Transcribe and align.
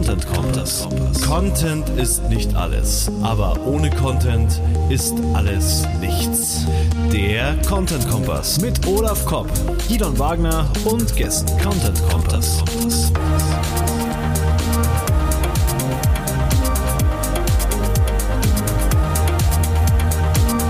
Content 0.00 0.26
Kompass. 0.32 0.88
Content 1.26 1.88
ist 1.90 2.26
nicht 2.30 2.54
alles, 2.54 3.10
aber 3.22 3.54
ohne 3.66 3.90
Content 3.90 4.58
ist 4.88 5.12
alles 5.34 5.86
nichts. 6.00 6.64
Der 7.12 7.54
Content 7.68 8.08
Kompass 8.08 8.58
mit 8.62 8.86
Olaf 8.86 9.26
Kopp, 9.26 9.46
Gidon 9.88 10.18
Wagner 10.18 10.66
und 10.86 11.14
Gästen. 11.16 11.50
Content 11.60 12.00
Kompass. 12.08 12.64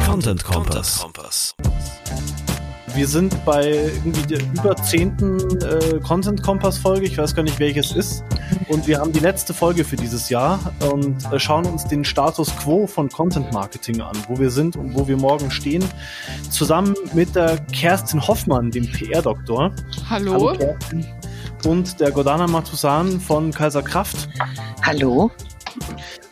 Content 0.06 0.42
Kompass. 0.42 1.06
Wir 2.96 3.06
sind 3.06 3.44
bei 3.44 3.92
irgendwie 4.04 4.26
der 4.26 4.40
über 4.40 4.74
zehnten 4.74 5.38
äh, 5.62 6.00
Content 6.00 6.42
Kompass 6.42 6.78
Folge. 6.78 7.06
Ich 7.06 7.16
weiß 7.16 7.32
gar 7.36 7.44
nicht, 7.44 7.60
welches 7.60 7.92
ist. 7.92 8.24
Und 8.70 8.86
wir 8.86 9.00
haben 9.00 9.12
die 9.12 9.18
letzte 9.18 9.52
Folge 9.52 9.84
für 9.84 9.96
dieses 9.96 10.28
Jahr 10.28 10.72
und 10.92 11.24
äh, 11.32 11.40
schauen 11.40 11.66
uns 11.66 11.84
den 11.86 12.04
Status 12.04 12.54
quo 12.56 12.86
von 12.86 13.08
Content 13.08 13.52
Marketing 13.52 14.00
an, 14.00 14.16
wo 14.28 14.38
wir 14.38 14.50
sind 14.50 14.76
und 14.76 14.94
wo 14.94 15.08
wir 15.08 15.16
morgen 15.16 15.50
stehen. 15.50 15.84
Zusammen 16.50 16.94
mit 17.12 17.34
der 17.34 17.58
Kerstin 17.72 18.24
Hoffmann, 18.24 18.70
dem 18.70 18.86
PR-Doktor. 18.86 19.72
Hallo. 20.08 20.32
Hallo 20.34 20.56
Kerstin. 20.56 21.04
Und 21.66 21.98
der 21.98 22.12
Godana 22.12 22.46
Matusan 22.46 23.20
von 23.20 23.50
Kaiser 23.50 23.82
Kraft. 23.82 24.28
Hallo. 24.84 25.32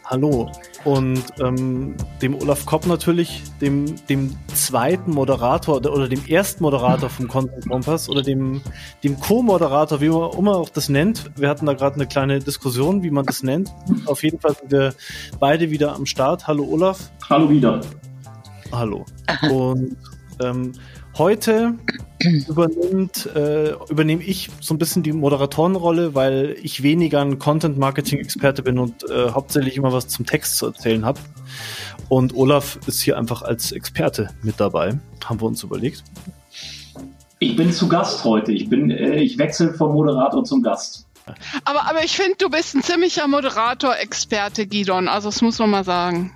Hallo 0.05 0.49
und 0.85 1.23
ähm, 1.41 1.97
dem 2.23 2.35
Olaf 2.35 2.65
Kopp 2.67 2.87
natürlich, 2.87 3.43
dem, 3.61 3.95
dem 4.07 4.37
zweiten 4.55 5.13
Moderator 5.13 5.77
oder, 5.77 5.93
oder 5.93 6.09
dem 6.09 6.25
ersten 6.27 6.63
Moderator 6.63 7.11
vom 7.11 7.29
Content 7.29 7.69
Kompass 7.69 8.09
oder 8.09 8.23
dem, 8.23 8.61
dem 9.03 9.19
Co-Moderator, 9.19 10.01
wie 10.01 10.09
man 10.09 10.31
immer 10.33 10.57
auch 10.57 10.69
das 10.69 10.89
nennt. 10.89 11.31
Wir 11.37 11.49
hatten 11.49 11.67
da 11.67 11.75
gerade 11.75 11.97
eine 11.97 12.07
kleine 12.07 12.39
Diskussion, 12.39 13.03
wie 13.03 13.11
man 13.11 13.27
das 13.27 13.43
nennt. 13.43 13.73
Auf 14.07 14.23
jeden 14.23 14.41
Fall 14.41 14.55
sind 14.55 14.71
wir 14.71 14.95
beide 15.41 15.71
wieder 15.71 15.95
am 15.95 16.07
Start. 16.07 16.47
Hallo 16.47 16.65
Olaf. 16.65 17.11
Hallo 17.29 17.51
wieder. 17.51 17.81
Hallo. 18.73 19.05
Und 19.51 19.97
ähm, 20.41 20.73
Heute 21.19 21.75
übernimmt, 22.47 23.27
äh, 23.35 23.73
übernehme 23.91 24.23
ich 24.23 24.51
so 24.61 24.73
ein 24.73 24.79
bisschen 24.79 25.03
die 25.03 25.13
Moderatorenrolle, 25.13 26.15
weil 26.15 26.57
ich 26.63 26.85
weniger 26.85 27.21
ein 27.21 27.41
Content-Marketing-Experte 27.41 28.63
bin 28.63 28.79
und 28.79 29.03
äh, 29.11 29.31
hauptsächlich 29.31 29.77
immer 29.77 29.93
was 29.93 30.07
zum 30.07 30.27
Text 30.27 30.59
zu 30.59 30.67
erzählen 30.67 31.05
habe. 31.05 31.19
Und 32.09 32.37
Olaf 32.37 32.79
ist 32.87 33.01
hier 33.01 33.19
einfach 33.19 33.43
als 33.43 33.73
Experte 33.73 34.31
mit 34.45 34.61
dabei, 34.61 34.97
haben 35.25 35.41
wir 35.41 35.47
uns 35.47 35.65
überlegt. 35.65 36.05
Ich 37.41 37.57
bin 37.57 37.73
zu 37.73 37.89
Gast 37.89 38.23
heute. 38.23 38.53
Ich 38.53 38.69
bin, 38.69 38.93
äh, 38.93 39.17
ich 39.17 39.39
wechsle 39.39 39.75
vom 39.75 39.95
Moderator 39.95 40.45
zum 40.45 40.63
Gast. 40.63 41.09
Aber, 41.65 41.91
aber 41.91 42.05
ich 42.05 42.17
finde, 42.17 42.37
du 42.39 42.49
bist 42.49 42.77
ein 42.77 42.83
ziemlicher 42.85 43.27
Moderator-Experte, 43.27 44.69
Gidon. 44.69 45.09
Also 45.09 45.29
das 45.29 45.43
muss 45.43 45.59
man 45.59 45.71
mal 45.71 45.85
sagen. 45.85 46.33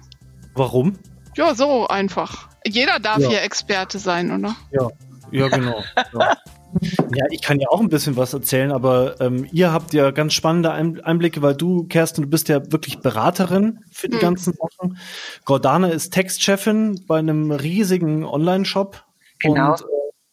Warum? 0.55 0.98
Ja, 1.36 1.55
so 1.55 1.86
einfach. 1.86 2.48
Jeder 2.66 2.98
darf 2.98 3.19
ja. 3.19 3.28
hier 3.28 3.42
Experte 3.42 3.98
sein, 3.98 4.30
oder? 4.30 4.55
Ja, 4.70 4.88
ja 5.30 5.48
genau. 5.48 5.83
ja. 6.12 6.36
Ja, 6.80 7.27
ich 7.30 7.42
kann 7.42 7.61
ja 7.61 7.69
auch 7.69 7.80
ein 7.80 7.91
bisschen 7.91 8.16
was 8.16 8.33
erzählen, 8.33 8.72
aber 8.72 9.20
ähm, 9.20 9.47
ihr 9.53 9.72
habt 9.72 9.92
ja 9.92 10.10
ganz 10.10 10.33
spannende 10.33 10.72
Einblicke, 10.72 11.42
weil 11.42 11.55
du, 11.55 11.84
Kerstin, 11.84 12.25
du 12.25 12.30
bist 12.30 12.48
ja 12.48 12.72
wirklich 12.72 13.00
Beraterin 13.00 13.80
für 13.91 14.08
die 14.08 14.14
hm. 14.14 14.20
ganzen 14.22 14.55
Sachen. 14.55 14.98
Gordana 15.44 15.88
ist 15.88 16.12
Textchefin 16.12 17.05
bei 17.06 17.19
einem 17.19 17.50
riesigen 17.50 18.25
Online-Shop. 18.25 19.05
Genau. 19.41 19.72
Und, 19.72 19.80
äh, 19.83 19.84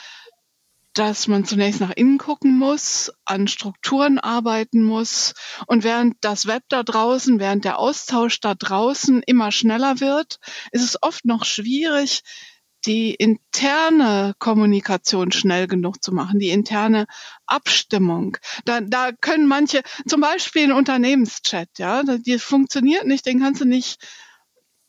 dass 0.95 1.29
man 1.29 1.45
zunächst 1.45 1.81
nach 1.81 1.91
innen 1.91 2.19
gucken 2.19 2.57
muss, 2.57 3.13
an 3.25 3.49
Strukturen 3.49 4.19
arbeiten 4.19 4.83
muss. 4.83 5.35
Und 5.67 5.85
während 5.85 6.17
das 6.21 6.47
Web 6.47 6.63
da 6.69 6.83
draußen, 6.83 7.41
während 7.41 7.65
der 7.65 7.79
Austausch 7.79 8.41
da 8.41 8.55
draußen 8.55 9.23
immer 9.27 9.53
schneller 9.53 10.01
wird, 10.01 10.39
ist 10.73 10.83
es 10.83 11.03
oft 11.03 11.25
noch 11.25 11.45
schwierig, 11.45 12.23
die 12.89 13.15
interne 13.15 14.35
Kommunikation 14.39 15.31
schnell 15.31 15.67
genug 15.67 16.03
zu 16.03 16.13
machen, 16.13 16.39
die 16.39 16.49
interne 16.49 17.07
Abstimmung. 17.47 18.39
Da, 18.65 18.81
da 18.81 19.13
können 19.13 19.47
manche, 19.47 19.83
zum 20.07 20.23
Beispiel 20.23 20.65
ein 20.65 20.73
Unternehmenschat, 20.73 21.69
ja, 21.77 22.03
die 22.03 22.39
funktioniert 22.39 23.07
nicht, 23.07 23.27
den 23.27 23.41
kannst 23.41 23.61
du 23.61 23.67
nicht 23.67 24.01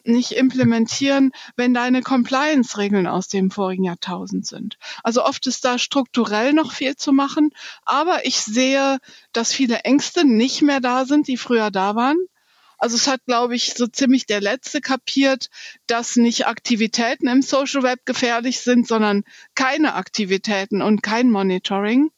nicht 0.06 0.32
implementieren, 0.32 1.32
wenn 1.58 1.74
deine 1.74 2.02
Compliance-Regeln 2.02 3.06
aus 3.06 3.28
dem 3.28 3.52
vorigen 3.52 3.84
Jahrtausend 3.84 4.48
sind. 4.48 4.78
Also 5.04 5.26
oft 5.26 5.46
ist 5.46 5.66
da 5.66 5.78
strukturell 5.78 6.54
noch 6.54 6.72
viel 6.72 6.96
zu 6.96 7.12
machen, 7.12 7.52
aber 7.84 8.26
ich 8.26 8.40
sehe, 8.40 9.00
dass 9.34 9.52
viele 9.52 9.80
Ängste 9.80 10.26
nicht 10.26 10.62
mehr 10.62 10.80
da 10.80 11.06
sind, 11.06 11.28
die 11.28 11.38
früher 11.38 11.70
da 11.70 11.96
waren. 11.96 12.18
Also 12.80 12.96
es 12.96 13.08
hat, 13.08 13.26
glaube 13.26 13.56
ich, 13.56 13.74
so 13.74 13.88
ziemlich 13.88 14.26
der 14.26 14.42
Letzte 14.42 14.80
kapiert, 14.82 15.50
dass 15.86 16.16
nicht 16.16 16.48
Aktivitäten 16.48 17.28
im 17.28 17.42
Social 17.42 17.84
Web 17.84 18.06
gefährlich 18.06 18.62
sind, 18.62 18.88
sondern 18.88 19.24
keine 19.54 19.96
Aktivitäten 19.96 20.82
und 20.82 21.04
kein 21.04 21.30
Monitoring. 21.30 22.10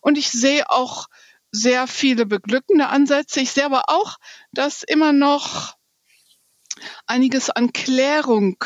Und 0.00 0.16
ich 0.16 0.30
sehe 0.30 0.70
auch 0.70 1.08
sehr 1.50 1.86
viele 1.86 2.24
beglückende 2.24 2.86
Ansätze. 2.88 3.40
Ich 3.40 3.50
sehe 3.50 3.64
aber 3.64 3.84
auch, 3.88 4.16
dass 4.52 4.82
immer 4.84 5.12
noch 5.12 5.74
einiges 7.06 7.50
an 7.50 7.72
Klärung 7.72 8.62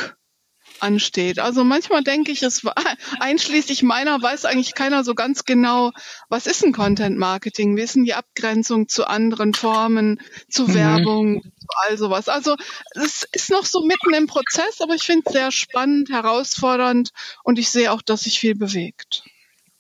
ansteht. 0.82 1.38
Also 1.38 1.64
manchmal 1.64 2.02
denke 2.02 2.32
ich, 2.32 2.42
es 2.42 2.64
war 2.64 2.74
einschließlich 3.20 3.82
meiner 3.82 4.20
weiß 4.20 4.44
eigentlich 4.44 4.74
keiner 4.74 5.04
so 5.04 5.14
ganz 5.14 5.44
genau, 5.44 5.92
was 6.28 6.46
ist 6.46 6.64
ein 6.64 6.72
Content 6.72 7.18
Marketing? 7.18 7.76
Wie 7.76 7.82
ist 7.82 7.96
denn 7.96 8.04
die 8.04 8.14
Abgrenzung 8.14 8.88
zu 8.88 9.06
anderen 9.06 9.54
Formen, 9.54 10.20
zu 10.48 10.68
mhm. 10.68 10.74
Werbung, 10.74 11.42
zu 11.42 11.68
all 11.88 11.98
sowas? 11.98 12.28
Also 12.28 12.56
es 12.94 13.26
ist 13.32 13.50
noch 13.50 13.64
so 13.64 13.84
mitten 13.84 14.14
im 14.14 14.26
Prozess, 14.26 14.80
aber 14.80 14.94
ich 14.94 15.02
finde 15.02 15.22
es 15.26 15.32
sehr 15.32 15.50
spannend, 15.52 16.10
herausfordernd 16.10 17.10
und 17.44 17.58
ich 17.58 17.70
sehe 17.70 17.92
auch, 17.92 18.02
dass 18.02 18.22
sich 18.22 18.38
viel 18.38 18.54
bewegt. 18.54 19.24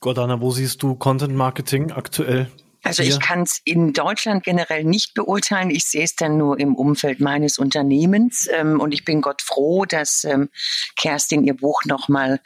Gordana, 0.00 0.40
wo 0.40 0.50
siehst 0.50 0.82
du 0.82 0.94
Content 0.94 1.34
Marketing 1.34 1.92
aktuell? 1.92 2.50
Also 2.82 3.02
ich 3.02 3.20
kann 3.20 3.42
es 3.42 3.60
in 3.64 3.92
Deutschland 3.92 4.42
generell 4.42 4.84
nicht 4.84 5.14
beurteilen. 5.14 5.70
Ich 5.70 5.84
sehe 5.84 6.04
es 6.04 6.16
dann 6.16 6.38
nur 6.38 6.58
im 6.58 6.74
Umfeld 6.74 7.20
meines 7.20 7.58
Unternehmens. 7.58 8.48
Ähm, 8.50 8.80
und 8.80 8.92
ich 8.92 9.04
bin 9.04 9.20
Gott 9.20 9.42
froh, 9.42 9.84
dass 9.84 10.24
ähm, 10.24 10.48
Kerstin 10.96 11.44
ihr 11.44 11.54
Buch 11.54 11.84
nochmal 11.84 12.40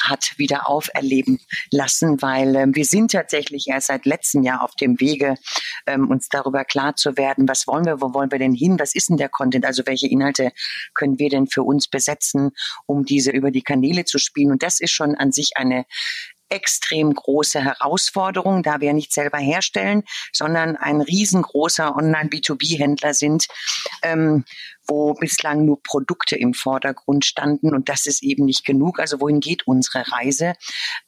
hat 0.00 0.34
wieder 0.36 0.68
auferleben 0.68 1.40
lassen, 1.72 2.22
weil 2.22 2.54
ähm, 2.54 2.76
wir 2.76 2.84
sind 2.84 3.10
tatsächlich 3.10 3.66
erst 3.68 3.88
seit 3.88 4.06
letztem 4.06 4.42
Jahr 4.42 4.62
auf 4.62 4.74
dem 4.76 5.00
Wege, 5.00 5.34
uns 6.08 6.28
darüber 6.28 6.64
klar 6.64 6.94
zu 6.94 7.16
werden, 7.16 7.48
was 7.48 7.66
wollen 7.66 7.84
wir, 7.84 8.00
wo 8.00 8.12
wollen 8.14 8.30
wir 8.30 8.38
denn 8.38 8.54
hin, 8.54 8.78
was 8.78 8.94
ist 8.94 9.08
denn 9.08 9.16
der 9.16 9.28
Content, 9.28 9.64
also 9.64 9.82
welche 9.86 10.06
Inhalte 10.06 10.52
können 10.94 11.18
wir 11.18 11.30
denn 11.30 11.46
für 11.46 11.62
uns 11.62 11.88
besetzen, 11.88 12.50
um 12.86 13.04
diese 13.04 13.30
über 13.30 13.50
die 13.50 13.62
Kanäle 13.62 14.04
zu 14.04 14.18
spielen. 14.18 14.52
Und 14.52 14.62
das 14.62 14.80
ist 14.80 14.92
schon 14.92 15.14
an 15.14 15.32
sich 15.32 15.52
eine 15.56 15.84
extrem 16.50 17.14
große 17.14 17.62
Herausforderung, 17.62 18.62
da 18.62 18.80
wir 18.80 18.92
nicht 18.92 19.12
selber 19.12 19.38
herstellen, 19.38 20.02
sondern 20.32 20.76
ein 20.76 21.00
riesengroßer 21.00 21.96
Online-B2B-Händler 21.96 23.14
sind, 23.14 23.46
ähm, 24.02 24.44
wo 24.90 25.14
bislang 25.14 25.64
nur 25.64 25.80
Produkte 25.82 26.36
im 26.36 26.52
Vordergrund 26.52 27.24
standen 27.24 27.72
und 27.74 27.88
das 27.88 28.06
ist 28.06 28.22
eben 28.22 28.44
nicht 28.44 28.66
genug. 28.66 28.98
Also 28.98 29.20
wohin 29.20 29.40
geht 29.40 29.66
unsere 29.66 30.04
Reise? 30.10 30.54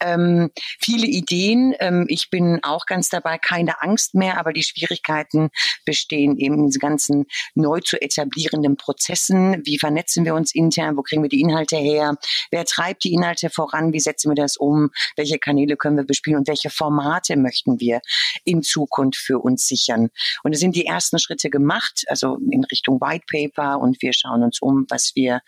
Ähm, 0.00 0.50
viele 0.78 1.06
Ideen. 1.06 1.74
Ähm, 1.80 2.06
ich 2.08 2.30
bin 2.30 2.60
auch 2.62 2.86
ganz 2.86 3.08
dabei, 3.08 3.38
keine 3.38 3.82
Angst 3.82 4.14
mehr, 4.14 4.38
aber 4.38 4.52
die 4.52 4.62
Schwierigkeiten 4.62 5.50
bestehen 5.84 6.38
eben 6.38 6.54
in 6.54 6.66
diesen 6.66 6.78
ganzen 6.78 7.24
neu 7.54 7.80
zu 7.80 8.00
etablierenden 8.00 8.76
Prozessen. 8.76 9.60
Wie 9.64 9.78
vernetzen 9.78 10.24
wir 10.24 10.34
uns 10.34 10.54
intern? 10.54 10.96
Wo 10.96 11.02
kriegen 11.02 11.22
wir 11.22 11.28
die 11.28 11.40
Inhalte 11.40 11.76
her? 11.76 12.16
Wer 12.50 12.64
treibt 12.64 13.02
die 13.02 13.12
Inhalte 13.12 13.50
voran? 13.50 13.92
Wie 13.92 14.00
setzen 14.00 14.30
wir 14.30 14.36
das 14.36 14.56
um? 14.56 14.90
Welche 15.16 15.38
Kanäle 15.38 15.76
können 15.76 15.96
wir 15.96 16.04
bespielen 16.04 16.38
und 16.38 16.48
welche 16.48 16.70
Formate 16.70 17.36
möchten 17.36 17.80
wir 17.80 18.00
in 18.44 18.62
Zukunft 18.62 19.18
für 19.18 19.40
uns 19.40 19.66
sichern? 19.66 20.10
Und 20.44 20.52
es 20.52 20.60
sind 20.60 20.76
die 20.76 20.86
ersten 20.86 21.18
Schritte 21.18 21.50
gemacht, 21.50 22.04
also 22.06 22.38
in 22.50 22.62
Richtung 22.64 23.00
White 23.00 23.24
Paper, 23.28 23.71
und 23.78 24.00
wir 24.02 24.12
schauen 24.12 24.42
uns 24.42 24.60
um, 24.60 24.86
was 24.88 25.12
wir 25.14 25.40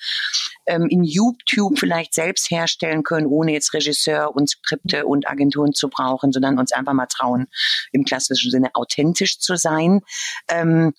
ähm, 0.66 0.86
in 0.88 1.04
YouTube 1.04 1.78
vielleicht 1.78 2.14
selbst 2.14 2.50
herstellen 2.50 3.02
können, 3.02 3.26
ohne 3.26 3.52
jetzt 3.52 3.74
Regisseur 3.74 4.34
und 4.34 4.48
Skripte 4.48 5.06
und 5.06 5.28
Agenturen 5.28 5.72
zu 5.72 5.88
brauchen, 5.88 6.32
sondern 6.32 6.58
uns 6.58 6.72
einfach 6.72 6.92
mal 6.92 7.06
trauen, 7.06 7.46
im 7.92 8.04
klassischen 8.04 8.50
Sinne 8.50 8.70
authentisch 8.74 9.38
zu 9.38 9.56
sein. 9.56 10.00
Ähm, 10.48 10.94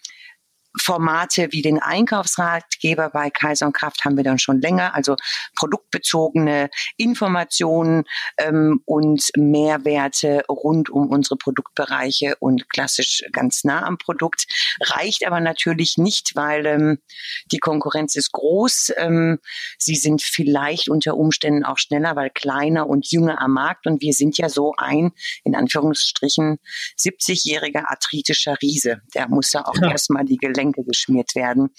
Formate 0.81 1.47
wie 1.51 1.61
den 1.61 1.79
Einkaufsratgeber 1.81 3.09
bei 3.09 3.29
Kaiser 3.29 3.67
und 3.67 3.73
Kraft 3.73 4.05
haben 4.05 4.17
wir 4.17 4.23
dann 4.23 4.39
schon 4.39 4.61
länger, 4.61 4.93
also 4.93 5.15
produktbezogene 5.55 6.69
Informationen 6.97 8.03
ähm, 8.37 8.81
und 8.85 9.29
Mehrwerte 9.37 10.43
rund 10.49 10.89
um 10.89 11.09
unsere 11.09 11.37
Produktbereiche 11.37 12.35
und 12.39 12.69
klassisch 12.69 13.23
ganz 13.31 13.63
nah 13.63 13.83
am 13.83 13.97
Produkt. 13.97 14.45
Reicht 14.81 15.25
aber 15.25 15.39
natürlich 15.39 15.97
nicht, 15.97 16.35
weil 16.35 16.65
ähm, 16.65 16.99
die 17.51 17.59
Konkurrenz 17.59 18.15
ist 18.15 18.31
groß. 18.31 18.93
Ähm, 18.97 19.39
sie 19.77 19.95
sind 19.95 20.21
vielleicht 20.21 20.89
unter 20.89 21.15
Umständen 21.15 21.63
auch 21.63 21.77
schneller, 21.77 22.15
weil 22.15 22.29
kleiner 22.29 22.87
und 22.87 23.11
jünger 23.11 23.41
am 23.41 23.51
Markt 23.51 23.87
und 23.87 24.01
wir 24.01 24.13
sind 24.13 24.37
ja 24.37 24.49
so 24.49 24.73
ein, 24.77 25.11
in 25.43 25.55
Anführungsstrichen, 25.55 26.59
70-jähriger 26.97 27.85
arthritischer 27.85 28.57
Riese. 28.61 29.01
Der 29.13 29.27
muss 29.29 29.53
ja 29.53 29.65
auch 29.65 29.75
ja. 29.81 29.91
erstmal 29.91 30.25
die 30.25 30.37
Gelenke 30.37 30.64
Getränke 30.65 30.83
geschmiert 30.83 31.35
werden, 31.35 31.69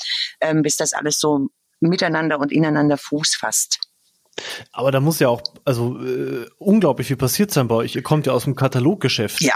ähm, 0.40 0.62
bis 0.62 0.76
das 0.76 0.92
alles 0.92 1.18
so 1.18 1.48
miteinander 1.80 2.38
und 2.38 2.52
ineinander 2.52 2.96
Fuß 2.96 3.36
fasst. 3.38 3.80
Aber 4.72 4.90
da 4.90 5.00
muss 5.00 5.18
ja 5.18 5.28
auch, 5.28 5.42
also 5.64 5.98
äh, 6.02 6.46
unglaublich 6.58 7.06
viel 7.06 7.16
passiert 7.16 7.50
sein 7.50 7.68
bei 7.68 7.76
euch. 7.76 7.96
Ihr 7.96 8.02
kommt 8.02 8.26
ja 8.26 8.32
aus 8.32 8.44
dem 8.44 8.54
Kataloggeschäft. 8.54 9.40
Ja. 9.40 9.54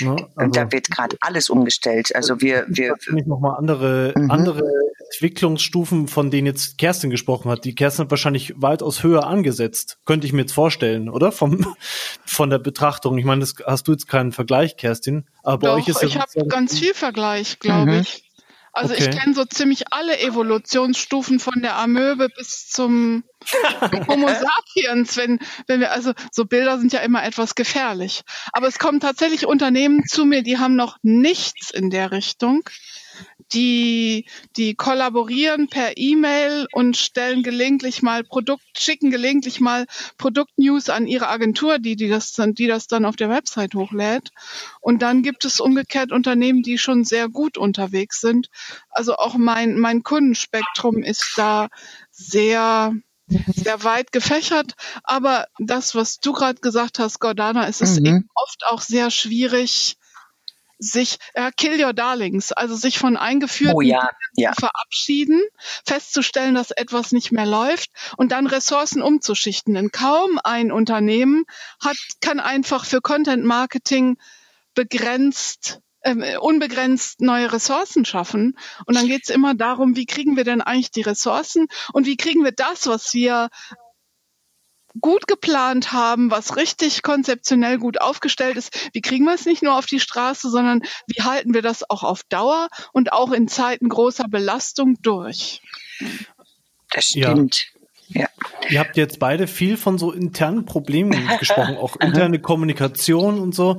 Ne? 0.00 0.10
Also, 0.10 0.26
und 0.36 0.56
da 0.56 0.72
wird 0.72 0.90
gerade 0.90 1.16
alles 1.20 1.50
umgestellt. 1.50 2.14
Also 2.14 2.40
wir, 2.40 2.64
wir 2.68 2.94
noch 3.26 3.38
mal 3.38 3.54
andere, 3.54 4.12
mhm. 4.16 4.30
andere 4.30 4.64
Entwicklungsstufen, 5.12 6.08
von 6.08 6.30
denen 6.30 6.46
jetzt 6.46 6.78
Kerstin 6.78 7.10
gesprochen 7.10 7.50
hat. 7.50 7.64
Die 7.64 7.74
Kerstin 7.74 8.04
hat 8.04 8.10
wahrscheinlich 8.10 8.54
weitaus 8.56 9.02
höher 9.02 9.26
angesetzt. 9.26 9.98
Könnte 10.04 10.26
ich 10.26 10.32
mir 10.32 10.40
jetzt 10.42 10.52
vorstellen, 10.52 11.08
oder? 11.08 11.30
Vom, 11.30 11.74
von 12.26 12.50
der 12.50 12.58
Betrachtung. 12.58 13.18
Ich 13.18 13.24
meine, 13.24 13.40
das 13.40 13.54
hast 13.64 13.88
du 13.88 13.92
jetzt 13.92 14.08
keinen 14.08 14.32
Vergleich, 14.32 14.76
Kerstin. 14.76 15.28
Aber 15.42 15.58
bei 15.58 15.68
Doch, 15.68 15.76
euch 15.76 15.88
ist 15.88 16.02
ich 16.02 16.18
habe 16.18 16.46
ganz 16.48 16.78
viel 16.78 16.94
Vergleich, 16.94 17.58
glaube 17.58 17.92
mhm. 17.92 18.00
ich. 18.00 18.27
Also 18.78 18.94
okay. 18.94 19.08
ich 19.10 19.18
kenne 19.18 19.34
so 19.34 19.44
ziemlich 19.44 19.92
alle 19.92 20.20
Evolutionsstufen 20.20 21.40
von 21.40 21.62
der 21.62 21.76
Amöbe 21.76 22.28
bis 22.28 22.68
zum 22.68 23.24
Homo 24.08 24.28
sapiens, 24.28 25.16
wenn, 25.16 25.40
wenn 25.66 25.80
wir, 25.80 25.90
also 25.90 26.12
so 26.30 26.44
Bilder 26.44 26.78
sind 26.78 26.92
ja 26.92 27.00
immer 27.00 27.24
etwas 27.24 27.56
gefährlich. 27.56 28.22
Aber 28.52 28.68
es 28.68 28.78
kommen 28.78 29.00
tatsächlich 29.00 29.46
Unternehmen 29.46 30.04
zu 30.06 30.24
mir, 30.24 30.44
die 30.44 30.58
haben 30.58 30.76
noch 30.76 30.96
nichts 31.02 31.72
in 31.72 31.90
der 31.90 32.12
Richtung 32.12 32.62
die, 33.52 34.26
die 34.56 34.74
kollaborieren 34.74 35.68
per 35.68 35.96
E-Mail 35.96 36.66
und 36.72 36.96
stellen 36.96 37.42
gelegentlich 37.42 38.02
mal 38.02 38.24
Produkt, 38.24 38.62
schicken 38.76 39.10
gelegentlich 39.10 39.60
mal 39.60 39.86
Produktnews 40.18 40.90
an 40.90 41.06
ihre 41.06 41.28
Agentur, 41.28 41.78
die, 41.78 41.96
die 41.96 42.08
das 42.08 42.32
dann, 42.32 42.54
die 42.54 42.66
das 42.66 42.86
dann 42.86 43.04
auf 43.04 43.16
der 43.16 43.30
Website 43.30 43.74
hochlädt. 43.74 44.30
Und 44.80 45.02
dann 45.02 45.22
gibt 45.22 45.44
es 45.44 45.60
umgekehrt 45.60 46.12
Unternehmen, 46.12 46.62
die 46.62 46.78
schon 46.78 47.04
sehr 47.04 47.28
gut 47.28 47.58
unterwegs 47.58 48.20
sind. 48.20 48.48
Also 48.90 49.16
auch 49.16 49.36
mein, 49.36 49.78
mein 49.78 50.02
Kundenspektrum 50.02 51.02
ist 51.02 51.34
da 51.36 51.68
sehr, 52.10 52.92
sehr 53.28 53.84
weit 53.84 54.12
gefächert. 54.12 54.74
Aber 55.04 55.46
das, 55.58 55.94
was 55.94 56.18
du 56.18 56.32
gerade 56.32 56.60
gesagt 56.60 56.98
hast, 56.98 57.20
Gordana, 57.20 57.66
ist 57.66 57.82
es 57.82 58.00
mhm. 58.00 58.06
eben 58.06 58.28
oft 58.34 58.64
auch 58.68 58.80
sehr 58.80 59.10
schwierig, 59.10 59.97
sich 60.78 61.18
äh, 61.34 61.50
Kill 61.56 61.82
Your 61.82 61.92
Darlings, 61.92 62.52
also 62.52 62.74
sich 62.74 62.98
von 62.98 63.16
eingeführten 63.16 63.76
oh, 63.76 63.80
ja, 63.80 64.10
ja. 64.34 64.52
verabschieden, 64.52 65.42
festzustellen, 65.84 66.54
dass 66.54 66.70
etwas 66.70 67.12
nicht 67.12 67.32
mehr 67.32 67.46
läuft 67.46 67.90
und 68.16 68.32
dann 68.32 68.46
Ressourcen 68.46 69.02
umzuschichten. 69.02 69.74
Denn 69.74 69.90
kaum 69.90 70.38
ein 70.42 70.72
Unternehmen 70.72 71.44
hat, 71.82 71.96
kann 72.20 72.40
einfach 72.40 72.84
für 72.84 73.00
Content 73.00 73.44
Marketing 73.44 74.16
begrenzt 74.74 75.80
äh, 76.02 76.36
unbegrenzt 76.36 77.20
neue 77.20 77.52
Ressourcen 77.52 78.04
schaffen. 78.04 78.56
Und 78.86 78.96
dann 78.96 79.08
geht 79.08 79.22
es 79.24 79.30
immer 79.30 79.54
darum, 79.54 79.96
wie 79.96 80.06
kriegen 80.06 80.36
wir 80.36 80.44
denn 80.44 80.62
eigentlich 80.62 80.92
die 80.92 81.02
Ressourcen 81.02 81.66
und 81.92 82.06
wie 82.06 82.16
kriegen 82.16 82.44
wir 82.44 82.52
das, 82.52 82.86
was 82.86 83.12
wir 83.14 83.48
gut 85.00 85.26
geplant 85.26 85.92
haben, 85.92 86.30
was 86.30 86.56
richtig 86.56 87.02
konzeptionell 87.02 87.78
gut 87.78 88.00
aufgestellt 88.00 88.56
ist, 88.56 88.90
wie 88.92 89.00
kriegen 89.00 89.24
wir 89.24 89.34
es 89.34 89.46
nicht 89.46 89.62
nur 89.62 89.76
auf 89.76 89.86
die 89.86 90.00
Straße, 90.00 90.50
sondern 90.50 90.82
wie 91.06 91.22
halten 91.22 91.54
wir 91.54 91.62
das 91.62 91.88
auch 91.88 92.02
auf 92.02 92.22
Dauer 92.28 92.68
und 92.92 93.12
auch 93.12 93.32
in 93.32 93.48
Zeiten 93.48 93.88
großer 93.88 94.28
Belastung 94.28 94.96
durch? 95.02 95.60
Das 96.90 97.04
stimmt. 97.04 97.66
Ja. 98.08 98.22
ja. 98.22 98.28
Ihr 98.70 98.80
habt 98.80 98.96
jetzt 98.96 99.18
beide 99.18 99.46
viel 99.46 99.76
von 99.76 99.98
so 99.98 100.12
internen 100.12 100.64
Problemen 100.64 101.28
gesprochen, 101.38 101.76
auch 101.76 101.96
interne 101.96 102.40
Kommunikation 102.40 103.38
und 103.38 103.54
so. 103.54 103.78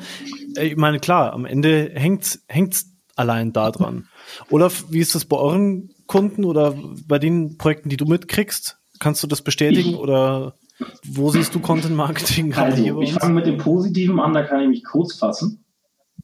Ich 0.59 0.75
meine, 0.75 0.99
klar, 0.99 1.33
am 1.33 1.45
Ende 1.45 1.91
hängt's, 1.95 2.43
hängt's 2.47 2.91
allein 3.15 3.53
da 3.53 3.71
dran. 3.71 4.07
Olaf, 4.49 4.85
wie 4.89 4.99
ist 4.99 5.15
das 5.15 5.25
bei 5.25 5.37
euren 5.37 5.93
Kunden 6.07 6.45
oder 6.45 6.75
bei 7.07 7.19
den 7.19 7.57
Projekten, 7.57 7.89
die 7.89 7.97
du 7.97 8.05
mitkriegst? 8.05 8.77
Kannst 8.99 9.23
du 9.23 9.27
das 9.27 9.41
bestätigen 9.41 9.95
oder? 9.95 10.55
Wo 11.07 11.29
siehst 11.29 11.53
du 11.55 11.59
Content 11.59 11.95
Marketing 11.95 12.51
gerade 12.51 12.71
also, 12.71 12.83
hier 12.83 12.97
Ich 12.99 13.13
fange 13.13 13.33
mit 13.33 13.45
dem 13.45 13.57
Positiven 13.57 14.19
an, 14.19 14.33
da 14.33 14.43
kann 14.43 14.61
ich 14.61 14.69
mich 14.69 14.83
kurz 14.83 15.15
fassen. 15.15 15.65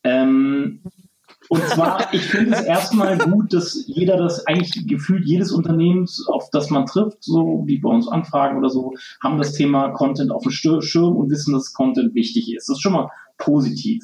Ähm, 0.04 0.82
und 1.50 1.64
zwar, 1.64 2.08
ich 2.14 2.24
finde 2.24 2.56
es 2.56 2.62
erstmal 2.62 3.18
gut, 3.18 3.54
dass 3.54 3.84
jeder 3.88 4.18
das 4.18 4.46
eigentlich 4.48 4.88
gefühlt 4.88 5.26
jedes 5.26 5.52
Unternehmens, 5.52 6.26
auf 6.28 6.50
das 6.52 6.70
man 6.70 6.86
trifft, 6.86 7.24
so 7.24 7.64
wie 7.66 7.80
bei 7.80 7.90
uns 7.90 8.08
Anfragen 8.08 8.58
oder 8.58 8.70
so, 8.70 8.94
haben 9.22 9.38
das 9.38 9.54
Thema 9.54 9.90
Content 9.90 10.32
auf 10.32 10.44
dem 10.44 10.52
Schirm 10.52 11.16
und 11.16 11.30
wissen, 11.30 11.54
dass 11.54 11.74
Content 11.74 12.16
wichtig 12.16 12.54
ist. 12.54 12.70
Das 12.70 12.78
ist 12.78 12.82
schon 12.82 12.94
mal 12.94 13.10
positiv. 13.38 14.04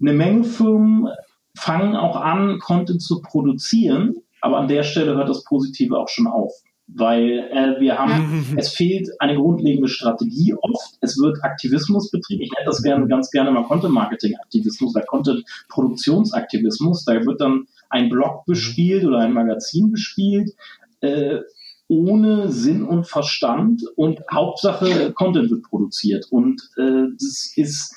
Eine 0.00 0.12
Menge 0.12 0.44
Firmen 0.44 1.08
fangen 1.54 1.96
auch 1.96 2.16
an, 2.16 2.58
Content 2.58 3.00
zu 3.00 3.22
produzieren, 3.22 4.16
aber 4.40 4.58
an 4.58 4.68
der 4.68 4.82
Stelle 4.82 5.14
hört 5.14 5.28
das 5.28 5.44
Positive 5.44 5.96
auch 5.96 6.08
schon 6.08 6.26
auf 6.26 6.52
weil 6.88 7.48
äh, 7.50 7.80
wir 7.80 7.98
haben, 7.98 8.54
es 8.56 8.68
fehlt 8.68 9.10
eine 9.20 9.36
grundlegende 9.36 9.88
Strategie 9.88 10.54
oft. 10.54 10.96
Es 11.00 11.18
wird 11.18 11.42
Aktivismus 11.42 12.10
betrieben. 12.10 12.42
Ich 12.42 12.52
hätte 12.56 12.66
das 12.66 12.82
gerne, 12.82 13.06
ganz 13.08 13.30
gerne 13.30 13.50
mal 13.50 13.64
Content-Marketing-Aktivismus 13.64 14.94
oder 14.94 15.04
Content-Produktionsaktivismus. 15.04 17.04
Da 17.04 17.24
wird 17.24 17.40
dann 17.40 17.66
ein 17.90 18.08
Blog 18.08 18.44
bespielt 18.46 19.04
oder 19.04 19.18
ein 19.18 19.32
Magazin 19.32 19.90
bespielt. 19.90 20.54
Äh, 21.00 21.40
ohne 21.88 22.50
Sinn 22.50 22.82
und 22.82 23.06
Verstand 23.06 23.82
und 23.94 24.20
Hauptsache 24.32 25.12
Content 25.12 25.50
wird 25.50 25.62
produziert 25.62 26.26
und 26.30 26.60
äh, 26.76 27.12
das 27.12 27.52
ist 27.54 27.94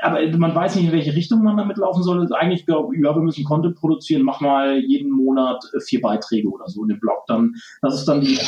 aber 0.00 0.26
man 0.36 0.54
weiß 0.54 0.76
nicht, 0.76 0.86
in 0.86 0.92
welche 0.92 1.14
Richtung 1.14 1.42
man 1.42 1.56
damit 1.56 1.76
laufen 1.76 2.02
soll. 2.02 2.32
Eigentlich, 2.32 2.64
ja, 2.68 2.76
wir 2.76 3.22
müssen 3.22 3.44
Content 3.44 3.76
produzieren, 3.76 4.22
mach 4.22 4.40
mal 4.40 4.78
jeden 4.78 5.10
Monat 5.10 5.62
äh, 5.74 5.80
vier 5.80 6.00
Beiträge 6.00 6.48
oder 6.48 6.68
so 6.68 6.82
in 6.82 6.88
dem 6.88 7.00
Blog. 7.00 7.24
Dann, 7.26 7.54
das 7.82 7.94
ist 7.94 8.04
dann 8.06 8.20
die 8.20 8.38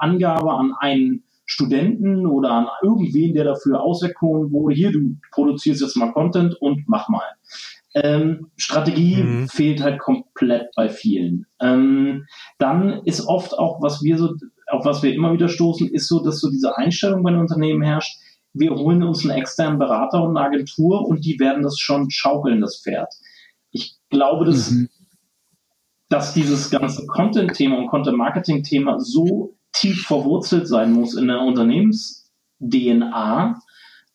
Angabe 0.00 0.52
an 0.52 0.72
einen 0.78 1.24
Studenten 1.46 2.26
oder 2.26 2.50
an 2.52 2.68
irgendwen, 2.82 3.34
der 3.34 3.44
dafür 3.44 3.82
auserkoren 3.82 4.50
wurde, 4.50 4.74
hier, 4.74 4.92
du 4.92 5.16
produzierst 5.30 5.82
jetzt 5.82 5.96
mal 5.96 6.12
Content 6.12 6.54
und 6.60 6.84
mach 6.86 7.08
mal. 7.08 7.24
Ähm, 7.94 8.48
Strategie 8.56 9.22
mhm. 9.22 9.48
fehlt 9.48 9.82
halt 9.82 10.00
komplett 10.00 10.68
bei 10.74 10.88
vielen. 10.88 11.46
Ähm, 11.60 12.26
dann 12.58 13.02
ist 13.04 13.26
oft 13.26 13.56
auch, 13.56 13.80
was 13.82 14.02
wir 14.02 14.18
so, 14.18 14.34
auf 14.68 14.84
was 14.84 15.02
wir 15.02 15.14
immer 15.14 15.32
wieder 15.32 15.48
stoßen, 15.48 15.88
ist 15.88 16.08
so, 16.08 16.24
dass 16.24 16.40
so 16.40 16.50
diese 16.50 16.76
Einstellung 16.76 17.22
bei 17.22 17.30
den 17.30 17.40
Unternehmen 17.40 17.82
herrscht, 17.82 18.18
wir 18.54 18.74
holen 18.74 19.02
uns 19.02 19.28
einen 19.28 19.38
externen 19.38 19.78
Berater 19.78 20.22
und 20.22 20.34
eine 20.36 20.46
Agentur 20.46 21.06
und 21.06 21.24
die 21.24 21.38
werden 21.40 21.64
das 21.64 21.78
schon 21.78 22.10
schaukeln, 22.10 22.60
das 22.60 22.82
Pferd. 22.82 23.12
Ich 23.70 23.96
glaube, 24.08 24.46
dass, 24.46 24.70
mhm. 24.70 24.88
dass 26.08 26.34
dieses 26.34 26.70
ganze 26.70 27.06
Content-Thema 27.06 27.78
und 27.78 27.88
Content-Marketing-Thema 27.88 29.00
so 29.00 29.56
tief 29.72 30.06
verwurzelt 30.06 30.68
sein 30.68 30.92
muss 30.92 31.14
in 31.14 31.26
der 31.26 31.40
Unternehmens-DNA, 31.40 33.60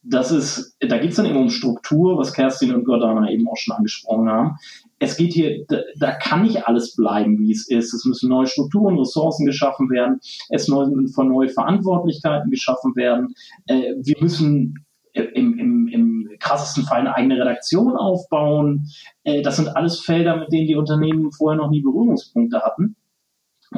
das 0.02 0.32
ist, 0.32 0.78
da 0.80 0.98
geht 0.98 1.12
es 1.12 1.18
dann 1.18 1.26
eben 1.26 1.38
um 1.38 1.50
Struktur, 1.50 2.18
was 2.18 2.34
Kerstin 2.34 2.74
und 2.74 2.86
Gordana 2.86 3.30
eben 3.30 3.48
auch 3.50 3.58
schon 3.58 3.76
angesprochen 3.76 4.30
haben. 4.30 4.56
Es 4.98 5.18
geht 5.18 5.34
hier, 5.34 5.66
da, 5.68 5.82
da 5.98 6.12
kann 6.12 6.44
nicht 6.44 6.68
alles 6.68 6.96
bleiben, 6.96 7.40
wie 7.40 7.52
es 7.52 7.70
ist. 7.70 7.94
Es 7.94 8.06
müssen 8.06 8.30
neue 8.30 8.48
Strukturen, 8.48 8.98
Ressourcen 8.98 9.46
geschaffen 9.46 9.90
werden. 9.90 10.20
Es 10.50 10.68
müssen 10.68 11.10
von 11.10 11.30
neue 11.30 11.50
Verantwortlichkeiten 11.50 12.50
geschaffen 12.50 12.96
werden. 12.96 13.34
Äh, 13.68 13.96
wir 14.02 14.16
müssen 14.20 14.86
im, 15.14 15.58
im, 15.58 15.88
im 15.88 16.30
krassesten 16.40 16.84
Fall 16.84 17.02
eine 17.02 17.16
eigene 17.16 17.40
Redaktion 17.40 17.96
aufbauen. 17.96 18.88
Äh, 19.24 19.42
das 19.42 19.58
sind 19.58 19.76
alles 19.76 20.00
Felder, 20.00 20.38
mit 20.38 20.52
denen 20.52 20.68
die 20.68 20.76
Unternehmen 20.76 21.32
vorher 21.32 21.58
noch 21.58 21.70
nie 21.70 21.82
Berührungspunkte 21.82 22.62
hatten. 22.62 22.96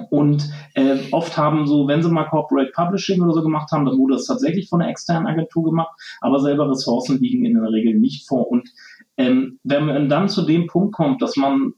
Und 0.10 0.50
äh, 0.74 0.98
oft 1.12 1.38
haben 1.38 1.68
so, 1.68 1.88
wenn 1.88 2.02
sie 2.02 2.10
mal 2.10 2.30
Corporate 2.30 2.72
Publishing 2.74 3.22
oder 3.22 3.34
so 3.34 3.42
gemacht 3.42 3.72
haben, 3.72 3.86
dann 3.86 3.98
wurde 3.98 4.16
das 4.16 4.26
tatsächlich 4.26 4.70
von 4.70 4.82
einer 4.82 4.90
externen 4.90 5.28
Agentur 5.28 5.64
gemacht, 5.64 5.92
aber 6.22 6.40
selber 6.40 6.70
Ressourcen 6.70 7.20
liegen 7.20 7.46
in 7.46 7.56
der 7.56 7.72
Regel 7.72 7.96
nicht 7.96 8.28
vor. 8.28 8.50
Und 8.50 8.70
ähm, 9.18 9.60
wenn 9.64 9.86
man 9.86 10.10
dann 10.10 10.30
zu 10.30 10.44
dem 10.44 10.68
Punkt 10.68 10.94
kommt, 10.94 11.22
dass 11.22 11.36
man 11.36 11.74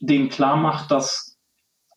denen 0.00 0.30
klar 0.30 0.56
macht, 0.56 0.90
dass 0.90 1.38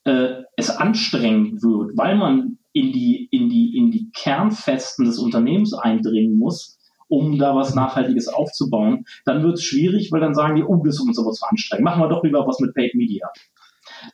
äh, 0.03 0.43
es 0.57 0.69
anstrengend 0.69 1.63
wird, 1.63 1.97
weil 1.97 2.15
man 2.15 2.57
in 2.73 2.91
die, 2.91 3.27
in 3.31 3.49
die, 3.49 3.77
in 3.77 3.91
die 3.91 4.11
Kernfesten 4.11 5.05
des 5.05 5.17
Unternehmens 5.17 5.73
eindringen 5.73 6.37
muss, 6.37 6.77
um 7.07 7.37
da 7.37 7.55
was 7.55 7.75
Nachhaltiges 7.75 8.27
aufzubauen, 8.27 9.05
dann 9.25 9.43
wird 9.43 9.55
es 9.55 9.63
schwierig, 9.63 10.11
weil 10.11 10.21
dann 10.21 10.33
sagen 10.33 10.55
die, 10.55 10.63
oh, 10.63 10.83
das 10.83 10.95
ist 10.95 11.01
uns 11.01 11.19
aber 11.19 11.31
zu 11.31 11.45
anstrengend. 11.45 11.85
Machen 11.85 12.01
wir 12.01 12.09
doch 12.09 12.23
lieber 12.23 12.45
was 12.47 12.59
mit 12.59 12.73
Paid 12.73 12.95
Media. 12.95 13.29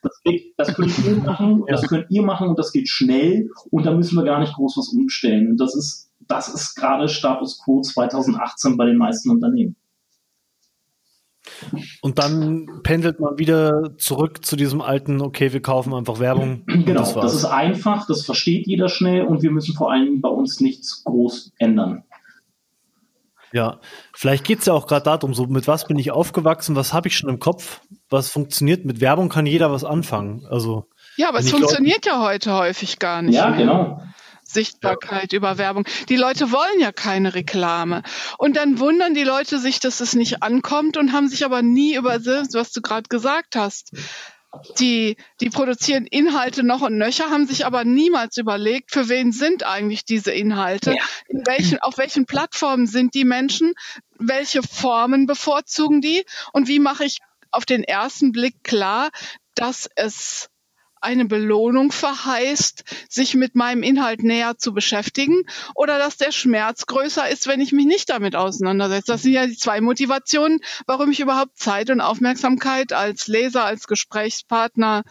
Das, 0.02 0.20
geht, 0.24 0.54
das 0.56 0.74
könnt 0.74 0.98
ihr 1.04 1.16
machen, 1.24 1.64
das 1.66 1.82
könnt 1.82 2.06
ihr 2.10 2.22
machen 2.22 2.48
und 2.48 2.58
das 2.58 2.72
geht 2.72 2.88
schnell 2.88 3.50
und 3.70 3.86
da 3.86 3.92
müssen 3.92 4.16
wir 4.16 4.24
gar 4.24 4.40
nicht 4.40 4.54
groß 4.54 4.76
was 4.76 4.88
umstellen. 4.88 5.50
Und 5.52 5.56
das 5.58 5.74
ist, 5.74 6.10
das 6.20 6.48
ist 6.48 6.74
gerade 6.74 7.08
Status 7.08 7.60
quo 7.64 7.80
2018 7.80 8.76
bei 8.76 8.86
den 8.86 8.96
meisten 8.96 9.30
Unternehmen. 9.30 9.76
Und 12.00 12.18
dann 12.18 12.80
pendelt 12.82 13.20
man 13.20 13.38
wieder 13.38 13.96
zurück 13.98 14.44
zu 14.44 14.56
diesem 14.56 14.80
alten, 14.80 15.20
okay, 15.20 15.52
wir 15.52 15.62
kaufen 15.62 15.94
einfach 15.94 16.18
Werbung. 16.18 16.64
Genau, 16.66 17.00
das, 17.00 17.14
das, 17.14 17.34
ist 17.34 17.44
einfach, 17.44 18.06
das 18.06 18.24
versteht 18.24 18.66
jeder 18.66 18.88
schnell 18.88 19.22
und 19.22 19.42
wir 19.42 19.50
müssen 19.50 19.74
vor 19.74 19.90
allem 19.90 20.20
bei 20.20 20.28
uns 20.28 20.60
nichts 20.60 21.04
groß 21.04 21.52
ändern. 21.58 22.04
Ja, 23.52 23.80
vielleicht 24.14 24.44
geht 24.44 24.60
es 24.60 24.66
ja 24.66 24.72
auch 24.72 24.86
gerade 24.86 25.04
darum, 25.04 25.34
so 25.34 25.46
mit 25.46 25.68
was 25.68 25.86
bin 25.86 25.98
ich 25.98 26.10
aufgewachsen, 26.10 26.74
was 26.74 26.94
habe 26.94 27.08
ich 27.08 27.16
schon 27.16 27.28
im 27.28 27.38
Kopf, 27.38 27.82
was 28.12 28.30
funktioniert. 28.30 28.84
Mit 28.84 29.00
Werbung 29.00 29.28
kann 29.28 29.46
jeder 29.46 29.72
was 29.72 29.84
anfangen. 29.84 30.46
Also 30.48 30.86
ja, 31.16 31.28
aber 31.28 31.40
es 31.40 31.50
funktioniert 31.50 32.06
ja 32.06 32.20
heute 32.20 32.54
häufig 32.54 32.98
gar 32.98 33.22
nicht. 33.22 33.34
Ja, 33.34 33.50
genau. 33.50 34.02
Sichtbarkeit 34.44 35.32
ja. 35.32 35.38
über 35.38 35.58
Werbung. 35.58 35.84
Die 36.08 36.16
Leute 36.16 36.52
wollen 36.52 36.80
ja 36.80 36.92
keine 36.92 37.34
Reklame. 37.34 38.02
Und 38.38 38.56
dann 38.56 38.78
wundern 38.78 39.14
die 39.14 39.24
Leute 39.24 39.58
sich, 39.58 39.80
dass 39.80 40.00
es 40.00 40.14
nicht 40.14 40.42
ankommt 40.42 40.96
und 40.96 41.12
haben 41.12 41.28
sich 41.28 41.44
aber 41.44 41.62
nie 41.62 41.96
über 41.96 42.18
das, 42.18 42.48
was 42.52 42.72
du 42.72 42.82
gerade 42.82 43.08
gesagt 43.08 43.56
hast, 43.56 43.92
die, 44.78 45.16
die 45.40 45.48
produzieren 45.48 46.04
Inhalte 46.04 46.62
noch 46.62 46.82
und 46.82 46.98
nöcher, 46.98 47.30
haben 47.30 47.46
sich 47.46 47.64
aber 47.64 47.84
niemals 47.84 48.36
überlegt, 48.36 48.92
für 48.92 49.08
wen 49.08 49.32
sind 49.32 49.64
eigentlich 49.64 50.04
diese 50.04 50.30
Inhalte, 50.30 50.90
ja. 50.92 51.02
in 51.28 51.42
welchen, 51.46 51.78
auf 51.78 51.96
welchen 51.96 52.26
Plattformen 52.26 52.86
sind 52.86 53.14
die 53.14 53.24
Menschen, 53.24 53.72
welche 54.18 54.62
Formen 54.62 55.26
bevorzugen 55.26 56.02
die 56.02 56.24
und 56.52 56.68
wie 56.68 56.80
mache 56.80 57.04
ich 57.04 57.18
auf 57.52 57.64
den 57.64 57.84
ersten 57.84 58.32
Blick 58.32 58.64
klar, 58.64 59.10
dass 59.54 59.88
es 59.96 60.48
eine 61.02 61.24
Belohnung 61.24 61.90
verheißt, 61.90 62.84
sich 63.08 63.34
mit 63.34 63.56
meinem 63.56 63.82
Inhalt 63.82 64.22
näher 64.22 64.56
zu 64.56 64.72
beschäftigen 64.72 65.42
oder 65.74 65.98
dass 65.98 66.16
der 66.16 66.32
Schmerz 66.32 66.86
größer 66.86 67.28
ist, 67.28 67.48
wenn 67.48 67.60
ich 67.60 67.72
mich 67.72 67.86
nicht 67.86 68.08
damit 68.08 68.36
auseinandersetze. 68.36 69.12
Das 69.12 69.22
sind 69.22 69.32
ja 69.32 69.46
die 69.46 69.56
zwei 69.56 69.80
Motivationen, 69.80 70.60
warum 70.86 71.10
ich 71.10 71.20
überhaupt 71.20 71.58
Zeit 71.58 71.90
und 71.90 72.00
Aufmerksamkeit 72.00 72.92
als 72.92 73.26
Leser, 73.26 73.64
als 73.64 73.88
Gesprächspartner 73.88 75.02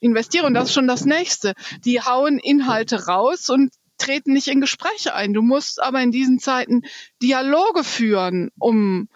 investiere. 0.00 0.46
Und 0.46 0.54
das 0.54 0.68
ist 0.68 0.74
schon 0.74 0.86
das 0.86 1.04
Nächste. 1.06 1.54
Die 1.84 2.02
hauen 2.02 2.38
Inhalte 2.38 3.06
raus 3.06 3.48
und 3.48 3.72
treten 3.96 4.32
nicht 4.32 4.48
in 4.48 4.60
Gespräche 4.60 5.14
ein. 5.14 5.32
Du 5.32 5.42
musst 5.42 5.82
aber 5.82 6.00
in 6.02 6.12
diesen 6.12 6.38
Zeiten 6.38 6.82
Dialoge 7.20 7.84
führen, 7.84 8.50
um 8.58 9.08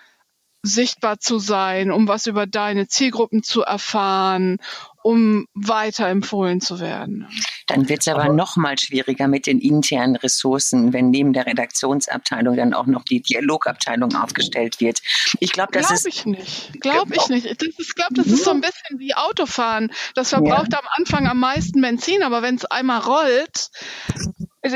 sichtbar 0.62 1.19
zu 1.19 1.38
sein, 1.38 1.90
um 1.90 2.07
was 2.07 2.26
über 2.26 2.47
deine 2.47 2.87
Zielgruppen 2.87 3.42
zu 3.42 3.62
erfahren, 3.62 4.59
um 5.02 5.47
weiterempfohlen 5.54 6.61
zu 6.61 6.78
werden. 6.78 7.26
Dann 7.66 7.88
wird 7.88 8.02
es 8.02 8.09
aber, 8.09 8.25
aber 8.25 8.33
noch 8.33 8.57
mal 8.57 8.78
schwieriger 8.78 9.26
mit 9.26 9.47
den 9.47 9.61
internen 9.61 10.14
Ressourcen, 10.14 10.92
wenn 10.92 11.11
neben 11.11 11.33
der 11.33 11.47
Redaktionsabteilung 11.47 12.57
dann 12.57 12.75
auch 12.75 12.87
noch 12.87 13.04
die 13.04 13.21
Dialogabteilung 13.21 14.14
aufgestellt 14.14 14.81
wird. 14.81 15.00
Ich 15.40 15.52
glaube, 15.52 15.73
das 15.73 15.88
glaub 15.88 15.97
ist. 15.97 16.07
ich 16.07 16.26
nicht. 16.26 16.81
Glaube 16.81 17.14
ich 17.16 17.28
nicht. 17.28 17.47
Ich 17.47 17.95
glaube, 17.97 18.14
das 18.14 18.26
ist 18.26 18.45
so 18.45 18.50
ein 18.50 18.61
bisschen 18.61 18.99
wie 18.99 19.14
Autofahren. 19.14 19.92
Das 20.14 20.28
verbraucht 20.28 20.73
ja. 20.73 20.78
am 20.78 20.87
Anfang 20.97 21.26
am 21.26 21.38
meisten 21.38 21.81
Benzin, 21.81 22.23
aber 22.23 22.42
wenn 22.42 22.54
es 22.54 22.64
einmal 22.64 23.00
rollt, 23.00 23.71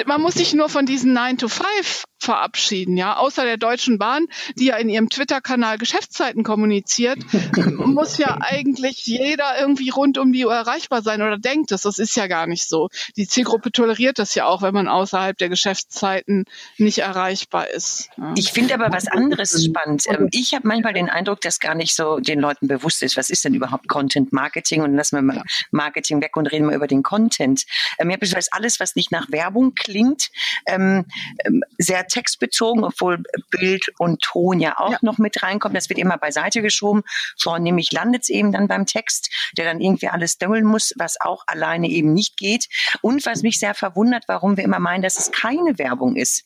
man 0.06 0.20
muss 0.20 0.34
sich 0.34 0.52
nur 0.54 0.68
von 0.68 0.86
diesen 0.86 1.12
9 1.12 1.38
to 1.38 1.48
5 1.48 2.04
verabschieden, 2.18 2.96
ja. 2.96 3.16
Außer 3.16 3.44
der 3.44 3.56
Deutschen 3.56 3.98
Bahn, 3.98 4.26
die 4.58 4.66
ja 4.66 4.76
in 4.76 4.88
ihrem 4.88 5.08
Twitter-Kanal 5.08 5.78
Geschäftszeiten 5.78 6.42
kommuniziert, 6.42 7.18
muss 7.78 8.18
ja 8.18 8.38
eigentlich 8.40 9.06
jeder 9.06 9.58
irgendwie 9.60 9.90
rund 9.90 10.18
um 10.18 10.32
die 10.32 10.44
Uhr 10.44 10.54
erreichbar 10.54 11.02
sein 11.02 11.22
oder 11.22 11.38
denkt 11.38 11.72
es. 11.72 11.82
Das 11.82 11.98
ist 11.98 12.16
ja 12.16 12.26
gar 12.26 12.46
nicht 12.46 12.68
so. 12.68 12.88
Die 13.16 13.28
Zielgruppe 13.28 13.70
toleriert 13.70 14.18
das 14.18 14.34
ja 14.34 14.46
auch, 14.46 14.62
wenn 14.62 14.74
man 14.74 14.88
außerhalb 14.88 15.38
der 15.38 15.48
Geschäftszeiten 15.48 16.44
nicht 16.78 16.98
erreichbar 16.98 17.70
ist. 17.70 18.08
Ja. 18.16 18.34
Ich 18.36 18.50
finde 18.50 18.74
aber 18.74 18.92
was 18.92 19.06
anderes 19.06 19.64
spannend. 19.64 20.04
Ähm, 20.08 20.28
ich 20.32 20.54
habe 20.54 20.66
manchmal 20.66 20.94
den 20.94 21.08
Eindruck, 21.08 21.40
dass 21.42 21.60
gar 21.60 21.74
nicht 21.74 21.94
so 21.94 22.18
den 22.18 22.40
Leuten 22.40 22.66
bewusst 22.66 23.02
ist, 23.02 23.16
was 23.16 23.30
ist 23.30 23.44
denn 23.44 23.54
überhaupt 23.54 23.88
Content 23.88 24.32
Marketing 24.32 24.82
und 24.82 24.96
lassen 24.96 25.16
wir 25.16 25.22
mal 25.22 25.42
Marketing 25.70 26.20
weg 26.20 26.36
und 26.36 26.48
reden 26.48 26.66
mal 26.66 26.74
über 26.74 26.88
den 26.88 27.04
Content. 27.04 27.64
Ähm, 27.98 28.10
ja, 28.10 28.16
alles, 28.50 28.80
was 28.80 28.96
nicht 28.96 29.12
nach 29.12 29.30
Werbung 29.30 29.75
klingt, 29.76 30.30
ähm, 30.66 31.06
ähm 31.44 31.62
sehr 31.78 32.06
textbezogen, 32.06 32.84
obwohl 32.84 33.22
Bild 33.50 33.86
und 33.98 34.20
Ton 34.22 34.60
ja 34.60 34.78
auch 34.78 34.92
ja. 34.92 34.98
noch 35.02 35.18
mit 35.18 35.42
reinkommt. 35.42 35.76
Das 35.76 35.88
wird 35.88 35.98
immer 35.98 36.18
beiseite 36.18 36.62
geschoben. 36.62 37.02
Vornehmlich 37.38 37.92
landet 37.92 38.22
es 38.22 38.28
eben 38.28 38.52
dann 38.52 38.68
beim 38.68 38.86
Text, 38.86 39.30
der 39.56 39.66
dann 39.66 39.80
irgendwie 39.80 40.08
alles 40.08 40.38
dömmeln 40.38 40.64
muss, 40.64 40.92
was 40.96 41.20
auch 41.20 41.44
alleine 41.46 41.88
eben 41.88 42.12
nicht 42.12 42.36
geht. 42.36 42.66
Und 43.02 43.24
was 43.26 43.42
mich 43.42 43.58
sehr 43.58 43.74
verwundert, 43.74 44.24
warum 44.26 44.56
wir 44.56 44.64
immer 44.64 44.80
meinen, 44.80 45.02
dass 45.02 45.18
es 45.18 45.30
keine 45.30 45.78
Werbung 45.78 46.16
ist 46.16 46.44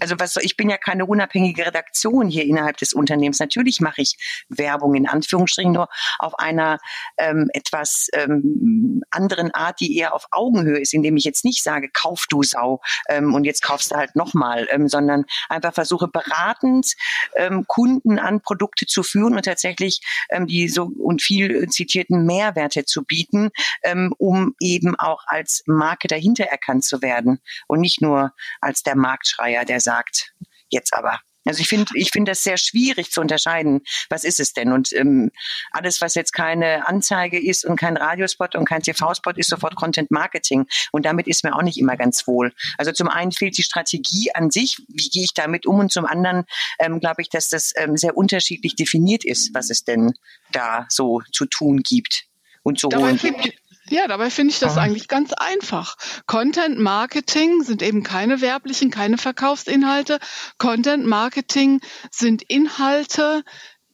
also 0.00 0.16
was 0.18 0.36
ich 0.36 0.56
bin 0.56 0.68
ja 0.68 0.76
keine 0.76 1.06
unabhängige 1.06 1.66
Redaktion 1.66 2.28
hier 2.28 2.44
innerhalb 2.44 2.76
des 2.76 2.92
Unternehmens. 2.92 3.38
Natürlich 3.38 3.80
mache 3.80 4.02
ich 4.02 4.16
Werbung 4.48 4.94
in 4.94 5.08
Anführungsstrichen 5.08 5.72
nur 5.72 5.88
auf 6.18 6.38
einer 6.38 6.78
ähm, 7.18 7.48
etwas 7.52 8.08
ähm, 8.12 9.02
anderen 9.10 9.52
Art, 9.52 9.80
die 9.80 9.96
eher 9.96 10.14
auf 10.14 10.26
Augenhöhe 10.30 10.78
ist, 10.78 10.94
indem 10.94 11.16
ich 11.16 11.24
jetzt 11.24 11.44
nicht 11.44 11.62
sage, 11.62 11.88
kauf 11.92 12.26
du 12.28 12.42
Sau 12.42 12.80
ähm, 13.08 13.34
und 13.34 13.44
jetzt 13.44 13.62
kaufst 13.62 13.90
du 13.90 13.96
halt 13.96 14.16
nochmal, 14.16 14.68
ähm, 14.70 14.88
sondern 14.88 15.24
einfach 15.48 15.74
versuche 15.74 16.08
beratend 16.08 16.94
ähm, 17.36 17.64
Kunden 17.66 18.18
an 18.18 18.40
Produkte 18.40 18.86
zu 18.86 19.02
führen 19.02 19.34
und 19.34 19.44
tatsächlich 19.44 20.00
ähm, 20.30 20.46
die 20.46 20.68
so 20.68 20.90
und 20.98 21.22
viel 21.22 21.68
zitierten 21.68 22.24
Mehrwerte 22.26 22.84
zu 22.84 23.04
bieten, 23.04 23.50
ähm, 23.82 24.14
um 24.18 24.54
eben 24.60 24.94
auch 24.96 25.22
als 25.26 25.62
Marke 25.66 26.08
dahinter 26.08 26.44
erkannt 26.44 26.84
zu 26.84 27.02
werden 27.02 27.40
und 27.66 27.80
nicht 27.80 28.02
nur 28.02 28.32
als 28.60 28.82
der 28.82 28.96
Marktschreier, 28.96 29.64
der 29.64 29.80
sagt, 29.86 30.32
jetzt 30.68 30.94
aber. 30.94 31.20
Also 31.46 31.60
ich 31.60 31.68
finde, 31.68 31.86
ich 31.94 32.10
finde 32.10 32.32
das 32.32 32.42
sehr 32.42 32.56
schwierig 32.56 33.10
zu 33.10 33.20
unterscheiden. 33.20 33.82
Was 34.10 34.24
ist 34.24 34.40
es 34.40 34.52
denn? 34.52 34.72
Und 34.72 34.92
ähm, 34.92 35.30
alles, 35.70 36.00
was 36.00 36.14
jetzt 36.14 36.32
keine 36.32 36.86
Anzeige 36.88 37.40
ist 37.40 37.64
und 37.64 37.76
kein 37.78 37.96
Radiospot 37.96 38.56
und 38.56 38.64
kein 38.64 38.82
TV-Spot, 38.82 39.30
ist 39.36 39.48
sofort 39.48 39.76
Content 39.76 40.10
Marketing. 40.10 40.66
Und 40.90 41.06
damit 41.06 41.28
ist 41.28 41.44
mir 41.44 41.54
auch 41.54 41.62
nicht 41.62 41.78
immer 41.78 41.96
ganz 41.96 42.26
wohl. 42.26 42.52
Also 42.78 42.92
zum 42.92 43.08
einen 43.08 43.32
fehlt 43.32 43.56
die 43.56 43.62
Strategie 43.62 44.34
an 44.34 44.50
sich. 44.50 44.78
Wie 44.88 45.08
gehe 45.08 45.22
ich 45.22 45.34
damit 45.34 45.66
um? 45.66 45.78
Und 45.78 45.92
zum 45.92 46.04
anderen 46.04 46.44
ähm, 46.80 46.98
glaube 46.98 47.22
ich, 47.22 47.28
dass 47.28 47.48
das 47.48 47.72
ähm, 47.76 47.96
sehr 47.96 48.16
unterschiedlich 48.16 48.74
definiert 48.74 49.24
ist, 49.24 49.54
was 49.54 49.70
es 49.70 49.84
denn 49.84 50.14
da 50.50 50.86
so 50.88 51.22
zu 51.32 51.46
tun 51.46 51.82
gibt 51.82 52.24
und 52.64 52.80
zu 52.80 52.88
holen. 52.88 53.18
Gibt, 53.18 53.52
Ja, 53.88 54.08
dabei 54.08 54.30
finde 54.30 54.52
ich 54.52 54.58
das 54.58 54.76
ah. 54.76 54.82
eigentlich 54.82 55.08
ganz 55.08 55.32
einfach. 55.32 55.96
Content 56.26 56.78
Marketing 56.78 57.62
sind 57.62 57.82
eben 57.82 58.02
keine 58.02 58.40
werblichen, 58.40 58.90
keine 58.90 59.18
Verkaufsinhalte. 59.18 60.18
Content 60.58 61.06
Marketing 61.06 61.80
sind 62.10 62.42
Inhalte, 62.42 63.44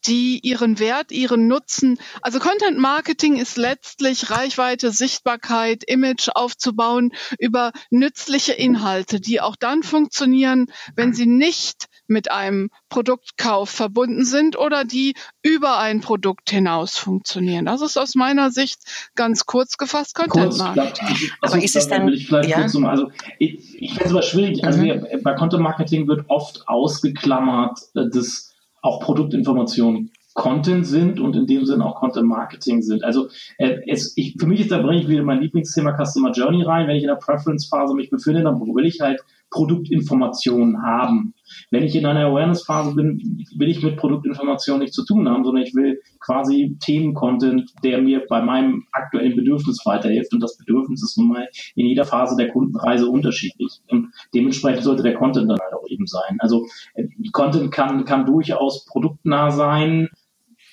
die 0.07 0.41
ihren 0.43 0.79
Wert, 0.79 1.13
ihren 1.13 1.49
Nutzen, 1.49 1.99
also 2.21 2.39
Content 2.39 2.79
Marketing 2.79 3.37
ist 3.37 3.57
letztlich 3.57 4.31
Reichweite, 4.31 4.91
Sichtbarkeit, 4.91 5.85
Image 5.85 6.29
aufzubauen 6.35 7.13
über 7.39 7.73
nützliche 7.91 8.53
Inhalte, 8.53 9.21
die 9.21 9.41
auch 9.41 9.57
dann 9.57 9.83
funktionieren, 9.83 10.67
wenn 10.97 11.13
sie 11.13 11.27
nicht 11.27 11.87
mit 12.07 12.31
einem 12.31 12.71
Produktkauf 12.89 13.71
verbunden 13.71 14.25
sind 14.25 14.59
oder 14.59 14.85
die 14.85 15.15
über 15.43 15.79
ein 15.79 16.01
Produkt 16.01 16.51
hinaus 16.51 16.99
funktionieren. 16.99 17.67
Das 17.67 17.81
ist 17.81 17.97
aus 17.97 18.15
meiner 18.15 18.51
Sicht 18.51 18.81
ganz 19.15 19.47
kurz 19.47 19.77
gefasst 19.77 20.15
Content 20.15 20.59
Marketing. 20.59 21.07
Kurz, 21.07 21.21
also, 21.41 21.55
Aber 21.55 21.65
ist 21.65 21.77
es 21.77 21.89
dann, 21.89 22.09
ja? 22.09 22.67
Zum, 22.67 22.85
also 22.87 23.11
ich, 23.39 23.81
ich 23.81 23.91
finde 23.91 24.05
es 24.05 24.11
aber 24.11 24.23
schwierig, 24.23 24.65
also 24.65 24.81
mhm. 24.81 24.85
wir, 24.85 25.21
bei 25.23 25.35
Content 25.35 25.63
Marketing 25.63 26.07
wird 26.07 26.25
oft 26.29 26.69
ausgeklammert, 26.69 27.79
äh, 27.95 28.09
das 28.13 28.52
auch 28.83 29.01
Produktinformationen 29.01 30.11
Content 30.35 30.87
sind 30.87 31.21
und 31.21 31.37
in 31.37 31.47
dem 31.47 31.65
Sinne 31.67 31.85
auch 31.85 31.97
Content 31.97 32.27
Marketing 32.27 32.83
sind. 32.83 33.05
Also 33.05 33.29
äh, 33.59 33.81
es, 33.87 34.17
ich, 34.17 34.37
für 34.39 34.47
mich 34.47 34.61
ist 34.61 34.73
da 34.73 34.81
bringe 34.81 35.03
ich 35.03 35.09
wieder 35.09 35.23
mein 35.23 35.41
Lieblingsthema 35.41 35.97
Customer 35.97 36.33
Journey 36.33 36.63
rein. 36.63 36.89
Wenn 36.89 36.97
ich 36.97 37.03
in 37.03 37.09
der 37.09 37.17
Preference 37.17 37.67
Phase 37.67 37.95
mich 37.95 38.11
befinde, 38.11 38.43
dann 38.43 38.61
will 38.61 38.87
ich 38.87 39.01
halt 39.01 39.23
Produktinformationen 39.53 40.83
haben. 40.83 41.35
Wenn 41.71 41.85
ich 41.85 41.95
in 41.95 42.07
einer 42.07 42.27
Awareness-Phase 42.27 42.95
bin, 42.95 43.45
will 43.57 43.69
ich 43.69 43.83
mit 43.83 43.97
Produktinformationen 43.97 44.81
nichts 44.81 44.97
zu 44.97 45.05
tun 45.05 45.29
haben, 45.29 45.45
sondern 45.45 45.63
ich 45.63 45.75
will 45.75 46.01
quasi 46.21 46.77
Themen-Content, 46.81 47.71
der 47.85 48.01
mir 48.01 48.25
bei 48.29 48.43
meinem 48.43 48.85
aktuellen 48.93 49.37
Bedürfnis 49.37 49.83
weiterhilft. 49.85 50.33
Und 50.33 50.41
das 50.41 50.57
Bedürfnis 50.57 51.03
ist 51.03 51.19
nun 51.19 51.29
mal 51.29 51.49
in 51.75 51.87
jeder 51.87 52.05
Phase 52.05 52.37
der 52.37 52.49
Kundenreise 52.49 53.09
unterschiedlich. 53.09 53.81
Und 53.89 54.09
dementsprechend 54.35 54.85
sollte 54.85 55.03
der 55.03 55.15
Content 55.15 55.51
dann 55.51 55.59
halt 55.61 55.75
auch 55.75 55.87
eben 55.89 56.07
sein. 56.07 56.39
Also 56.39 56.67
äh, 56.95 57.07
Content 57.33 57.71
kann, 57.71 58.05
kann 58.05 58.27
durchaus 58.27 58.87
produktnah 58.87 59.51
sein, 59.51 60.09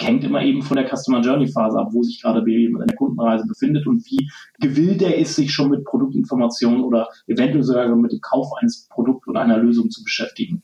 hängt 0.01 0.23
immer 0.23 0.41
eben 0.41 0.61
von 0.61 0.77
der 0.77 0.87
Customer 0.87 1.21
Journey 1.21 1.47
Phase 1.47 1.77
ab, 1.77 1.89
wo 1.91 2.03
sich 2.03 2.21
gerade 2.21 2.39
in 2.49 2.77
der 2.77 2.95
Kundenreise 2.95 3.45
befindet 3.47 3.85
und 3.85 4.05
wie 4.05 4.29
gewillt 4.59 5.01
er 5.01 5.17
ist, 5.17 5.35
sich 5.35 5.51
schon 5.51 5.69
mit 5.69 5.83
Produktinformationen 5.83 6.81
oder 6.81 7.09
eventuell 7.27 7.63
sogar 7.63 7.95
mit 7.95 8.11
dem 8.11 8.21
Kauf 8.21 8.47
eines 8.61 8.87
Produkts 8.89 9.27
oder 9.27 9.41
einer 9.41 9.57
Lösung 9.57 9.89
zu 9.89 10.03
beschäftigen. 10.03 10.63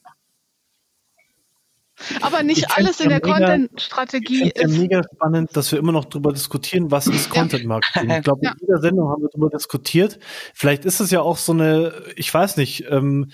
Aber 2.22 2.44
nicht 2.44 2.72
alles 2.78 3.00
in 3.00 3.10
der 3.10 3.22
Content-Strategie 3.22 4.52
ist. 4.54 4.62
Ja 4.62 4.68
mega 4.68 5.02
spannend, 5.04 5.56
dass 5.56 5.72
wir 5.72 5.80
immer 5.80 5.92
noch 5.92 6.06
darüber 6.06 6.34
diskutieren, 6.34 6.92
was 6.92 7.08
ist 7.08 7.30
Content 7.30 7.66
Marketing. 7.66 8.10
Ich 8.10 8.24
glaube, 8.24 8.42
ja. 8.44 8.52
in 8.52 8.58
jeder 8.60 8.80
Sendung 8.80 9.10
haben 9.10 9.22
wir 9.22 9.30
darüber 9.30 9.50
diskutiert. 9.50 10.20
Vielleicht 10.54 10.86
ist 10.86 11.00
es 11.00 11.12
ja 11.12 11.22
auch 11.22 11.38
so 11.38 11.54
eine, 11.54 11.94
ich 12.16 12.34
weiß 12.34 12.58
nicht, 12.58 12.86
ähm, 12.90 13.32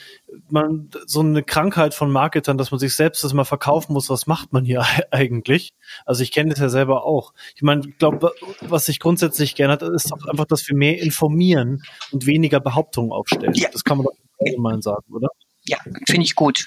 man, 0.50 0.90
so 1.06 1.22
eine 1.22 1.44
Krankheit 1.44 1.94
von 1.94 2.12
Marketern, 2.12 2.58
dass 2.58 2.72
man 2.72 2.80
sich 2.80 2.96
selbst 2.96 3.24
das 3.24 3.34
mal 3.34 3.46
verkaufen 3.46 3.94
muss. 3.94 4.10
Was 4.10 4.28
macht 4.28 4.54
man 4.54 4.64
hier 4.64 4.86
eigentlich? 5.12 5.74
Also 6.06 6.24
ich 6.24 6.32
kenne 6.32 6.52
das 6.52 6.60
ja 6.60 6.70
selber 6.70 7.06
auch. 7.06 7.34
Ich 7.56 7.64
meine, 7.64 7.82
ich 7.88 7.98
glaube, 7.98 8.32
was 8.62 8.86
sich 8.86 9.00
grundsätzlich 9.00 9.56
geändert 9.56 9.82
hat, 9.82 9.94
ist 9.94 10.12
doch 10.12 10.26
einfach, 10.28 10.46
dass 10.46 10.68
wir 10.68 10.76
mehr 10.76 11.02
informieren 11.02 11.84
und 12.12 12.26
weniger 12.26 12.60
Behauptungen 12.60 13.12
aufstellen. 13.12 13.54
Ja. 13.56 13.70
Das 13.72 13.84
kann 13.84 13.98
man 13.98 14.06
doch 14.06 14.14
allgemein 14.40 14.82
sagen, 14.82 15.14
oder? 15.14 15.30
Ja, 15.66 15.78
finde 16.08 16.24
ich 16.24 16.36
gut. 16.36 16.66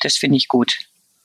Das 0.00 0.16
finde 0.16 0.36
ich 0.36 0.48
gut. 0.48 0.76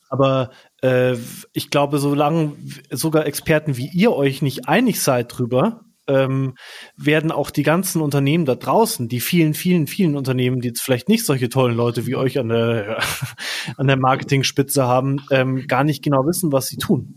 Aber 0.09 0.51
äh, 0.81 1.15
ich 1.53 1.69
glaube, 1.69 1.97
solange 1.97 2.55
sogar 2.91 3.25
Experten 3.25 3.77
wie 3.77 3.89
ihr 3.93 4.11
euch 4.13 4.41
nicht 4.41 4.67
einig 4.67 5.01
seid 5.01 5.35
drüber, 5.35 5.85
ähm, 6.07 6.55
werden 6.97 7.31
auch 7.31 7.49
die 7.49 7.63
ganzen 7.63 8.01
Unternehmen 8.01 8.45
da 8.45 8.55
draußen, 8.55 9.07
die 9.07 9.19
vielen, 9.19 9.53
vielen, 9.53 9.87
vielen 9.87 10.15
Unternehmen, 10.15 10.61
die 10.61 10.67
jetzt 10.67 10.81
vielleicht 10.81 11.09
nicht 11.09 11.25
solche 11.25 11.49
tollen 11.49 11.75
Leute 11.75 12.05
wie 12.05 12.15
euch 12.15 12.37
an 12.39 12.49
der, 12.49 12.99
an 13.77 13.87
der 13.87 13.97
Marketingspitze 13.97 14.83
haben, 14.83 15.25
ähm, 15.31 15.65
gar 15.67 15.83
nicht 15.83 16.03
genau 16.03 16.25
wissen, 16.25 16.51
was 16.51 16.67
sie 16.67 16.77
tun. 16.77 17.15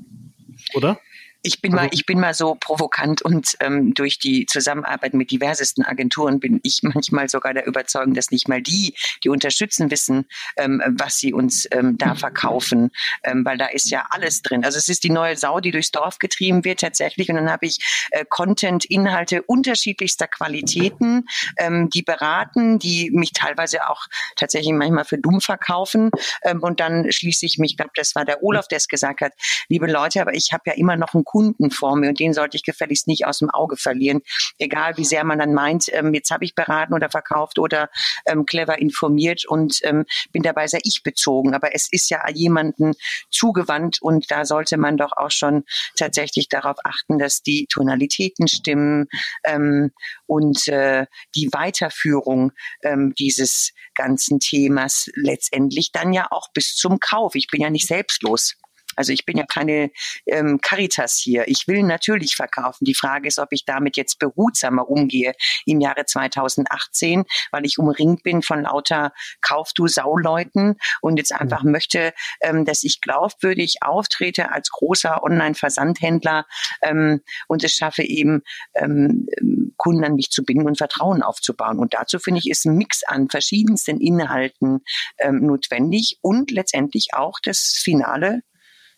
Oder? 0.74 0.98
Ich 1.46 1.62
bin 1.62 1.72
mal, 1.72 1.82
also 1.82 1.90
ich 1.92 2.06
bin 2.06 2.18
mal 2.18 2.34
so 2.34 2.56
provokant 2.56 3.22
und 3.22 3.56
ähm, 3.60 3.94
durch 3.94 4.18
die 4.18 4.46
Zusammenarbeit 4.46 5.14
mit 5.14 5.30
diversesten 5.30 5.84
Agenturen 5.84 6.40
bin 6.40 6.58
ich 6.64 6.80
manchmal 6.82 7.28
sogar 7.28 7.54
der 7.54 7.66
Überzeugung, 7.66 8.14
dass 8.14 8.32
nicht 8.32 8.48
mal 8.48 8.60
die, 8.60 8.94
die 9.22 9.28
unterstützen, 9.28 9.90
wissen, 9.90 10.26
ähm, 10.56 10.82
was 10.98 11.18
sie 11.18 11.32
uns 11.32 11.68
ähm, 11.70 11.96
da 11.98 12.16
verkaufen, 12.16 12.90
ähm, 13.22 13.44
weil 13.44 13.58
da 13.58 13.66
ist 13.66 13.90
ja 13.90 14.06
alles 14.10 14.42
drin. 14.42 14.64
Also 14.64 14.78
es 14.78 14.88
ist 14.88 15.04
die 15.04 15.10
neue 15.10 15.36
Sau, 15.36 15.60
die 15.60 15.70
durchs 15.70 15.92
Dorf 15.92 16.18
getrieben 16.18 16.64
wird 16.64 16.80
tatsächlich. 16.80 17.28
Und 17.28 17.36
dann 17.36 17.50
habe 17.50 17.66
ich 17.66 17.78
äh, 18.10 18.24
Content, 18.28 18.84
Inhalte 18.84 19.42
unterschiedlichster 19.42 20.26
Qualitäten, 20.26 21.26
ähm, 21.58 21.90
die 21.90 22.02
beraten, 22.02 22.80
die 22.80 23.12
mich 23.12 23.32
teilweise 23.32 23.88
auch 23.88 24.06
tatsächlich 24.34 24.72
manchmal 24.72 25.04
für 25.04 25.18
dumm 25.18 25.40
verkaufen. 25.40 26.10
Ähm, 26.42 26.60
und 26.60 26.80
dann 26.80 27.12
schließe 27.12 27.46
ich 27.46 27.58
mich, 27.58 27.72
ich 27.72 27.76
glaube, 27.76 27.92
das 27.94 28.16
war 28.16 28.24
der 28.24 28.42
Olaf, 28.42 28.66
der 28.66 28.78
es 28.78 28.88
gesagt 28.88 29.20
hat, 29.20 29.32
liebe 29.68 29.86
Leute, 29.86 30.20
aber 30.20 30.34
ich 30.34 30.52
habe 30.52 30.64
ja 30.66 30.72
immer 30.72 30.96
noch 30.96 31.14
einen 31.14 31.24
Kunden 31.24 31.35
vor 31.70 31.96
mir 31.96 32.08
und 32.08 32.20
den 32.20 32.32
sollte 32.32 32.56
ich 32.56 32.62
gefälligst 32.62 33.06
nicht 33.06 33.26
aus 33.26 33.38
dem 33.38 33.50
Auge 33.50 33.76
verlieren. 33.76 34.22
Egal 34.58 34.96
wie 34.96 35.04
sehr 35.04 35.24
man 35.24 35.38
dann 35.38 35.54
meint, 35.54 35.86
ähm, 35.92 36.14
jetzt 36.14 36.30
habe 36.30 36.44
ich 36.44 36.54
beraten 36.54 36.94
oder 36.94 37.10
verkauft 37.10 37.58
oder 37.58 37.90
ähm, 38.26 38.46
clever 38.46 38.78
informiert 38.78 39.44
und 39.46 39.78
ähm, 39.82 40.04
bin 40.32 40.42
dabei 40.42 40.66
sehr 40.66 40.80
ich 40.84 41.02
bezogen. 41.02 41.54
Aber 41.54 41.74
es 41.74 41.90
ist 41.90 42.10
ja 42.10 42.22
jemanden 42.32 42.92
zugewandt 43.30 43.98
und 44.00 44.30
da 44.30 44.44
sollte 44.44 44.76
man 44.76 44.96
doch 44.96 45.12
auch 45.16 45.30
schon 45.30 45.64
tatsächlich 45.96 46.48
darauf 46.48 46.76
achten, 46.84 47.18
dass 47.18 47.42
die 47.42 47.66
Tonalitäten 47.70 48.48
stimmen 48.48 49.06
ähm, 49.44 49.92
und 50.26 50.68
äh, 50.68 51.06
die 51.34 51.48
Weiterführung 51.52 52.52
ähm, 52.82 53.14
dieses 53.18 53.72
ganzen 53.94 54.40
Themas 54.40 55.10
letztendlich 55.14 55.90
dann 55.92 56.12
ja 56.12 56.28
auch 56.30 56.48
bis 56.52 56.74
zum 56.74 57.00
Kauf. 57.00 57.34
Ich 57.34 57.48
bin 57.48 57.60
ja 57.60 57.70
nicht 57.70 57.86
selbstlos. 57.86 58.56
Also 58.96 59.12
ich 59.12 59.24
bin 59.24 59.36
ja 59.36 59.44
keine 59.44 59.90
ähm, 60.26 60.60
Caritas 60.60 61.18
hier. 61.22 61.46
Ich 61.46 61.68
will 61.68 61.82
natürlich 61.82 62.34
verkaufen. 62.36 62.84
Die 62.84 62.94
Frage 62.94 63.28
ist, 63.28 63.38
ob 63.38 63.48
ich 63.50 63.64
damit 63.64 63.96
jetzt 63.96 64.18
behutsamer 64.18 64.88
umgehe 64.88 65.34
im 65.66 65.80
Jahre 65.80 66.04
2018, 66.06 67.24
weil 67.52 67.64
ich 67.64 67.78
umringt 67.78 68.22
bin 68.22 68.42
von 68.42 68.62
lauter 68.62 69.12
Kauf 69.40 69.72
du 69.74 69.86
Sauleuten 69.86 70.76
und 71.00 71.18
jetzt 71.18 71.32
einfach 71.32 71.62
mhm. 71.62 71.72
möchte, 71.72 72.12
ähm, 72.40 72.64
dass 72.64 72.82
ich 72.82 73.00
glaubwürdig 73.00 73.76
auftrete 73.82 74.52
als 74.52 74.70
großer 74.70 75.22
Online-Versandhändler 75.22 76.46
ähm, 76.82 77.20
und 77.48 77.62
es 77.64 77.74
schaffe 77.74 78.02
eben 78.02 78.42
ähm, 78.74 79.26
Kunden 79.76 80.04
an 80.04 80.14
mich 80.14 80.30
zu 80.30 80.44
binden 80.44 80.66
und 80.66 80.78
Vertrauen 80.78 81.22
aufzubauen. 81.22 81.78
Und 81.78 81.94
dazu 81.94 82.18
finde 82.18 82.40
ich, 82.40 82.50
ist 82.50 82.64
ein 82.64 82.76
Mix 82.76 83.02
an 83.04 83.28
verschiedensten 83.28 84.00
Inhalten 84.00 84.80
ähm, 85.18 85.46
notwendig 85.46 86.18
und 86.22 86.50
letztendlich 86.50 87.08
auch 87.12 87.38
das 87.42 87.80
finale 87.82 88.42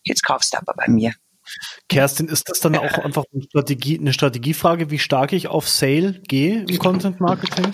jetzt 0.03 0.23
kaufst 0.23 0.53
du 0.53 0.57
aber 0.57 0.73
bei 0.75 0.87
mir. 0.87 1.13
Kerstin, 1.87 2.27
ist 2.27 2.49
das 2.49 2.59
dann 2.59 2.75
auch 2.75 2.97
einfach 2.99 3.23
eine, 3.33 3.43
Strategie, 3.43 3.99
eine 3.99 4.13
Strategiefrage, 4.13 4.91
wie 4.91 4.99
stark 4.99 5.33
ich 5.33 5.47
auf 5.47 5.67
Sale 5.67 6.21
gehe 6.27 6.63
im 6.67 6.79
Content 6.79 7.19
Marketing? 7.19 7.71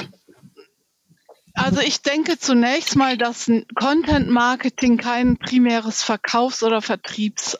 Also 1.55 1.79
ich 1.81 2.01
denke 2.01 2.38
zunächst 2.38 2.95
mal, 2.95 3.17
dass 3.17 3.49
Content 3.75 4.29
Marketing 4.29 4.97
kein 4.97 5.38
primäres 5.38 6.03
Verkaufs- 6.03 6.63
oder 6.63 6.81
Vertriebs 6.81 7.57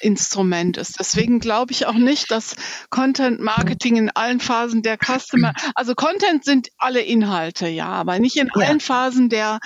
Instrument 0.00 0.76
ist. 0.76 0.98
Deswegen 0.98 1.40
glaube 1.40 1.72
ich 1.72 1.86
auch 1.86 1.94
nicht, 1.94 2.30
dass 2.30 2.56
Content 2.90 3.40
Marketing 3.40 3.96
in 3.96 4.10
allen 4.10 4.40
Phasen 4.40 4.82
der 4.82 4.96
Customer, 4.96 5.52
also 5.74 5.94
Content 5.94 6.44
sind 6.44 6.68
alle 6.78 7.00
Inhalte, 7.00 7.68
ja, 7.68 7.88
aber 7.88 8.18
nicht 8.18 8.36
in 8.36 8.50
ja. 8.54 8.66
allen 8.66 8.80
Phasen 8.80 9.28
der, 9.28 9.58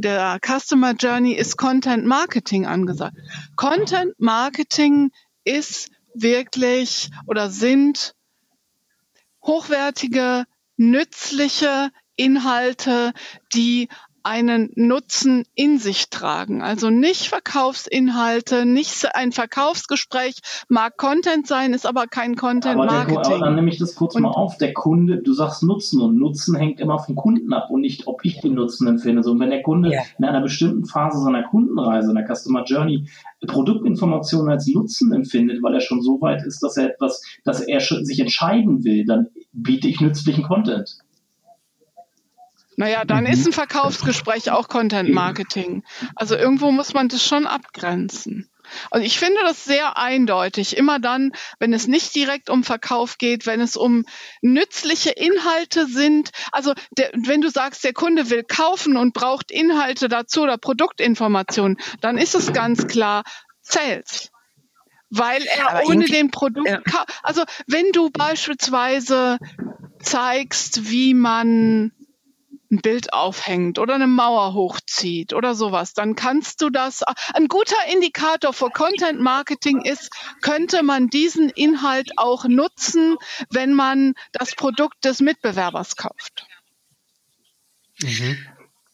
der 0.00 0.38
Customer 0.44 0.92
Journey 0.92 1.32
ist 1.32 1.56
Content 1.56 2.06
Marketing 2.06 2.66
angesagt. 2.66 3.16
Content 3.56 4.14
Marketing 4.18 5.10
ist 5.44 5.90
wirklich 6.14 7.10
oder 7.26 7.50
sind 7.50 8.14
hochwertige, 9.42 10.44
nützliche 10.76 11.90
Inhalte, 12.16 13.12
die 13.54 13.88
einen 14.22 14.70
Nutzen 14.74 15.44
in 15.54 15.78
sich 15.78 16.10
tragen. 16.10 16.62
Also 16.62 16.90
nicht 16.90 17.26
Verkaufsinhalte, 17.26 18.66
nicht 18.66 19.06
ein 19.14 19.32
Verkaufsgespräch, 19.32 20.36
mag 20.68 20.96
Content 20.96 21.46
sein, 21.46 21.72
ist 21.74 21.86
aber 21.86 22.06
kein 22.06 22.36
Content 22.36 22.76
Marketing. 22.76 23.18
Aber, 23.18 23.38
dann 23.38 23.54
nehme 23.54 23.70
ich 23.70 23.78
das 23.78 23.94
kurz 23.94 24.14
und, 24.14 24.22
mal 24.22 24.30
auf. 24.30 24.56
Der 24.58 24.72
Kunde, 24.72 25.22
du 25.22 25.32
sagst 25.32 25.62
Nutzen 25.62 26.00
und 26.00 26.16
Nutzen 26.16 26.56
hängt 26.56 26.80
immer 26.80 26.98
vom 26.98 27.16
Kunden 27.16 27.52
ab 27.52 27.70
und 27.70 27.80
nicht, 27.80 28.06
ob 28.06 28.24
ich 28.24 28.40
den 28.40 28.54
Nutzen 28.54 28.86
empfinde. 28.86 29.22
So, 29.22 29.32
und 29.32 29.40
wenn 29.40 29.50
der 29.50 29.62
Kunde 29.62 29.92
ja. 29.92 30.02
in 30.18 30.24
einer 30.24 30.40
bestimmten 30.40 30.86
Phase 30.86 31.22
seiner 31.22 31.44
Kundenreise, 31.44 32.10
in 32.10 32.16
der 32.16 32.26
Customer 32.26 32.64
Journey, 32.64 33.08
Produktinformationen 33.46 34.50
als 34.50 34.66
Nutzen 34.66 35.12
empfindet, 35.12 35.62
weil 35.62 35.74
er 35.74 35.80
schon 35.80 36.02
so 36.02 36.20
weit 36.20 36.42
ist, 36.44 36.62
dass 36.62 36.76
er 36.76 36.90
etwas, 36.90 37.22
dass 37.44 37.60
er 37.60 37.80
sich 37.80 38.20
entscheiden 38.20 38.84
will, 38.84 39.04
dann 39.04 39.28
biete 39.52 39.88
ich 39.88 40.00
nützlichen 40.00 40.44
Content. 40.44 40.98
Naja, 42.80 43.04
dann 43.04 43.24
mhm. 43.24 43.30
ist 43.30 43.46
ein 43.46 43.52
Verkaufsgespräch 43.52 44.50
auch 44.50 44.66
Content 44.66 45.10
Marketing. 45.10 45.84
Also 46.16 46.34
irgendwo 46.34 46.72
muss 46.72 46.94
man 46.94 47.08
das 47.08 47.22
schon 47.22 47.46
abgrenzen. 47.46 48.48
Also 48.90 49.04
ich 49.04 49.18
finde 49.18 49.38
das 49.42 49.66
sehr 49.66 49.98
eindeutig. 49.98 50.78
Immer 50.78 50.98
dann, 50.98 51.32
wenn 51.58 51.74
es 51.74 51.88
nicht 51.88 52.14
direkt 52.14 52.48
um 52.48 52.64
Verkauf 52.64 53.18
geht, 53.18 53.44
wenn 53.44 53.60
es 53.60 53.76
um 53.76 54.06
nützliche 54.40 55.10
Inhalte 55.10 55.88
sind. 55.88 56.30
Also 56.52 56.72
der, 56.96 57.10
wenn 57.12 57.42
du 57.42 57.50
sagst, 57.50 57.84
der 57.84 57.92
Kunde 57.92 58.30
will 58.30 58.44
kaufen 58.44 58.96
und 58.96 59.12
braucht 59.12 59.50
Inhalte 59.50 60.08
dazu 60.08 60.40
oder 60.40 60.56
Produktinformationen, 60.56 61.76
dann 62.00 62.16
ist 62.16 62.34
es 62.34 62.54
ganz 62.54 62.86
klar 62.86 63.24
Sales. 63.60 64.30
Weil 65.10 65.42
er 65.42 65.68
Aber 65.68 65.86
ohne 65.86 66.06
den 66.06 66.30
Produkt, 66.30 66.66
ja. 66.66 66.80
also 67.22 67.42
wenn 67.66 67.92
du 67.92 68.08
beispielsweise 68.08 69.36
zeigst, 70.02 70.88
wie 70.90 71.12
man 71.12 71.92
ein 72.70 72.78
Bild 72.78 73.12
aufhängt 73.12 73.78
oder 73.78 73.94
eine 73.94 74.06
Mauer 74.06 74.54
hochzieht 74.54 75.32
oder 75.32 75.54
sowas, 75.54 75.92
dann 75.92 76.14
kannst 76.14 76.62
du 76.62 76.70
das, 76.70 77.02
ein 77.34 77.48
guter 77.48 77.76
Indikator 77.92 78.52
für 78.52 78.70
Content 78.70 79.20
Marketing 79.20 79.82
ist, 79.82 80.10
könnte 80.40 80.82
man 80.82 81.08
diesen 81.08 81.50
Inhalt 81.50 82.12
auch 82.16 82.44
nutzen, 82.44 83.16
wenn 83.50 83.74
man 83.74 84.14
das 84.32 84.54
Produkt 84.54 85.04
des 85.04 85.20
Mitbewerbers 85.20 85.96
kauft. 85.96 86.46
Mhm. 88.02 88.38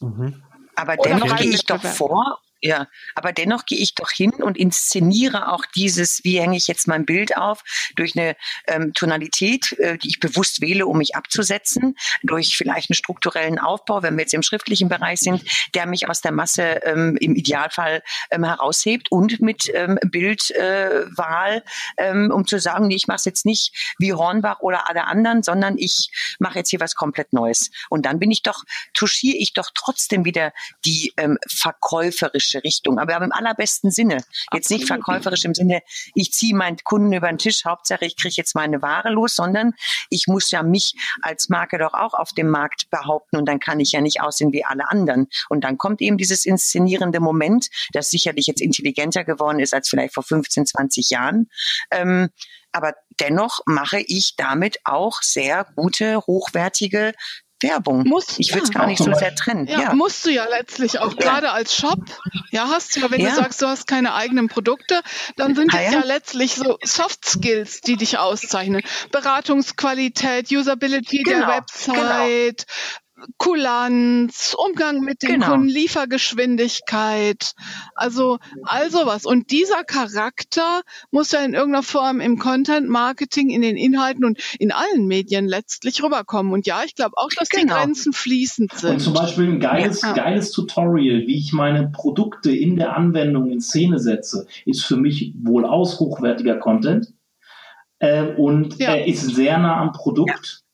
Mhm. 0.01 0.43
Aber 0.75 0.97
dennoch 0.97 1.37
gehe 1.37 1.51
ich 1.51 1.65
doch 1.65 1.83
vor 1.83 2.39
ja, 2.63 2.89
aber 3.15 3.33
dennoch 3.33 3.67
gehe 3.67 3.79
ich 3.79 3.95
doch 3.95 4.11
hin 4.11 4.33
und 4.33 4.57
inszeniere 4.57 5.53
auch 5.53 5.67
dieses, 5.75 6.25
wie 6.25 6.41
hänge 6.41 6.57
ich 6.57 6.67
jetzt 6.67 6.89
mein 6.89 7.05
Bild 7.05 7.37
auf, 7.37 7.63
durch 7.97 8.17
eine 8.17 8.35
ähm, 8.67 8.95
Tonalität, 8.95 9.73
äh, 9.79 9.99
die 9.99 10.09
ich 10.09 10.21
bewusst 10.21 10.63
wähle, 10.63 10.87
um 10.87 10.97
mich 10.97 11.15
abzusetzen, 11.15 11.97
durch 12.23 12.57
vielleicht 12.57 12.91
einen 12.91 12.97
strukturellen 12.97 13.59
Aufbau, 13.59 14.03
wenn 14.03 14.17
wir 14.17 14.23
jetzt 14.23 14.33
im 14.33 14.43
schriftlichen 14.43 14.89
Bereich 14.89 15.21
sind, 15.21 15.43
der 15.75 15.87
mich 15.87 16.09
aus 16.09 16.23
der 16.23 16.33
Masse 16.33 16.81
ähm, 16.85 17.19
im 17.21 17.35
Idealfall 17.35 18.03
ähm, 18.31 18.45
heraushebt 18.45 19.13
und 19.13 19.41
mit 19.41 19.71
ähm, 19.75 19.99
Bildwahl, 20.03 21.63
äh, 21.99 22.09
ähm, 22.09 22.31
um 22.35 22.47
zu 22.47 22.59
sagen, 22.59 22.87
nee, 22.87 22.97
ich 22.97 23.07
mache 23.07 23.17
es 23.17 23.25
jetzt 23.27 23.45
nicht 23.45 23.95
wie 23.99 24.15
Hornbach 24.15 24.61
oder 24.61 24.89
alle 24.89 25.05
anderen, 25.05 25.43
sondern 25.43 25.77
ich 25.77 26.09
mache 26.39 26.59
jetzt 26.59 26.71
hier 26.71 26.81
was 26.81 26.95
komplett 26.95 27.35
Neues. 27.35 27.71
Und 27.91 28.07
dann 28.07 28.19
bin 28.19 28.31
ich 28.31 28.43
doch, 28.43 28.65
touchiere 28.95 29.37
ich 29.37 29.53
doch 29.53 29.71
trotzdem 29.75 30.25
wieder 30.25 30.55
die 30.87 31.13
ähm, 31.19 31.39
verkäuferische 31.47 32.46
verkäuferische 32.47 32.65
Richtung, 32.65 32.99
aber 32.99 33.17
im 33.17 33.33
allerbesten 33.33 33.91
Sinne. 33.91 34.19
Jetzt 34.53 34.71
nicht 34.71 34.87
verkäuferisch 34.87 35.45
im 35.45 35.55
Sinne, 35.55 35.83
ich 36.15 36.33
ziehe 36.33 36.55
meinen 36.55 36.79
Kunden 36.85 37.13
über 37.13 37.29
den 37.29 37.39
Tisch, 37.39 37.65
Hauptsache 37.65 38.05
ich 38.05 38.17
kriege 38.17 38.35
jetzt 38.37 38.55
meine 38.55 38.83
Ware 38.83 39.11
los, 39.11 39.37
sondern 39.37 39.73
ich 40.11 40.27
muss 40.27 40.51
ja 40.51 40.63
mich 40.63 40.95
als 41.23 41.49
Marke 41.49 41.79
doch 41.79 41.95
auch 41.95 42.15
auf 42.15 42.33
dem 42.33 42.49
Markt 42.49 42.91
behaupten 42.91 43.37
und 43.37 43.47
dann 43.47 43.61
kann 43.61 43.81
ich 43.81 43.93
ja 43.93 44.01
nicht 44.01 44.21
aussehen 44.21 44.53
wie 44.53 44.65
alle 44.65 44.89
anderen. 44.89 45.27
Und 45.49 45.65
dann 45.65 45.79
kommt 45.79 46.01
eben 46.01 46.19
dieses 46.19 46.45
inszenierende 46.45 47.21
Moment, 47.21 47.69
das 47.93 48.11
sicherlich 48.11 48.47
jetzt 48.47 48.61
intelligenter 48.61 49.25
geworden 49.25 49.61
ist 49.61 49.75
als 49.75 49.89
vielleicht 49.89 50.15
vor 50.15 50.23
15, 50.23 50.67
20 50.67 51.11
Jahren. 51.11 51.49
Ähm, 51.91 52.29
aber 52.73 52.95
dennoch 53.21 53.61
mache 53.65 54.01
ich 54.01 54.35
damit 54.37 54.79
auch 54.85 55.23
sehr 55.23 55.67
gute, 55.77 56.19
hochwertige 56.27 57.15
Werbung. 57.63 58.05
Muss, 58.07 58.39
ich 58.39 58.55
will 58.55 58.63
es 58.63 58.69
ja, 58.69 58.81
gar 58.81 58.87
nicht 58.87 59.03
so 59.03 59.13
sehr 59.15 59.35
trennen. 59.35 59.67
Ja, 59.67 59.81
ja, 59.81 59.95
musst 59.95 60.25
du 60.27 60.31
ja 60.31 60.47
letztlich 60.49 60.99
auch 60.99 61.17
gerade 61.17 61.53
als 61.53 61.75
Shop. 61.75 61.99
Ja, 62.51 62.69
hast 62.69 62.95
du 62.97 63.01
ja, 63.01 63.11
wenn 63.11 63.21
ja. 63.21 63.31
du 63.31 63.37
sagst, 63.37 63.63
du 63.63 63.67
hast 63.67 63.87
keine 63.87 64.15
eigenen 64.15 64.49
Produkte, 64.49 65.01
dann 65.37 65.55
sind 65.55 65.75
ah, 65.75 65.81
es 65.81 65.93
ja. 65.93 66.01
letztlich 66.05 66.55
so 66.55 66.79
Soft 66.85 67.25
Skills, 67.25 67.81
die 67.81 67.97
dich 67.97 68.19
auszeichnen. 68.19 68.83
Beratungsqualität, 69.11 70.51
Usability 70.51 71.23
genau, 71.23 71.47
der 71.47 71.49
Website, 71.57 72.67
genau. 72.67 73.06
Kulanz, 73.39 74.55
Umgang 74.59 75.01
mit 75.01 75.23
den 75.23 75.41
genau. 75.41 75.53
Kunden, 75.53 75.69
Liefergeschwindigkeit, 75.69 77.53
also 77.95 78.39
all 78.63 78.91
sowas. 78.91 79.25
Und 79.25 79.51
dieser 79.51 79.85
Charakter 79.85 80.83
muss 81.11 81.33
ja 81.33 81.41
in 81.41 81.55
irgendeiner 81.55 81.83
Form 81.83 82.21
im 82.21 82.39
Content 82.39 82.89
Marketing, 82.89 83.49
in 83.49 83.63
den 83.63 83.77
Inhalten 83.77 84.25
und 84.25 84.39
in 84.59 84.71
allen 84.71 85.07
Medien 85.07 85.47
letztlich 85.47 86.03
rüberkommen. 86.03 86.53
Und 86.53 86.67
ja, 86.67 86.83
ich 86.85 86.95
glaube 86.95 87.17
auch, 87.17 87.31
dass 87.39 87.49
genau. 87.49 87.63
die 87.63 87.81
Grenzen 87.81 88.13
fließend 88.13 88.73
sind. 88.75 88.91
Und 88.93 89.01
zum 89.01 89.15
Beispiel 89.15 89.47
ein 89.47 89.61
geiles, 89.61 90.03
ja. 90.03 90.13
geiles 90.13 90.51
Tutorial, 90.51 91.27
wie 91.27 91.39
ich 91.39 91.53
meine 91.53 91.89
Produkte 91.89 92.51
in 92.51 92.77
der 92.77 92.97
Anwendung 92.97 93.51
in 93.51 93.61
Szene 93.61 93.99
setze, 93.99 94.47
ist 94.67 94.85
für 94.85 94.97
mich 94.97 95.33
wohl 95.39 95.65
aus 95.65 96.01
hochwertiger 96.01 96.57
Content. 96.57 97.15
Äh, 97.99 98.35
und 98.35 98.79
ja. 98.79 98.91
er 98.91 99.07
ist 99.07 99.23
sehr 99.23 99.57
nah 99.57 99.81
am 99.81 99.93
Produkt. 99.93 100.61
Ja 100.61 100.66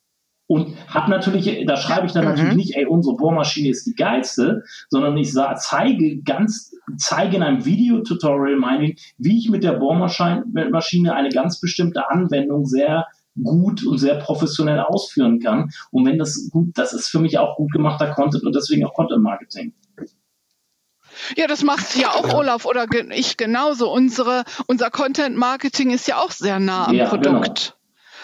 und 0.53 0.77
habe 0.87 1.11
natürlich, 1.11 1.65
da 1.67 1.79
schreibe 1.79 2.07
ich 2.07 2.13
dann 2.13 2.25
mhm. 2.25 2.31
natürlich 2.31 2.57
nicht, 2.57 2.77
ey, 2.77 2.85
unsere 2.85 3.17
Bohrmaschine 3.17 3.71
ist 3.71 3.87
die 3.87 3.95
geilste, 3.95 4.65
sondern 4.91 5.17
ich 5.17 5.33
sage, 5.33 5.59
zeige 5.59 6.23
ganz, 6.23 6.75
zeige 6.99 7.37
in 7.37 7.43
einem 7.43 7.65
Videotutorial 7.65 8.57
meine, 8.57 8.95
wie 9.17 9.39
ich 9.39 9.49
mit 9.49 9.65
der 9.65 9.73
Bohrmaschine 9.73 11.15
eine 11.15 11.29
ganz 11.31 11.59
bestimmte 11.59 12.11
Anwendung 12.11 12.67
sehr 12.67 13.07
gut 13.43 13.87
und 13.87 13.97
sehr 13.97 14.17
professionell 14.17 14.81
ausführen 14.81 15.41
kann. 15.41 15.71
Und 15.91 16.05
wenn 16.05 16.19
das 16.19 16.51
gut, 16.53 16.77
das 16.77 16.93
ist 16.93 17.09
für 17.09 17.19
mich 17.19 17.39
auch 17.39 17.57
gut 17.57 17.73
gemachter 17.73 18.13
Content 18.13 18.45
und 18.45 18.55
deswegen 18.55 18.85
auch 18.85 18.93
Content 18.93 19.23
Marketing. 19.23 19.73
Ja, 21.35 21.47
das 21.47 21.63
macht 21.63 21.97
ja 21.97 22.11
auch 22.11 22.35
Olaf 22.35 22.67
oder 22.67 22.87
ich 23.11 23.39
genauso. 23.39 23.91
Unsere, 23.91 24.45
unser 24.67 24.91
Content 24.91 25.35
Marketing 25.35 25.93
ist 25.93 26.07
ja 26.09 26.19
auch 26.19 26.31
sehr 26.31 26.61
nah 26.61 26.89
am 26.89 26.95
ja, 26.95 27.09
Produkt. 27.09 27.75
Genau. 27.75 27.82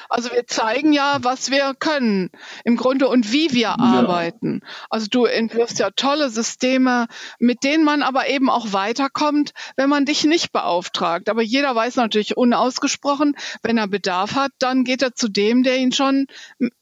Also 0.09 0.31
wir 0.33 0.47
zeigen 0.47 0.93
ja, 0.93 1.19
was 1.23 1.51
wir 1.51 1.75
können 1.79 2.31
im 2.65 2.77
Grunde 2.77 3.09
und 3.09 3.33
wie 3.33 3.53
wir 3.53 3.61
ja. 3.61 3.79
arbeiten. 3.79 4.63
Also 4.89 5.07
du 5.11 5.25
entwirfst 5.25 5.79
ja 5.79 5.91
tolle 5.91 6.31
Systeme, 6.31 7.07
mit 7.39 7.63
denen 7.63 7.85
man 7.85 8.03
aber 8.03 8.29
eben 8.29 8.49
auch 8.49 8.73
weiterkommt, 8.73 9.53
wenn 9.77 9.91
man 9.91 10.07
dich 10.07 10.25
nicht 10.25 10.53
beauftragt. 10.53 11.29
Aber 11.29 11.43
jeder 11.43 11.75
weiß 11.75 11.97
natürlich 11.97 12.37
unausgesprochen, 12.37 13.37
wenn 13.63 13.79
er 13.79 13.89
Bedarf 13.89 14.35
hat, 14.35 14.53
dann 14.59 14.85
geht 14.85 15.03
er 15.03 15.15
zu 15.15 15.29
dem, 15.29 15.63
der 15.63 15.77
ihn 15.77 15.93
schon 15.93 16.27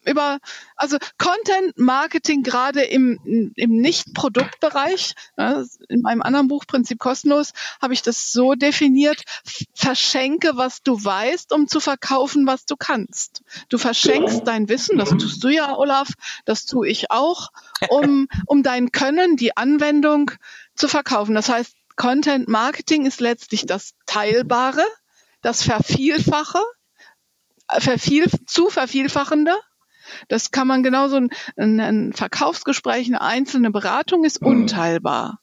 über, 0.04 0.38
also 0.76 0.98
Content 1.18 1.76
Marketing 1.76 2.42
gerade 2.42 2.82
im, 2.82 3.18
im 3.56 3.76
Nicht-Produktbereich, 3.80 5.14
in 5.36 6.02
meinem 6.02 6.22
anderen 6.22 6.48
Buch 6.48 6.66
Prinzip 6.66 6.98
kostenlos, 6.98 7.52
habe 7.80 7.94
ich 7.94 8.02
das 8.02 8.30
so 8.30 8.54
definiert, 8.54 9.22
verschenke, 9.74 10.52
was 10.54 10.82
du 10.82 11.02
weißt, 11.02 11.52
um 11.52 11.66
zu 11.66 11.80
verkaufen, 11.80 12.46
was 12.46 12.66
du 12.66 12.76
kannst. 12.76 13.42
Du 13.68 13.78
verschenkst 13.78 14.42
dein 14.46 14.68
Wissen, 14.68 14.98
das 14.98 15.10
tust 15.10 15.42
du 15.42 15.48
ja, 15.48 15.76
Olaf, 15.76 16.08
das 16.44 16.66
tue 16.66 16.88
ich 16.88 17.10
auch, 17.10 17.48
um, 17.88 18.28
um 18.46 18.62
dein 18.62 18.92
Können, 18.92 19.36
die 19.36 19.56
Anwendung 19.56 20.30
zu 20.74 20.88
verkaufen. 20.88 21.34
Das 21.34 21.48
heißt, 21.48 21.74
Content 21.96 22.46
Marketing 22.48 23.06
ist 23.06 23.20
letztlich 23.20 23.64
das 23.64 23.94
Teilbare, 24.04 24.84
das 25.40 25.62
Vervielfache, 25.62 26.62
äh, 27.68 27.80
verviel, 27.80 28.30
zu 28.46 28.68
Vervielfachende. 28.68 29.56
Das 30.28 30.50
kann 30.50 30.66
man 30.66 30.82
genauso, 30.82 31.16
ein, 31.56 31.80
ein 31.80 32.12
Verkaufsgespräch, 32.12 33.06
eine 33.06 33.20
einzelne 33.20 33.70
Beratung 33.70 34.24
ist 34.24 34.42
mhm. 34.42 34.48
unteilbar. 34.48 35.40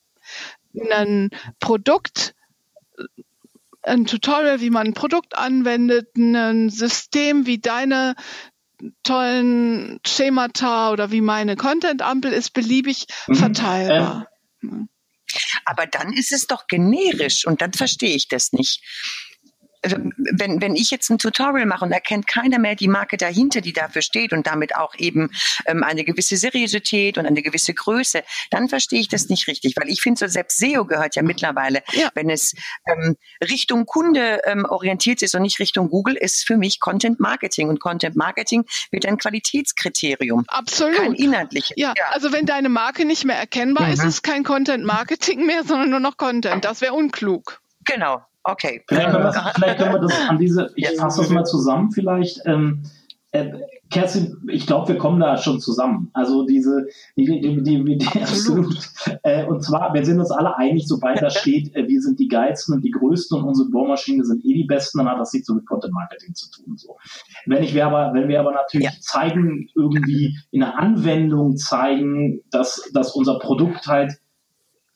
Ein 0.92 1.30
Produkt 1.60 2.36
ein 3.84 4.06
Tutorial, 4.06 4.62
wie 4.62 4.70
man 4.70 4.88
ein 4.88 4.94
Produkt 4.94 5.38
anwendet, 5.38 6.16
ein 6.16 6.70
System 6.70 7.46
wie 7.46 7.60
deine 7.60 8.16
tollen 9.04 10.00
Schemata 10.06 10.92
oder 10.92 11.12
wie 11.12 11.22
meine 11.22 11.56
Content-Ampel 11.56 12.32
ist 12.34 12.54
beliebig 12.54 13.06
mhm. 13.28 13.36
verteilbar. 13.36 14.28
Ähm. 14.62 14.90
Aber 15.66 15.86
dann 15.86 16.14
ist 16.14 16.32
es 16.32 16.48
doch 16.48 16.68
generisch 16.68 17.46
und 17.46 17.62
dann 17.62 17.74
verstehe 17.74 18.16
ich 18.16 18.28
das 18.28 18.52
nicht 18.54 18.82
wenn, 19.84 20.62
wenn 20.62 20.76
ich 20.76 20.92
jetzt 20.92 21.10
ein 21.10 21.18
Tutorial 21.18 21.66
mache 21.66 21.86
und 21.86 21.92
erkennt 21.92 22.28
keiner 22.28 22.60
mehr 22.60 22.76
die 22.76 22.88
Marke 22.88 23.18
dahinter, 23.18 23.62
die 23.62 23.74
dafür 23.74 24.02
steht 24.02 24.34
und 24.34 24.48
damit 24.48 24.76
auch 24.76 24.96
eben 24.98 25.30
ähm, 25.66 25.84
eine 25.84 26.04
gewisse 26.04 26.38
Seriosität 26.38 27.18
und 27.18 27.26
eine 27.26 27.42
gewisse 27.42 27.74
Größe, 27.74 28.24
dann 28.50 28.70
verstehe 28.70 29.00
ich 29.00 29.08
das 29.08 29.30
nicht 29.30 29.48
richtig, 29.48 29.76
weil 29.78 29.90
ich 29.90 30.02
finde, 30.02 30.20
so 30.20 30.28
selbst 30.28 30.58
SEO 30.60 30.86
gehört 30.86 31.16
ja 31.16 31.24
mittlerweile, 31.24 31.84
ja. 31.94 32.10
wenn 32.16 32.30
es 32.30 32.54
ähm, 32.88 33.16
Richtung 33.44 33.86
Kunde 33.86 34.42
ähm, 34.46 34.66
orientiert 34.66 35.22
ist 35.22 35.36
und 35.36 35.42
nicht 35.42 35.60
Richtung 35.60 35.90
Google, 35.90 36.16
ist 36.16 36.46
für 36.46 36.58
mich 36.58 36.80
Content 36.80 37.20
Marketing 37.20 37.70
und 37.70 37.80
Content 37.80 38.16
Marketing 38.16 38.66
wird 38.92 39.06
ein 39.06 39.18
Qualitätskriterium. 39.18 40.46
Absolut. 40.48 40.96
Kein 40.96 41.14
inhaltliches. 41.14 41.74
Ja, 41.78 41.94
ja, 41.98 42.06
also 42.12 42.32
wenn 42.32 42.46
deine 42.46 42.70
Marke 42.70 43.06
nicht 43.06 43.26
mehr 43.26 43.38
erkennbar 43.38 43.88
mhm. 43.88 43.94
ist, 43.94 44.00
ist 44.00 44.14
es 44.14 44.22
kein 44.22 44.44
Content 44.44 44.86
Marketing 44.86 45.46
mehr, 45.46 45.64
sondern 45.64 45.90
nur 45.90 46.00
noch 46.00 46.18
Content. 46.18 46.64
Das 46.66 46.82
wäre 46.82 46.94
unklug. 46.94 47.62
Genau, 47.86 48.22
Okay. 48.44 48.84
Vielleicht 48.88 49.10
können, 49.10 49.24
wir, 49.24 49.52
vielleicht 49.56 49.78
können 49.78 49.94
wir 49.94 50.00
das 50.00 50.20
an 50.28 50.38
diese, 50.38 50.72
ich 50.76 50.90
fasse 50.98 51.22
das 51.22 51.30
mal 51.30 51.46
zusammen 51.46 51.92
vielleicht. 51.92 52.42
Ähm, 52.46 52.84
äh, 53.32 53.52
Kerstin, 53.90 54.38
ich 54.48 54.66
glaube, 54.66 54.90
wir 54.90 54.98
kommen 54.98 55.20
da 55.20 55.38
schon 55.38 55.60
zusammen. 55.60 56.10
Also 56.14 56.46
diese, 56.46 56.88
die, 57.16 57.26
die, 57.26 57.64
die, 57.64 57.98
die 57.98 58.22
absolut. 58.22 58.76
Äh, 59.24 59.46
und 59.46 59.64
zwar, 59.64 59.94
wir 59.94 60.04
sind 60.06 60.20
uns 60.20 60.32
alle 60.32 60.58
einig, 60.58 60.88
sobald 60.88 61.22
da 61.22 61.30
steht, 61.30 61.76
äh, 61.76 61.88
wir 61.88 62.02
sind 62.02 62.20
die 62.20 62.28
geilsten 62.28 62.76
und 62.76 62.84
die 62.84 62.92
größten 62.92 63.40
und 63.40 63.48
unsere 63.48 63.70
Bohrmaschinen 63.70 64.26
sind 64.26 64.44
eh 64.44 64.54
die 64.54 64.66
besten, 64.66 65.00
dann 65.00 65.10
hat 65.10 65.20
das 65.20 65.34
nichts 65.34 65.48
so 65.48 65.54
mit 65.54 65.66
Content 65.66 65.94
Marketing 65.94 66.34
zu 66.34 66.50
tun. 66.52 66.76
So. 66.78 66.98
Wenn 67.46 67.64
ich 67.64 67.74
wir 67.74 67.86
aber, 67.86 68.14
wenn 68.14 68.28
wir 68.28 68.40
aber 68.40 68.52
natürlich 68.52 68.88
ja. 68.88 68.94
zeigen, 69.00 69.68
irgendwie 69.76 70.38
in 70.52 70.62
der 70.62 70.78
Anwendung 70.78 71.58
zeigen, 71.58 72.42
dass, 72.52 72.90
dass 72.94 73.16
unser 73.16 73.40
Produkt 73.40 73.88
halt 73.88 74.14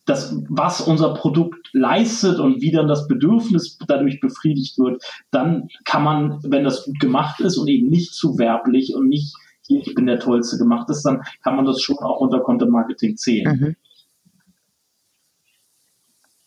das, 0.08 0.36
was 0.50 0.82
unser 0.82 1.14
Produkt 1.14 1.70
leistet 1.74 2.40
und 2.40 2.62
wie 2.62 2.72
dann 2.72 2.88
das 2.88 3.08
Bedürfnis 3.08 3.78
dadurch 3.88 4.20
befriedigt 4.20 4.80
wird, 4.80 5.04
dann 5.32 5.68
kann 5.86 6.04
man, 6.04 6.40
wenn 6.44 6.64
das 6.64 6.86
gut 6.86 7.00
gemacht 7.00 7.42
ist 7.42 7.58
und 7.58 7.68
eben 7.68 7.90
nicht 7.90 8.14
zu 8.14 8.40
werblich 8.40 8.96
und 8.96 9.08
nicht 9.10 9.36
hier, 9.68 9.82
ich 9.82 9.94
bin 9.94 10.06
der 10.06 10.20
Tollste 10.20 10.58
gemacht 10.58 10.90
ist, 10.90 11.04
dann 11.04 11.24
kann 11.44 11.58
man 11.58 11.66
das 11.66 11.82
schon 11.82 11.98
auch 11.98 12.22
unter 12.22 12.40
Content 12.40 12.72
Marketing 12.72 13.18
zählen. 13.18 13.76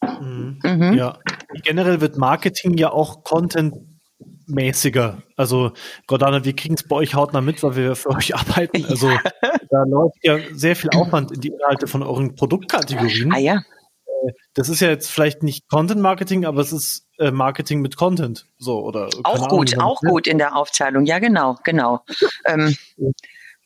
Mhm. 0.00 0.58
Mhm. 0.64 0.94
Ja, 0.94 1.18
generell 1.62 2.00
wird 2.00 2.16
Marketing 2.16 2.78
ja 2.78 2.90
auch 2.90 3.22
Content 3.24 3.74
mäßiger. 4.50 5.22
Also 5.36 5.72
Gordana, 6.06 6.44
wir 6.44 6.54
kriegen 6.54 6.74
es 6.74 6.86
bei 6.86 6.96
euch 6.96 7.14
hautnah 7.14 7.40
mit, 7.40 7.62
weil 7.62 7.76
wir 7.76 7.96
für 7.96 8.10
euch 8.10 8.34
arbeiten. 8.34 8.84
Also 8.86 9.10
da 9.70 9.84
läuft 9.84 10.18
ja 10.22 10.38
sehr 10.52 10.76
viel 10.76 10.90
Aufwand 10.90 11.32
in 11.32 11.40
die 11.40 11.48
Inhalte 11.48 11.86
von 11.86 12.02
euren 12.02 12.34
Produktkategorien. 12.34 13.32
Ah 13.32 13.38
ja. 13.38 13.62
Äh, 14.06 14.32
das 14.54 14.68
ist 14.68 14.80
ja 14.80 14.88
jetzt 14.88 15.10
vielleicht 15.10 15.42
nicht 15.42 15.68
Content 15.68 16.00
Marketing, 16.00 16.44
aber 16.44 16.60
es 16.60 16.72
ist 16.72 17.06
äh, 17.18 17.30
Marketing 17.30 17.80
mit 17.80 17.96
Content. 17.96 18.46
So, 18.58 18.84
oder, 18.84 19.08
auch 19.24 19.48
gut, 19.48 19.74
Ahnung, 19.74 19.84
auch 19.84 20.00
gut 20.00 20.26
in 20.26 20.38
der 20.38 20.56
Aufteilung. 20.56 21.06
Ja, 21.06 21.18
genau, 21.18 21.56
genau. 21.64 22.04
ähm, 22.46 22.76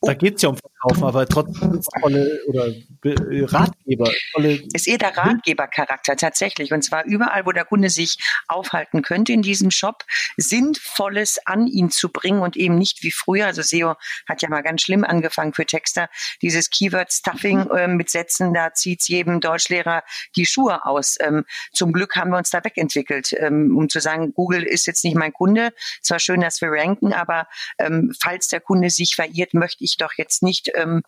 da 0.01 0.13
geht 0.13 0.35
es 0.35 0.41
ja 0.43 0.49
um 0.49 0.57
Verkaufen, 0.85 1.03
aber 1.03 1.27
trotzdem 1.27 1.73
ist 1.73 1.89
tolle 1.99 2.39
oder 2.47 2.73
Ratgeber. 3.03 4.11
Tolle 4.33 4.61
ist 4.73 4.87
eher 4.87 4.97
der 4.97 5.15
Ratgebercharakter 5.17 6.15
tatsächlich. 6.15 6.71
Und 6.73 6.83
zwar 6.83 7.05
überall, 7.05 7.45
wo 7.45 7.51
der 7.51 7.65
Kunde 7.65 7.89
sich 7.89 8.17
aufhalten 8.47 9.01
könnte 9.01 9.33
in 9.33 9.41
diesem 9.41 9.71
Shop, 9.71 10.03
Sinnvolles 10.37 11.39
an 11.45 11.67
ihn 11.67 11.89
zu 11.89 12.09
bringen 12.09 12.39
und 12.39 12.55
eben 12.55 12.77
nicht 12.77 13.03
wie 13.03 13.11
früher. 13.11 13.47
Also 13.47 13.61
SEO 13.61 13.95
hat 14.27 14.41
ja 14.41 14.49
mal 14.49 14.61
ganz 14.61 14.81
schlimm 14.81 15.03
angefangen 15.03 15.53
für 15.53 15.65
Texter. 15.65 16.09
Dieses 16.41 16.69
Keyword-Stuffing 16.69 17.69
äh, 17.69 17.87
mit 17.87 18.09
Sätzen, 18.09 18.53
da 18.53 18.73
zieht 18.73 19.07
jedem 19.07 19.39
Deutschlehrer 19.39 20.03
die 20.35 20.45
Schuhe 20.45 20.85
aus. 20.85 21.17
Ähm, 21.19 21.45
zum 21.73 21.93
Glück 21.93 22.15
haben 22.15 22.31
wir 22.31 22.37
uns 22.37 22.49
da 22.49 22.63
wegentwickelt, 22.63 23.33
ähm, 23.39 23.75
um 23.77 23.89
zu 23.89 23.99
sagen, 23.99 24.33
Google 24.33 24.63
ist 24.63 24.85
jetzt 24.87 25.03
nicht 25.03 25.15
mein 25.15 25.33
Kunde. 25.33 25.73
Zwar 26.01 26.19
schön, 26.19 26.41
dass 26.41 26.61
wir 26.61 26.69
ranken, 26.69 27.13
aber 27.13 27.47
ähm, 27.79 28.13
falls 28.19 28.47
der 28.47 28.59
Kunde 28.59 28.89
sich 28.89 29.15
verirrt, 29.15 29.53
möchte 29.53 29.83
ich 29.83 29.97
doch 29.97 30.13
jetzt 30.17 30.43
nicht 30.43 30.74
ähm, 30.75 31.01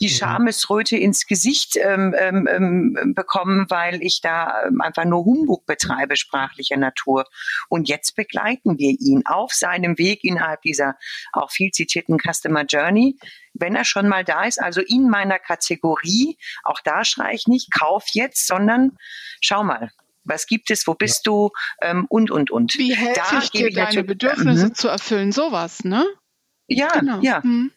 die 0.00 0.06
mhm. 0.06 0.12
Schamesröte 0.12 0.96
ins 0.96 1.26
Gesicht 1.26 1.76
ähm, 1.76 2.14
ähm, 2.18 2.48
ähm, 2.50 3.14
bekommen, 3.14 3.66
weil 3.68 4.02
ich 4.02 4.20
da 4.20 4.64
ähm, 4.66 4.80
einfach 4.80 5.04
nur 5.04 5.24
Humbug 5.24 5.66
betreibe, 5.66 6.16
sprachlicher 6.16 6.76
Natur. 6.76 7.24
Und 7.68 7.88
jetzt 7.88 8.16
begleiten 8.16 8.78
wir 8.78 8.96
ihn 8.98 9.22
auf 9.26 9.52
seinem 9.52 9.98
Weg 9.98 10.24
innerhalb 10.24 10.62
dieser 10.62 10.96
auch 11.32 11.50
viel 11.50 11.70
zitierten 11.70 12.18
Customer 12.18 12.64
Journey 12.64 13.18
wenn 13.60 13.74
er 13.74 13.84
schon 13.84 14.06
mal 14.06 14.24
da 14.24 14.44
ist, 14.44 14.60
also 14.60 14.80
in 14.80 15.08
meiner 15.08 15.40
Kategorie, 15.40 16.38
auch 16.62 16.80
da 16.84 17.04
schreie 17.04 17.34
ich 17.34 17.48
nicht, 17.48 17.72
kauf 17.72 18.04
jetzt, 18.12 18.46
sondern 18.46 18.96
schau 19.40 19.64
mal, 19.64 19.90
was 20.24 20.46
gibt 20.46 20.70
es, 20.70 20.86
wo 20.86 20.94
bist 20.94 21.26
ja. 21.26 21.32
du 21.32 21.50
ähm, 21.82 22.06
und, 22.08 22.30
und, 22.30 22.50
und. 22.50 22.74
Wie 22.76 22.94
helfe 22.94 23.20
da 23.30 23.38
ich 23.38 23.50
dir, 23.50 23.70
deine 23.70 24.04
Bedürfnisse 24.04 24.66
mhm. 24.66 24.74
zu 24.74 24.88
erfüllen, 24.88 25.32
sowas, 25.32 25.84
ne? 25.84 26.06
Ja, 26.66 26.88
genau. 26.88 27.20
ja. 27.20 27.40
Mhm. 27.42 27.72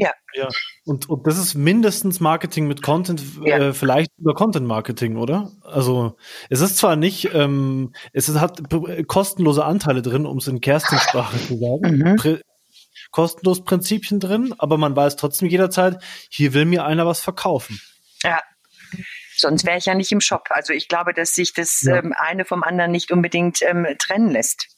Ja. 0.00 0.12
ja. 0.34 0.48
Und, 0.84 1.08
und 1.08 1.26
das 1.26 1.38
ist 1.38 1.54
mindestens 1.54 2.20
Marketing 2.20 2.66
mit 2.66 2.82
Content, 2.82 3.22
ja. 3.44 3.58
äh, 3.58 3.72
vielleicht 3.74 4.10
über 4.18 4.34
Content 4.34 4.66
Marketing, 4.66 5.16
oder? 5.16 5.52
Also 5.62 6.16
es 6.48 6.60
ist 6.60 6.78
zwar 6.78 6.96
nicht, 6.96 7.34
ähm, 7.34 7.92
es 8.12 8.28
ist, 8.28 8.40
hat 8.40 8.62
kostenlose 9.06 9.64
Anteile 9.64 10.00
drin, 10.00 10.24
um 10.24 10.38
es 10.38 10.48
in 10.48 10.60
Kerstensprache 10.60 11.36
zu 11.46 11.58
sagen. 11.58 11.98
Mhm. 11.98 12.16
Pr 12.16 12.38
kostenlos 13.12 13.64
Prinzipien 13.64 14.20
drin, 14.20 14.54
aber 14.58 14.78
man 14.78 14.94
weiß 14.94 15.16
trotzdem 15.16 15.48
jederzeit, 15.48 16.00
hier 16.28 16.54
will 16.54 16.64
mir 16.64 16.84
einer 16.84 17.06
was 17.06 17.20
verkaufen. 17.20 17.80
Ja. 18.22 18.40
Sonst 19.36 19.66
wäre 19.66 19.78
ich 19.78 19.86
ja 19.86 19.94
nicht 19.94 20.12
im 20.12 20.20
Shop. 20.20 20.44
Also 20.50 20.72
ich 20.72 20.86
glaube, 20.86 21.12
dass 21.12 21.32
sich 21.32 21.52
das 21.52 21.82
ja. 21.82 21.96
ähm, 21.96 22.14
eine 22.16 22.44
vom 22.44 22.62
anderen 22.62 22.92
nicht 22.92 23.10
unbedingt 23.10 23.62
ähm, 23.62 23.86
trennen 23.98 24.30
lässt. 24.30 24.68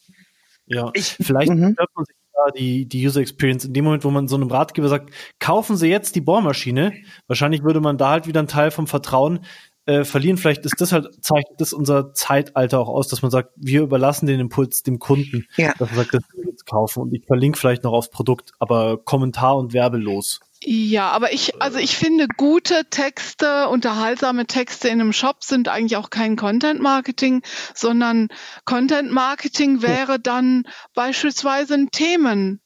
Ja, 0.64 0.90
ich, 0.94 1.16
vielleicht 1.20 1.52
mhm. 1.52 1.74
hört 1.76 1.90
man 1.94 2.04
sich 2.06 2.16
die, 2.56 2.86
die 2.86 3.06
User 3.06 3.20
Experience. 3.20 3.64
In 3.64 3.72
dem 3.72 3.84
Moment, 3.84 4.04
wo 4.04 4.10
man 4.10 4.28
so 4.28 4.36
einem 4.36 4.50
Ratgeber 4.50 4.88
sagt, 4.88 5.10
kaufen 5.38 5.76
Sie 5.76 5.88
jetzt 5.88 6.14
die 6.14 6.20
Bohrmaschine, 6.20 6.92
wahrscheinlich 7.26 7.62
würde 7.62 7.80
man 7.80 7.98
da 7.98 8.10
halt 8.10 8.26
wieder 8.26 8.40
einen 8.40 8.48
Teil 8.48 8.70
vom 8.70 8.86
Vertrauen 8.86 9.40
äh, 9.86 10.04
verlieren. 10.04 10.38
Vielleicht 10.38 10.64
ist 10.64 10.80
das 10.80 10.92
halt, 10.92 11.08
zeichnet 11.24 11.60
das 11.60 11.72
unser 11.72 12.14
Zeitalter 12.14 12.78
auch 12.78 12.88
aus, 12.88 13.08
dass 13.08 13.22
man 13.22 13.30
sagt, 13.30 13.50
wir 13.56 13.82
überlassen 13.82 14.26
den 14.26 14.40
Impuls 14.40 14.82
dem 14.82 14.98
Kunden, 14.98 15.46
ja. 15.56 15.74
dass 15.78 15.90
man 15.90 15.98
sagt, 15.98 16.14
das 16.14 16.22
will 16.32 16.44
ich 16.44 16.50
jetzt 16.50 16.66
kaufen 16.66 17.00
und 17.00 17.14
ich 17.14 17.24
verlinke 17.26 17.58
vielleicht 17.58 17.84
noch 17.84 17.92
aufs 17.92 18.10
Produkt, 18.10 18.52
aber 18.58 18.98
Kommentar 18.98 19.56
und 19.56 19.72
werbelos. 19.72 20.40
Ja, 20.64 21.10
aber 21.10 21.32
ich, 21.32 21.60
also 21.60 21.78
ich 21.78 21.96
finde, 21.96 22.28
gute 22.36 22.84
Texte, 22.88 23.68
unterhaltsame 23.68 24.46
Texte 24.46 24.88
in 24.88 25.00
einem 25.00 25.12
Shop 25.12 25.42
sind 25.42 25.66
eigentlich 25.66 25.96
auch 25.96 26.10
kein 26.10 26.36
Content 26.36 26.80
Marketing, 26.80 27.42
sondern 27.74 28.28
Content 28.64 29.10
Marketing 29.10 29.82
wäre 29.82 30.20
dann 30.20 30.62
beispielsweise 30.94 31.74
ein 31.74 31.90
Themenblog 31.90 32.60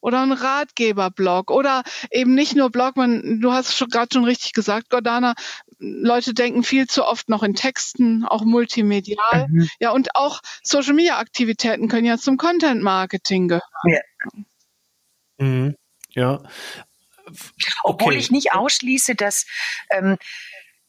oder 0.00 0.22
ein 0.22 0.32
Ratgeberblog 0.32 1.50
oder 1.50 1.82
eben 2.10 2.34
nicht 2.34 2.54
nur 2.54 2.70
Blog, 2.70 2.96
man, 2.96 3.40
du 3.40 3.52
hast 3.52 3.76
schon 3.76 3.88
gerade 3.88 4.08
schon 4.12 4.24
richtig 4.24 4.52
gesagt, 4.52 4.88
Gordana, 4.88 5.34
Leute 5.78 6.32
denken 6.32 6.62
viel 6.62 6.86
zu 6.86 7.04
oft 7.04 7.28
noch 7.28 7.42
in 7.42 7.54
Texten, 7.54 8.24
auch 8.24 8.42
multimedial. 8.42 9.46
Mhm. 9.48 9.68
Ja, 9.78 9.90
und 9.90 10.14
auch 10.14 10.40
Social 10.62 10.94
Media 10.94 11.18
Aktivitäten 11.18 11.88
können 11.88 12.06
ja 12.06 12.16
zum 12.16 12.36
Content 12.38 12.82
Marketing 12.82 13.48
gehören. 13.48 13.62
Ja. 13.84 14.00
Mhm. 15.38 15.76
Ja. 16.10 16.42
Obwohl 17.82 18.14
ich 18.14 18.30
nicht 18.30 18.52
ausschließe, 18.52 19.14
dass 19.14 19.46
ähm, 19.90 20.16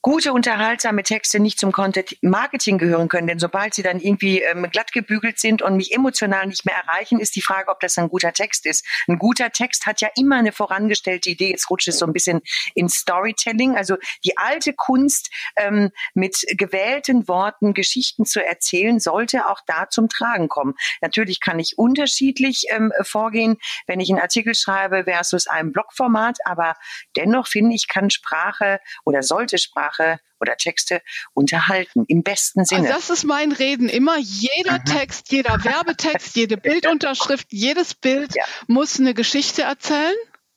gute, 0.00 0.32
unterhaltsame 0.32 1.02
Texte 1.02 1.40
nicht 1.40 1.58
zum 1.58 1.72
Content 1.72 2.16
Marketing 2.22 2.78
gehören 2.78 3.08
können. 3.08 3.26
Denn 3.26 3.38
sobald 3.38 3.74
sie 3.74 3.82
dann 3.82 4.00
irgendwie 4.00 4.40
ähm, 4.40 4.68
glatt 4.70 4.92
gebügelt 4.92 5.40
sind 5.40 5.60
und 5.60 5.76
mich 5.76 5.92
emotional 5.92 6.46
nicht 6.46 6.64
mehr 6.64 6.76
erreichen, 6.76 7.18
ist 7.18 7.34
die 7.34 7.42
Frage, 7.42 7.70
ob 7.70 7.80
das 7.80 7.98
ein 7.98 8.08
guter 8.08 8.32
Text 8.32 8.64
ist. 8.64 8.86
Ein 9.08 9.18
guter 9.18 9.50
Text 9.50 9.86
hat 9.86 10.00
ja 10.00 10.08
immer 10.16 10.36
eine 10.36 10.52
vorangestellte 10.52 11.30
Idee. 11.30 11.50
Jetzt 11.50 11.68
rutscht 11.68 11.88
es 11.88 11.98
so 11.98 12.06
ein 12.06 12.12
bisschen 12.12 12.40
in 12.74 12.88
Storytelling. 12.88 13.76
Also 13.76 13.96
die 14.24 14.38
alte 14.38 14.72
Kunst, 14.72 15.30
ähm, 15.56 15.90
mit 16.14 16.44
gewählten 16.56 17.26
Worten 17.26 17.74
Geschichten 17.74 18.24
zu 18.24 18.44
erzählen, 18.44 19.00
sollte 19.00 19.48
auch 19.48 19.60
da 19.66 19.88
zum 19.88 20.08
Tragen 20.08 20.48
kommen. 20.48 20.74
Natürlich 21.00 21.40
kann 21.40 21.58
ich 21.58 21.76
unterschiedlich 21.76 22.66
ähm, 22.70 22.92
vorgehen, 23.02 23.56
wenn 23.86 23.98
ich 23.98 24.10
einen 24.10 24.20
Artikel 24.20 24.54
schreibe 24.54 25.04
versus 25.04 25.48
einem 25.48 25.72
Blogformat. 25.72 26.38
Aber 26.44 26.74
dennoch 27.16 27.48
finde 27.48 27.74
ich, 27.74 27.88
kann 27.88 28.10
Sprache 28.10 28.78
oder 29.04 29.22
sollte 29.22 29.58
Sprache 29.58 29.87
Sprache 29.88 30.20
oder 30.40 30.56
Texte 30.56 31.02
unterhalten, 31.34 32.04
im 32.06 32.22
besten 32.22 32.64
Sinne. 32.64 32.82
Also 32.82 32.92
das 32.94 33.10
ist 33.10 33.24
mein 33.24 33.52
Reden 33.52 33.88
immer. 33.88 34.18
Jeder 34.18 34.74
Aha. 34.74 34.78
Text, 34.78 35.32
jeder 35.32 35.52
Werbetext, 35.64 36.36
jede 36.36 36.56
Bildunterschrift, 36.56 37.48
jedes 37.50 37.94
Bild 37.94 38.34
ja. 38.34 38.44
muss 38.66 39.00
eine 39.00 39.14
Geschichte 39.14 39.62
erzählen. 39.62 40.14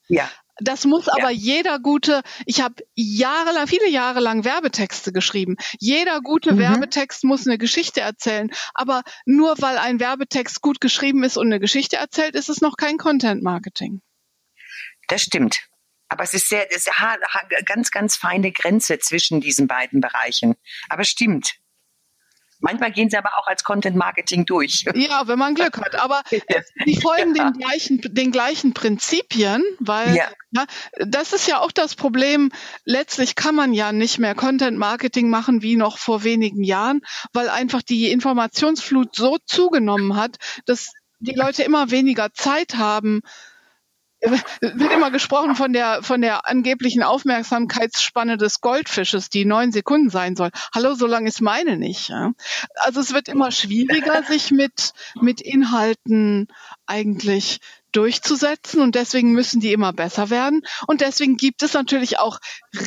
Ja. 0.07 0.29
Das 0.59 0.85
muss 0.85 1.07
ja. 1.07 1.13
aber 1.17 1.31
jeder 1.31 1.79
gute, 1.79 2.21
ich 2.45 2.61
habe 2.61 2.75
jahrelang, 2.93 3.65
viele 3.65 3.89
Jahre 3.89 4.19
lang 4.19 4.43
Werbetexte 4.43 5.11
geschrieben. 5.11 5.55
Jeder 5.79 6.21
gute 6.21 6.53
mhm. 6.53 6.59
Werbetext 6.59 7.23
muss 7.23 7.47
eine 7.47 7.57
Geschichte 7.57 8.01
erzählen. 8.01 8.51
Aber 8.75 9.01
nur 9.25 9.55
weil 9.59 9.77
ein 9.79 9.99
Werbetext 9.99 10.61
gut 10.61 10.79
geschrieben 10.79 11.23
ist 11.23 11.37
und 11.37 11.47
eine 11.47 11.59
Geschichte 11.59 11.95
erzählt, 11.97 12.35
ist 12.35 12.49
es 12.49 12.61
noch 12.61 12.77
kein 12.77 12.97
Content 12.97 13.41
Marketing. 13.41 14.01
Das 15.07 15.23
stimmt. 15.23 15.70
Aber 16.11 16.25
es 16.25 16.33
ist 16.33 16.49
sehr, 16.49 16.69
es 16.71 16.87
ist 16.87 16.91
ganz, 17.65 17.89
ganz 17.89 18.17
feine 18.17 18.51
Grenze 18.51 18.99
zwischen 18.99 19.39
diesen 19.39 19.67
beiden 19.67 20.01
Bereichen. 20.01 20.55
Aber 20.89 21.05
stimmt. 21.05 21.53
Manchmal 22.59 22.91
gehen 22.91 23.09
sie 23.09 23.17
aber 23.17 23.37
auch 23.37 23.47
als 23.47 23.63
Content 23.63 23.95
Marketing 23.95 24.45
durch. 24.45 24.85
Ja, 24.93 25.27
wenn 25.27 25.39
man 25.39 25.55
Glück 25.55 25.79
hat. 25.79 25.95
Aber 25.95 26.21
die 26.85 26.99
folgen 26.99 27.33
den 27.33 27.53
gleichen, 27.53 28.01
den 28.03 28.31
gleichen 28.31 28.73
Prinzipien, 28.73 29.63
weil 29.79 30.15
ja. 30.15 30.29
ja. 30.51 30.65
das 30.99 31.31
ist 31.31 31.47
ja 31.47 31.59
auch 31.59 31.71
das 31.71 31.95
Problem. 31.95 32.51
Letztlich 32.83 33.35
kann 33.35 33.55
man 33.55 33.73
ja 33.73 33.93
nicht 33.93 34.19
mehr 34.19 34.35
Content 34.35 34.77
Marketing 34.77 35.29
machen 35.29 35.61
wie 35.61 35.77
noch 35.77 35.97
vor 35.97 36.23
wenigen 36.25 36.63
Jahren, 36.63 37.01
weil 37.31 37.49
einfach 37.49 37.81
die 37.81 38.11
Informationsflut 38.11 39.15
so 39.15 39.37
zugenommen 39.45 40.17
hat, 40.17 40.35
dass 40.65 40.91
die 41.19 41.35
Leute 41.35 41.63
immer 41.63 41.89
weniger 41.89 42.33
Zeit 42.33 42.75
haben, 42.75 43.21
wird 44.21 44.93
immer 44.93 45.11
gesprochen 45.11 45.55
von 45.55 45.73
der, 45.73 46.03
von 46.03 46.21
der 46.21 46.47
angeblichen 46.47 47.03
Aufmerksamkeitsspanne 47.03 48.37
des 48.37 48.61
Goldfisches, 48.61 49.29
die 49.29 49.45
neun 49.45 49.71
Sekunden 49.71 50.09
sein 50.09 50.35
soll. 50.35 50.51
Hallo, 50.73 50.93
so 50.93 51.07
lang 51.07 51.25
ist 51.25 51.41
meine 51.41 51.77
nicht. 51.77 52.09
Ja? 52.09 52.31
Also 52.75 52.99
es 52.99 53.13
wird 53.13 53.27
immer 53.27 53.51
schwieriger, 53.51 54.23
sich 54.27 54.51
mit, 54.51 54.93
mit 55.19 55.41
Inhalten 55.41 56.47
eigentlich 56.85 57.59
durchzusetzen 57.91 58.81
und 58.81 58.95
deswegen 58.95 59.33
müssen 59.33 59.59
die 59.59 59.73
immer 59.73 59.91
besser 59.91 60.29
werden. 60.29 60.61
Und 60.87 61.01
deswegen 61.01 61.35
gibt 61.35 61.63
es 61.63 61.73
natürlich 61.73 62.19
auch 62.19 62.39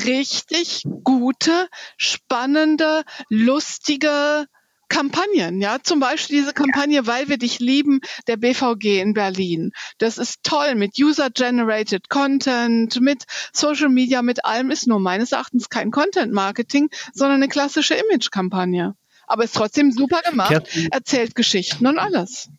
richtig 0.05 0.85
gute, 1.03 1.69
spannende, 1.97 3.03
lustige 3.29 4.47
Kampagnen, 4.95 5.61
ja, 5.61 5.79
zum 5.83 5.99
Beispiel 5.99 6.39
diese 6.39 6.53
Kampagne, 6.53 7.05
weil 7.09 7.29
wir 7.29 7.37
dich 7.37 7.59
lieben, 7.59 8.01
der 8.29 8.37
BVG 8.37 9.01
in 9.01 9.13
Berlin. 9.13 9.73
Das 9.99 10.19
ist 10.19 10.45
toll 10.45 10.77
mit 10.77 10.93
User-Generated 10.97 12.09
Content, 12.09 13.01
mit 13.01 13.25
Social 13.53 13.89
Media, 13.89 14.23
mit 14.23 14.45
allem 14.45 14.71
ist 14.71 14.87
nur 14.87 15.01
meines 15.01 15.33
Erachtens 15.33 15.69
kein 15.69 15.91
Content-Marketing, 15.91 16.91
sondern 17.13 17.43
eine 17.43 17.49
klassische 17.49 17.95
Image-Kampagne. 17.95 18.95
Aber 19.27 19.43
ist 19.43 19.57
trotzdem 19.57 19.91
super 19.91 20.21
gemacht, 20.31 20.63
erzählt 20.93 21.35
Geschichten 21.35 21.89
und 21.89 21.99
alles. 21.99 22.51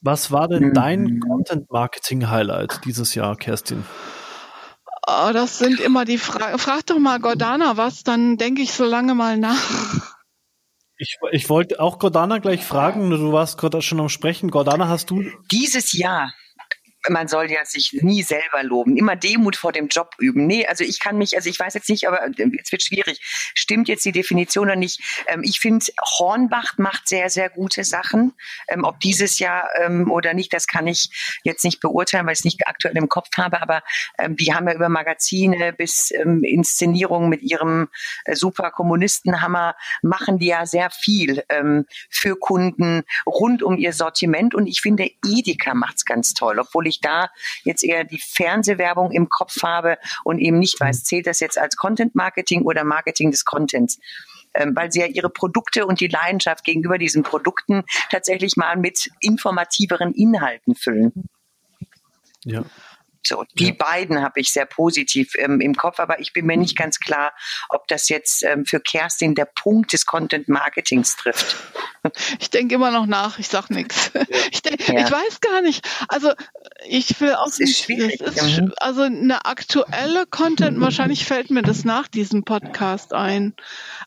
Was 0.00 0.30
war 0.30 0.48
denn 0.48 0.72
dein 0.72 1.20
Content-Marketing-Highlight 1.20 2.86
dieses 2.86 3.14
Jahr, 3.14 3.36
Kerstin? 3.36 3.84
Oh, 5.06 5.32
das 5.34 5.58
sind 5.58 5.80
immer 5.80 6.06
die 6.06 6.16
Fragen. 6.16 6.58
Frag 6.58 6.86
doch 6.86 6.98
mal 6.98 7.20
Gordana 7.20 7.76
was, 7.76 8.04
dann 8.04 8.38
denke 8.38 8.62
ich 8.62 8.72
so 8.72 8.86
lange 8.86 9.14
mal 9.14 9.36
nach. 9.36 10.15
Ich, 10.98 11.18
ich 11.30 11.48
wollte 11.50 11.80
auch 11.80 11.98
Gordana 11.98 12.38
gleich 12.38 12.64
fragen, 12.64 13.10
du 13.10 13.32
warst 13.32 13.58
gerade 13.58 13.82
schon 13.82 14.00
am 14.00 14.08
Sprechen. 14.08 14.50
Gordana, 14.50 14.88
hast 14.88 15.10
du. 15.10 15.24
Dieses 15.50 15.92
Jahr 15.92 16.32
man 17.08 17.28
soll 17.28 17.50
ja 17.50 17.64
sich 17.64 17.92
nie 18.00 18.22
selber 18.22 18.62
loben, 18.62 18.96
immer 18.96 19.16
Demut 19.16 19.56
vor 19.56 19.72
dem 19.72 19.88
Job 19.88 20.14
üben. 20.18 20.46
Nee, 20.46 20.66
also 20.66 20.84
ich 20.84 21.00
kann 21.00 21.18
mich, 21.18 21.36
also 21.36 21.48
ich 21.48 21.58
weiß 21.58 21.74
jetzt 21.74 21.88
nicht, 21.88 22.08
aber 22.08 22.20
es 22.26 22.72
wird 22.72 22.82
schwierig. 22.82 23.20
Stimmt 23.54 23.88
jetzt 23.88 24.04
die 24.04 24.12
Definition 24.12 24.66
oder 24.66 24.76
nicht? 24.76 25.00
Ähm, 25.26 25.42
ich 25.42 25.60
finde, 25.60 25.86
Hornbach 26.18 26.78
macht 26.78 27.08
sehr, 27.08 27.30
sehr 27.30 27.50
gute 27.50 27.84
Sachen. 27.84 28.32
Ähm, 28.68 28.84
ob 28.84 29.00
dieses 29.00 29.38
Jahr 29.38 29.68
ähm, 29.80 30.10
oder 30.10 30.34
nicht, 30.34 30.52
das 30.52 30.66
kann 30.66 30.86
ich 30.86 31.40
jetzt 31.44 31.64
nicht 31.64 31.80
beurteilen, 31.80 32.26
weil 32.26 32.32
ich 32.32 32.40
es 32.40 32.44
nicht 32.44 32.66
aktuell 32.66 32.96
im 32.96 33.08
Kopf 33.08 33.28
habe, 33.36 33.60
aber 33.62 33.82
die 34.28 34.54
haben 34.54 34.68
ja 34.68 34.74
über 34.74 34.88
Magazine 34.88 35.72
bis 35.72 36.10
Inszenierungen 36.10 37.28
mit 37.28 37.42
ihrem 37.42 37.88
äh, 38.24 38.34
super 38.34 38.70
Kommunistenhammer, 38.70 39.76
machen 40.02 40.38
die 40.38 40.46
ja 40.46 40.66
sehr 40.66 40.90
viel 40.90 41.44
für 42.10 42.36
Kunden 42.36 43.02
rund 43.26 43.62
um 43.62 43.76
ihr 43.76 43.92
Sortiment 43.92 44.54
und 44.54 44.66
ich 44.66 44.80
finde, 44.80 45.10
Edeka 45.24 45.74
macht 45.74 45.96
es 45.96 46.04
ganz 46.04 46.34
toll, 46.34 46.58
obwohl 46.58 46.86
ich 46.86 46.95
ich 46.96 47.00
da 47.00 47.30
jetzt 47.64 47.84
eher 47.84 48.04
die 48.04 48.20
Fernsehwerbung 48.20 49.12
im 49.12 49.28
Kopf 49.28 49.62
habe 49.62 49.98
und 50.24 50.38
eben 50.38 50.58
nicht 50.58 50.80
weiß, 50.80 51.04
zählt 51.04 51.26
das 51.26 51.40
jetzt 51.40 51.58
als 51.58 51.76
Content 51.76 52.14
Marketing 52.14 52.62
oder 52.62 52.84
Marketing 52.84 53.30
des 53.30 53.44
Contents 53.44 53.98
ähm, 54.54 54.74
weil 54.74 54.90
sie 54.90 55.00
ja 55.00 55.06
ihre 55.06 55.28
Produkte 55.28 55.84
und 55.84 56.00
die 56.00 56.08
Leidenschaft 56.08 56.64
gegenüber 56.64 56.96
diesen 56.96 57.22
Produkten 57.22 57.84
tatsächlich 58.10 58.56
mal 58.56 58.76
mit 58.76 59.10
informativeren 59.20 60.14
Inhalten 60.14 60.74
füllen. 60.74 61.28
Ja. 62.42 62.64
So, 63.26 63.44
die 63.58 63.68
ja. 63.68 63.74
beiden 63.76 64.22
habe 64.22 64.38
ich 64.38 64.52
sehr 64.52 64.66
positiv 64.66 65.32
ähm, 65.36 65.60
im 65.60 65.74
Kopf, 65.74 65.98
aber 65.98 66.20
ich 66.20 66.32
bin 66.32 66.46
mir 66.46 66.56
nicht 66.56 66.76
ganz 66.76 67.00
klar, 67.00 67.32
ob 67.68 67.88
das 67.88 68.08
jetzt 68.08 68.44
ähm, 68.44 68.64
für 68.64 68.78
Kerstin 68.78 69.34
der 69.34 69.46
Punkt 69.46 69.92
des 69.92 70.06
Content 70.06 70.48
Marketings 70.48 71.16
trifft. 71.16 71.56
Ich 72.38 72.50
denke 72.50 72.76
immer 72.76 72.92
noch 72.92 73.06
nach, 73.06 73.40
ich 73.40 73.48
sag 73.48 73.68
nichts. 73.68 74.12
Ja. 74.14 74.22
Ich, 74.52 74.62
ja. 74.88 75.04
ich 75.04 75.10
weiß 75.10 75.40
gar 75.40 75.60
nicht. 75.60 75.86
Also 76.08 76.32
ich 76.88 77.20
will 77.20 77.34
auch 77.34 77.46
das 77.46 77.60
ist 77.60 77.78
schwierig. 77.78 78.20
Ist, 78.20 78.60
mhm. 78.60 78.72
also 78.78 79.02
eine 79.02 79.44
aktuelle 79.44 80.26
Content, 80.26 80.80
wahrscheinlich 80.80 81.24
fällt 81.24 81.50
mir 81.50 81.62
das 81.62 81.84
nach 81.84 82.08
diesem 82.08 82.44
Podcast 82.44 83.12
ein. 83.12 83.54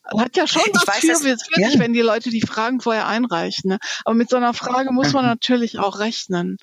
Hat 0.06 0.36
ja 0.36 0.48
schon 0.48 0.62
was 0.74 0.88
weiß, 0.88 1.22
für, 1.22 1.30
das, 1.30 1.42
ja. 1.56 1.80
wenn 1.80 1.94
die 1.94 2.02
Leute 2.02 2.30
die 2.30 2.42
Fragen 2.42 2.82
vorher 2.82 3.08
einreichen. 3.08 3.70
Ne? 3.72 3.80
Aber 4.06 4.16
mit 4.16 4.30
so 4.30 4.38
einer 4.38 4.54
Frage 4.54 4.92
muss 4.92 5.14
man 5.14 5.26
natürlich 5.26 5.80
auch 5.80 6.00
rechnen. 6.00 6.58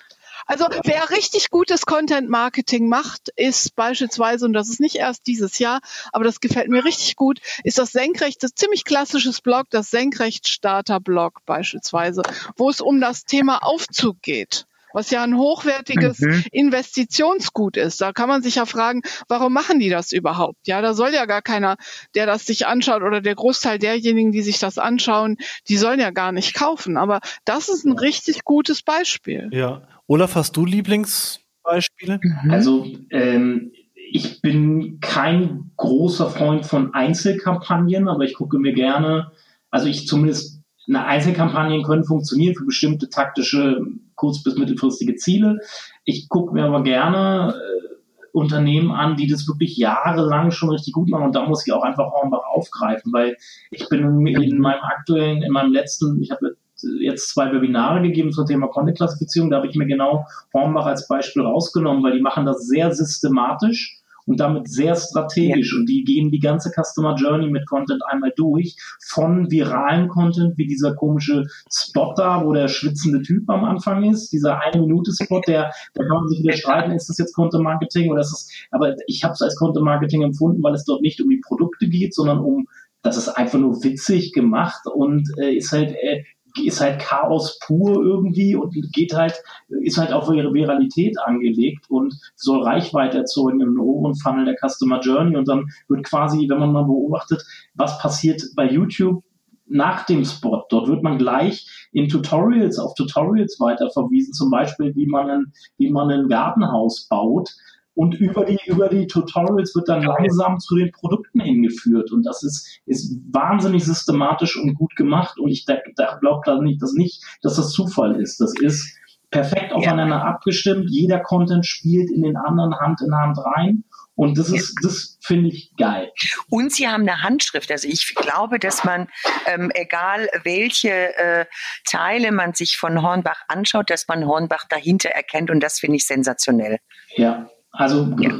Also 0.45 0.65
wer 0.83 1.09
richtig 1.09 1.49
gutes 1.49 1.85
Content 1.85 2.29
Marketing 2.29 2.87
macht, 2.87 3.29
ist 3.35 3.75
beispielsweise, 3.75 4.45
und 4.45 4.53
das 4.53 4.69
ist 4.69 4.79
nicht 4.79 4.95
erst 4.95 5.27
dieses 5.27 5.59
Jahr, 5.59 5.81
aber 6.13 6.23
das 6.23 6.39
gefällt 6.39 6.69
mir 6.69 6.85
richtig 6.85 7.15
gut, 7.15 7.39
ist 7.63 7.77
das 7.77 7.91
Senkrecht, 7.91 8.43
das 8.43 8.53
ziemlich 8.53 8.85
klassisches 8.85 9.41
Blog, 9.41 9.65
das 9.71 9.89
Senkrecht-Starter-Blog 9.91 11.41
beispielsweise, 11.45 12.21
wo 12.55 12.69
es 12.69 12.79
um 12.79 13.01
das 13.01 13.25
Thema 13.25 13.63
Aufzug 13.63 14.21
geht 14.21 14.67
was 14.93 15.11
ja 15.11 15.23
ein 15.23 15.37
hochwertiges 15.37 16.19
mhm. 16.19 16.43
Investitionsgut 16.51 17.77
ist. 17.77 18.01
Da 18.01 18.13
kann 18.13 18.29
man 18.29 18.41
sich 18.41 18.55
ja 18.55 18.65
fragen, 18.65 19.01
warum 19.27 19.53
machen 19.53 19.79
die 19.79 19.89
das 19.89 20.11
überhaupt? 20.11 20.67
Ja, 20.67 20.81
da 20.81 20.93
soll 20.93 21.13
ja 21.13 21.25
gar 21.25 21.41
keiner, 21.41 21.77
der 22.15 22.25
das 22.25 22.45
sich 22.45 22.67
anschaut 22.67 23.03
oder 23.03 23.21
der 23.21 23.35
Großteil 23.35 23.79
derjenigen, 23.79 24.31
die 24.31 24.41
sich 24.41 24.59
das 24.59 24.77
anschauen, 24.77 25.37
die 25.67 25.77
sollen 25.77 25.99
ja 25.99 26.11
gar 26.11 26.31
nicht 26.31 26.53
kaufen. 26.53 26.97
Aber 26.97 27.19
das 27.45 27.69
ist 27.69 27.85
ein 27.85 27.97
richtig 27.97 28.43
gutes 28.43 28.81
Beispiel. 28.81 29.49
Ja, 29.51 29.87
Olaf, 30.07 30.35
hast 30.35 30.55
du 30.55 30.65
Lieblingsbeispiele? 30.65 32.19
Mhm. 32.21 32.51
Also 32.51 32.87
ähm, 33.11 33.71
ich 33.93 34.41
bin 34.41 34.99
kein 35.01 35.71
großer 35.75 36.29
Freund 36.29 36.65
von 36.65 36.93
Einzelkampagnen, 36.93 38.07
aber 38.07 38.23
ich 38.23 38.33
gucke 38.33 38.57
mir 38.57 38.73
gerne, 38.73 39.31
also 39.69 39.87
ich 39.87 40.07
zumindest 40.07 40.56
eine 40.87 41.05
Einzelkampagnen 41.05 41.83
können 41.83 42.05
funktionieren 42.05 42.55
für 42.55 42.65
bestimmte 42.65 43.09
taktische 43.09 43.81
kurz- 44.15 44.43
bis 44.43 44.57
mittelfristige 44.57 45.15
Ziele. 45.15 45.59
Ich 46.05 46.29
gucke 46.29 46.53
mir 46.53 46.65
aber 46.65 46.83
gerne 46.83 47.55
äh, 47.55 48.27
Unternehmen 48.31 48.91
an, 48.91 49.15
die 49.15 49.27
das 49.27 49.47
wirklich 49.47 49.77
jahrelang 49.77 50.51
schon 50.51 50.69
richtig 50.69 50.93
gut 50.93 51.09
machen 51.09 51.25
und 51.25 51.35
da 51.35 51.45
muss 51.45 51.65
ich 51.65 51.73
auch 51.73 51.83
einfach 51.83 52.11
Hornbach 52.11 52.43
aufgreifen, 52.45 53.11
weil 53.11 53.35
ich 53.71 53.89
bin 53.89 54.27
in 54.27 54.59
meinem 54.59 54.81
aktuellen, 54.81 55.41
in 55.41 55.51
meinem 55.51 55.73
letzten, 55.73 56.21
ich 56.21 56.31
habe 56.31 56.55
jetzt 56.99 57.29
zwei 57.29 57.51
Webinare 57.51 58.01
gegeben 58.01 58.31
zum 58.31 58.45
Thema 58.45 58.67
Content-Klassifizierung. 58.67 59.49
Da 59.49 59.57
habe 59.57 59.67
ich 59.67 59.75
mir 59.75 59.87
genau 59.87 60.25
Hornbach 60.53 60.85
als 60.85 61.07
Beispiel 61.07 61.43
rausgenommen, 61.43 62.03
weil 62.03 62.13
die 62.13 62.21
machen 62.21 62.45
das 62.45 62.67
sehr 62.67 62.93
systematisch 62.93 63.96
und 64.27 64.39
damit 64.39 64.69
sehr 64.69 64.95
strategisch. 64.95 65.73
Ja. 65.73 65.79
Und 65.79 65.87
die 65.87 66.03
gehen 66.03 66.29
die 66.29 66.39
ganze 66.39 66.69
Customer 66.69 67.15
Journey 67.15 67.49
mit 67.49 67.65
Content 67.65 68.01
einmal 68.07 68.33
durch. 68.35 68.75
Von 69.09 69.49
viralen 69.49 70.09
Content, 70.09 70.57
wie 70.57 70.67
dieser 70.67 70.93
komische 70.95 71.45
Spot 71.73 72.13
da, 72.15 72.45
wo 72.45 72.53
der 72.53 72.67
schwitzende 72.67 73.21
Typ 73.21 73.49
am 73.49 73.63
Anfang 73.63 74.03
ist, 74.03 74.31
dieser 74.31 74.61
eine 74.61 74.81
Minute 74.81 75.11
Spot, 75.11 75.41
der, 75.47 75.71
da 75.93 76.03
kann 76.03 76.17
man 76.17 76.27
sich 76.27 76.43
wieder 76.43 76.57
streiten, 76.57 76.91
ist 76.91 77.09
das 77.09 77.17
jetzt 77.17 77.33
Content 77.33 77.63
Marketing 77.63 78.11
oder 78.11 78.21
ist 78.21 78.31
das, 78.31 78.49
aber 78.71 78.95
ich 79.07 79.23
habe 79.23 79.33
es 79.33 79.41
als 79.41 79.55
Content 79.55 79.85
Marketing 79.85 80.21
empfunden, 80.21 80.61
weil 80.61 80.73
es 80.73 80.83
dort 80.83 81.01
nicht 81.01 81.21
um 81.21 81.29
die 81.29 81.41
Produkte 81.45 81.87
geht, 81.87 82.13
sondern 82.13 82.39
um 82.39 82.67
das 83.03 83.15
ist 83.15 83.29
einfach 83.29 83.59
nur 83.59 83.83
witzig 83.83 84.33
gemacht 84.33 84.81
und 84.93 85.29
äh, 85.37 85.55
ist 85.55 85.71
halt 85.71 85.91
äh, 85.91 86.23
ist 86.65 86.81
halt 86.81 86.99
Chaos 86.99 87.59
pur 87.59 88.03
irgendwie 88.03 88.55
und 88.55 88.73
geht 88.93 89.13
halt, 89.13 89.33
ist 89.67 89.97
halt 89.97 90.11
auf 90.11 90.29
ihre 90.29 90.53
Viralität 90.53 91.17
angelegt 91.19 91.89
und 91.89 92.13
soll 92.35 92.63
Reichweite 92.63 93.19
erzeugen 93.19 93.61
im 93.61 93.79
oberen 93.79 94.15
Funnel 94.15 94.45
der 94.45 94.55
Customer 94.55 94.99
Journey 94.99 95.35
und 95.35 95.47
dann 95.47 95.65
wird 95.87 96.03
quasi, 96.03 96.47
wenn 96.49 96.59
man 96.59 96.71
mal 96.71 96.85
beobachtet, 96.85 97.43
was 97.75 97.99
passiert 97.99 98.41
bei 98.55 98.69
YouTube, 98.69 99.23
nach 99.69 100.05
dem 100.05 100.23
Spot. 100.25 100.65
Dort 100.69 100.87
wird 100.87 101.03
man 101.03 101.17
gleich 101.17 101.67
in 101.91 102.07
Tutorials 102.07 102.79
auf 102.79 102.93
Tutorials 102.93 103.59
weiter 103.59 103.89
verwiesen, 103.89 104.33
zum 104.33 104.49
Beispiel, 104.49 104.95
wie 104.95 105.07
man 105.07 105.29
ein, 105.29 105.53
wie 105.77 105.89
man 105.89 106.09
ein 106.09 106.27
Gartenhaus 106.27 107.07
baut. 107.09 107.49
Und 107.97 108.13
über 108.13 108.45
die, 108.45 108.59
über 108.67 108.89
die 108.89 109.07
Tutorials 109.07 109.73
wird 109.73 109.89
dann 109.89 110.03
langsam 110.03 110.59
zu 110.59 110.75
den 110.75 110.91
Produkten 110.91 111.39
hingeführt. 111.39 112.11
Und 112.11 112.27
das 112.27 112.43
ist, 112.43 112.79
ist 112.85 113.19
wahnsinnig 113.31 113.83
systematisch 113.85 114.55
und 114.55 114.75
gut 114.75 114.95
gemacht. 114.95 115.39
Und 115.39 115.49
ich 115.49 115.65
da, 115.65 115.77
da 115.95 116.15
glaube 116.21 116.41
da 116.45 116.61
nicht, 116.61 116.79
dass 116.79 116.93
nicht, 116.93 117.23
dass 117.41 117.55
das 117.55 117.71
Zufall 117.71 118.21
ist. 118.21 118.39
Das 118.39 118.53
ist 118.61 118.95
perfekt 119.31 119.73
aufeinander 119.73 120.17
ja. 120.17 120.25
abgestimmt. 120.25 120.91
Jeder 120.91 121.19
Content 121.21 121.65
spielt 121.65 122.11
in 122.11 122.21
den 122.21 122.37
anderen 122.37 122.79
Hand 122.79 123.01
in 123.01 123.15
Hand 123.15 123.39
rein. 123.39 123.83
Und 124.13 124.37
das 124.37 124.49
ist, 124.49 124.75
das 124.83 125.17
finde 125.23 125.49
ich 125.49 125.73
geil. 125.75 126.11
Und 126.51 126.71
sie 126.71 126.87
haben 126.87 127.01
eine 127.01 127.23
Handschrift. 127.23 127.71
Also 127.71 127.87
ich 127.87 128.13
glaube, 128.13 128.59
dass 128.59 128.83
man, 128.83 129.07
ähm, 129.47 129.71
egal 129.73 130.29
welche 130.43 131.17
äh, 131.17 131.45
Teile 131.83 132.31
man 132.31 132.53
sich 132.53 132.77
von 132.77 133.01
Hornbach 133.01 133.41
anschaut, 133.47 133.89
dass 133.89 134.07
man 134.07 134.27
Hornbach 134.27 134.65
dahinter 134.69 135.09
erkennt. 135.09 135.49
Und 135.49 135.61
das 135.61 135.79
finde 135.79 135.95
ich 135.95 136.05
sensationell. 136.05 136.77
Ja, 137.15 137.49
also 137.77 138.15
ja. 138.19 138.31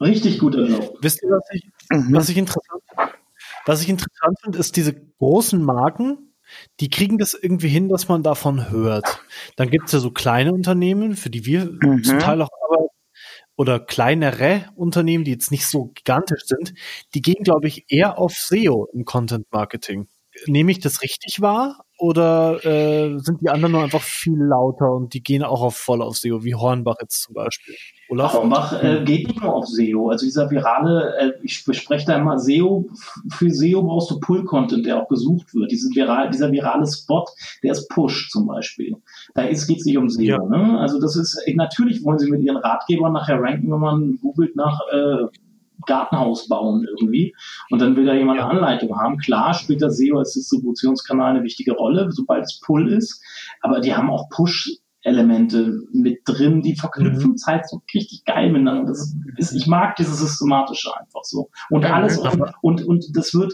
richtig 0.00 0.38
guter 0.38 0.66
Job. 0.66 0.98
Wisst 1.00 1.22
ihr, 1.22 1.28
was 1.28 1.48
ich, 1.52 1.70
mhm. 1.90 2.14
was 2.14 2.28
ich 2.28 2.36
interessant 2.36 2.82
Was 3.66 3.82
ich 3.82 3.88
interessant 3.88 4.38
finde, 4.42 4.58
ist 4.58 4.76
diese 4.76 4.94
großen 5.18 5.62
Marken, 5.62 6.34
die 6.80 6.90
kriegen 6.90 7.18
das 7.18 7.34
irgendwie 7.34 7.68
hin, 7.68 7.88
dass 7.88 8.08
man 8.08 8.22
davon 8.22 8.70
hört. 8.70 9.20
Dann 9.56 9.70
gibt 9.70 9.86
es 9.86 9.92
ja 9.92 9.98
so 9.98 10.10
kleine 10.10 10.52
Unternehmen, 10.52 11.16
für 11.16 11.30
die 11.30 11.46
wir 11.46 11.66
mhm. 11.66 12.02
zum 12.02 12.18
Teil 12.18 12.42
auch 12.42 12.50
arbeiten, 12.68 12.94
oder 13.56 13.78
kleinere 13.78 14.66
Unternehmen, 14.74 15.24
die 15.24 15.30
jetzt 15.30 15.50
nicht 15.50 15.66
so 15.66 15.92
gigantisch 15.94 16.42
sind, 16.44 16.74
die 17.14 17.22
gehen, 17.22 17.44
glaube 17.44 17.68
ich, 17.68 17.84
eher 17.88 18.18
auf 18.18 18.32
SEO 18.32 18.88
im 18.92 19.04
Content 19.04 19.46
Marketing. 19.52 20.08
Nehme 20.46 20.72
ich 20.72 20.80
das 20.80 21.02
richtig 21.02 21.40
wahr? 21.40 21.84
Oder 21.98 22.64
äh, 22.64 23.18
sind 23.20 23.40
die 23.40 23.50
anderen 23.50 23.72
nur 23.72 23.84
einfach 23.84 24.02
viel 24.02 24.36
lauter 24.36 24.90
und 24.90 25.14
die 25.14 25.22
gehen 25.22 25.44
auch 25.44 25.62
auf 25.62 25.76
voll 25.76 26.02
auf 26.02 26.16
SEO, 26.16 26.42
wie 26.42 26.56
Hornbach 26.56 26.96
jetzt 27.00 27.22
zum 27.22 27.34
Beispiel? 27.34 27.76
Olaf? 28.08 28.34
Hornbach 28.34 28.82
äh, 28.82 29.02
geht 29.04 29.28
nicht 29.28 29.42
nur 29.42 29.54
auf 29.54 29.66
SEO. 29.66 30.10
Also 30.10 30.26
dieser 30.26 30.50
virale, 30.50 31.16
äh, 31.18 31.32
ich 31.42 31.64
bespreche 31.64 32.06
da 32.06 32.16
immer 32.16 32.38
SEO, 32.38 32.88
für 33.30 33.50
SEO 33.50 33.82
brauchst 33.82 34.10
du 34.10 34.20
Pull-Content, 34.20 34.84
der 34.86 35.00
auch 35.00 35.08
gesucht 35.08 35.54
wird. 35.54 35.70
Diesen 35.70 35.94
viral, 35.94 36.30
dieser 36.30 36.52
virale 36.52 36.86
Spot, 36.86 37.24
der 37.62 37.72
ist 37.72 37.88
Push 37.88 38.30
zum 38.30 38.46
Beispiel. 38.46 38.96
Da 39.34 39.46
geht 39.46 39.56
es 39.56 39.68
nicht 39.68 39.98
um 39.98 40.08
SEO. 40.08 40.22
Ja. 40.22 40.38
Ne? 40.38 40.78
Also 40.78 41.00
das 41.00 41.16
ist, 41.16 41.40
natürlich 41.54 42.04
wollen 42.04 42.18
sie 42.18 42.30
mit 42.30 42.42
ihren 42.42 42.58
Ratgebern 42.58 43.12
nachher 43.12 43.40
ranken, 43.40 43.72
wenn 43.72 43.80
man 43.80 44.18
googelt 44.20 44.56
nach 44.56 44.80
äh, 44.92 45.26
Gartenhaus 45.86 46.48
bauen 46.48 46.86
irgendwie 46.88 47.34
und 47.70 47.80
dann 47.80 47.96
will 47.96 48.06
da 48.06 48.14
jemand 48.14 48.40
eine 48.40 48.48
Anleitung 48.48 48.96
haben. 48.96 49.18
Klar 49.18 49.54
spielt 49.54 49.82
das 49.82 49.98
SEO 49.98 50.18
als 50.18 50.32
Distributionskanal 50.32 51.34
eine 51.34 51.42
wichtige 51.42 51.72
Rolle, 51.72 52.10
sobald 52.10 52.44
es 52.44 52.60
Pull 52.60 52.90
ist, 52.92 53.22
aber 53.60 53.80
die 53.80 53.94
haben 53.94 54.10
auch 54.10 54.28
Push 54.30 54.78
Elemente 55.04 55.82
mit 55.92 56.22
drin, 56.24 56.62
die 56.62 56.74
verknüpfen 56.74 57.32
mhm. 57.32 57.46
halt 57.46 57.68
so 57.68 57.82
richtig 57.94 58.24
geil 58.24 58.50
miteinander. 58.50 58.86
Das 58.86 59.14
ist, 59.36 59.52
ich 59.52 59.66
mag 59.66 59.96
dieses 59.96 60.18
Systematische 60.18 60.90
einfach 60.98 61.22
so. 61.22 61.50
Und 61.70 61.82
ja, 61.82 61.94
alles, 61.94 62.18
und, 62.18 62.42
und, 62.62 62.82
und 62.86 63.16
das 63.16 63.34
wird, 63.34 63.52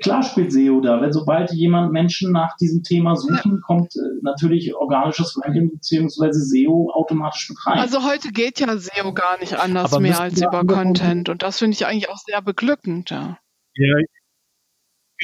klar 0.00 0.22
spielt 0.22 0.52
SEO 0.52 0.80
da. 0.80 1.02
Wenn 1.02 1.12
sobald 1.12 1.52
jemand 1.52 1.92
Menschen 1.92 2.32
nach 2.32 2.56
diesem 2.56 2.82
Thema 2.82 3.14
suchen, 3.14 3.60
kommt 3.60 3.94
äh, 3.96 4.00
natürlich 4.22 4.74
organisches 4.74 5.38
Ranking 5.42 5.70
bzw. 5.70 6.32
SEO 6.32 6.90
automatisch 6.94 7.50
mit 7.50 7.58
rein. 7.66 7.78
Also 7.78 8.02
heute 8.02 8.32
geht 8.32 8.58
ja 8.58 8.78
SEO 8.78 9.12
gar 9.12 9.38
nicht 9.38 9.58
anders 9.58 9.92
Aber 9.92 10.00
mehr 10.00 10.18
als 10.18 10.40
über 10.40 10.64
Content 10.64 11.28
und 11.28 11.42
das 11.42 11.58
finde 11.58 11.74
ich 11.74 11.86
eigentlich 11.86 12.08
auch 12.08 12.18
sehr 12.18 12.40
beglückend. 12.40 13.10
Ja, 13.10 13.38
ja 13.74 13.96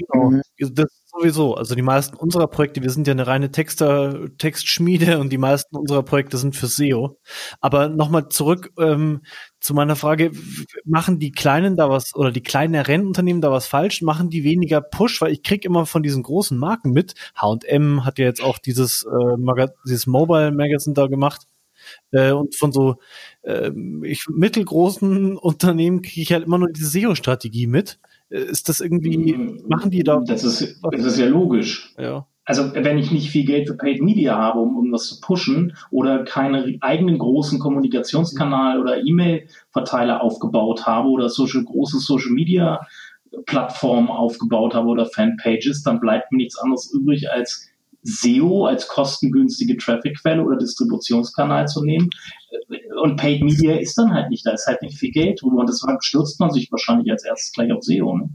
genau. 0.07 0.31
Mhm. 0.31 0.43
Das 0.59 1.01
sowieso. 1.11 1.55
Also 1.55 1.75
die 1.75 1.83
meisten 1.83 2.17
unserer 2.17 2.47
Projekte, 2.47 2.83
wir 2.83 2.91
sind 2.91 3.07
ja 3.07 3.13
eine 3.13 3.27
reine 3.27 3.51
Texter, 3.51 4.29
Textschmiede 4.39 5.19
und 5.19 5.31
die 5.31 5.39
meisten 5.39 5.77
unserer 5.77 6.03
Projekte 6.03 6.39
sind 6.39 6.57
für 6.57 6.67
SEO. 6.67 7.19
Aber 7.61 7.89
nochmal 7.89 8.29
zurück 8.29 8.73
ähm, 8.79 9.23
zu 9.61 9.75
meiner 9.75 9.97
Frage, 9.97 10.33
machen 10.85 11.19
die 11.19 11.33
Kleinen 11.33 11.77
da 11.77 11.91
was 11.91 12.15
oder 12.15 12.31
die 12.31 12.43
kleinen 12.43 12.81
Rennunternehmen 12.81 13.43
da 13.43 13.51
was 13.51 13.67
falsch? 13.67 14.03
Machen 14.03 14.31
die 14.31 14.45
weniger 14.45 14.81
Push? 14.81 15.21
Weil 15.21 15.33
ich 15.33 15.43
krieg 15.43 15.65
immer 15.65 15.87
von 15.87 16.03
diesen 16.03 16.23
großen 16.23 16.59
Marken 16.59 16.93
mit. 16.93 17.15
H&M 17.35 18.05
hat 18.05 18.19
ja 18.19 18.27
jetzt 18.27 18.43
auch 18.43 18.59
dieses, 18.59 19.05
äh, 19.05 19.67
dieses 19.87 20.07
Mobile 20.07 20.53
Magazine 20.53 20.95
da 20.95 21.07
gemacht. 21.07 21.47
Äh, 22.13 22.33
und 22.33 22.55
von 22.55 22.73
so 22.73 22.97
äh, 23.43 23.71
ich, 24.05 24.27
mittelgroßen 24.29 25.37
Unternehmen 25.37 26.03
kriege 26.03 26.21
ich 26.21 26.33
halt 26.33 26.45
immer 26.45 26.59
nur 26.59 26.69
diese 26.71 26.87
SEO-Strategie 26.87 27.67
mit. 27.67 27.99
Ist 28.31 28.69
das 28.69 28.81
irgendwie, 28.81 29.61
machen 29.67 29.91
die 29.91 30.05
da? 30.05 30.23
Das 30.25 30.45
ist, 30.45 30.81
das 30.83 31.05
ist 31.05 31.19
ja 31.19 31.27
logisch. 31.27 31.95
Ja. 31.99 32.27
Also 32.45 32.75
wenn 32.75 32.99
ich 32.99 33.11
nicht 33.11 33.31
viel 33.31 33.45
Geld 33.45 33.69
für 33.69 33.77
Paid 33.77 34.03
Media 34.03 34.37
habe, 34.37 34.61
um, 34.61 34.77
um 34.77 34.91
das 34.91 35.07
zu 35.09 35.21
pushen 35.21 35.77
oder 35.91 36.25
keinen 36.25 36.81
eigenen 36.81 37.19
großen 37.19 37.59
Kommunikationskanal 37.59 38.81
oder 38.81 39.05
E-Mail-Verteiler 39.05 40.23
aufgebaut 40.23 40.87
habe 40.87 41.09
oder 41.09 41.29
social, 41.29 41.65
große 41.65 41.99
Social 41.99 42.33
Media 42.33 42.81
Plattformen 43.47 44.09
aufgebaut 44.09 44.75
habe 44.75 44.89
oder 44.89 45.07
Fanpages, 45.07 45.83
dann 45.83 46.01
bleibt 46.01 46.33
mir 46.33 46.39
nichts 46.39 46.59
anderes 46.59 46.93
übrig, 46.93 47.31
als 47.31 47.70
SEO 48.03 48.67
als 48.67 48.89
kostengünstige 48.89 49.77
Traffic-Quelle 49.77 50.43
oder 50.43 50.57
Distributionskanal 50.57 51.67
zu 51.69 51.85
nehmen. 51.85 52.09
Und 53.03 53.17
Paid 53.17 53.43
Media 53.43 53.77
ist 53.77 53.97
dann 53.99 54.13
halt 54.13 54.31
nicht, 54.31 54.47
da 54.47 54.53
ist 54.53 54.67
halt 54.67 54.83
nicht 54.83 54.99
viel 54.99 55.11
Geld 55.11 55.43
und 55.43 55.69
deshalb 55.69 56.03
stürzt 56.03 56.41
man 56.41 56.51
sich 56.51 56.71
wahrscheinlich 56.71 57.11
als 57.11 57.25
erstes 57.25 57.53
gleich 57.53 57.73
auf 57.73 57.83
SEO. 57.83 58.17
Ne? 58.17 58.31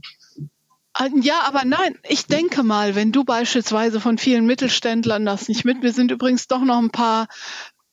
Ah, 0.97 1.09
ja, 1.21 1.41
aber 1.45 1.65
nein, 1.65 1.97
ich 2.07 2.25
denke 2.25 2.63
mal, 2.63 2.95
wenn 2.95 3.11
du 3.11 3.25
beispielsweise 3.25 3.99
von 3.99 4.17
vielen 4.17 4.45
Mittelständlern 4.45 5.25
das 5.25 5.49
nicht 5.49 5.65
mit, 5.65 5.81
wir 5.81 5.91
sind 5.91 6.09
übrigens 6.09 6.47
doch 6.47 6.61
noch 6.61 6.77
ein 6.77 6.89
paar 6.89 7.27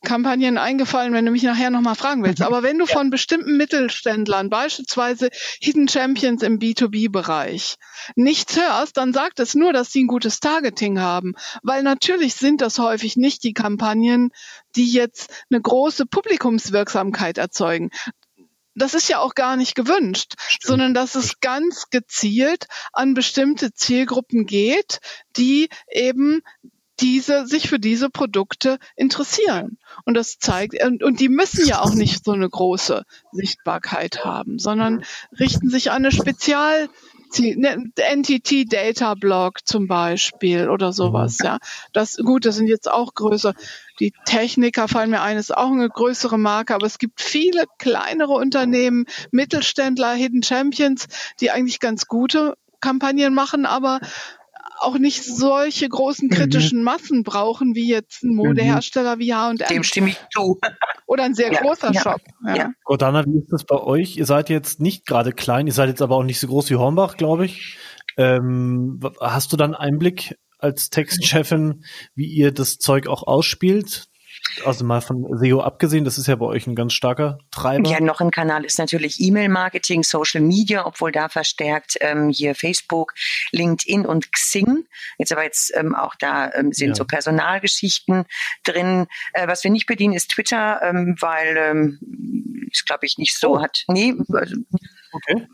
Kampagnen 0.04 0.58
eingefallen, 0.58 1.12
wenn 1.12 1.24
du 1.24 1.32
mich 1.32 1.42
nachher 1.42 1.70
nochmal 1.70 1.94
fragen 1.94 2.22
willst. 2.24 2.42
Aber 2.42 2.62
wenn 2.62 2.78
du 2.78 2.86
von 2.86 3.10
bestimmten 3.10 3.56
Mittelständlern, 3.56 4.50
beispielsweise 4.50 5.30
Hidden 5.60 5.88
Champions 5.88 6.42
im 6.42 6.58
B2B-Bereich, 6.58 7.76
nichts 8.16 8.56
hörst, 8.56 8.96
dann 8.96 9.12
sagt 9.12 9.40
es 9.40 9.54
nur, 9.54 9.72
dass 9.72 9.92
sie 9.92 10.04
ein 10.04 10.08
gutes 10.08 10.40
Targeting 10.40 11.00
haben. 11.00 11.34
Weil 11.62 11.82
natürlich 11.82 12.34
sind 12.34 12.60
das 12.60 12.78
häufig 12.78 13.16
nicht 13.16 13.44
die 13.44 13.52
Kampagnen, 13.52 14.30
die 14.76 14.90
jetzt 14.90 15.32
eine 15.50 15.60
große 15.60 16.06
Publikumswirksamkeit 16.06 17.38
erzeugen 17.38 17.90
das 18.74 18.94
ist 18.94 19.08
ja 19.08 19.18
auch 19.18 19.34
gar 19.34 19.56
nicht 19.56 19.74
gewünscht, 19.74 20.34
Stimmt. 20.38 20.62
sondern 20.62 20.94
dass 20.94 21.14
es 21.14 21.40
ganz 21.40 21.90
gezielt 21.90 22.66
an 22.92 23.14
bestimmte 23.14 23.72
Zielgruppen 23.72 24.46
geht, 24.46 25.00
die 25.36 25.68
eben 25.90 26.42
diese, 27.02 27.46
sich 27.46 27.68
für 27.68 27.78
diese 27.78 28.08
Produkte 28.08 28.78
interessieren. 28.96 29.78
Und 30.04 30.14
das 30.14 30.38
zeigt, 30.38 30.82
und, 30.82 31.02
und 31.02 31.20
die 31.20 31.28
müssen 31.28 31.66
ja 31.66 31.80
auch 31.80 31.94
nicht 31.94 32.24
so 32.24 32.32
eine 32.32 32.48
große 32.48 33.04
Sichtbarkeit 33.32 34.24
haben, 34.24 34.58
sondern 34.58 35.04
richten 35.38 35.68
sich 35.68 35.90
an 35.90 35.96
eine 35.96 36.12
Spezial, 36.12 36.88
ne, 37.38 37.90
Entity 37.96 38.64
Data 38.64 39.14
Block 39.14 39.66
zum 39.66 39.88
Beispiel 39.88 40.68
oder 40.68 40.92
sowas, 40.92 41.38
ja. 41.42 41.58
Das, 41.92 42.16
gut, 42.16 42.46
das 42.46 42.56
sind 42.56 42.68
jetzt 42.68 42.90
auch 42.90 43.14
größer. 43.14 43.54
Die 44.00 44.12
Techniker 44.24 44.86
fallen 44.88 45.10
mir 45.10 45.22
ein, 45.22 45.36
ist 45.36 45.56
auch 45.56 45.70
eine 45.70 45.88
größere 45.88 46.38
Marke, 46.38 46.74
aber 46.74 46.86
es 46.86 46.98
gibt 46.98 47.20
viele 47.20 47.64
kleinere 47.78 48.32
Unternehmen, 48.32 49.06
Mittelständler, 49.32 50.12
Hidden 50.12 50.42
Champions, 50.42 51.08
die 51.40 51.50
eigentlich 51.50 51.80
ganz 51.80 52.06
gute 52.06 52.56
Kampagnen 52.80 53.34
machen, 53.34 53.66
aber 53.66 54.00
auch 54.82 54.98
nicht 54.98 55.24
solche 55.24 55.88
großen 55.88 56.28
mhm. 56.28 56.34
kritischen 56.34 56.78
mhm. 56.78 56.84
Massen 56.84 57.22
brauchen, 57.22 57.74
wie 57.74 57.88
jetzt 57.88 58.22
ein 58.22 58.34
Modehersteller 58.34 59.18
wie 59.18 59.34
H&M. 59.34 59.56
Dem 59.56 59.82
stimme 59.82 60.10
ich 60.10 60.20
zu. 60.32 60.58
Oder 61.06 61.24
ein 61.24 61.34
sehr 61.34 61.52
ja, 61.52 61.60
großer 61.60 61.92
ja, 61.92 62.00
Shop. 62.00 62.20
Ja. 62.46 62.54
ja. 62.54 62.70
Gordana, 62.84 63.24
wie 63.26 63.38
ist 63.38 63.52
das 63.52 63.64
bei 63.64 63.76
euch? 63.76 64.16
Ihr 64.16 64.26
seid 64.26 64.48
jetzt 64.50 64.80
nicht 64.80 65.06
gerade 65.06 65.32
klein, 65.32 65.66
ihr 65.66 65.72
seid 65.72 65.88
jetzt 65.88 66.02
aber 66.02 66.16
auch 66.16 66.24
nicht 66.24 66.40
so 66.40 66.46
groß 66.46 66.70
wie 66.70 66.76
Hornbach, 66.76 67.16
glaube 67.16 67.44
ich. 67.44 67.76
Ähm, 68.16 69.00
hast 69.20 69.52
du 69.52 69.56
dann 69.56 69.74
Einblick 69.74 70.36
als 70.58 70.90
Textchefin, 70.90 71.84
wie 72.14 72.26
ihr 72.26 72.52
das 72.52 72.78
Zeug 72.78 73.08
auch 73.08 73.24
ausspielt? 73.26 74.08
Also 74.64 74.84
mal 74.84 75.00
von 75.00 75.26
SEO 75.38 75.60
abgesehen, 75.60 76.04
das 76.04 76.18
ist 76.18 76.26
ja 76.26 76.36
bei 76.36 76.46
euch 76.46 76.66
ein 76.66 76.74
ganz 76.74 76.92
starker 76.92 77.38
Treiber. 77.50 77.88
Ja, 77.88 78.00
noch 78.00 78.20
ein 78.20 78.30
Kanal 78.30 78.64
ist 78.64 78.78
natürlich 78.78 79.20
E-Mail-Marketing, 79.20 80.02
Social 80.02 80.40
Media, 80.40 80.86
obwohl 80.86 81.10
da 81.12 81.28
verstärkt 81.28 81.96
ähm, 82.00 82.28
hier 82.28 82.54
Facebook, 82.54 83.14
LinkedIn 83.52 84.04
und 84.04 84.32
Xing. 84.32 84.84
Jetzt 85.18 85.32
aber 85.32 85.44
jetzt 85.44 85.72
ähm, 85.74 85.94
auch 85.94 86.14
da 86.16 86.52
ähm, 86.52 86.72
sind 86.72 86.90
ja. 86.90 86.94
so 86.94 87.04
Personalgeschichten 87.04 88.24
drin. 88.64 89.06
Äh, 89.32 89.48
was 89.48 89.64
wir 89.64 89.70
nicht 89.70 89.86
bedienen, 89.86 90.14
ist 90.14 90.30
Twitter, 90.30 90.80
ähm, 90.82 91.16
weil 91.20 91.56
ähm, 91.56 92.68
es 92.70 92.84
glaube 92.84 93.06
ich 93.06 93.18
nicht 93.18 93.38
so 93.38 93.56
oh. 93.56 93.62
hat. 93.62 93.84
Nee, 93.88 94.14
also, 94.32 94.56
okay. 95.12 95.46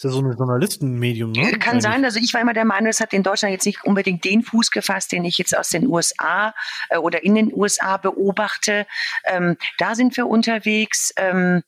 Ist 0.00 0.04
ja 0.04 0.10
so 0.12 0.22
ein 0.22 0.34
Journalistenmedium, 0.34 1.32
ne? 1.32 1.42
Kann 1.58 1.72
Eigentlich. 1.72 1.82
sein. 1.82 2.04
Also 2.06 2.20
ich 2.20 2.32
war 2.32 2.40
immer 2.40 2.54
der 2.54 2.64
Meinung, 2.64 2.88
es 2.88 3.00
hat 3.00 3.12
in 3.12 3.22
Deutschland 3.22 3.52
jetzt 3.52 3.66
nicht 3.66 3.84
unbedingt 3.84 4.24
den 4.24 4.42
Fuß 4.42 4.70
gefasst, 4.70 5.12
den 5.12 5.26
ich 5.26 5.36
jetzt 5.36 5.54
aus 5.54 5.68
den 5.68 5.86
USA 5.86 6.54
äh, 6.88 6.96
oder 6.96 7.22
in 7.22 7.34
den 7.34 7.52
USA 7.52 7.98
beobachte. 7.98 8.86
Ähm, 9.26 9.58
da 9.76 9.94
sind 9.94 10.16
wir 10.16 10.26
unterwegs. 10.26 11.12
Ähm, 11.18 11.64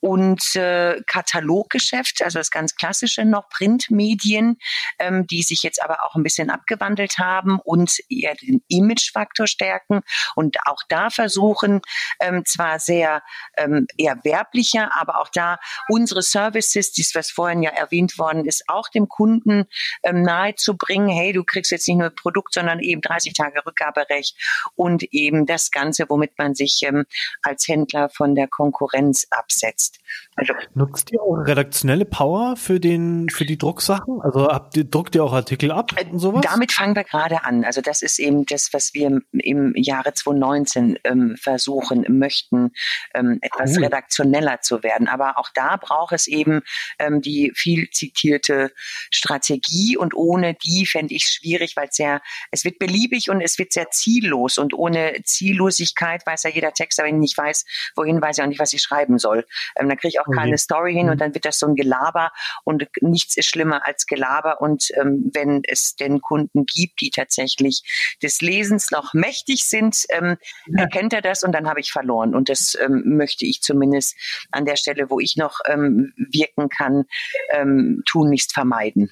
und 0.00 0.54
äh, 0.54 1.00
Kataloggeschäft, 1.06 2.22
also 2.22 2.38
das 2.38 2.50
ganz 2.50 2.76
klassische 2.76 3.24
noch 3.24 3.48
Printmedien, 3.48 4.56
ähm, 4.98 5.26
die 5.26 5.42
sich 5.42 5.62
jetzt 5.62 5.82
aber 5.82 6.04
auch 6.04 6.14
ein 6.14 6.22
bisschen 6.22 6.50
abgewandelt 6.50 7.18
haben 7.18 7.58
und 7.64 7.98
eher 8.08 8.34
den 8.36 8.62
Imagefaktor 8.68 9.46
stärken 9.46 10.00
und 10.36 10.56
auch 10.66 10.82
da 10.88 11.10
versuchen, 11.10 11.80
ähm, 12.20 12.44
zwar 12.44 12.78
sehr 12.78 13.22
ähm, 13.56 13.86
eher 13.96 14.18
werblicher, 14.24 14.90
aber 14.94 15.20
auch 15.20 15.28
da 15.32 15.58
unsere 15.88 16.22
Services, 16.22 16.92
dies 16.92 17.14
was 17.14 17.30
vorhin 17.30 17.62
ja 17.62 17.70
erwähnt 17.70 18.18
worden 18.18 18.44
ist, 18.44 18.64
auch 18.68 18.88
dem 18.88 19.08
Kunden 19.08 19.64
ähm, 20.02 20.22
nahe 20.22 20.54
zu 20.54 20.76
bringen, 20.76 21.08
hey, 21.08 21.32
du 21.32 21.44
kriegst 21.44 21.72
jetzt 21.72 21.88
nicht 21.88 21.98
nur 21.98 22.10
Produkt, 22.10 22.54
sondern 22.54 22.80
eben 22.80 23.00
30 23.00 23.32
Tage 23.32 23.64
Rückgaberecht 23.66 24.36
und 24.76 25.02
eben 25.12 25.46
das 25.46 25.70
Ganze, 25.70 26.06
womit 26.08 26.38
man 26.38 26.54
sich 26.54 26.80
ähm, 26.84 27.04
als 27.42 27.66
Händler 27.66 28.08
von 28.08 28.34
der 28.34 28.48
Konkurrenz 28.48 29.26
absetzt 29.30 29.87
nutzt. 29.88 29.98
Also, 30.36 30.54
Nutzt 30.74 31.12
ihr 31.12 31.20
auch 31.20 31.34
redaktionelle 31.34 32.04
Power 32.04 32.56
für 32.56 32.78
den 32.78 33.28
für 33.28 33.44
die 33.44 33.58
Drucksachen? 33.58 34.20
Also 34.22 34.48
habt 34.48 34.76
ihr, 34.76 34.84
druckt 34.84 35.14
ihr 35.14 35.24
auch 35.24 35.32
Artikel 35.32 35.72
ab 35.72 35.92
und 35.92 36.14
äh, 36.14 36.18
sowas? 36.18 36.42
Damit 36.42 36.72
fangen 36.72 36.94
wir 36.94 37.04
gerade 37.04 37.44
an. 37.44 37.64
Also 37.64 37.80
das 37.80 38.02
ist 38.02 38.18
eben 38.18 38.46
das, 38.46 38.68
was 38.72 38.94
wir 38.94 39.20
im 39.32 39.72
Jahre 39.74 40.14
2019 40.14 40.98
ähm, 41.04 41.36
versuchen 41.40 42.04
möchten, 42.08 42.70
ähm, 43.14 43.38
etwas 43.42 43.76
cool. 43.76 43.84
redaktioneller 43.84 44.60
zu 44.60 44.82
werden. 44.82 45.08
Aber 45.08 45.38
auch 45.38 45.48
da 45.54 45.76
braucht 45.76 46.12
es 46.12 46.26
eben 46.26 46.62
ähm, 46.98 47.20
die 47.20 47.52
viel 47.54 47.90
zitierte 47.90 48.72
Strategie 49.12 49.96
und 49.96 50.14
ohne 50.14 50.54
die 50.54 50.86
fände 50.86 51.14
ich 51.14 51.24
es 51.24 51.32
schwierig, 51.32 51.76
weil 51.76 51.88
es 51.88 51.96
sehr, 51.96 52.22
es 52.52 52.64
wird 52.64 52.78
beliebig 52.78 53.28
und 53.30 53.40
es 53.40 53.58
wird 53.58 53.72
sehr 53.72 53.90
ziellos 53.90 54.58
und 54.58 54.72
ohne 54.72 55.14
Ziellosigkeit 55.24 56.24
weiß 56.24 56.44
ja 56.44 56.50
jeder 56.50 56.72
Texter, 56.72 57.04
wenn 57.04 57.16
ich 57.16 57.20
nicht 57.20 57.38
weiß, 57.38 57.64
wohin 57.96 58.20
weiß 58.20 58.38
ich 58.38 58.44
auch 58.44 58.48
nicht, 58.48 58.60
was 58.60 58.72
ich 58.72 58.82
schreiben 58.82 59.18
soll. 59.18 59.44
Ähm, 59.78 59.88
dann 59.88 59.98
kriege 59.98 60.08
ich 60.08 60.20
auch 60.20 60.30
keine. 60.34 60.58
Story 60.58 60.92
hin 60.92 61.08
und 61.08 61.16
mhm. 61.16 61.18
dann 61.18 61.34
wird 61.34 61.44
das 61.44 61.58
so 61.58 61.66
ein 61.66 61.74
Gelaber 61.74 62.32
und 62.64 62.86
nichts 63.00 63.36
ist 63.36 63.48
schlimmer 63.48 63.86
als 63.86 64.06
Gelaber. 64.06 64.60
Und 64.60 64.88
ähm, 65.00 65.30
wenn 65.32 65.62
es 65.64 65.94
denn 65.96 66.20
Kunden 66.20 66.66
gibt, 66.66 67.00
die 67.00 67.10
tatsächlich 67.10 67.82
des 68.22 68.40
Lesens 68.40 68.90
noch 68.90 69.14
mächtig 69.14 69.64
sind, 69.64 70.04
ähm, 70.10 70.36
ja. 70.66 70.82
erkennt 70.82 71.12
er 71.12 71.22
das 71.22 71.42
und 71.42 71.52
dann 71.52 71.68
habe 71.68 71.80
ich 71.80 71.92
verloren. 71.92 72.34
Und 72.34 72.48
das 72.48 72.76
ähm, 72.80 73.02
möchte 73.06 73.46
ich 73.46 73.62
zumindest 73.62 74.16
an 74.50 74.64
der 74.64 74.76
Stelle, 74.76 75.10
wo 75.10 75.20
ich 75.20 75.36
noch 75.36 75.60
ähm, 75.66 76.12
wirken 76.16 76.68
kann, 76.68 77.04
ähm, 77.52 78.02
tun, 78.06 78.30
nicht 78.30 78.52
vermeiden. 78.52 79.10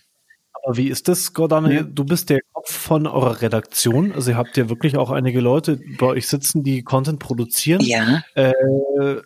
Aber 0.65 0.77
wie 0.77 0.89
ist 0.89 1.07
das, 1.07 1.33
Gordana? 1.33 1.71
Ja. 1.71 1.83
Du 1.83 2.05
bist 2.05 2.29
der 2.29 2.41
Kopf 2.53 2.73
von 2.73 3.07
eurer 3.07 3.41
Redaktion. 3.41 4.13
Also 4.13 4.33
ihr 4.33 4.37
habt 4.37 4.57
ja 4.57 4.69
wirklich 4.69 4.97
auch 4.97 5.11
einige 5.11 5.41
Leute 5.41 5.79
bei 5.99 6.07
euch 6.07 6.27
sitzen, 6.27 6.65
die 6.65 6.83
Content 6.83 7.21
produzieren. 7.21 7.81
Ja. 7.83 8.25
Äh, 8.35 9.23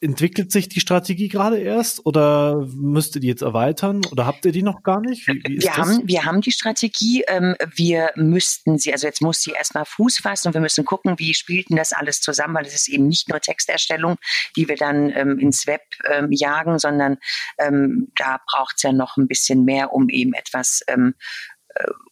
entwickelt 0.00 0.52
sich 0.52 0.68
die 0.68 0.80
Strategie 0.80 1.28
gerade 1.28 1.58
erst 1.58 2.04
oder 2.04 2.66
müsst 2.74 3.14
ihr 3.14 3.20
die 3.20 3.28
jetzt 3.28 3.42
erweitern 3.42 4.02
oder 4.10 4.26
habt 4.26 4.44
ihr 4.44 4.52
die 4.52 4.62
noch 4.62 4.82
gar 4.82 5.00
nicht? 5.00 5.26
Wie, 5.26 5.42
wie 5.46 5.60
wir, 5.60 5.70
das? 5.70 5.76
Haben, 5.76 6.02
wir 6.04 6.24
haben 6.24 6.40
die 6.40 6.52
Strategie, 6.52 7.24
ähm, 7.28 7.56
wir 7.74 8.10
müssten 8.16 8.78
sie, 8.78 8.92
also 8.92 9.06
jetzt 9.06 9.22
muss 9.22 9.40
sie 9.40 9.52
erstmal 9.52 9.84
Fuß 9.84 10.18
fassen 10.18 10.48
und 10.48 10.54
wir 10.54 10.60
müssen 10.60 10.84
gucken, 10.84 11.18
wie 11.18 11.34
spielt 11.34 11.70
denn 11.70 11.76
das 11.76 11.92
alles 11.92 12.20
zusammen, 12.20 12.54
weil 12.54 12.66
es 12.66 12.74
ist 12.74 12.88
eben 12.88 13.06
nicht 13.06 13.28
nur 13.28 13.40
Texterstellung, 13.40 14.16
die 14.56 14.68
wir 14.68 14.76
dann 14.76 15.10
ähm, 15.10 15.38
ins 15.38 15.66
Web 15.66 15.82
ähm, 16.10 16.28
jagen, 16.30 16.78
sondern 16.78 17.16
ähm, 17.58 18.08
da 18.16 18.40
braucht 18.50 18.76
es 18.76 18.82
ja 18.82 18.92
noch 18.92 19.16
ein 19.16 19.28
bisschen 19.28 19.64
mehr, 19.64 19.92
um 19.92 20.08
eben 20.08 20.34
etwas 20.34 20.82
ähm, 20.88 21.14
äh, 21.14 21.53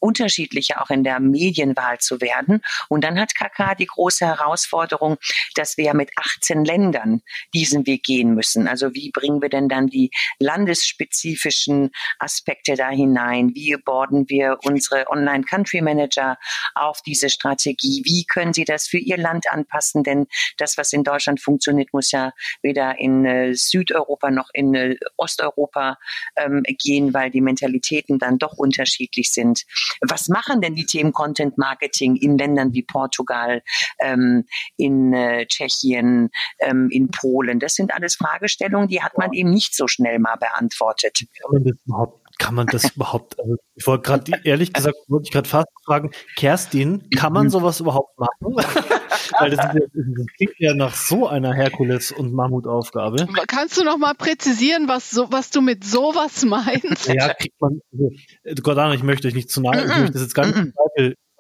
unterschiedlicher 0.01 0.83
auch 0.83 0.91
in 0.91 1.05
der 1.05 1.21
Medienwahl 1.21 1.99
zu 1.99 2.21
werden. 2.21 2.63
Und 2.89 3.05
dann 3.05 3.19
hat 3.19 3.35
KK 3.35 3.77
die 3.77 3.87
große 3.87 4.27
Herausforderung, 4.27 5.17
dass 5.55 5.77
wir 5.77 5.95
mit 5.95 6.11
18 6.17 6.65
Ländern 6.65 7.23
diesen 7.55 7.87
Weg 7.87 8.03
gehen 8.03 8.35
müssen. 8.35 8.67
Also 8.67 8.95
wie 8.95 9.11
bringen 9.11 9.41
wir 9.41 9.49
denn 9.49 9.69
dann 9.69 9.87
die 9.87 10.11
landesspezifischen 10.39 11.91
Aspekte 12.19 12.75
da 12.75 12.91
hinein? 12.91 13.53
Wie 13.55 13.77
borden 13.77 14.29
wir 14.29 14.59
unsere 14.65 15.09
Online-Country-Manager 15.09 16.37
auf 16.75 17.01
diese 17.03 17.31
Strategie? 17.31 18.03
Wie 18.05 18.25
können 18.25 18.53
sie 18.53 18.65
das 18.65 18.89
für 18.89 18.99
ihr 18.99 19.17
Land 19.17 19.51
anpassen? 19.51 20.03
Denn 20.03 20.27
das, 20.59 20.77
was 20.77 20.93
in 20.93 21.05
Deutschland 21.05 21.41
funktioniert, 21.41 21.93
muss 21.93 22.11
ja 22.11 22.33
weder 22.63 22.99
in 22.99 23.25
äh, 23.25 23.55
Südeuropa 23.55 24.31
noch 24.31 24.49
in 24.53 24.75
äh, 24.75 24.97
Osteuropa 25.17 25.99
ähm, 26.37 26.63
gehen, 26.83 27.15
weil 27.15 27.31
die 27.31 27.41
Mentalitäten 27.41 28.19
dann 28.19 28.39
doch 28.39 28.55
unterschiedlich 28.55 29.33
sind 29.33 29.52
sind. 29.53 29.65
Was 30.01 30.29
machen 30.29 30.61
denn 30.61 30.75
die 30.75 30.87
Themen 30.87 31.13
Content 31.13 31.59
Marketing 31.59 32.17
in 32.17 32.39
Ländern 32.39 32.73
wie 32.73 32.83
Portugal, 32.83 33.63
ähm, 34.01 34.45
in 34.77 35.13
äh, 35.13 35.47
Tschechien, 35.47 36.31
ähm, 36.61 36.89
in 36.91 37.11
Polen? 37.11 37.61
Das 37.61 37.75
sind 37.75 37.95
alles 37.95 38.17
Fragestellungen, 38.17 38.89
die 38.89 39.03
hat 39.03 39.19
man 39.19 39.33
eben 39.33 39.51
nicht 39.51 39.75
so 39.75 39.89
schnell 39.89 40.19
mal 40.19 40.37
beantwortet. 40.37 41.21
Kann 41.41 41.53
man 41.53 41.65
das 41.65 41.77
überhaupt 41.87 42.22
kann 42.43 42.57
man 42.57 42.67
das 42.67 42.97
überhaupt, 42.97 43.39
also 43.39 43.55
ich 43.77 43.87
wollte 43.87 44.03
gerade, 44.03 44.33
ehrlich 44.43 44.73
gesagt, 44.73 44.97
wollte 45.07 45.27
ich 45.27 45.31
gerade 45.31 45.49
fast 45.49 45.69
fragen, 45.85 46.11
Kerstin, 46.35 47.09
kann 47.17 47.33
man 47.33 47.45
mhm. 47.45 47.51
sowas 47.51 47.79
überhaupt 47.79 48.19
machen? 48.19 48.35
Weil 49.39 49.51
das, 49.51 49.65
ja, 49.65 49.75
das, 49.75 50.27
klingt 50.37 50.55
ja 50.59 50.75
nach 50.75 50.95
so 50.95 51.29
einer 51.29 51.55
Herkules- 51.55 52.11
und 52.11 52.35
Mammutaufgabe. 52.35 53.29
Kannst 53.47 53.79
du 53.79 53.85
noch 53.85 53.97
mal 53.97 54.15
präzisieren, 54.15 54.89
was, 54.89 55.11
so, 55.11 55.31
was 55.31 55.51
du 55.51 55.61
mit 55.61 55.85
sowas 55.85 56.45
meinst? 56.45 57.07
Ja, 57.07 57.33
kriegt 57.33 57.61
man, 57.61 57.81
also, 57.93 58.63
Gordana, 58.63 58.95
ich 58.95 59.05
möchte 59.05 59.29
euch 59.29 59.35
nicht 59.35 59.49
zu 59.49 59.61
nahe, 59.61 59.81
ich 59.81 59.87
möchte 59.87 60.13
das 60.13 60.23
jetzt 60.23 60.35
gar 60.35 60.47
nicht 60.47 60.75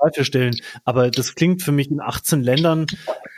Zweifel, 0.03 0.24
stellen, 0.24 0.57
aber 0.84 1.11
das 1.11 1.34
klingt 1.34 1.62
für 1.62 1.72
mich 1.72 1.90
in 1.90 2.00
18 2.00 2.42
Ländern, 2.42 2.86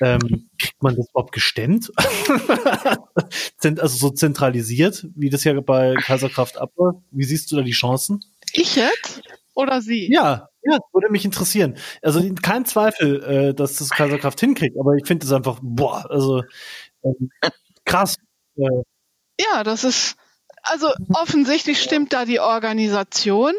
ähm, 0.00 0.48
kriegt 0.58 0.82
man 0.82 0.96
das 0.96 1.08
überhaupt 1.10 1.32
gestemmt? 1.32 1.92
also 3.62 3.96
so 3.96 4.10
zentralisiert, 4.10 5.06
wie 5.14 5.30
das 5.30 5.44
ja 5.44 5.58
bei 5.60 5.94
Kaiserkraft 5.94 6.58
abläuft. 6.58 6.98
Wie 7.10 7.24
siehst 7.24 7.50
du 7.52 7.56
da 7.56 7.62
die 7.62 7.72
Chancen? 7.72 8.20
Ich 8.52 8.76
jetzt? 8.76 9.22
Oder 9.54 9.82
sie? 9.82 10.10
Ja, 10.10 10.48
ja, 10.62 10.78
würde 10.92 11.10
mich 11.10 11.24
interessieren. 11.24 11.76
Also 12.02 12.22
kein 12.42 12.64
Zweifel, 12.64 13.22
äh, 13.22 13.54
dass 13.54 13.76
das 13.76 13.90
Kaiserkraft 13.90 14.40
hinkriegt, 14.40 14.76
aber 14.78 14.94
ich 14.94 15.06
finde 15.06 15.26
es 15.26 15.32
einfach, 15.32 15.60
boah, 15.62 16.10
also 16.10 16.42
ähm, 17.04 17.30
krass. 17.84 18.16
Äh. 18.56 18.82
Ja, 19.40 19.62
das 19.64 19.84
ist, 19.84 20.16
also 20.64 20.92
offensichtlich 21.12 21.80
stimmt 21.82 22.12
da 22.12 22.24
die 22.24 22.40
Organisation. 22.40 23.54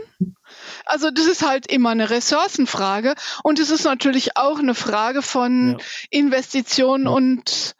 Also 0.85 1.11
das 1.11 1.25
ist 1.25 1.45
halt 1.45 1.67
immer 1.67 1.91
eine 1.91 2.09
Ressourcenfrage 2.09 3.15
und 3.43 3.59
es 3.59 3.69
ist 3.69 3.83
natürlich 3.83 4.37
auch 4.37 4.59
eine 4.59 4.75
Frage 4.75 5.21
von 5.21 5.77
ja. 5.79 5.85
Investitionen 6.09 7.05
ja. 7.05 7.11
und 7.11 7.75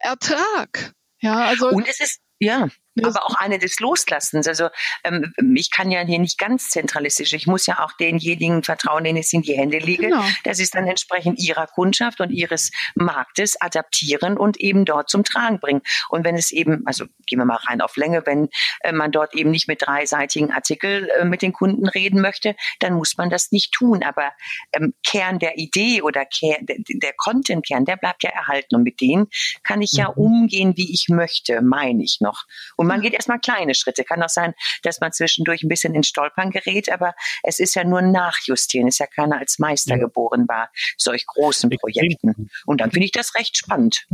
Ertrag. 0.00 0.92
Ja, 1.20 1.46
also 1.46 1.68
und 1.68 1.88
es 1.88 2.00
ist 2.00 2.20
ja 2.38 2.68
aber 3.04 3.24
auch 3.24 3.34
eine 3.34 3.58
des 3.58 3.80
Loslassens. 3.80 4.46
Also 4.46 4.68
ähm, 5.04 5.32
ich 5.54 5.70
kann 5.70 5.90
ja 5.90 6.00
hier 6.00 6.18
nicht 6.18 6.38
ganz 6.38 6.70
zentralistisch. 6.70 7.32
Ich 7.32 7.46
muss 7.46 7.66
ja 7.66 7.84
auch 7.84 7.92
denjenigen 7.92 8.62
vertrauen, 8.62 9.04
denen 9.04 9.18
es 9.18 9.32
in 9.32 9.42
die 9.42 9.56
Hände 9.56 9.78
liegt, 9.78 10.02
genau. 10.02 10.22
dass 10.44 10.58
sie 10.58 10.62
es 10.64 10.70
dann 10.70 10.86
entsprechend 10.86 11.38
ihrer 11.38 11.66
Kundschaft 11.66 12.20
und 12.20 12.30
ihres 12.30 12.70
Marktes 12.94 13.60
adaptieren 13.60 14.36
und 14.36 14.58
eben 14.58 14.84
dort 14.84 15.10
zum 15.10 15.24
Tragen 15.24 15.60
bringen. 15.60 15.82
Und 16.08 16.24
wenn 16.24 16.34
es 16.34 16.50
eben, 16.50 16.82
also 16.86 17.06
gehen 17.26 17.38
wir 17.38 17.44
mal 17.44 17.58
rein 17.68 17.80
auf 17.80 17.96
Länge, 17.96 18.24
wenn 18.26 18.48
äh, 18.80 18.92
man 18.92 19.12
dort 19.12 19.34
eben 19.34 19.50
nicht 19.50 19.68
mit 19.68 19.82
dreiseitigen 19.82 20.52
Artikel 20.52 21.08
äh, 21.10 21.24
mit 21.24 21.42
den 21.42 21.52
Kunden 21.52 21.88
reden 21.88 22.20
möchte, 22.20 22.56
dann 22.80 22.94
muss 22.94 23.16
man 23.16 23.30
das 23.30 23.52
nicht 23.52 23.72
tun. 23.72 24.02
Aber 24.02 24.32
ähm, 24.72 24.94
Kern 25.06 25.38
der 25.38 25.58
Idee 25.58 26.02
oder 26.02 26.24
Kern, 26.24 26.66
der, 26.66 26.76
der 26.78 27.12
Content-Kern, 27.16 27.84
der 27.84 27.96
bleibt 27.96 28.22
ja 28.22 28.30
erhalten. 28.30 28.76
Und 28.76 28.82
mit 28.82 29.00
denen 29.00 29.28
kann 29.62 29.82
ich 29.82 29.92
ja 29.92 30.08
mhm. 30.10 30.24
umgehen, 30.24 30.76
wie 30.76 30.92
ich 30.92 31.08
möchte, 31.08 31.62
meine 31.62 32.02
ich 32.02 32.18
noch. 32.20 32.44
Und 32.76 32.86
man 32.88 33.00
geht 33.00 33.14
erstmal 33.14 33.38
kleine 33.38 33.74
Schritte. 33.74 34.04
Kann 34.04 34.22
auch 34.22 34.28
sein, 34.28 34.54
dass 34.82 35.00
man 35.00 35.12
zwischendurch 35.12 35.62
ein 35.62 35.68
bisschen 35.68 35.94
in 35.94 36.02
Stolpern 36.02 36.50
gerät, 36.50 36.90
aber 36.90 37.14
es 37.42 37.60
ist 37.60 37.74
ja 37.74 37.84
nur 37.84 38.02
Nachjustieren. 38.02 38.88
Es 38.88 38.94
ist 38.94 38.98
ja 39.00 39.06
keiner 39.06 39.38
als 39.38 39.58
Meister 39.58 39.96
ja. 39.96 40.00
geboren 40.00 40.46
bei 40.46 40.66
solch 40.96 41.26
großen 41.26 41.70
Projekten. 41.70 42.50
Und 42.66 42.80
dann 42.80 42.90
finde 42.90 43.06
ich 43.06 43.12
das 43.12 43.34
recht 43.34 43.56
spannend. 43.56 44.06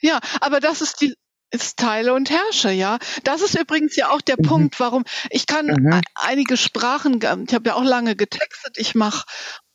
Ja, 0.00 0.20
aber 0.40 0.60
das 0.60 0.80
ist 0.80 1.00
die, 1.00 1.14
ist 1.50 1.78
Teile 1.78 2.14
und 2.14 2.30
Herrsche, 2.30 2.70
ja. 2.70 2.98
Das 3.22 3.40
ist 3.40 3.58
übrigens 3.58 3.96
ja 3.96 4.10
auch 4.10 4.20
der 4.20 4.36
mhm. 4.38 4.46
Punkt, 4.46 4.80
warum 4.80 5.04
ich 5.30 5.46
kann 5.46 5.66
mhm. 5.66 6.00
einige 6.14 6.56
Sprachen, 6.56 7.18
ich 7.18 7.54
habe 7.54 7.68
ja 7.68 7.74
auch 7.74 7.84
lange 7.84 8.16
getextet, 8.16 8.76
ich 8.76 8.94
mache 8.94 9.24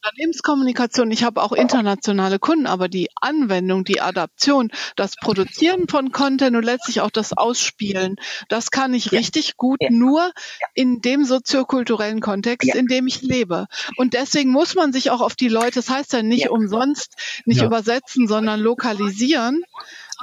Unternehmenskommunikation, 0.01 1.11
ich 1.11 1.23
habe 1.23 1.41
auch 1.41 1.51
internationale 1.51 2.39
Kunden, 2.39 2.67
aber 2.67 2.87
die 2.87 3.09
Anwendung, 3.19 3.83
die 3.83 3.99
Adaption, 3.99 4.71
das 4.95 5.15
Produzieren 5.17 5.89
von 5.89 6.11
Content 6.11 6.55
und 6.55 6.63
letztlich 6.63 7.01
auch 7.01 7.11
das 7.11 7.33
Ausspielen, 7.33 8.15
das 8.47 8.71
kann 8.71 8.93
ich 8.93 9.05
ja. 9.05 9.19
richtig 9.19 9.57
gut 9.57 9.79
ja. 9.81 9.89
nur 9.91 10.31
in 10.73 11.01
dem 11.01 11.25
soziokulturellen 11.25 12.21
Kontext, 12.21 12.69
ja. 12.69 12.75
in 12.75 12.85
dem 12.85 13.07
ich 13.07 13.21
lebe. 13.21 13.67
Und 13.97 14.13
deswegen 14.13 14.51
muss 14.51 14.75
man 14.75 14.93
sich 14.93 15.11
auch 15.11 15.21
auf 15.21 15.35
die 15.35 15.49
Leute, 15.49 15.75
das 15.75 15.89
heißt 15.89 16.13
ja 16.13 16.23
nicht 16.23 16.49
umsonst, 16.49 17.15
nicht 17.45 17.61
übersetzen, 17.61 18.27
sondern 18.27 18.61
lokalisieren. 18.61 19.63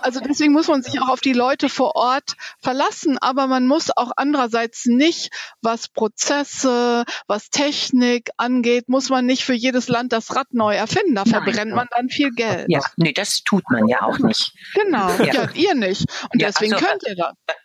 Also 0.02 0.20
deswegen 0.20 0.52
muss 0.52 0.68
man 0.68 0.82
sich 0.82 1.00
auch 1.00 1.08
auf 1.08 1.20
die 1.20 1.32
Leute 1.32 1.68
vor 1.68 1.96
Ort 1.96 2.36
verlassen, 2.60 3.18
aber 3.18 3.46
man 3.46 3.66
muss 3.66 3.90
auch 3.96 4.12
andererseits 4.16 4.86
nicht, 4.86 5.30
was 5.62 5.88
Prozesse, 5.88 7.04
was 7.26 7.50
Technik 7.50 8.30
angeht, 8.36 8.88
muss 8.88 9.08
man 9.08 9.26
nicht 9.26 9.44
für 9.44 9.54
jedes 9.54 9.88
Land 9.88 10.12
das 10.12 10.34
Rad 10.34 10.52
neu 10.52 10.74
erfinden. 10.74 11.14
Da 11.14 11.24
verbrennt 11.24 11.72
man 11.72 11.88
dann 11.96 12.08
viel 12.08 12.30
Geld. 12.30 12.66
Ja, 12.68 12.80
nee, 12.96 13.12
das 13.12 13.42
tut 13.42 13.64
man 13.70 13.88
ja 13.88 14.02
auch 14.02 14.18
nicht. 14.18 14.52
Genau, 14.74 15.08
ja, 15.18 15.32
ja 15.32 15.50
ihr 15.54 15.74
nicht. 15.74 16.04
Und 16.32 16.40
ja, 16.40 16.48
deswegen 16.48 16.74
also, 16.74 16.84
könnt 16.84 17.02
ihr 17.06 17.16
das. 17.16 17.56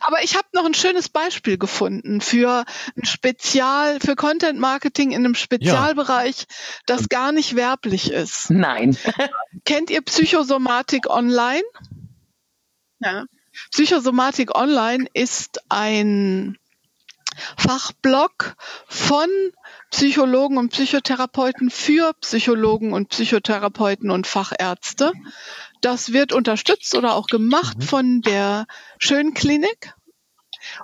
Aber 0.00 0.22
ich 0.22 0.36
habe 0.36 0.48
noch 0.52 0.64
ein 0.64 0.74
schönes 0.74 1.08
Beispiel 1.08 1.58
gefunden 1.58 2.20
für 2.20 2.64
ein 2.96 3.04
Spezial, 3.04 4.00
für 4.00 4.16
Content 4.16 4.58
Marketing 4.58 5.10
in 5.12 5.24
einem 5.24 5.34
Spezialbereich, 5.34 6.40
ja. 6.40 6.46
das 6.86 7.08
gar 7.08 7.32
nicht 7.32 7.56
werblich 7.56 8.10
ist. 8.10 8.50
Nein. 8.50 8.96
Kennt 9.64 9.90
ihr 9.90 10.02
Psychosomatik 10.02 11.08
Online? 11.08 11.62
Ja. 13.00 13.24
Psychosomatik 13.70 14.54
Online 14.54 15.06
ist 15.12 15.60
ein 15.68 16.58
Fachblog 17.56 18.56
von 18.88 19.28
Psychologen 19.92 20.56
und 20.56 20.70
Psychotherapeuten 20.70 21.70
für 21.70 22.14
Psychologen 22.20 22.92
und 22.94 23.10
Psychotherapeuten 23.10 24.10
und 24.10 24.26
Fachärzte. 24.26 25.12
Das 25.82 26.12
wird 26.12 26.32
unterstützt 26.32 26.94
oder 26.94 27.14
auch 27.14 27.26
gemacht 27.26 27.78
mhm. 27.78 27.82
von 27.82 28.20
der 28.22 28.66
Schönklinik. 28.98 29.94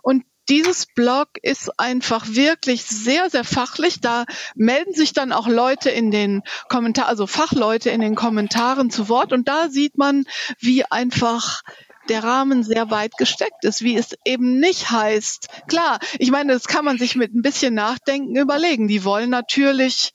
Und 0.02 0.24
dieses 0.48 0.86
Blog 0.86 1.28
ist 1.42 1.78
einfach 1.78 2.26
wirklich 2.28 2.84
sehr, 2.84 3.30
sehr 3.30 3.44
fachlich. 3.44 4.00
Da 4.00 4.24
melden 4.54 4.92
sich 4.92 5.12
dann 5.12 5.32
auch 5.32 5.48
Leute 5.48 5.90
in 5.90 6.11
den 6.11 6.42
Kommentaren, 6.68 7.09
also 7.09 7.26
Fachleute 7.26 7.90
in 7.90 8.00
den 8.00 8.14
Kommentaren 8.14 8.90
zu 8.90 9.09
Wort. 9.09 9.32
Und 9.32 9.48
da 9.48 9.68
sieht 9.68 9.96
man, 9.98 10.24
wie 10.59 10.84
einfach 10.84 11.62
der 12.09 12.24
Rahmen 12.24 12.62
sehr 12.62 12.90
weit 12.90 13.16
gesteckt 13.16 13.64
ist, 13.64 13.82
wie 13.82 13.96
es 13.96 14.16
eben 14.24 14.59
nicht 14.59 14.90
heißt. 14.90 15.48
Klar, 15.68 15.98
ich 16.18 16.30
meine, 16.30 16.52
das 16.52 16.66
kann 16.66 16.84
man 16.84 16.98
sich 16.98 17.16
mit 17.16 17.34
ein 17.34 17.42
bisschen 17.42 17.74
Nachdenken 17.74 18.36
überlegen. 18.36 18.88
Die 18.88 19.04
wollen 19.04 19.30
natürlich 19.30 20.12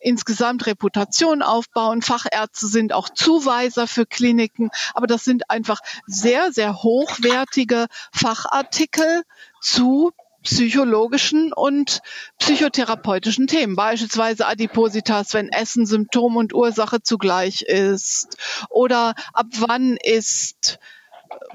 insgesamt 0.00 0.66
Reputation 0.66 1.42
aufbauen. 1.42 2.02
Fachärzte 2.02 2.66
sind 2.66 2.92
auch 2.92 3.08
Zuweiser 3.08 3.86
für 3.86 4.06
Kliniken, 4.06 4.70
aber 4.94 5.06
das 5.06 5.24
sind 5.24 5.50
einfach 5.50 5.80
sehr, 6.06 6.52
sehr 6.52 6.82
hochwertige 6.82 7.86
Fachartikel 8.12 9.22
zu 9.60 10.12
psychologischen 10.46 11.52
und 11.52 12.00
psychotherapeutischen 12.38 13.48
Themen, 13.48 13.74
beispielsweise 13.74 14.46
Adipositas, 14.46 15.34
wenn 15.34 15.48
Essen 15.48 15.86
Symptom 15.86 16.36
und 16.36 16.54
Ursache 16.54 17.02
zugleich 17.02 17.62
ist, 17.62 18.36
oder 18.70 19.14
ab 19.32 19.46
wann 19.58 19.96
ist 19.96 20.78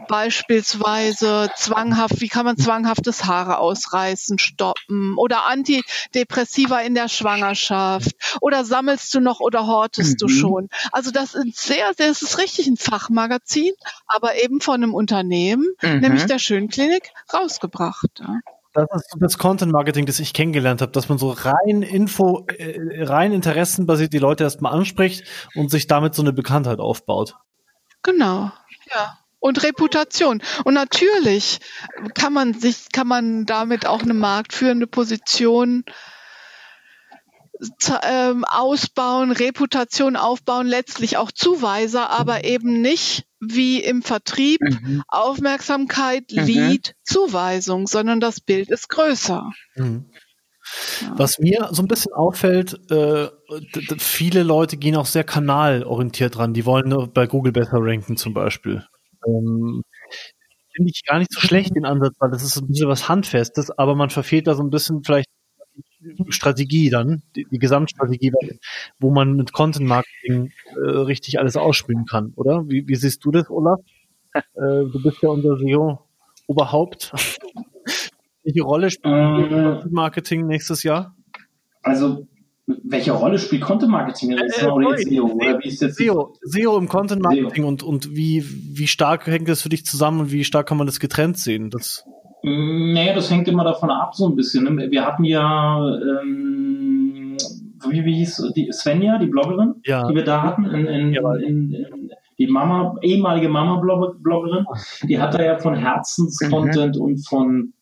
beispielsweise 0.07 1.49
zwanghaft, 1.55 2.21
wie 2.21 2.27
kann 2.27 2.45
man 2.45 2.57
zwanghaftes 2.57 3.25
Haare 3.25 3.59
ausreißen, 3.59 4.39
stoppen 4.39 5.15
oder 5.17 5.45
Antidepressiva 5.45 6.79
in 6.79 6.95
der 6.95 7.07
Schwangerschaft 7.07 8.11
oder 8.41 8.65
sammelst 8.65 9.13
du 9.13 9.19
noch 9.19 9.39
oder 9.39 9.67
hortest 9.67 10.13
mhm. 10.13 10.17
du 10.17 10.27
schon? 10.27 10.69
Also 10.91 11.11
das 11.11 11.35
ist 11.35 11.57
sehr, 11.57 11.93
sehr, 11.95 12.07
das 12.07 12.21
ist 12.21 12.37
richtig 12.37 12.67
ein 12.67 12.77
Fachmagazin, 12.77 13.73
aber 14.07 14.41
eben 14.43 14.61
von 14.61 14.75
einem 14.75 14.93
Unternehmen, 14.93 15.67
mhm. 15.81 15.99
nämlich 15.99 16.25
der 16.25 16.39
Schönklinik, 16.39 17.11
rausgebracht. 17.33 18.19
Ja. 18.19 18.39
Das 18.73 18.87
ist 18.95 19.15
das 19.19 19.37
Content 19.37 19.71
Marketing, 19.73 20.05
das 20.05 20.19
ich 20.19 20.33
kennengelernt 20.33 20.81
habe, 20.81 20.93
dass 20.93 21.09
man 21.09 21.17
so 21.17 21.31
rein 21.31 21.81
Info, 21.81 22.45
äh, 22.57 23.03
rein 23.03 23.33
interessenbasiert 23.33 24.13
die 24.13 24.19
Leute 24.19 24.45
erstmal 24.45 24.73
anspricht 24.73 25.25
und 25.55 25.69
sich 25.69 25.87
damit 25.87 26.15
so 26.15 26.21
eine 26.21 26.31
Bekanntheit 26.31 26.79
aufbaut. 26.79 27.35
Genau, 28.01 28.51
ja. 28.93 29.17
Und 29.41 29.63
Reputation. 29.63 30.41
Und 30.63 30.75
natürlich 30.75 31.59
kann 32.13 32.31
man 32.31 32.53
sich, 32.53 32.91
kann 32.93 33.07
man 33.07 33.45
damit 33.45 33.87
auch 33.87 34.03
eine 34.03 34.13
marktführende 34.13 34.85
Position 34.85 35.83
ähm, 38.03 38.45
ausbauen, 38.45 39.31
Reputation 39.31 40.15
aufbauen, 40.15 40.67
letztlich 40.67 41.17
auch 41.17 41.31
Zuweiser, 41.31 42.09
aber 42.11 42.43
eben 42.43 42.81
nicht 42.81 43.25
wie 43.39 43.83
im 43.83 44.03
Vertrieb 44.03 44.61
mhm. 44.61 45.03
Aufmerksamkeit, 45.07 46.31
mhm. 46.31 46.43
Lead, 46.43 46.95
Zuweisung, 47.03 47.87
sondern 47.87 48.19
das 48.19 48.41
Bild 48.41 48.69
ist 48.69 48.89
größer. 48.89 49.51
Mhm. 49.75 50.05
Was 51.15 51.39
mir 51.39 51.69
so 51.71 51.81
ein 51.81 51.87
bisschen 51.87 52.13
auffällt, 52.13 52.79
äh, 52.91 53.27
viele 53.97 54.43
Leute 54.43 54.77
gehen 54.77 54.95
auch 54.95 55.07
sehr 55.07 55.23
kanalorientiert 55.23 56.37
ran. 56.37 56.53
Die 56.53 56.65
wollen 56.65 57.11
bei 57.11 57.25
Google 57.25 57.51
besser 57.51 57.79
ranken 57.79 58.15
zum 58.15 58.33
Beispiel. 58.33 58.85
Ähm, 59.25 59.83
Finde 60.73 60.91
ich 60.93 61.03
gar 61.05 61.19
nicht 61.19 61.33
so 61.33 61.41
schlecht 61.41 61.75
den 61.75 61.85
Ansatz, 61.85 62.15
weil 62.19 62.31
das 62.31 62.43
ist 62.43 62.57
ein 62.57 62.67
bisschen 62.67 62.87
was 62.87 63.09
Handfestes, 63.09 63.71
aber 63.71 63.95
man 63.95 64.09
verfehlt 64.09 64.47
da 64.47 64.55
so 64.55 64.63
ein 64.63 64.69
bisschen 64.69 65.03
vielleicht 65.03 65.27
Strategie 66.29 66.89
dann, 66.89 67.21
die, 67.35 67.45
die 67.51 67.59
Gesamtstrategie, 67.59 68.31
wo 68.99 69.11
man 69.11 69.33
mit 69.33 69.53
Content 69.53 69.87
Marketing 69.87 70.51
äh, 70.75 70.89
richtig 70.89 71.39
alles 71.39 71.57
ausspielen 71.57 72.05
kann, 72.05 72.33
oder? 72.35 72.67
Wie, 72.67 72.87
wie 72.87 72.95
siehst 72.95 73.23
du 73.23 73.31
das, 73.31 73.49
Olaf? 73.49 73.79
Äh, 74.33 74.41
du 74.55 75.03
bist 75.03 75.21
ja 75.21 75.29
unser 75.29 75.57
SEO-Oberhaupt. 75.57 77.11
Welche 78.43 78.63
Rolle 78.63 78.89
spielt 78.89 79.13
äh, 79.13 79.49
Content 79.49 79.91
Marketing 79.91 80.47
nächstes 80.47 80.83
Jahr? 80.83 81.15
Also 81.83 82.27
welche 82.83 83.11
Rolle 83.11 83.39
spielt 83.39 83.61
Content 83.61 83.91
Marketing 83.91 84.31
äh, 84.31 84.35
äh, 84.35 84.65
oder 84.65 84.97
SEO? 84.97 85.25
Oder 85.25 85.59
wie 85.59 85.67
ist 85.67 85.81
jetzt 85.81 85.97
SEO, 85.97 86.33
SEO 86.41 86.77
im 86.77 86.87
Content 86.87 87.21
Marketing 87.21 87.63
und, 87.63 87.83
und 87.83 88.15
wie, 88.15 88.43
wie 88.45 88.87
stark 88.87 89.27
hängt 89.27 89.49
das 89.49 89.61
für 89.61 89.69
dich 89.69 89.85
zusammen 89.85 90.21
und 90.21 90.31
wie 90.31 90.43
stark 90.43 90.67
kann 90.67 90.77
man 90.77 90.87
das 90.87 90.99
getrennt 90.99 91.37
sehen? 91.37 91.69
Das 91.69 92.05
naja, 92.43 93.13
das 93.13 93.29
hängt 93.29 93.47
immer 93.47 93.63
davon 93.63 93.91
ab, 93.91 94.15
so 94.15 94.27
ein 94.27 94.35
bisschen. 94.35 94.63
Ne? 94.63 94.89
Wir 94.89 95.05
hatten 95.05 95.23
ja, 95.23 95.79
ähm, 96.21 97.37
wie, 97.87 98.03
wie 98.03 98.15
hieß 98.15 98.51
die 98.55 98.71
Svenja, 98.71 99.19
die 99.19 99.27
Bloggerin, 99.27 99.75
ja. 99.85 100.07
die 100.07 100.15
wir 100.15 100.23
da 100.23 100.41
hatten, 100.41 100.65
in, 100.65 100.87
in, 100.87 101.13
ja. 101.13 101.35
in, 101.35 101.71
in 101.73 102.11
die 102.39 102.47
Mama, 102.47 102.95
ehemalige 103.03 103.49
Mama-Bloggerin, 103.49 104.65
die 105.03 105.19
hat 105.19 105.35
da 105.35 105.43
ja 105.43 105.59
von 105.59 105.75
Herzenscontent 105.75 106.95
mhm. 106.95 107.01
und 107.01 107.27
von 107.27 107.73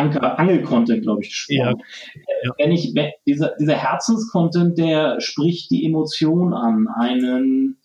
Anker, 0.00 0.38
Angel-Content, 0.38 1.02
glaube 1.02 1.22
ich, 1.22 1.30
gesprochen. 1.30 1.80
Ja. 2.14 2.24
Ja. 2.44 2.52
Wenn 2.58 2.72
ich, 2.72 2.92
wenn, 2.94 3.10
dieser, 3.26 3.54
dieser 3.58 3.76
Herzenscontent, 3.76 4.78
der 4.78 5.20
spricht 5.20 5.70
die 5.70 5.84
Emotion 5.84 6.54
an, 6.54 6.88
einen, 6.88 7.78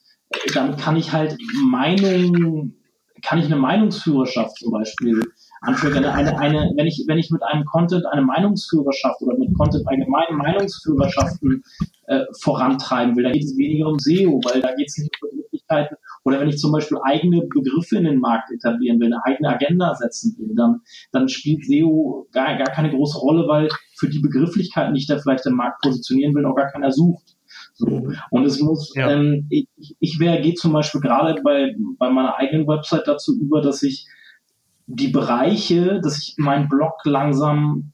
dann 0.54 0.78
kann 0.78 0.96
ich 0.96 1.12
halt 1.12 1.38
Meinung, 1.70 2.74
kann 3.22 3.40
ich 3.40 3.46
eine 3.46 3.58
Meinungsführerschaft 3.58 4.58
zum 4.58 4.72
Beispiel 4.72 5.22
anführt. 5.62 5.98
Eine, 5.98 6.14
eine, 6.14 6.38
eine, 6.38 6.72
wenn 6.76 6.88
ich, 6.88 7.04
wenn 7.08 7.18
ich 7.18 7.32
mit 7.32 7.44
einem 7.44 7.66
Content 7.66 8.06
eine 8.06 8.22
Meinungsführerschaft 8.22 9.22
oder 9.22 9.38
mit 9.38 9.54
Content 9.58 9.88
allgemeine 9.88 10.38
Meinungsführerschaften 10.38 11.64
äh, 12.08 12.22
vorantreiben 12.40 13.16
will, 13.16 13.24
dann 13.24 13.34
geht 13.34 13.44
es 13.44 13.58
weniger 13.58 13.88
um 13.88 14.00
SEO, 14.00 14.40
weil 14.46 14.62
da 14.62 14.74
geht 14.76 14.88
es 14.88 14.98
nicht 14.98 15.12
um 15.22 15.38
Möglichkeiten. 15.38 15.96
Oder 16.26 16.40
wenn 16.40 16.50
ich 16.50 16.58
zum 16.58 16.72
Beispiel 16.72 16.98
eigene 17.04 17.44
Begriffe 17.44 17.98
in 17.98 18.06
den 18.06 18.20
Markt 18.20 18.52
etablieren 18.52 19.00
will, 19.00 19.14
eine 19.14 19.24
eigene 19.24 19.50
Agenda 19.50 19.94
setzen 19.94 20.36
will, 20.40 20.56
dann, 20.56 20.82
dann 21.12 21.30
spielt 21.30 21.66
SEO 21.66 22.28
gar, 22.32 22.58
gar 22.58 22.72
keine 22.72 22.90
große 22.90 23.20
Rolle, 23.20 23.48
weil 23.48 23.70
für 23.96 24.10
die 24.10 24.20
Begrifflichkeiten, 24.20 24.96
die 24.96 25.02
ich 25.02 25.08
da 25.08 25.20
vielleicht 25.20 25.46
im 25.46 25.54
Markt 25.54 25.84
positionieren 25.84 26.34
will, 26.34 26.46
auch 26.46 26.56
gar 26.56 26.72
keiner 26.72 26.92
sucht. 26.92 27.36
So. 27.76 28.10
Und 28.32 28.46
es 28.46 28.60
muss, 28.60 28.94
ja. 28.96 29.12
ähm, 29.12 29.46
ich, 29.50 29.68
ich 30.00 30.18
gehe 30.18 30.56
zum 30.56 30.74
Beispiel 30.74 31.00
gerade 31.00 31.42
bei, 31.44 31.76
bei 32.00 32.10
meiner 32.10 32.36
eigenen 32.38 32.68
Website 32.68 33.08
dazu 33.08 33.40
über, 33.40 33.62
dass 33.62 33.84
ich 33.84 34.08
die 34.88 35.10
Bereiche, 35.10 36.02
dass 36.02 36.18
ich 36.18 36.36
meinen 36.38 36.70
Blog 36.70 36.94
langsam 37.04 37.92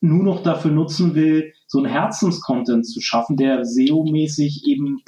nur 0.00 0.24
noch 0.24 0.42
dafür 0.42 0.72
nutzen 0.72 1.14
will, 1.14 1.52
so 1.68 1.78
einen 1.78 1.86
Herzenscontent 1.86 2.84
zu 2.86 3.00
schaffen, 3.00 3.36
der 3.36 3.64
SEO-mäßig 3.64 4.64
eben 4.66 5.02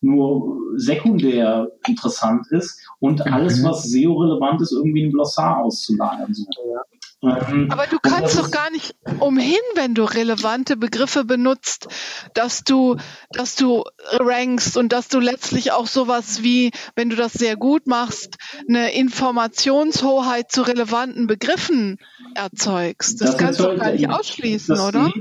nur 0.00 0.58
sekundär 0.76 1.68
interessant 1.86 2.46
ist 2.50 2.80
und 2.98 3.24
mhm. 3.24 3.32
alles, 3.32 3.62
was 3.62 3.84
SEO-relevant 3.84 4.60
ist, 4.60 4.72
irgendwie 4.72 5.04
ein 5.04 5.12
Glossar 5.12 5.58
auszulagern. 5.58 6.32
So. 6.32 6.44
Ja. 6.72 6.82
Ähm, 7.22 7.68
Aber 7.70 7.86
du 7.86 7.98
kannst 7.98 8.38
doch 8.38 8.50
gar 8.50 8.70
nicht 8.70 8.94
umhin, 9.18 9.60
wenn 9.74 9.94
du 9.94 10.04
relevante 10.04 10.76
Begriffe 10.78 11.24
benutzt, 11.24 11.88
dass 12.32 12.64
du, 12.64 12.96
dass 13.30 13.56
du 13.56 13.84
rankst 14.12 14.78
und 14.78 14.92
dass 14.92 15.08
du 15.08 15.20
letztlich 15.20 15.72
auch 15.72 15.86
sowas 15.86 16.42
wie, 16.42 16.70
wenn 16.96 17.10
du 17.10 17.16
das 17.16 17.34
sehr 17.34 17.56
gut 17.56 17.86
machst, 17.86 18.38
eine 18.66 18.94
Informationshoheit 18.94 20.50
zu 20.50 20.62
relevanten 20.62 21.26
Begriffen 21.26 21.98
erzeugst. 22.34 23.20
Das, 23.20 23.32
das 23.32 23.38
kannst 23.38 23.60
du 23.60 23.64
doch 23.64 23.76
gar 23.76 23.92
nicht 23.92 24.08
ausschließen, 24.08 24.76
das, 24.76 24.88
oder? 24.88 25.12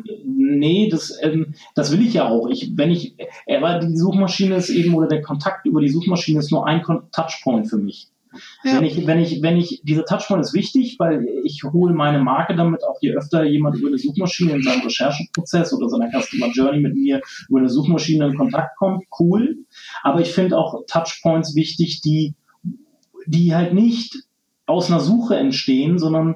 Nee, 0.50 0.90
das, 0.90 1.18
ähm, 1.22 1.54
das 1.76 1.92
will 1.92 2.06
ich 2.06 2.14
ja 2.16 2.28
auch. 2.28 2.48
Ich, 2.50 2.72
wenn 2.76 2.92
ich, 2.92 3.16
aber 3.48 3.80
die 3.80 3.98
Suchmaschine 3.98 4.56
ist 4.56 4.70
eben, 4.70 4.94
oder 4.96 5.08
der 5.08 5.22
Kontakt 5.22 5.66
über 5.66 5.82
die 5.82 5.90
Suchmaschine 5.90 6.40
ist 6.40 6.52
nur 6.52 6.66
ein 6.66 6.82
Touchpoint 7.12 7.70
für 7.70 7.78
mich. 7.78 8.10
Ja. 8.64 8.76
Wenn 8.78 8.86
ich, 8.86 9.08
wenn 9.08 9.20
ich, 9.20 9.42
wenn 9.42 9.58
ich, 9.58 9.82
dieser 9.84 10.06
Touchpoint 10.06 10.42
ist 10.42 10.54
wichtig, 10.54 10.98
weil 11.00 11.26
ich 11.44 11.64
hole 11.64 11.94
meine 11.94 12.20
Marke 12.20 12.56
damit 12.56 12.84
auch 12.84 12.98
je 13.02 13.14
öfter 13.14 13.44
jemand 13.44 13.78
über 13.78 13.88
eine 13.88 13.98
Suchmaschine 13.98 14.54
in 14.54 14.62
seinem 14.62 14.82
Rechercheprozess 14.82 15.74
oder 15.74 15.90
seiner 15.90 16.10
Customer 16.10 16.52
Journey 16.52 16.80
mit 16.80 16.96
mir 16.96 17.22
über 17.48 17.60
eine 17.60 17.70
Suchmaschine 17.70 18.28
in 18.28 18.38
Kontakt 18.38 18.78
kommt, 18.78 19.06
cool. 19.20 19.58
Aber 20.04 20.22
ich 20.22 20.32
finde 20.32 20.58
auch 20.58 20.84
Touchpoints 20.88 21.56
wichtig, 21.56 22.02
die, 22.02 22.36
die 23.26 23.56
halt 23.56 23.74
nicht 23.74 24.16
aus 24.68 24.92
einer 24.92 25.00
Suche 25.00 25.36
entstehen, 25.36 25.98
sondern 25.98 26.36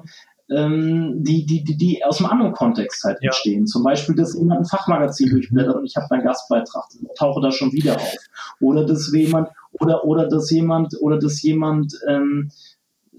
ähm, 0.50 1.22
die, 1.22 1.46
die, 1.46 1.64
die, 1.64 1.76
die 1.76 2.04
aus 2.04 2.20
einem 2.20 2.30
anderen 2.30 2.52
Kontext 2.52 3.02
halt 3.04 3.18
ja. 3.20 3.28
entstehen. 3.28 3.66
Zum 3.66 3.82
Beispiel, 3.82 4.14
dass 4.14 4.34
jemand 4.34 4.60
ein 4.60 4.66
Fachmagazin 4.66 5.30
durchblättert 5.30 5.76
und 5.76 5.86
ich 5.86 5.96
habe 5.96 6.10
einen 6.10 6.24
Gastbeitrag, 6.24 6.84
tauche 7.18 7.40
da 7.40 7.50
schon 7.50 7.72
wieder 7.72 7.96
auf. 7.96 8.16
Oder 8.60 8.84
dass 8.84 9.12
jemand, 9.12 9.48
oder, 9.72 10.04
oder 10.04 10.28
dass 10.28 10.50
jemand, 10.50 11.00
oder 11.00 11.18
dass 11.18 11.42
jemand 11.42 11.94
ähm, 12.08 12.50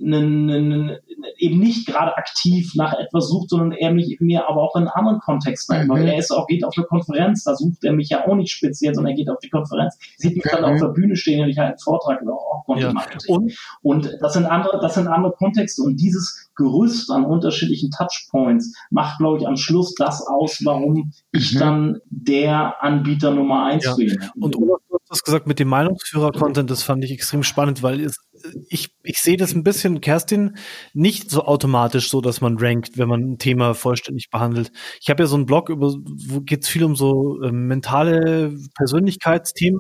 einen, 0.02 0.50
einen, 0.50 0.98
eben 1.38 1.60
nicht 1.60 1.88
gerade 1.88 2.18
aktiv 2.18 2.74
nach 2.76 2.94
etwas 2.94 3.30
sucht, 3.30 3.50
sondern 3.50 3.72
er 3.72 3.92
mich 3.92 4.18
mir 4.20 4.48
aber 4.50 4.62
auch 4.62 4.76
in 4.76 4.88
anderen 4.88 5.20
Kontexten. 5.20 5.86
Mhm. 5.86 5.90
Weil 5.90 6.08
er 6.08 6.18
ist 6.18 6.32
auch, 6.32 6.48
geht 6.48 6.64
auf 6.64 6.74
eine 6.78 6.86
Konferenz, 6.86 7.44
da 7.44 7.56
sucht 7.56 7.84
er 7.84 7.94
mich 7.94 8.10
ja 8.10 8.28
auch 8.28 8.36
nicht 8.36 8.52
speziell, 8.52 8.94
sondern 8.94 9.14
er 9.14 9.18
geht 9.18 9.30
auf 9.30 9.40
die 9.40 9.50
Konferenz, 9.50 9.98
sieht 10.18 10.36
mich 10.36 10.46
mhm. 10.46 10.50
dann 10.52 10.66
auf 10.66 10.80
der 10.80 10.88
Bühne 10.90 11.16
stehen 11.16 11.44
und 11.44 11.50
ich 11.50 11.58
halte 11.58 11.72
einen 11.72 11.80
Vortrag 11.80 12.22
oder 12.22 12.34
auch 12.34 12.56
Content 12.66 12.94
ja. 12.94 13.36
Und, 13.36 13.58
und 13.82 14.18
das 14.22 14.34
sind 14.34 14.46
andere, 14.46 14.80
das 14.82 14.96
sind 14.96 15.08
andere 15.08 15.34
Kontexte 15.34 15.84
und 15.84 15.98
dieses 15.98 16.50
Gerüst 16.56 17.12
an 17.12 17.26
unterschiedlichen 17.26 17.92
Touchpoints 17.92 18.76
macht, 18.90 19.20
glaube 19.20 19.40
ich, 19.40 19.48
am 19.48 19.58
Schluss 19.58 19.94
das 19.96 20.26
aus, 20.26 20.62
warum 20.64 21.12
ich 21.32 21.54
mhm. 21.54 21.60
dann 21.60 22.00
der 22.10 22.82
Anbieter 22.82 23.32
Nummer 23.32 23.66
eins 23.66 23.86
ja. 23.86 23.96
bin. 23.96 24.18
Und 24.40 24.56
Olaf, 24.56 24.80
du 24.90 24.98
hast 25.10 25.24
gesagt 25.24 25.48
mit 25.48 25.60
dem 25.60 25.68
Meinungsführer-Content, 25.68 26.70
das 26.70 26.84
fand 26.84 27.04
ich 27.04 27.12
extrem 27.12 27.44
spannend, 27.44 27.84
weil 27.84 28.00
es 28.00 28.16
ich, 28.70 28.90
ich 29.04 29.20
sehe 29.20 29.38
das 29.38 29.54
ein 29.54 29.64
bisschen, 29.64 30.02
Kerstin, 30.02 30.58
nicht 30.94 31.30
so 31.30 31.46
automatisch 31.46 32.10
so, 32.10 32.22
dass 32.22 32.42
man 32.42 32.58
rankt, 32.58 32.98
wenn 32.98 33.10
man 33.10 33.22
ein 33.22 33.38
Thema 33.38 33.74
vollständig 33.74 34.30
behandelt. 34.30 34.72
Ich 35.02 35.10
habe 35.10 35.24
ja 35.24 35.28
so 35.28 35.36
einen 35.36 35.46
Blog, 35.46 35.70
über, 35.70 35.94
wo 35.94 36.42
geht 36.42 36.64
es 36.64 36.70
viel 36.70 36.84
um 36.84 36.96
so 36.96 37.42
äh, 37.42 37.52
mentale 37.52 38.58
Persönlichkeitsthemen 38.76 39.80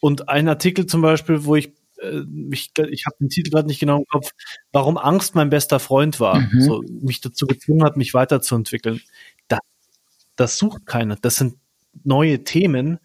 und 0.00 0.28
ein 0.28 0.48
Artikel 0.48 0.86
zum 0.86 1.02
Beispiel, 1.02 1.44
wo 1.44 1.56
ich 1.56 1.72
äh, 2.00 2.22
ich, 2.50 2.70
ich 2.90 3.06
habe 3.06 3.16
den 3.20 3.28
Titel 3.28 3.50
gerade 3.50 3.68
nicht 3.68 3.80
genau 3.80 3.98
im 3.98 4.06
Kopf, 4.06 4.30
warum 4.72 4.96
Angst 4.96 5.34
mein 5.34 5.50
bester 5.50 5.80
Freund 5.80 6.20
war, 6.20 6.40
mhm. 6.40 6.60
so, 6.60 6.82
mich 6.88 7.20
dazu 7.20 7.46
gezwungen 7.46 7.84
hat, 7.84 7.96
mich 7.96 8.14
weiterzuentwickeln. 8.14 9.00
Das, 9.48 9.60
das 10.36 10.58
sucht 10.58 10.86
keiner. 10.86 11.16
Das 11.16 11.36
sind 11.36 11.56
neue 12.04 12.44
Themen, 12.44 12.98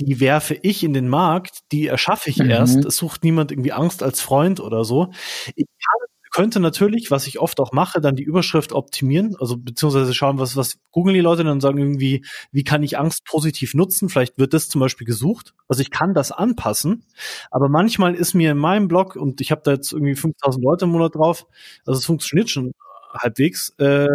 die 0.00 0.20
werfe 0.20 0.54
ich 0.54 0.84
in 0.84 0.94
den 0.94 1.08
Markt, 1.08 1.60
die 1.70 1.86
erschaffe 1.86 2.30
ich 2.30 2.38
mhm. 2.38 2.50
erst. 2.50 2.84
Es 2.84 2.96
sucht 2.96 3.24
niemand 3.24 3.52
irgendwie 3.52 3.72
Angst 3.72 4.02
als 4.02 4.20
Freund 4.20 4.60
oder 4.60 4.84
so. 4.84 5.12
Ich 5.54 5.66
kann 5.66 6.08
könnte 6.32 6.60
natürlich, 6.60 7.10
was 7.10 7.26
ich 7.26 7.38
oft 7.38 7.60
auch 7.60 7.72
mache, 7.72 8.00
dann 8.00 8.16
die 8.16 8.22
Überschrift 8.22 8.72
optimieren, 8.72 9.36
also 9.38 9.58
beziehungsweise 9.58 10.14
schauen, 10.14 10.38
was, 10.38 10.56
was 10.56 10.78
googeln 10.90 11.14
die 11.14 11.20
Leute 11.20 11.44
dann 11.44 11.60
sagen 11.60 11.78
irgendwie, 11.78 12.24
wie 12.50 12.64
kann 12.64 12.82
ich 12.82 12.98
Angst 12.98 13.24
positiv 13.26 13.74
nutzen? 13.74 14.08
Vielleicht 14.08 14.38
wird 14.38 14.54
das 14.54 14.70
zum 14.70 14.80
Beispiel 14.80 15.06
gesucht. 15.06 15.54
Also 15.68 15.82
ich 15.82 15.90
kann 15.90 16.14
das 16.14 16.32
anpassen, 16.32 17.04
aber 17.50 17.68
manchmal 17.68 18.14
ist 18.14 18.32
mir 18.32 18.50
in 18.50 18.58
meinem 18.58 18.88
Blog, 18.88 19.14
und 19.14 19.42
ich 19.42 19.50
habe 19.50 19.60
da 19.62 19.72
jetzt 19.72 19.92
irgendwie 19.92 20.14
5000 20.14 20.64
Leute 20.64 20.86
im 20.86 20.92
Monat 20.92 21.14
drauf, 21.14 21.46
also 21.84 21.98
es 21.98 22.06
funktioniert 22.06 22.48
schon 22.48 22.72
halbwegs, 23.12 23.74
äh, 23.78 24.08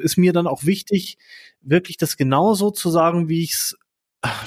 ist 0.00 0.16
mir 0.16 0.32
dann 0.32 0.46
auch 0.46 0.64
wichtig, 0.64 1.18
wirklich 1.60 1.98
das 1.98 2.16
genauso 2.16 2.70
zu 2.70 2.88
sagen, 2.88 3.28
wie 3.28 3.42
ich 3.42 3.52
es 3.52 3.76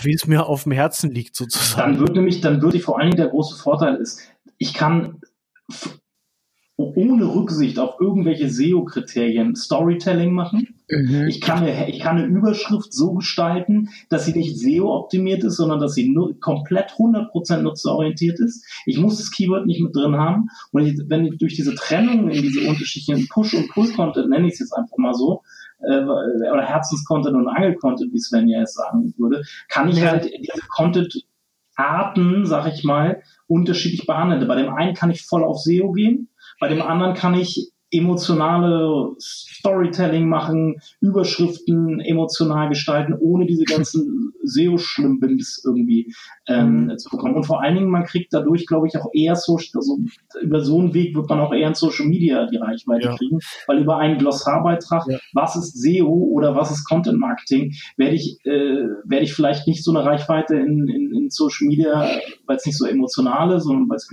wie 0.01 0.13
es 0.13 0.27
mir 0.27 0.45
auf 0.47 0.63
dem 0.63 0.73
Herzen 0.73 1.11
liegt, 1.11 1.35
sozusagen. 1.35 1.93
Dann 1.93 1.99
würde 1.99 2.13
nämlich, 2.13 2.41
dann 2.41 2.61
würde 2.61 2.79
vor 2.79 2.99
allen 2.99 3.11
Dingen 3.11 3.21
der 3.21 3.29
große 3.29 3.55
Vorteil 3.57 3.95
ist, 3.95 4.21
ich 4.57 4.73
kann 4.73 5.21
ohne 6.77 7.33
Rücksicht 7.33 7.79
auf 7.79 7.99
irgendwelche 7.99 8.49
SEO-Kriterien 8.49 9.55
Storytelling 9.55 10.33
machen. 10.33 10.75
Mhm. 10.89 11.27
Ich, 11.27 11.39
kann 11.41 11.59
eine, 11.59 11.89
ich 11.89 11.99
kann 11.99 12.17
eine 12.17 12.25
Überschrift 12.25 12.93
so 12.93 13.13
gestalten, 13.13 13.89
dass 14.09 14.25
sie 14.25 14.33
nicht 14.33 14.57
SEO-optimiert 14.57 15.43
ist, 15.43 15.57
sondern 15.57 15.79
dass 15.79 15.93
sie 15.93 16.09
nur, 16.09 16.39
komplett 16.39 16.91
100% 16.91 17.57
nutzerorientiert 17.57 18.39
ist. 18.39 18.65
Ich 18.85 18.97
muss 18.97 19.17
das 19.17 19.31
Keyword 19.31 19.67
nicht 19.67 19.81
mit 19.81 19.95
drin 19.95 20.15
haben. 20.15 20.49
Und 20.71 20.85
ich, 20.85 20.99
wenn 21.07 21.25
ich 21.25 21.37
durch 21.37 21.55
diese 21.55 21.75
Trennung 21.75 22.29
in 22.29 22.41
diese 22.41 22.67
unterschiedlichen 22.67 23.27
Push- 23.27 23.53
und 23.53 23.69
Pull-Content, 23.69 24.29
nenne 24.29 24.47
ich 24.47 24.53
es 24.53 24.59
jetzt 24.59 24.73
einfach 24.73 24.97
mal 24.97 25.13
so, 25.13 25.43
äh, 25.83 26.01
oder 26.01 26.63
Herzens-Content 26.63 27.35
und 27.35 27.47
Angel-Content, 27.47 28.13
wie 28.13 28.19
Sven 28.19 28.47
ja 28.47 28.59
jetzt 28.59 28.75
sagen 28.75 29.13
würde, 29.17 29.43
kann 29.69 29.89
ich 29.89 30.05
halt 30.05 30.25
diese 30.25 30.67
Content-Arten, 30.69 32.45
sag 32.45 32.67
ich 32.67 32.83
mal, 32.83 33.21
unterschiedlich 33.47 34.05
behandeln. 34.05 34.47
Bei 34.47 34.55
dem 34.55 34.73
einen 34.73 34.93
kann 34.93 35.11
ich 35.11 35.25
voll 35.25 35.43
auf 35.43 35.59
SEO 35.59 35.91
gehen, 35.91 36.29
bei 36.59 36.67
dem 36.67 36.81
anderen 36.81 37.13
kann 37.13 37.33
ich 37.33 37.71
emotionale 37.91 39.15
Storytelling 39.19 40.27
machen, 40.27 40.77
Überschriften 41.01 41.99
emotional 41.99 42.69
gestalten, 42.69 43.13
ohne 43.19 43.45
diese 43.45 43.65
ganzen 43.65 44.33
SEO-Schlimmbins 44.43 45.63
irgendwie 45.65 46.13
ähm, 46.47 46.85
mhm. 46.85 46.97
zu 46.97 47.09
bekommen. 47.09 47.35
Und 47.35 47.45
vor 47.45 47.61
allen 47.61 47.75
Dingen, 47.75 47.89
man 47.89 48.05
kriegt 48.05 48.33
dadurch, 48.33 48.65
glaube 48.65 48.87
ich, 48.87 48.97
auch 48.97 49.09
eher 49.13 49.35
so, 49.35 49.57
also 49.57 49.99
über 50.41 50.61
so 50.61 50.79
einen 50.79 50.93
Weg 50.93 51.15
wird 51.15 51.29
man 51.29 51.39
auch 51.39 51.53
eher 51.53 51.67
in 51.67 51.75
Social 51.75 52.07
Media 52.07 52.47
die 52.47 52.57
Reichweite 52.57 53.07
ja. 53.07 53.17
kriegen, 53.17 53.39
weil 53.67 53.79
über 53.79 53.97
einen 53.97 54.17
Glossarbeitrag, 54.17 55.05
ja. 55.07 55.19
was 55.33 55.55
ist 55.55 55.81
SEO 55.81 56.29
oder 56.31 56.55
was 56.55 56.71
ist 56.71 56.87
Content 56.87 57.19
Marketing, 57.19 57.73
werde 57.97 58.15
ich, 58.15 58.37
äh, 58.45 58.87
werde 59.05 59.25
ich 59.25 59.33
vielleicht 59.33 59.67
nicht 59.67 59.83
so 59.83 59.91
eine 59.91 60.05
Reichweite 60.05 60.55
in, 60.55 60.87
in, 60.87 61.13
in 61.13 61.29
Social 61.29 61.67
Media, 61.67 62.09
weil 62.45 62.57
es 62.57 62.65
nicht 62.65 62.77
so 62.77 62.85
emotional 62.85 63.51
ist, 63.51 63.63
sondern 63.63 63.89
weil 63.89 63.97
es 63.97 64.07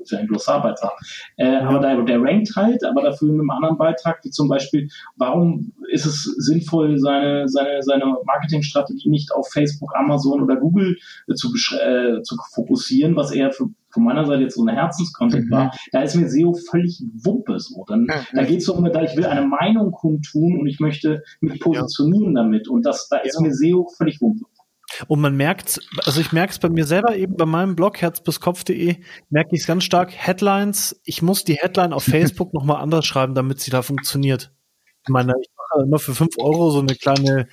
ist 0.00 0.12
ja 0.12 0.18
ein 0.18 0.26
Glossarbeitrag. 0.26 0.92
Äh, 1.36 1.52
ja. 1.52 1.60
Aber 1.62 1.80
der, 1.80 2.02
der 2.02 2.20
rankt 2.22 2.54
halt, 2.56 2.84
aber 2.84 3.02
dafür 3.02 3.28
in 3.28 3.34
einem 3.34 3.50
anderen 3.50 3.78
Beitrag, 3.78 4.20
wie 4.24 4.30
zum 4.30 4.48
Beispiel, 4.48 4.88
warum 5.16 5.72
ist 5.90 6.06
es 6.06 6.22
sinnvoll, 6.22 6.98
seine, 6.98 7.48
seine, 7.48 7.82
seine 7.82 8.04
Marketingstrategie 8.24 9.08
nicht 9.08 9.32
auf 9.32 9.48
Facebook, 9.52 9.94
Amazon 9.96 10.42
oder 10.42 10.56
Google 10.56 10.96
äh, 11.28 11.34
zu, 11.34 11.48
äh, 11.76 12.22
zu 12.22 12.36
fokussieren, 12.52 13.16
was 13.16 13.32
eher 13.32 13.50
für 13.50 13.68
von 13.92 14.04
meiner 14.04 14.24
Seite 14.24 14.42
jetzt 14.42 14.54
so 14.54 14.62
eine 14.62 14.72
Herzenskontent 14.72 15.46
mhm. 15.46 15.50
war, 15.50 15.74
da 15.92 16.02
ist 16.02 16.14
mir 16.14 16.28
SEO 16.28 16.54
völlig 16.54 17.02
Wumpe 17.24 17.58
so. 17.58 17.84
Dann, 17.86 18.02
mhm. 18.02 18.12
Da 18.32 18.44
geht 18.44 18.60
es 18.60 18.68
um, 18.68 18.84
da 18.84 19.02
ich 19.02 19.16
will 19.16 19.26
eine 19.26 19.46
Meinung 19.46 19.90
kundtun 19.90 20.60
und 20.60 20.66
ich 20.66 20.80
möchte 20.80 21.22
mich 21.40 21.60
positionieren 21.60 22.36
ja. 22.36 22.42
damit. 22.42 22.68
Und 22.68 22.86
das, 22.86 23.08
da 23.08 23.18
ist 23.18 23.34
ja. 23.34 23.40
mir 23.40 23.52
SEO 23.52 23.88
völlig 23.96 24.20
Wumpe. 24.20 24.44
Und 25.08 25.20
man 25.20 25.36
merkt, 25.36 25.80
also 26.04 26.20
ich 26.20 26.32
merke 26.32 26.52
es 26.52 26.58
bei 26.58 26.68
mir 26.68 26.84
selber 26.84 27.16
eben 27.16 27.36
bei 27.36 27.46
meinem 27.46 27.76
Blog 27.76 28.00
herzbiskopf.de, 28.00 28.96
merke 29.28 29.54
ich 29.54 29.62
es 29.62 29.66
ganz 29.66 29.84
stark. 29.84 30.12
Headlines, 30.12 31.00
ich 31.04 31.22
muss 31.22 31.44
die 31.44 31.54
Headline 31.54 31.92
auf 31.92 32.04
Facebook 32.10 32.52
nochmal 32.52 32.82
anders 32.82 33.06
schreiben, 33.06 33.34
damit 33.34 33.60
sie 33.60 33.70
da 33.70 33.82
funktioniert. 33.82 34.52
Ich 35.02 35.08
meine, 35.08 35.32
ich 35.40 35.48
mache 35.56 35.84
immer 35.84 35.98
für 35.98 36.14
fünf 36.14 36.36
Euro 36.38 36.70
so 36.70 36.80
eine 36.80 36.94
kleine, 36.94 37.48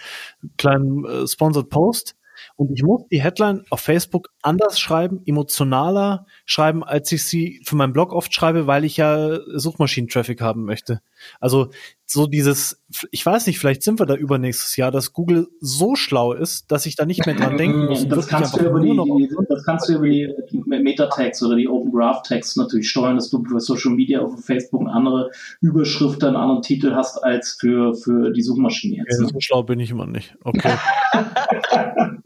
kleinen 0.58 1.06
äh, 1.06 1.28
Sponsored 1.28 1.70
Post 1.70 2.17
und 2.58 2.72
ich 2.72 2.82
muss 2.82 3.04
die 3.12 3.22
Headline 3.22 3.64
auf 3.70 3.82
Facebook 3.82 4.30
anders 4.42 4.80
schreiben, 4.80 5.22
emotionaler 5.28 6.26
schreiben, 6.46 6.84
als 6.84 7.12
ich 7.12 7.24
sie 7.24 7.62
für 7.64 7.76
meinen 7.76 7.94
Blog 7.94 8.14
oft 8.14 8.34
schreibe, 8.34 8.66
weil 8.66 8.84
ich 8.84 8.98
ja 8.98 9.38
Suchmaschinen-Traffic 9.46 10.42
haben 10.42 10.66
möchte. 10.66 11.02
Also 11.40 11.70
so 12.06 12.26
dieses, 12.26 12.84
ich 13.12 13.24
weiß 13.24 13.46
nicht, 13.48 13.60
vielleicht 13.60 13.84
sind 13.84 14.00
wir 14.00 14.08
da 14.08 14.16
übernächstes 14.16 14.76
Jahr, 14.76 14.92
dass 14.92 15.14
Google 15.14 15.50
so 15.60 15.96
schlau 15.96 16.34
ist, 16.34 16.72
dass 16.72 16.88
ich 16.88 16.96
da 16.96 17.06
nicht 17.06 17.26
mehr 17.28 17.36
dran 17.36 17.58
denken 17.58 17.86
muss. 17.86 18.08
Das 18.08 18.28
kannst, 18.28 18.56
du 18.56 18.66
über 18.66 18.80
die, 18.80 18.92
die, 18.92 19.36
das 19.50 19.64
kannst 19.64 19.90
du 19.90 19.96
über 19.96 20.08
die 20.08 20.34
Meta-Tags 20.66 21.44
oder 21.44 21.58
die 21.58 21.68
Open 21.68 21.92
Graph 21.92 22.24
Tags 22.24 22.56
natürlich 22.56 22.90
steuern, 22.90 23.18
dass 23.18 23.30
du 23.30 23.44
für 23.44 23.60
Social 23.60 23.92
Media 23.92 24.22
auf 24.22 24.44
Facebook 24.44 24.82
eine 24.82 24.94
andere 24.94 25.32
Überschrift, 25.62 26.24
einen 26.24 26.38
anderen 26.38 26.64
Titel 26.64 26.96
hast 26.96 27.18
als 27.24 27.58
für, 27.60 27.94
für 27.94 28.32
die 28.32 28.42
Suchmaschine 28.42 28.98
jetzt. 28.98 29.22
Ja, 29.22 29.28
so 29.28 29.40
schlau 29.40 29.62
bin 29.64 29.80
ich 29.80 29.92
immer 29.92 30.08
nicht. 30.08 30.36
Okay. 30.44 30.74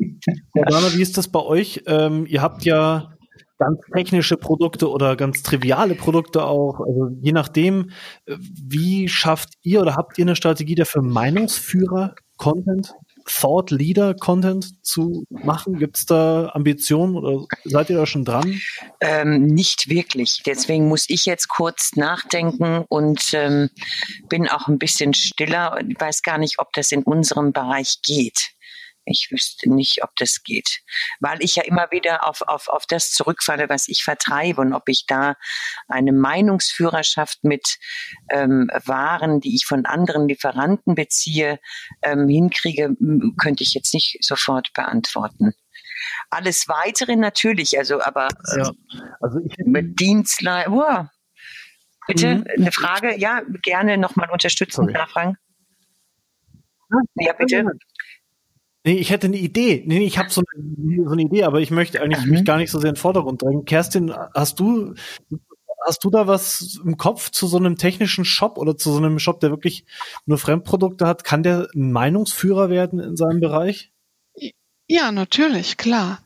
Dana, 0.54 0.94
wie 0.94 1.02
ist 1.02 1.18
das 1.18 1.28
bei 1.28 1.40
euch? 1.40 1.84
Ähm, 1.88 2.26
ihr 2.28 2.42
habt 2.42 2.66
ja 2.66 3.12
ganz 3.62 3.80
technische 3.94 4.38
Produkte 4.38 4.90
oder 4.90 5.16
ganz 5.16 5.44
triviale 5.44 5.94
Produkte 5.94 6.44
auch. 6.44 6.80
Also 6.80 7.10
je 7.22 7.32
nachdem, 7.32 7.92
äh, 8.26 8.36
wie 8.40 9.08
schafft 9.08 9.50
ihr 9.62 9.82
oder 9.82 9.96
habt 9.96 10.18
ihr 10.18 10.26
eine 10.26 10.36
Strategie 10.36 10.76
dafür, 10.76 11.04
Meinungsführer 11.04 12.16
Content, 12.38 12.92
Thought 13.28 13.70
Leader 13.70 14.16
Content 14.16 14.84
zu 14.84 15.26
machen? 15.30 15.78
Gibt 15.78 15.98
es 15.98 16.08
da 16.08 16.50
Ambitionen 16.54 17.16
oder 17.16 17.46
seid 17.66 17.92
ihr 17.92 17.98
da 17.98 18.08
schon 18.08 18.26
dran? 18.26 18.60
Ähm, 19.00 19.46
nicht 19.46 19.90
wirklich. 19.90 20.42
Deswegen 20.44 20.88
muss 20.88 21.06
ich 21.08 21.28
jetzt 21.28 21.48
kurz 21.48 21.92
nachdenken 21.96 22.84
und 22.90 23.30
ähm, 23.34 23.70
bin 24.28 24.48
auch 24.48 24.68
ein 24.68 24.80
bisschen 24.80 25.14
stiller. 25.14 25.80
Ich 25.88 26.00
weiß 26.00 26.24
gar 26.24 26.40
nicht, 26.40 26.58
ob 26.58 26.74
das 26.74 26.92
in 26.92 27.04
unserem 27.04 27.54
Bereich 27.54 28.00
geht. 28.04 28.54
Ich 29.12 29.30
wüsste 29.32 29.70
nicht, 29.70 30.04
ob 30.04 30.16
das 30.16 30.44
geht, 30.44 30.82
weil 31.20 31.44
ich 31.44 31.56
ja 31.56 31.64
immer 31.64 31.92
wieder 31.92 32.28
auf, 32.28 32.42
auf, 32.42 32.68
auf 32.68 32.86
das 32.88 33.12
zurückfalle, 33.12 33.70
was 33.70 33.88
ich 33.88 34.04
vertreibe 34.04 34.62
und 34.62 34.74
ob 34.74 34.88
ich 34.88 35.06
da 35.06 35.36
eine 35.88 36.12
Meinungsführerschaft 36.12 37.44
mit 37.44 37.78
ähm, 38.30 38.70
Waren, 38.86 39.40
die 39.42 39.56
ich 39.56 39.66
von 39.66 39.86
anderen 39.86 40.28
Lieferanten 40.28 40.96
beziehe, 40.96 41.60
ähm, 42.02 42.28
hinkriege, 42.28 42.96
könnte 43.38 43.64
ich 43.64 43.74
jetzt 43.74 43.94
nicht 43.94 44.18
sofort 44.22 44.74
beantworten. 44.74 45.54
Alles 46.30 46.68
weitere 46.68 47.16
natürlich, 47.16 47.78
also 47.78 48.02
aber 48.02 48.30
ja. 48.56 48.70
Ähm, 48.70 48.78
also 49.20 49.40
ich, 49.46 49.56
mit 49.66 50.00
Dienstleistung. 50.00 50.80
Oh, 50.80 51.06
bitte 52.08 52.36
mhm. 52.36 52.48
eine 52.58 52.72
Frage, 52.72 53.18
ja, 53.18 53.42
gerne 53.62 53.98
nochmal 53.98 54.30
unterstützend 54.30 54.92
nachfragen. 54.92 55.38
Ja, 57.16 57.34
bitte. 57.34 57.66
Nee, 58.84 58.96
ich 58.96 59.12
hätte 59.12 59.28
eine 59.28 59.38
Idee. 59.38 59.84
Nee, 59.86 60.04
ich 60.04 60.18
habe 60.18 60.30
so, 60.30 60.42
eine, 60.42 61.04
so 61.06 61.12
eine 61.12 61.22
Idee, 61.22 61.44
aber 61.44 61.62
ich 61.62 61.70
möchte 61.70 62.02
eigentlich 62.02 62.26
mhm. 62.26 62.32
mich 62.32 62.46
gar 62.46 62.58
nicht 62.58 62.72
so 62.72 62.80
sehr 62.80 62.90
in 62.90 62.96
den 62.96 63.02
Vordergrund 63.02 63.42
drängen. 63.42 63.66
Kerstin, 63.66 64.14
hast 64.34 64.60
du, 64.60 64.96
hast 65.86 66.04
du 66.04 66.10
da 66.10 66.26
was 66.26 66.80
im 66.84 66.98
Kopf 66.98 67.30
zu 67.30 67.46
so 67.46 67.58
einem 67.58 67.78
technischen 67.78 68.26
Shop 68.26 68.58
oder 68.58 68.78
zu 68.78 68.92
so 68.92 68.98
einem 68.98 69.20
Shop, 69.20 69.40
der 69.40 69.52
wirklich 69.52 69.86
nur 70.26 70.40
Fremdprodukte 70.40 71.06
hat? 71.06 71.24
Kann 71.24 71.44
der 71.44 71.68
ein 71.76 71.92
Meinungsführer 71.92 72.70
werden 72.70 73.00
in 73.00 73.16
seinem 73.16 73.40
Bereich? 73.40 73.92
Ja, 74.88 75.12
natürlich, 75.12 75.78
klar. 75.78 76.24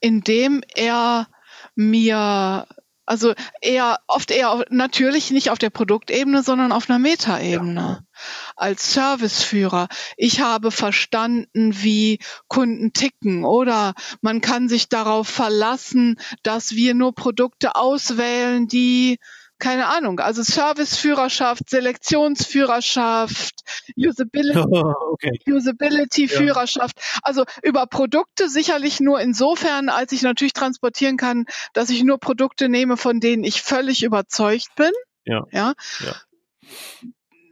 Indem 0.00 0.62
er 0.74 1.26
mir 1.74 2.66
also 3.06 3.32
eher, 3.62 4.00
oft 4.06 4.30
eher 4.30 4.64
natürlich 4.68 5.30
nicht 5.30 5.50
auf 5.50 5.58
der 5.58 5.70
Produktebene, 5.70 6.42
sondern 6.42 6.72
auf 6.72 6.90
einer 6.90 6.98
Metaebene. 6.98 7.80
Ja. 7.80 8.07
Als 8.56 8.92
Serviceführer. 8.92 9.88
Ich 10.16 10.40
habe 10.40 10.70
verstanden, 10.70 11.82
wie 11.82 12.18
Kunden 12.48 12.92
ticken 12.92 13.44
oder 13.44 13.94
man 14.20 14.40
kann 14.40 14.68
sich 14.68 14.88
darauf 14.88 15.28
verlassen, 15.28 16.16
dass 16.42 16.72
wir 16.72 16.94
nur 16.94 17.14
Produkte 17.14 17.76
auswählen, 17.76 18.68
die 18.68 19.18
keine 19.58 19.88
Ahnung, 19.88 20.20
also 20.20 20.42
Serviceführerschaft, 20.42 21.68
Selektionsführerschaft, 21.68 23.54
Usability, 23.96 24.58
okay. 25.12 25.40
Usability 25.48 26.28
Führerschaft. 26.28 26.96
Ja. 26.96 27.20
Also 27.22 27.44
über 27.62 27.86
Produkte 27.86 28.48
sicherlich 28.48 29.00
nur 29.00 29.20
insofern, 29.20 29.88
als 29.88 30.12
ich 30.12 30.22
natürlich 30.22 30.52
transportieren 30.52 31.16
kann, 31.16 31.44
dass 31.72 31.90
ich 31.90 32.04
nur 32.04 32.18
Produkte 32.18 32.68
nehme, 32.68 32.96
von 32.96 33.18
denen 33.20 33.42
ich 33.42 33.62
völlig 33.62 34.04
überzeugt 34.04 34.74
bin. 34.76 34.92
Ja. 35.24 35.44
ja. 35.50 35.74
ja 36.00 36.14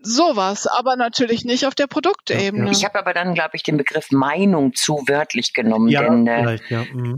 sowas, 0.06 0.66
aber 0.66 0.96
natürlich 0.96 1.44
nicht 1.44 1.66
auf 1.66 1.74
der 1.74 1.86
Produktebene. 1.86 2.70
Ich 2.70 2.84
habe 2.84 2.98
aber 2.98 3.12
dann, 3.12 3.34
glaube 3.34 3.50
ich, 3.54 3.62
den 3.62 3.76
Begriff 3.76 4.10
Meinung 4.10 4.74
zu 4.74 5.02
wörtlich 5.06 5.52
genommen, 5.52 5.88
ja, 5.88 6.02
denn 6.02 6.26
äh, 6.26 6.58
ja. 6.68 6.84
Mhm. 6.92 7.16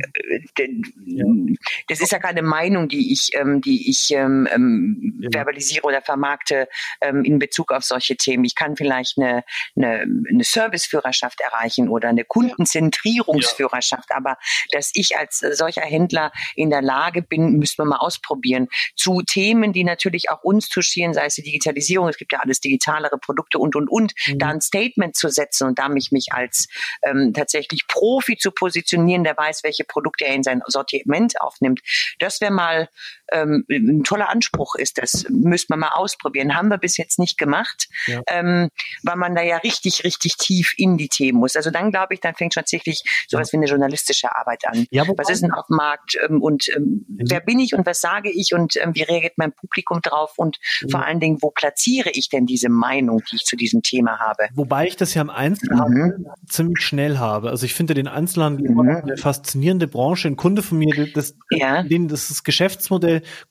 Äh, 0.56 1.56
das 1.88 2.00
ist 2.00 2.12
ja 2.12 2.18
keine 2.18 2.42
Meinung, 2.42 2.88
die 2.88 3.12
ich, 3.12 3.30
ähm, 3.34 3.60
die 3.60 3.90
ich 3.90 4.10
ähm, 4.10 4.48
ähm, 4.50 5.20
ja. 5.22 5.30
verbalisiere 5.32 5.84
oder 5.84 6.02
vermarkte 6.02 6.68
ähm, 7.00 7.24
in 7.24 7.38
Bezug 7.38 7.72
auf 7.72 7.84
solche 7.84 8.16
Themen. 8.16 8.44
Ich 8.44 8.54
kann 8.54 8.76
vielleicht 8.76 9.18
eine, 9.18 9.44
eine, 9.76 10.00
eine 10.00 10.44
Serviceführerschaft 10.44 11.40
erreichen 11.40 11.88
oder 11.88 12.08
eine 12.08 12.24
Kundenzentrierungsführerschaft, 12.24 14.10
aber 14.12 14.36
dass 14.72 14.90
ich 14.94 15.16
als 15.16 15.38
solcher 15.38 15.82
Händler 15.82 16.32
in 16.56 16.70
der 16.70 16.82
Lage 16.82 17.22
bin, 17.22 17.58
müssen 17.58 17.78
wir 17.78 17.84
mal 17.84 17.98
ausprobieren, 17.98 18.68
zu 18.96 19.22
Themen, 19.22 19.72
die 19.72 19.84
natürlich 19.84 20.30
auch 20.30 20.42
uns 20.42 20.68
touchieren, 20.68 21.14
sei 21.14 21.26
es 21.26 21.34
die 21.34 21.42
Digitalisierung, 21.42 22.08
es 22.08 22.16
gibt 22.16 22.32
ja 22.32 22.40
alles 22.40 22.60
digitalere 22.78 23.18
Produkte 23.18 23.58
und, 23.58 23.76
und, 23.76 23.88
und, 23.88 24.12
mhm. 24.26 24.38
da 24.38 24.48
ein 24.48 24.60
Statement 24.60 25.16
zu 25.16 25.28
setzen 25.28 25.68
und 25.68 25.78
da 25.78 25.88
mich, 25.88 26.12
mich 26.12 26.28
als 26.32 26.68
ähm, 27.02 27.32
tatsächlich 27.34 27.86
Profi 27.88 28.36
zu 28.36 28.50
positionieren, 28.50 29.24
der 29.24 29.36
weiß, 29.36 29.64
welche 29.64 29.84
Produkte 29.84 30.24
er 30.24 30.34
in 30.34 30.42
sein 30.42 30.62
Sortiment 30.66 31.40
aufnimmt. 31.40 31.80
Das 32.18 32.40
wäre 32.40 32.52
mal 32.52 32.88
ähm, 33.32 33.64
ein 33.70 34.04
toller 34.04 34.28
Anspruch 34.28 34.74
ist. 34.74 34.98
Das 34.98 35.26
müsste 35.28 35.72
man 35.72 35.80
mal 35.80 35.92
ausprobieren. 35.94 36.54
Haben 36.54 36.68
wir 36.68 36.78
bis 36.78 36.96
jetzt 36.96 37.18
nicht 37.18 37.38
gemacht, 37.38 37.88
ja. 38.06 38.20
ähm, 38.28 38.68
weil 39.02 39.16
man 39.16 39.34
da 39.34 39.42
ja 39.42 39.56
richtig, 39.58 40.04
richtig 40.04 40.36
tief 40.36 40.74
in 40.76 40.96
die 40.96 41.08
Themen 41.08 41.38
muss. 41.38 41.56
Also 41.56 41.70
dann 41.70 41.90
glaube 41.90 42.14
ich, 42.14 42.20
dann 42.20 42.34
fängt 42.34 42.54
schon 42.54 42.58
tatsächlich 42.68 43.02
sowas 43.28 43.52
wie 43.52 43.56
eine 43.56 43.66
journalistische 43.66 44.34
Arbeit 44.34 44.66
an. 44.66 44.86
Ja, 44.90 45.04
was 45.16 45.30
ist 45.30 45.42
denn 45.42 45.52
auf 45.52 45.66
dem 45.66 45.76
Markt 45.76 46.18
ähm, 46.24 46.42
und 46.42 46.68
ähm, 46.76 47.04
mhm. 47.08 47.24
wer 47.28 47.40
bin 47.40 47.58
ich 47.58 47.74
und 47.74 47.86
was 47.86 48.00
sage 48.00 48.30
ich 48.30 48.52
und 48.52 48.76
ähm, 48.76 48.94
wie 48.94 49.02
reagiert 49.02 49.34
mein 49.36 49.52
Publikum 49.52 50.00
drauf 50.02 50.34
und 50.36 50.58
mhm. 50.82 50.90
vor 50.90 51.04
allen 51.04 51.20
Dingen, 51.20 51.38
wo 51.40 51.50
platziere 51.50 52.10
ich 52.12 52.28
denn 52.28 52.46
diese 52.46 52.68
Meinung, 52.68 53.22
die 53.30 53.36
ich 53.36 53.44
zu 53.44 53.56
diesem 53.56 53.82
Thema 53.82 54.18
habe? 54.18 54.48
Wobei 54.54 54.86
ich 54.86 54.96
das 54.96 55.14
ja 55.14 55.22
im 55.22 55.30
Einzelhandel 55.30 56.18
mhm. 56.18 56.26
ziemlich 56.48 56.84
schnell 56.84 57.18
habe. 57.18 57.50
Also 57.50 57.64
ich 57.64 57.74
finde 57.74 57.94
den 57.94 58.08
Einzelhandel 58.08 58.70
mhm. 58.70 58.80
eine 58.80 59.16
faszinierende 59.16 59.88
Branche. 59.88 60.28
Ein 60.28 60.36
Kunde 60.36 60.62
von 60.62 60.78
mir, 60.78 61.08
das, 61.14 61.34
ja. 61.50 61.82
den, 61.82 62.08
das, 62.08 62.28
das 62.28 62.44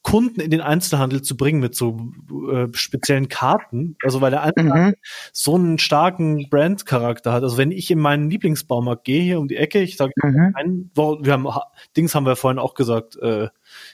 Kunden 0.01 0.41
in 0.41 0.51
den 0.51 0.61
Einzelhandel 0.61 1.21
zu 1.21 1.37
bringen 1.37 1.59
mit 1.59 1.75
so 1.75 2.11
äh, 2.51 2.67
speziellen 2.73 3.29
Karten. 3.29 3.95
Also 4.03 4.21
weil 4.21 4.31
der 4.31 4.43
Einzelhandel 4.43 4.91
mhm. 4.91 4.95
so 5.33 5.55
einen 5.55 5.77
starken 5.77 6.49
Brand-Charakter 6.49 7.33
hat. 7.33 7.43
Also 7.43 7.57
wenn 7.57 7.71
ich 7.71 7.91
in 7.91 7.99
meinen 7.99 8.29
Lieblingsbaumarkt 8.29 9.03
gehe, 9.03 9.21
hier 9.21 9.39
um 9.39 9.47
die 9.47 9.57
Ecke, 9.57 9.81
ich 9.81 9.97
sage, 9.97 10.13
mhm. 10.21 10.89
wir 10.95 11.33
haben 11.33 11.47
Dings 11.95 12.15
haben 12.15 12.25
wir 12.25 12.35
vorhin 12.35 12.59
auch 12.59 12.73
gesagt, 12.73 13.17
äh, 13.21 13.47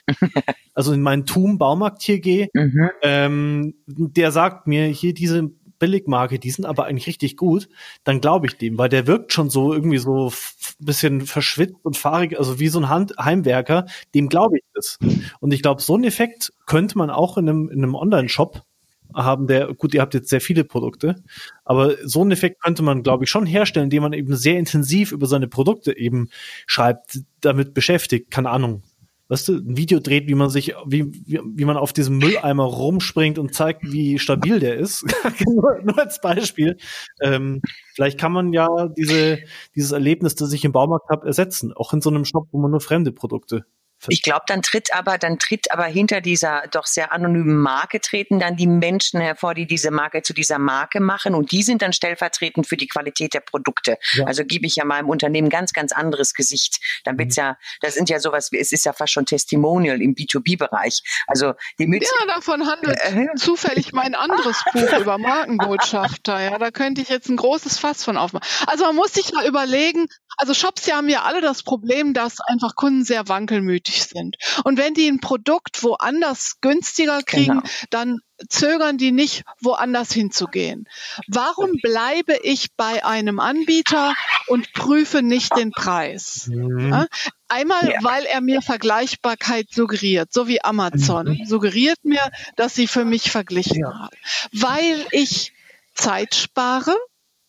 also 0.73 0.93
in 0.93 1.01
meinen 1.01 1.25
Tum-Baumarkt 1.25 2.01
hier 2.01 2.19
gehe, 2.19 2.49
mhm. 2.53 2.89
ähm, 3.01 3.73
der 3.87 4.31
sagt 4.31 4.67
mir, 4.67 4.85
hier 4.85 5.13
diese 5.13 5.51
Billigmarke, 5.83 6.39
die 6.39 6.49
sind 6.49 6.63
aber 6.63 6.85
eigentlich 6.85 7.07
richtig 7.07 7.35
gut, 7.35 7.67
dann 8.05 8.21
glaube 8.21 8.47
ich 8.47 8.57
dem, 8.57 8.77
weil 8.77 8.87
der 8.87 9.05
wirkt 9.05 9.33
schon 9.33 9.49
so 9.49 9.73
irgendwie 9.73 9.97
so 9.97 10.27
ein 10.27 10.85
bisschen 10.85 11.25
verschwitzt 11.25 11.83
und 11.83 11.97
fahrig, 11.97 12.39
also 12.39 12.57
wie 12.57 12.69
so 12.69 12.79
ein 12.79 12.87
Hand 12.87 13.15
Heimwerker, 13.19 13.85
dem 14.15 14.29
glaube 14.29 14.59
ich 14.59 14.63
das. 14.73 14.97
Und 15.41 15.53
ich 15.53 15.61
glaube, 15.61 15.81
so 15.81 15.95
einen 15.95 16.05
Effekt 16.05 16.53
könnte 16.65 16.97
man 16.97 17.09
auch 17.09 17.37
in 17.37 17.49
einem, 17.49 17.69
in 17.69 17.83
einem 17.83 17.95
Online-Shop 17.95 18.63
haben, 19.13 19.47
der, 19.47 19.73
gut, 19.73 19.93
ihr 19.93 19.99
habt 19.99 20.13
jetzt 20.13 20.29
sehr 20.29 20.39
viele 20.39 20.63
Produkte, 20.63 21.21
aber 21.65 21.97
so 22.07 22.21
einen 22.21 22.31
Effekt 22.31 22.63
könnte 22.63 22.81
man, 22.81 23.03
glaube 23.03 23.25
ich, 23.25 23.29
schon 23.29 23.45
herstellen, 23.45 23.87
indem 23.87 24.03
man 24.03 24.13
eben 24.13 24.37
sehr 24.37 24.57
intensiv 24.57 25.11
über 25.11 25.27
seine 25.27 25.49
Produkte 25.49 25.97
eben 25.97 26.29
schreibt, 26.65 27.19
damit 27.41 27.73
beschäftigt, 27.73 28.31
keine 28.31 28.51
Ahnung, 28.51 28.83
weißt 29.29 29.47
du, 29.47 29.53
ein 29.57 29.77
Video 29.77 29.99
dreht, 29.99 30.27
wie 30.27 30.35
man 30.35 30.49
sich, 30.49 30.75
wie, 30.85 31.11
wie, 31.25 31.39
wie 31.43 31.65
man 31.65 31.77
auf 31.77 31.93
diesem 31.93 32.17
Mülleimer 32.17 32.63
rumspringt 32.63 33.39
und 33.39 33.53
zeigt, 33.53 33.83
wie 33.83 34.19
stabil 34.19 34.59
der 34.59 34.75
ist. 34.75 35.05
nur, 35.45 35.97
als 35.97 36.21
Beispiel. 36.21 36.77
Ähm, 37.21 37.61
vielleicht 37.93 38.19
kann 38.19 38.31
man 38.31 38.53
ja 38.53 38.67
diese, 38.97 39.39
dieses 39.75 39.91
Erlebnis, 39.91 40.35
das 40.35 40.53
ich 40.53 40.65
im 40.65 40.71
Baumarkt 40.71 41.09
habe, 41.09 41.25
ersetzen. 41.25 41.73
Auch 41.73 41.93
in 41.93 42.01
so 42.01 42.09
einem 42.09 42.25
Shop, 42.25 42.47
wo 42.51 42.59
man 42.59 42.71
nur 42.71 42.81
fremde 42.81 43.11
Produkte 43.11 43.65
ich 44.07 44.21
glaube, 44.21 44.43
dann 44.47 44.61
tritt 44.61 44.93
aber, 44.93 45.17
dann 45.17 45.39
tritt 45.39 45.71
aber 45.71 45.85
hinter 45.85 46.21
dieser 46.21 46.63
doch 46.71 46.85
sehr 46.85 47.11
anonymen 47.11 47.57
Marke 47.57 47.99
treten 48.01 48.39
dann 48.39 48.55
die 48.55 48.67
Menschen 48.67 49.21
hervor, 49.21 49.53
die 49.53 49.65
diese 49.65 49.91
Marke 49.91 50.21
zu 50.21 50.33
dieser 50.33 50.59
Marke 50.59 50.99
machen 50.99 51.35
und 51.35 51.51
die 51.51 51.63
sind 51.63 51.81
dann 51.81 51.93
stellvertretend 51.93 52.67
für 52.67 52.77
die 52.77 52.87
Qualität 52.87 53.33
der 53.33 53.41
Produkte. 53.41 53.97
Ja. 54.13 54.25
Also 54.25 54.43
gebe 54.45 54.65
ich 54.65 54.75
ja 54.75 54.85
meinem 54.85 55.09
Unternehmen 55.09 55.49
ganz, 55.49 55.73
ganz 55.73 55.91
anderes 55.91 56.33
Gesicht. 56.33 56.79
Dann 57.03 57.17
wird's 57.17 57.37
mhm. 57.37 57.43
ja, 57.43 57.57
das 57.81 57.93
sind 57.93 58.09
ja 58.09 58.19
sowas, 58.19 58.49
es 58.51 58.71
ist 58.71 58.85
ja 58.85 58.93
fast 58.93 59.13
schon 59.13 59.25
Testimonial 59.25 60.01
im 60.01 60.15
B2B-Bereich. 60.15 61.01
Also 61.27 61.53
die 61.79 61.87
Mütze, 61.87 62.11
Ja, 62.19 62.35
davon 62.35 62.67
handelt 62.67 62.99
äh, 62.99 63.27
zufällig 63.35 63.93
mein 63.93 64.15
anderes 64.15 64.63
Buch 64.73 64.99
über 64.99 65.17
Markenbotschafter. 65.17 66.39
Ja, 66.41 66.57
da 66.57 66.71
könnte 66.71 67.01
ich 67.01 67.09
jetzt 67.09 67.29
ein 67.29 67.37
großes 67.37 67.77
Fass 67.77 68.03
von 68.03 68.17
aufmachen. 68.17 68.47
Also 68.67 68.85
man 68.85 68.95
muss 68.95 69.13
sich 69.13 69.33
mal 69.33 69.45
überlegen, 69.47 70.07
also 70.37 70.53
Shops 70.53 70.91
haben 70.91 71.09
ja 71.09 71.23
alle 71.23 71.41
das 71.41 71.63
Problem, 71.63 72.13
dass 72.13 72.39
einfach 72.41 72.75
Kunden 72.75 73.03
sehr 73.03 73.27
wankelmütig 73.27 73.92
sind. 74.01 74.37
Und 74.63 74.77
wenn 74.77 74.93
die 74.93 75.07
ein 75.07 75.19
Produkt 75.19 75.83
woanders 75.83 76.57
günstiger 76.61 77.21
kriegen, 77.21 77.59
genau. 77.59 77.69
dann 77.89 78.19
zögern 78.49 78.97
die 78.97 79.11
nicht, 79.11 79.43
woanders 79.61 80.11
hinzugehen. 80.11 80.87
Warum 81.27 81.73
bleibe 81.81 82.37
ich 82.43 82.75
bei 82.75 83.05
einem 83.05 83.39
Anbieter 83.39 84.13
und 84.47 84.73
prüfe 84.73 85.21
nicht 85.21 85.55
den 85.55 85.71
Preis? 85.71 86.47
Mhm. 86.47 87.05
Einmal, 87.47 87.89
ja. 87.89 88.03
weil 88.03 88.25
er 88.25 88.41
mir 88.41 88.61
Vergleichbarkeit 88.61 89.67
suggeriert, 89.71 90.33
so 90.33 90.47
wie 90.47 90.63
Amazon 90.63 91.27
mhm. 91.27 91.45
suggeriert 91.45 92.03
mir, 92.03 92.31
dass 92.55 92.75
sie 92.75 92.87
für 92.87 93.05
mich 93.05 93.31
verglichen 93.31 93.81
ja. 93.81 93.99
hat. 93.99 94.13
Weil 94.51 95.05
ich 95.11 95.53
Zeit 95.93 96.33
spare, 96.35 96.97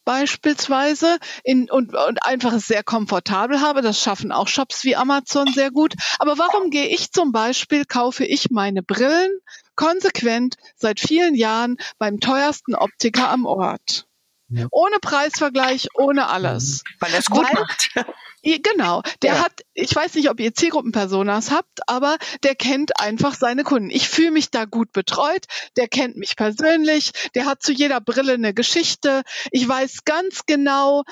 beispielsweise 0.04 1.18
in, 1.42 1.70
und, 1.70 1.94
und 1.94 2.24
einfach 2.24 2.58
sehr 2.58 2.82
komfortabel 2.82 3.60
habe. 3.60 3.82
Das 3.82 4.00
schaffen 4.00 4.32
auch 4.32 4.48
Shops 4.48 4.84
wie 4.84 4.96
Amazon 4.96 5.46
sehr 5.52 5.70
gut. 5.70 5.94
Aber 6.18 6.38
warum 6.38 6.70
gehe 6.70 6.88
ich 6.88 7.10
zum 7.10 7.32
Beispiel, 7.32 7.84
kaufe 7.84 8.24
ich 8.24 8.50
meine 8.50 8.82
Brillen 8.82 9.30
konsequent 9.76 10.56
seit 10.76 11.00
vielen 11.00 11.34
Jahren 11.34 11.76
beim 11.98 12.20
teuersten 12.20 12.74
Optiker 12.74 13.30
am 13.30 13.46
Ort? 13.46 14.06
Ja. 14.54 14.66
Ohne 14.70 14.98
Preisvergleich, 15.00 15.88
ohne 15.94 16.28
alles. 16.28 16.84
Weil 17.00 17.12
er 17.12 17.18
es 17.18 17.26
gut 17.26 17.44
Weil, 17.44 17.54
macht. 17.54 17.90
Genau. 18.44 19.02
Der 19.22 19.36
ja. 19.36 19.44
hat, 19.44 19.62
ich 19.72 19.96
weiß 19.96 20.16
nicht, 20.16 20.28
ob 20.28 20.38
ihr 20.38 20.54
Zielgruppenpersonas 20.54 21.50
habt, 21.50 21.88
aber 21.88 22.18
der 22.42 22.54
kennt 22.54 23.00
einfach 23.00 23.34
seine 23.34 23.64
Kunden. 23.64 23.88
Ich 23.88 24.06
fühle 24.06 24.32
mich 24.32 24.50
da 24.50 24.66
gut 24.66 24.92
betreut. 24.92 25.46
Der 25.78 25.88
kennt 25.88 26.16
mich 26.16 26.36
persönlich. 26.36 27.12
Der 27.34 27.46
hat 27.46 27.62
zu 27.62 27.72
jeder 27.72 28.02
Brille 28.02 28.34
eine 28.34 28.52
Geschichte. 28.52 29.22
Ich 29.50 29.66
weiß 29.66 30.04
ganz 30.04 30.44
genau, 30.44 31.04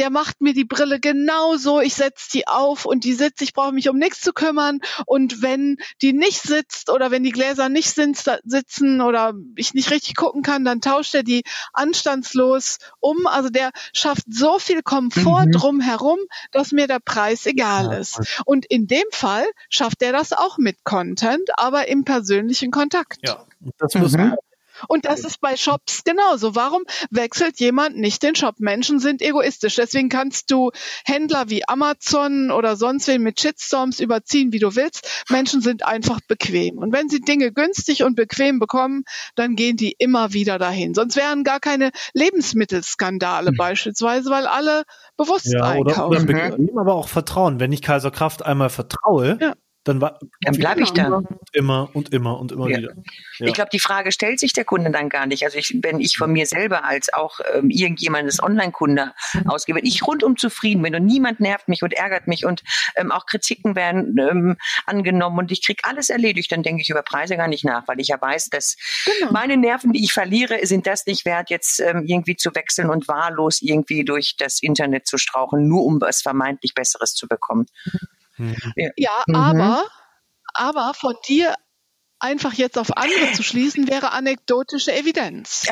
der 0.00 0.08
macht 0.08 0.40
mir 0.40 0.54
die 0.54 0.64
Brille 0.64 0.98
genauso, 0.98 1.78
ich 1.80 1.92
setze 1.92 2.30
die 2.32 2.48
auf 2.48 2.86
und 2.86 3.04
die 3.04 3.12
sitzt, 3.12 3.42
ich 3.42 3.52
brauche 3.52 3.72
mich 3.72 3.90
um 3.90 3.98
nichts 3.98 4.22
zu 4.22 4.32
kümmern. 4.32 4.80
Und 5.04 5.42
wenn 5.42 5.76
die 6.00 6.14
nicht 6.14 6.40
sitzt 6.40 6.88
oder 6.88 7.10
wenn 7.10 7.22
die 7.22 7.32
Gläser 7.32 7.68
nicht 7.68 7.94
sitzen 7.94 9.02
oder 9.02 9.34
ich 9.56 9.74
nicht 9.74 9.90
richtig 9.90 10.16
gucken 10.16 10.42
kann, 10.42 10.64
dann 10.64 10.80
tauscht 10.80 11.14
er 11.14 11.22
die 11.22 11.42
anstandslos 11.74 12.78
um. 13.00 13.26
Also 13.26 13.50
der 13.50 13.72
schafft 13.92 14.24
so 14.30 14.58
viel 14.58 14.82
Komfort 14.82 15.46
mhm. 15.46 15.52
drumherum, 15.52 16.18
dass 16.50 16.72
mir 16.72 16.86
der 16.86 17.00
Preis 17.00 17.44
egal 17.44 17.92
ist. 17.92 18.40
Und 18.46 18.64
in 18.64 18.86
dem 18.86 19.04
Fall 19.10 19.44
schafft 19.68 20.00
er 20.00 20.12
das 20.12 20.32
auch 20.32 20.56
mit 20.56 20.82
Content, 20.82 21.50
aber 21.58 21.88
im 21.88 22.04
persönlichen 22.04 22.70
Kontakt. 22.70 23.18
Ja, 23.20 23.44
das 23.76 23.94
muss 23.96 24.12
mhm. 24.12 24.34
Und 24.88 25.04
das 25.04 25.20
ist 25.20 25.40
bei 25.40 25.56
Shops 25.56 26.04
genauso. 26.04 26.54
Warum 26.54 26.82
wechselt 27.10 27.60
jemand 27.60 27.96
nicht 27.96 28.22
den 28.22 28.34
Shop? 28.34 28.56
Menschen 28.58 29.00
sind 29.00 29.22
egoistisch. 29.22 29.76
Deswegen 29.76 30.08
kannst 30.08 30.50
du 30.50 30.70
Händler 31.04 31.48
wie 31.48 31.66
Amazon 31.68 32.50
oder 32.50 32.76
sonst 32.76 33.08
wen 33.08 33.22
mit 33.22 33.40
Shitstorms 33.40 34.00
überziehen, 34.00 34.52
wie 34.52 34.58
du 34.58 34.74
willst. 34.76 35.24
Menschen 35.28 35.60
sind 35.60 35.84
einfach 35.84 36.20
bequem. 36.26 36.78
Und 36.78 36.92
wenn 36.92 37.08
sie 37.08 37.20
Dinge 37.20 37.52
günstig 37.52 38.02
und 38.02 38.16
bequem 38.16 38.58
bekommen, 38.58 39.04
dann 39.34 39.56
gehen 39.56 39.76
die 39.76 39.94
immer 39.98 40.32
wieder 40.32 40.58
dahin. 40.58 40.94
Sonst 40.94 41.16
wären 41.16 41.44
gar 41.44 41.60
keine 41.60 41.90
Lebensmittelskandale 42.14 43.52
mhm. 43.52 43.56
beispielsweise, 43.56 44.30
weil 44.30 44.46
alle 44.46 44.84
bewusst 45.16 45.52
ja, 45.52 45.62
einkaufen. 45.62 46.00
Oder, 46.00 46.08
oder 46.08 46.24
bequem, 46.24 46.78
aber 46.78 46.94
auch 46.94 47.08
Vertrauen. 47.08 47.60
Wenn 47.60 47.72
ich 47.72 47.82
Kaiser 47.82 48.10
Kraft 48.10 48.44
einmal 48.44 48.70
vertraue, 48.70 49.38
ja 49.40 49.54
dann, 49.84 50.00
war, 50.00 50.18
dann 50.42 50.56
bleibe 50.56 50.82
ich 50.82 50.90
da. 50.90 51.22
Immer 51.52 51.88
und 51.94 52.12
immer 52.12 52.38
und 52.38 52.52
immer 52.52 52.68
ja. 52.68 52.78
wieder. 52.78 52.92
Ja. 53.38 53.46
Ich 53.46 53.54
glaube, 53.54 53.70
die 53.72 53.78
Frage 53.78 54.12
stellt 54.12 54.38
sich 54.38 54.52
der 54.52 54.64
Kunde 54.66 54.90
dann 54.90 55.08
gar 55.08 55.26
nicht. 55.26 55.42
Also 55.44 55.56
ich, 55.56 55.74
wenn 55.82 56.00
ich 56.00 56.18
von 56.18 56.30
mir 56.30 56.44
selber 56.44 56.84
als 56.84 57.12
auch 57.12 57.40
ähm, 57.54 57.70
irgendjemandes 57.70 58.42
Online-Kunde 58.42 59.14
ausgebe, 59.46 59.80
bin 59.80 59.88
ich 59.88 60.06
rundum 60.06 60.36
zufrieden 60.36 60.82
bin 60.82 60.94
und 60.94 61.06
niemand 61.06 61.40
nervt 61.40 61.68
mich 61.68 61.82
und 61.82 61.94
ärgert 61.94 62.26
mich 62.26 62.44
und 62.44 62.62
ähm, 62.96 63.10
auch 63.10 63.24
Kritiken 63.24 63.74
werden 63.74 64.16
ähm, 64.18 64.56
angenommen 64.84 65.38
und 65.38 65.50
ich 65.50 65.64
kriege 65.64 65.82
alles 65.84 66.10
erledigt, 66.10 66.52
dann 66.52 66.62
denke 66.62 66.82
ich 66.82 66.90
über 66.90 67.02
Preise 67.02 67.38
gar 67.38 67.48
nicht 67.48 67.64
nach, 67.64 67.88
weil 67.88 68.00
ich 68.00 68.08
ja 68.08 68.20
weiß, 68.20 68.50
dass 68.50 68.76
genau. 69.06 69.32
meine 69.32 69.56
Nerven, 69.56 69.92
die 69.92 70.04
ich 70.04 70.12
verliere, 70.12 70.58
sind 70.66 70.86
das 70.86 71.06
nicht 71.06 71.24
wert, 71.24 71.48
jetzt 71.48 71.80
ähm, 71.80 72.04
irgendwie 72.06 72.36
zu 72.36 72.54
wechseln 72.54 72.90
und 72.90 73.08
wahllos 73.08 73.62
irgendwie 73.62 74.04
durch 74.04 74.36
das 74.36 74.62
Internet 74.62 75.06
zu 75.06 75.16
strauchen, 75.16 75.68
nur 75.68 75.84
um 75.84 76.00
was 76.02 76.20
vermeintlich 76.20 76.74
Besseres 76.74 77.14
zu 77.14 77.26
bekommen. 77.26 77.66
Mhm. 77.86 78.19
Ja, 78.96 79.22
mhm. 79.26 79.34
aber, 79.34 79.84
aber 80.54 80.94
von 80.94 81.14
dir 81.26 81.54
einfach 82.18 82.52
jetzt 82.54 82.78
auf 82.78 82.96
andere 82.96 83.32
zu 83.32 83.42
schließen, 83.42 83.88
wäre 83.88 84.12
anekdotische 84.12 84.92
Evidenz. 84.92 85.66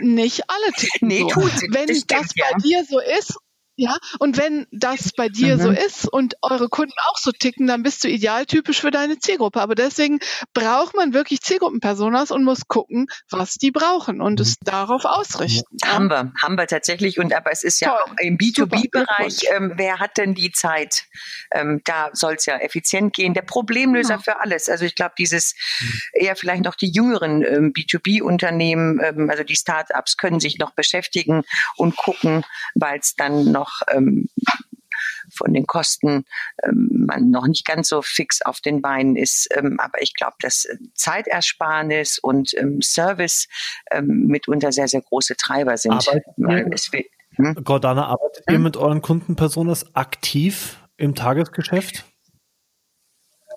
Nicht 0.00 0.48
alle 0.48 0.72
ticken 0.72 1.08
Nee, 1.08 1.20
so. 1.20 1.40
Wenn 1.72 1.86
Das 1.88 2.06
das, 2.06 2.26
stimmt, 2.26 2.32
ja. 2.36 2.46
bei 2.52 2.58
dir 2.58 2.84
so 2.84 3.00
ist, 3.00 3.36
ja, 3.80 3.96
und 4.18 4.36
wenn 4.36 4.66
das 4.72 5.12
bei 5.16 5.28
dir 5.28 5.56
Mhm. 5.56 5.60
so 5.62 5.70
ist 5.70 6.08
und 6.12 6.34
eure 6.42 6.68
Kunden 6.68 6.92
auch 7.10 7.16
so 7.16 7.30
ticken, 7.30 7.68
dann 7.68 7.84
bist 7.84 8.02
du 8.02 8.08
idealtypisch 8.08 8.80
für 8.80 8.90
deine 8.90 9.20
Zielgruppe. 9.20 9.60
Aber 9.60 9.76
deswegen 9.76 10.18
braucht 10.52 10.96
man 10.96 11.14
wirklich 11.14 11.40
Zielgruppenpersonas 11.42 12.32
und 12.32 12.42
muss 12.42 12.66
gucken, 12.66 13.06
was 13.30 13.54
die 13.54 13.70
brauchen 13.70 14.20
und 14.20 14.40
es 14.40 14.56
darauf 14.64 15.04
ausrichten. 15.04 15.76
Haben 15.84 16.08
wir, 16.10 16.32
haben 16.42 16.56
wir 16.58 16.66
tatsächlich. 16.66 17.20
Und 17.20 17.32
aber 17.32 17.52
es 17.52 17.62
ist 17.62 17.80
ja 17.80 17.90
Toll. 17.90 17.98
auch 18.04 18.14
im 18.20 18.36
Super, 18.40 18.76
B2B-Bereich, 18.76 19.38
Glückwunsch. 19.38 19.56
ähm, 19.56 19.72
wer 19.76 20.00
hat 20.00 20.16
denn 20.16 20.34
die 20.34 20.50
Zeit? 20.50 21.04
Ähm, 21.52 21.80
da 21.84 22.10
soll 22.14 22.34
es 22.34 22.46
ja 22.46 22.56
effizient 22.58 23.14
gehen. 23.14 23.32
Der 23.32 23.42
Problemlöser 23.42 24.14
Ja. 24.14 24.18
für 24.18 24.40
alles. 24.40 24.68
Also 24.68 24.86
ich 24.86 24.96
glaube, 24.96 25.14
dieses 25.16 25.54
eher 26.14 26.34
vielleicht 26.34 26.64
noch 26.64 26.74
die 26.74 26.90
jüngeren 26.90 27.42
ähm, 27.44 27.72
B2B-Unternehmen, 27.72 29.00
ähm, 29.02 29.30
also 29.30 29.44
die 29.44 29.54
Startups 29.56 30.16
können 30.16 30.40
sich 30.40 30.58
noch 30.58 30.72
beschäftigen 30.74 31.42
und 31.76 31.96
gucken, 31.96 32.44
weil 32.74 32.98
es 32.98 33.14
dann 33.14 33.52
noch 33.52 33.67
ähm, 33.90 34.28
von 35.30 35.52
den 35.52 35.66
Kosten 35.66 36.24
ähm, 36.62 37.04
man 37.06 37.30
noch 37.30 37.46
nicht 37.46 37.66
ganz 37.66 37.88
so 37.88 38.02
fix 38.02 38.42
auf 38.42 38.60
den 38.60 38.82
Beinen 38.82 39.16
ist. 39.16 39.48
Ähm, 39.54 39.78
aber 39.80 40.02
ich 40.02 40.14
glaube, 40.14 40.36
dass 40.40 40.64
äh, 40.64 40.76
Zeitersparnis 40.94 42.18
und 42.18 42.54
ähm, 42.54 42.82
Service 42.82 43.48
ähm, 43.90 44.26
mitunter 44.26 44.72
sehr, 44.72 44.88
sehr 44.88 45.02
große 45.02 45.36
Treiber 45.36 45.76
sind. 45.76 45.92
Arbeitet 45.92 46.24
Weil 46.36 46.70
hm? 47.36 47.54
Gordana, 47.64 48.06
arbeitet 48.06 48.44
ihr 48.50 48.58
mit 48.58 48.76
euren 48.76 49.00
Kundenpersonas 49.00 49.94
aktiv 49.94 50.78
im 50.96 51.14
Tagesgeschäft? 51.14 52.04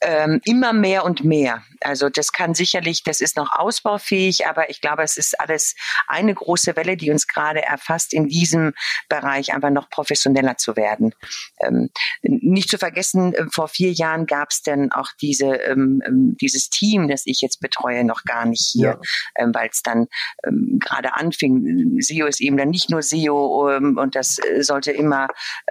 Ähm, 0.02 0.42
immer 0.46 0.74
mehr 0.74 1.06
und 1.06 1.24
mehr. 1.24 1.64
Also 1.82 2.10
das 2.10 2.32
kann 2.32 2.54
sicherlich, 2.54 3.04
das 3.04 3.22
ist 3.22 3.38
noch 3.38 3.52
ausbaufähig, 3.54 4.48
aber 4.48 4.70
ich 4.70 4.82
glaube, 4.82 5.04
es 5.04 5.18
ist 5.18 5.40
alles 5.40 5.76
eine 6.08 6.34
große 6.34 6.76
Welle, 6.76 6.96
die 6.96 7.12
uns 7.12 7.28
gerade 7.28 7.62
erfasst, 7.64 8.14
in 8.14 8.28
diesem 8.28 8.74
Bereich 9.10 9.54
einfach 9.54 9.72
noch 9.72 9.90
professioneller 9.90 10.58
zu 10.58 10.76
werden. 10.76 11.14
Ähm, 11.60 11.90
nicht 12.22 12.70
zu 12.70 12.78
vergessen, 12.78 13.34
äh, 13.34 13.46
vor 13.52 13.68
vier 13.68 13.92
Jahren 13.92 14.26
gab 14.26 14.50
es 14.52 14.62
dann 14.62 14.92
auch 14.92 15.10
diese, 15.20 15.46
ähm, 15.46 16.02
ähm, 16.06 16.38
dieses 16.40 16.70
Team, 16.70 17.08
das 17.08 17.24
ich 17.26 17.42
jetzt 17.42 17.60
betreue, 17.60 18.04
noch 18.04 18.24
gar 18.24 18.46
nicht 18.46 18.70
hier, 18.72 19.00
ähm, 19.36 19.54
weil 19.54 19.70
es 19.70 19.82
dann 19.82 20.08
ähm, 20.46 20.80
gerade 20.80 21.16
anfing. 21.16 22.00
SEO 22.00 22.28
ist 22.28 22.42
eben 22.42 22.58
dann 22.58 22.70
nicht 22.70 22.90
nur 22.90 23.02
SEO 23.02 23.76
und 23.78 24.16
das 24.16 24.38
äh, 24.40 24.64
sollte 24.64 24.92
immer 24.92 25.28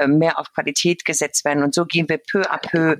mehr 0.07 0.39
auf 0.39 0.53
Qualität 0.53 1.05
gesetzt 1.05 1.45
werden. 1.45 1.63
Und 1.63 1.75
so 1.75 1.85
gehen 1.85 2.09
wir 2.09 2.19
peu 2.19 2.43
à 2.43 2.59
peu 2.59 2.97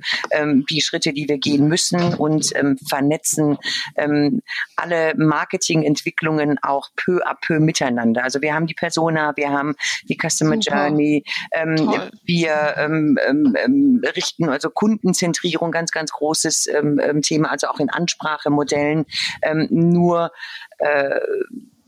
die 0.69 0.81
Schritte, 0.81 1.13
die 1.13 1.20
wir 1.27 1.37
gehen 1.37 1.67
müssen 1.67 2.13
und 2.15 2.55
ähm, 2.55 2.77
vernetzen 2.89 3.57
ähm, 3.95 4.41
alle 4.75 5.13
Marketingentwicklungen 5.15 6.57
auch 6.61 6.89
peu 6.95 7.19
à 7.25 7.35
peu 7.39 7.59
miteinander. 7.59 8.23
Also 8.23 8.41
wir 8.41 8.53
haben 8.53 8.67
die 8.67 8.73
Persona, 8.73 9.33
wir 9.35 9.49
haben 9.51 9.75
die 10.09 10.17
Customer 10.17 10.55
Super. 10.61 10.87
Journey, 10.87 11.23
ähm, 11.51 11.75
Toll. 11.75 12.11
wir 12.25 12.75
ähm, 12.77 13.17
ähm, 13.27 13.55
ähm, 13.63 14.01
richten 14.15 14.49
also 14.49 14.69
Kundenzentrierung, 14.69 15.71
ganz, 15.71 15.91
ganz 15.91 16.11
großes 16.11 16.67
ähm, 16.67 16.99
ähm, 17.03 17.21
Thema, 17.21 17.51
also 17.51 17.67
auch 17.67 17.79
in 17.79 17.89
Ansprachemodellen. 17.89 19.05
Ähm, 19.41 19.67
nur 19.69 20.31
äh, 20.79 21.19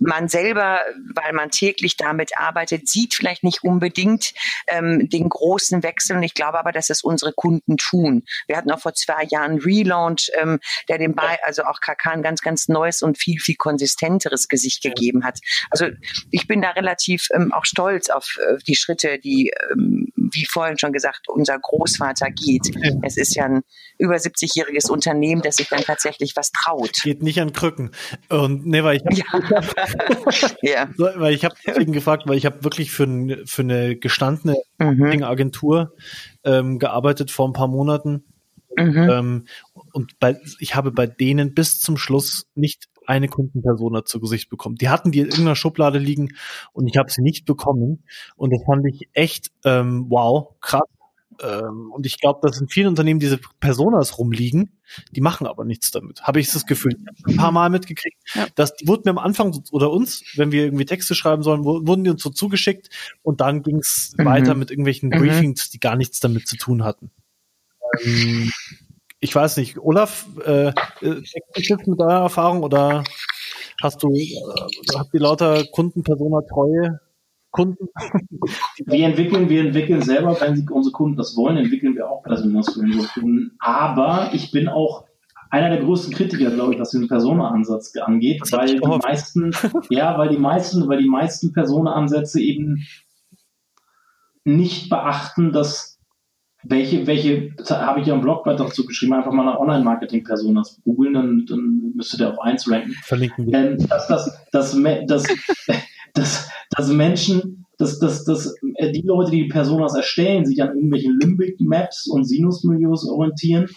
man 0.05 0.27
selber, 0.27 0.81
weil 1.15 1.33
man 1.33 1.49
täglich 1.49 1.97
damit 1.97 2.37
arbeitet, 2.37 2.87
sieht 2.87 3.13
vielleicht 3.13 3.43
nicht 3.43 3.63
unbedingt 3.63 4.33
ähm, 4.67 5.09
den 5.09 5.29
großen 5.29 5.83
Wechsel. 5.83 6.17
Und 6.17 6.23
ich 6.23 6.33
glaube 6.33 6.59
aber, 6.59 6.71
dass 6.71 6.89
es 6.89 7.03
unsere 7.03 7.33
Kunden 7.33 7.77
tun. 7.77 8.23
Wir 8.47 8.57
hatten 8.57 8.71
auch 8.71 8.79
vor 8.79 8.93
zwei 8.93 9.23
Jahren 9.29 9.59
Relaunch, 9.59 10.31
ähm, 10.39 10.59
der 10.89 10.97
dem 10.97 11.15
bei, 11.15 11.37
also 11.43 11.63
auch 11.63 11.79
KK 11.79 12.11
ein 12.11 12.23
ganz, 12.23 12.41
ganz 12.41 12.67
neues 12.67 13.01
und 13.01 13.17
viel, 13.17 13.39
viel 13.39 13.55
konsistenteres 13.55 14.47
Gesicht 14.47 14.83
gegeben 14.83 15.23
hat. 15.23 15.39
Also 15.69 15.87
ich 16.31 16.47
bin 16.47 16.61
da 16.61 16.71
relativ 16.71 17.27
ähm, 17.33 17.51
auch 17.53 17.65
stolz 17.65 18.09
auf 18.09 18.37
äh, 18.39 18.57
die 18.67 18.75
Schritte, 18.75 19.19
die, 19.19 19.51
ähm, 19.71 20.11
wie 20.15 20.45
vorhin 20.45 20.77
schon 20.77 20.93
gesagt, 20.93 21.29
unser 21.29 21.57
Großvater 21.59 22.31
geht. 22.31 22.71
Es 23.03 23.17
ist 23.17 23.35
ja 23.35 23.45
ein 23.45 23.61
über 23.97 24.15
70-jähriges 24.15 24.89
Unternehmen, 24.89 25.41
das 25.41 25.55
sich 25.55 25.69
dann 25.69 25.81
tatsächlich 25.81 26.35
was 26.35 26.51
traut. 26.51 26.91
Geht 27.03 27.21
nicht 27.21 27.39
an 27.39 27.53
Krücken. 27.53 27.91
Und 28.29 28.65
nee, 28.65 28.83
weil 28.83 28.97
ich 28.97 29.17
Ja. 29.17 29.25
so, 30.97 31.07
weil 31.15 31.33
ich 31.33 31.45
habe 31.45 31.55
deswegen 31.65 31.93
gefragt, 31.93 32.23
weil 32.27 32.37
ich 32.37 32.45
habe 32.45 32.63
wirklich 32.63 32.91
für, 32.91 33.03
ein, 33.03 33.45
für 33.45 33.61
eine 33.61 33.95
gestandene 33.95 34.55
Mhm. 34.79 35.23
Agentur 35.23 35.93
ähm, 36.43 36.79
gearbeitet 36.79 37.31
vor 37.31 37.47
ein 37.47 37.53
paar 37.53 37.67
Monaten. 37.67 38.25
Mhm. 38.77 39.09
Ähm, 39.09 39.47
und 39.91 40.19
bei, 40.19 40.37
ich 40.59 40.75
habe 40.75 40.91
bei 40.91 41.07
denen 41.07 41.53
bis 41.53 41.79
zum 41.79 41.97
Schluss 41.97 42.47
nicht 42.55 42.89
eine 43.05 43.27
Kundenpersona 43.27 44.05
zu 44.05 44.19
Gesicht 44.19 44.49
bekommen. 44.49 44.75
Die 44.75 44.89
hatten 44.89 45.11
die 45.11 45.19
in 45.19 45.25
irgendeiner 45.25 45.55
Schublade 45.55 45.99
liegen 45.99 46.29
und 46.71 46.87
ich 46.87 46.97
habe 46.97 47.11
sie 47.11 47.21
nicht 47.21 47.45
bekommen. 47.45 48.03
Und 48.35 48.51
das 48.53 48.63
fand 48.65 48.85
ich 48.87 49.09
echt 49.13 49.51
ähm, 49.65 50.05
wow, 50.09 50.55
krass. 50.61 50.81
Ähm, 51.41 51.91
und 51.91 52.05
ich 52.05 52.19
glaube, 52.19 52.39
dass 52.47 52.59
in 52.59 52.67
vielen 52.67 52.88
Unternehmen 52.88 53.19
diese 53.19 53.39
Personas 53.59 54.17
rumliegen, 54.17 54.79
die 55.11 55.21
machen 55.21 55.47
aber 55.47 55.65
nichts 55.65 55.91
damit. 55.91 56.21
Habe 56.23 56.39
ich 56.39 56.51
das 56.51 56.65
Gefühl. 56.65 56.95
Ich 57.25 57.34
ein 57.34 57.38
paar 57.38 57.51
Mal 57.51 57.69
mitgekriegt, 57.69 58.17
Ja. 58.36 58.47
dass 58.55 58.75
die 58.75 58.88
wurden 58.88 59.03
mir 59.05 59.11
am 59.11 59.17
Anfang 59.17 59.63
oder 59.71 59.91
uns, 59.91 60.23
wenn 60.36 60.51
wir 60.51 60.65
irgendwie 60.65 60.86
Texte 60.86 61.15
schreiben 61.15 61.43
sollen, 61.43 61.63
wu- 61.63 61.86
wurden 61.88 62.03
die 62.03 62.09
uns 62.09 62.21
so 62.23 62.29
zugeschickt 62.29 62.89
und 63.23 63.41
dann 63.41 63.63
ging 63.63 63.77
es 63.77 64.13
Mhm. 64.17 64.25
weiter 64.25 64.55
mit 64.55 64.69
irgendwelchen 64.71 65.09
Mhm. 65.09 65.17
Briefings, 65.19 65.69
die 65.69 65.79
gar 65.79 65.95
nichts 65.95 66.19
damit 66.19 66.47
zu 66.47 66.57
tun 66.57 66.84
hatten. 66.84 67.11
Ähm, 68.05 68.51
ich 69.19 69.34
weiß 69.34 69.57
nicht, 69.57 69.77
Olaf, 69.79 70.27
äh, 70.45 70.67
äh, 70.67 70.73
sich 71.55 71.67
das 71.69 71.86
mit 71.88 71.99
deiner 71.99 72.19
Erfahrung 72.21 72.61
oder 72.63 73.03
hast 73.81 74.03
du, 74.03 74.13
äh, 74.13 74.36
habt 74.95 75.13
ihr 75.13 75.21
lauter 75.21 75.63
Kundenpersona 75.71 76.41
treue 76.49 76.99
Kunden? 77.53 77.87
Wir 78.85 79.05
entwickeln, 79.05 79.47
wir 79.47 79.61
entwickeln 79.61 80.01
selber, 80.01 80.35
wenn 80.41 80.55
sie, 80.57 80.65
unsere 80.69 80.91
Kunden 80.91 81.15
das 81.15 81.37
wollen, 81.37 81.55
entwickeln 81.57 81.95
wir 81.95 82.09
auch 82.09 82.23
Personas 82.23 82.73
für 82.73 82.81
unsere 82.81 83.07
Kunden. 83.07 83.51
Aber 83.59 84.31
ich 84.33 84.51
bin 84.51 84.67
auch 84.67 85.05
einer 85.49 85.69
der 85.69 85.83
größten 85.83 86.13
Kritiker, 86.13 86.49
glaube 86.49 86.73
ich, 86.73 86.79
was 86.79 86.89
den 86.89 87.07
Persona-Ansatz 87.07 87.95
angeht, 87.97 88.41
Das 88.41 88.51
weil 88.51 88.67
die 88.67 88.77
gehofft. 88.77 89.03
meisten, 89.03 89.51
ja, 89.89 90.17
weil 90.17 90.29
die 90.29 90.37
meisten, 90.39 90.87
weil 90.89 90.97
die 90.97 91.07
meisten 91.07 91.53
Persona-Ansätze 91.53 92.41
eben 92.41 92.83
nicht 94.43 94.89
beachten, 94.89 95.51
dass 95.51 95.99
welche, 96.63 97.05
welche, 97.07 97.51
habe 97.69 97.99
ich 98.01 98.07
ja 98.07 98.15
im 98.15 98.21
Blogbeitrag 98.21 98.67
dazu 98.67 98.85
geschrieben, 98.85 99.13
einfach 99.13 99.31
mal 99.31 99.45
nach 99.45 99.59
Online-Marketing-Personas 99.59 100.81
googeln, 100.83 101.13
dann, 101.13 101.45
dann 101.47 101.91
müsste 101.93 102.17
der 102.17 102.31
auf 102.31 102.39
eins 102.39 102.69
ranken 102.69 102.93
Verlinken 103.03 103.45
wir. 103.45 103.53
ähm, 103.53 103.77
dass, 103.87 104.07
dass, 104.07 104.47
dass, 104.51 104.71
dass, 105.05 105.23
dass, 106.14 106.49
dass 106.70 106.88
Menschen, 106.89 107.66
dass, 107.78 107.99
dass, 107.99 108.24
dass 108.24 108.55
äh, 108.76 108.91
die 108.91 109.01
Leute, 109.01 109.32
die 109.32 109.43
die 109.43 109.49
Personas 109.49 109.95
erstellen, 109.95 110.45
sich 110.45 110.61
an 110.61 110.76
irgendwelchen 110.76 111.20
Limbic-Maps 111.20 112.07
und 112.07 112.24
Sinus-Milieus 112.24 113.07
orientieren 113.07 113.68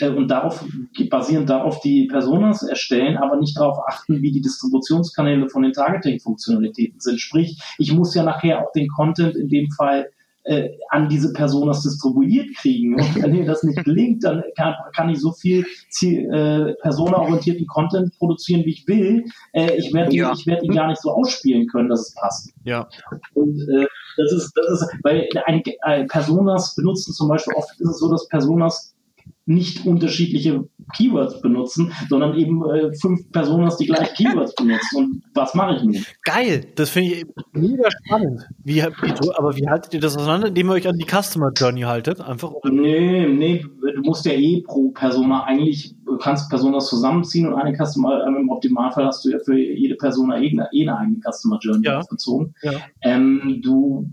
äh, 0.00 0.08
und 0.08 0.28
darauf 0.28 0.64
basierend 1.10 1.48
darauf 1.48 1.80
die 1.80 2.06
Personas 2.06 2.62
erstellen, 2.62 3.16
aber 3.16 3.36
nicht 3.36 3.56
darauf 3.56 3.78
achten, 3.88 4.20
wie 4.20 4.30
die 4.30 4.42
Distributionskanäle 4.42 5.48
von 5.48 5.62
den 5.62 5.72
Targeting-Funktionalitäten 5.72 7.00
sind. 7.00 7.20
Sprich, 7.20 7.60
ich 7.78 7.92
muss 7.92 8.14
ja 8.14 8.22
nachher 8.22 8.62
auch 8.62 8.72
den 8.72 8.88
Content 8.88 9.36
in 9.36 9.48
dem 9.48 9.70
Fall 9.70 10.10
äh, 10.46 10.70
an 10.90 11.08
diese 11.08 11.32
Personas 11.32 11.82
distribuiert 11.82 12.48
kriegen. 12.56 12.94
Und 12.94 13.14
wenn 13.22 13.32
mir 13.32 13.44
das 13.44 13.62
nicht 13.62 13.84
gelingt, 13.84 14.24
dann 14.24 14.42
kann, 14.56 14.74
kann 14.94 15.10
ich 15.10 15.20
so 15.20 15.32
viel 15.32 15.64
Ziel, 15.90 16.30
äh, 16.32 16.74
personaorientierten 16.82 17.66
Content 17.66 18.16
produzieren, 18.18 18.64
wie 18.64 18.70
ich 18.70 18.86
will. 18.86 19.24
Äh, 19.52 19.76
ich 19.76 19.92
werde 19.92 20.14
Ja. 20.14 20.32
ich 20.32 20.46
werd 20.46 20.62
ihn 20.62 20.72
gar 20.72 20.88
nicht 20.88 21.02
so 21.02 21.10
ausspielen 21.10 21.66
können, 21.68 21.88
dass 21.88 22.08
es 22.08 22.14
passt. 22.14 22.52
Ja. 22.64 22.88
Und 23.34 23.60
äh, 23.68 23.86
das 24.16 24.32
ist, 24.32 24.52
das 24.54 24.80
ist, 24.80 24.94
weil 25.02 25.28
ein, 25.46 25.62
ein 25.82 26.06
Personas 26.06 26.74
benutzen 26.74 27.12
zum 27.12 27.28
Beispiel 27.28 27.54
oft 27.54 27.70
ist 27.78 27.88
es 27.88 27.98
so, 27.98 28.10
dass 28.10 28.28
Personas 28.28 28.95
nicht 29.48 29.86
unterschiedliche 29.86 30.68
Keywords 30.96 31.40
benutzen, 31.40 31.92
sondern 32.08 32.36
eben 32.36 32.64
äh, 32.68 32.92
fünf 33.00 33.30
Personas, 33.30 33.76
die 33.76 33.86
gleich 33.86 34.12
Keywords 34.14 34.54
benutzen. 34.56 34.96
Und 34.96 35.22
was 35.34 35.54
mache 35.54 35.76
ich 35.76 35.82
nun? 35.84 36.04
Geil, 36.24 36.66
das 36.74 36.90
finde 36.90 37.14
ich 37.14 37.26
mega 37.52 37.88
spannend. 38.04 38.46
Wie, 38.64 38.82
wie, 38.82 38.82
aber 39.36 39.56
wie 39.56 39.68
haltet 39.68 39.94
ihr 39.94 40.00
das 40.00 40.16
auseinander, 40.16 40.48
indem 40.48 40.68
ihr 40.68 40.72
euch 40.74 40.88
an 40.88 40.98
die 40.98 41.06
Customer 41.06 41.52
Journey 41.56 41.82
haltet? 41.82 42.20
Einfach 42.20 42.52
Nee, 42.64 43.26
nee, 43.28 43.64
du 43.94 44.00
musst 44.02 44.26
ja 44.26 44.32
eh 44.32 44.62
pro 44.66 44.90
Persona 44.90 45.44
eigentlich, 45.44 45.94
du 46.04 46.18
kannst 46.18 46.50
Personas 46.50 46.88
zusammenziehen 46.88 47.46
und 47.46 47.54
eine 47.54 47.76
Customer, 47.76 48.26
ähm, 48.26 48.36
im 48.40 48.48
Optimalfall 48.50 49.06
hast 49.06 49.24
du 49.24 49.30
ja 49.30 49.38
für 49.44 49.56
jede 49.56 49.94
Persona 49.94 50.40
eh 50.40 50.50
eine, 50.50 50.68
eh 50.72 50.82
eine 50.88 50.98
eigene 50.98 51.18
Customer 51.20 51.58
Journey 51.60 51.86
Ja. 51.86 52.02
bezogen. 52.10 52.52
Ja. 52.62 52.72
Ähm, 53.02 53.60
du, 53.62 54.10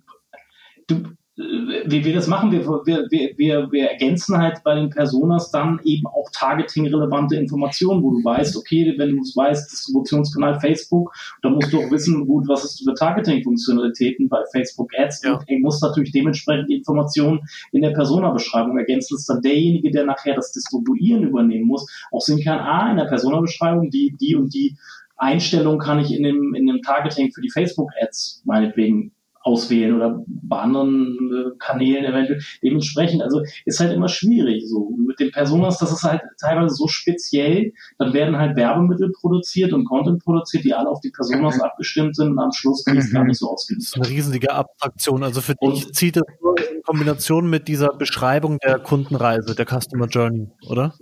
du, 0.88 0.98
wie 1.36 2.06
wir 2.06 2.14
das 2.14 2.28
machen, 2.28 2.52
wir, 2.52 2.64
wir, 2.64 3.32
wir, 3.38 3.72
wir 3.72 3.90
ergänzen 3.90 4.38
halt 4.38 4.64
bei 4.64 4.76
den 4.76 4.92
Personas 4.92 5.50
dann 5.50 5.80
eben 5.84 6.06
auch 6.06 6.30
targeting-relevante 6.32 7.36
Informationen, 7.36 8.04
wo 8.04 8.12
du 8.12 8.24
weißt, 8.24 8.56
okay, 8.56 8.94
wenn 8.98 9.16
du 9.16 9.22
es 9.22 9.36
weißt, 9.36 9.72
Distributionskanal 9.72 10.60
Facebook, 10.60 11.12
dann 11.42 11.54
musst 11.54 11.74
du 11.74 11.80
auch 11.80 11.90
wissen, 11.90 12.28
gut, 12.28 12.48
was 12.48 12.64
ist 12.64 12.84
für 12.84 12.94
Targeting-Funktionalitäten 12.94 14.30
bei 14.30 14.44
Facebook 14.52 14.92
Ads 14.96 15.24
ja. 15.24 15.34
und 15.34 15.50
du 15.50 15.58
musst 15.58 15.82
natürlich 15.82 16.12
dementsprechend 16.12 16.70
die 16.70 16.76
Informationen 16.76 17.40
in 17.72 17.82
der 17.82 17.92
Persona-Beschreibung 17.92 18.78
ergänzen, 18.78 19.16
dass 19.16 19.26
dann 19.26 19.42
derjenige, 19.42 19.90
der 19.90 20.06
nachher 20.06 20.36
das 20.36 20.52
Distribuieren 20.52 21.24
übernehmen 21.24 21.66
muss, 21.66 21.88
auch 22.12 22.22
sehen 22.22 22.44
kann, 22.44 22.60
ah, 22.60 22.92
in 22.92 22.98
der 22.98 23.06
Persona-Beschreibung, 23.06 23.90
die, 23.90 24.16
die 24.22 24.36
und 24.36 24.54
die 24.54 24.78
Einstellung 25.18 25.80
kann 25.80 25.98
ich 25.98 26.14
in 26.14 26.22
dem, 26.22 26.54
in 26.54 26.68
dem 26.68 26.82
Targeting 26.84 27.32
für 27.32 27.42
die 27.42 27.50
Facebook-Ads 27.50 28.44
meinetwegen 28.46 29.14
auswählen 29.44 29.96
oder 29.96 30.24
bei 30.28 30.58
anderen 30.58 31.18
äh, 31.32 31.58
Kanälen 31.60 32.06
eventuell. 32.06 32.42
Dementsprechend, 32.64 33.22
also 33.22 33.42
ist 33.66 33.80
halt 33.80 33.94
immer 33.94 34.08
schwierig 34.08 34.64
so. 34.68 34.92
Mit 34.98 35.20
den 35.20 35.32
Personas, 35.32 35.78
das 35.78 35.92
ist 35.92 36.04
halt 36.04 36.22
teilweise 36.40 36.76
so 36.76 36.88
speziell, 36.88 37.74
dann 37.98 38.14
werden 38.14 38.38
halt 38.38 38.56
Werbemittel 38.56 39.12
produziert 39.12 39.74
und 39.74 39.86
Content 39.86 40.24
produziert, 40.24 40.64
die 40.64 40.74
alle 40.74 40.90
auf 40.90 41.02
die 41.02 41.12
Personas 41.12 41.58
mhm. 41.58 41.64
abgestimmt 41.64 42.16
sind 42.16 42.32
und 42.32 42.40
am 42.40 42.52
Schluss 42.52 42.86
kriegt 42.86 43.04
es 43.04 43.12
gar 43.12 43.26
nicht 43.26 43.38
so 43.38 43.50
ausgenutzt. 43.50 43.96
Das 43.96 44.02
ist 44.02 44.12
eine 44.12 44.18
riesige 44.18 44.54
Abstraktion. 44.54 45.24
Also 45.24 45.42
für 45.42 45.56
dich 45.56 45.94
zieht 45.94 46.18
es 46.18 46.24
nur 46.42 46.58
in 46.58 46.82
Kombination 46.84 47.50
mit 47.50 47.68
dieser 47.68 47.90
Beschreibung 47.90 48.60
der 48.60 48.80
Kundenreise, 48.80 49.56
der 49.56 49.66
Customer 49.66 50.08
Journey, 50.08 50.50
oder? 50.70 50.94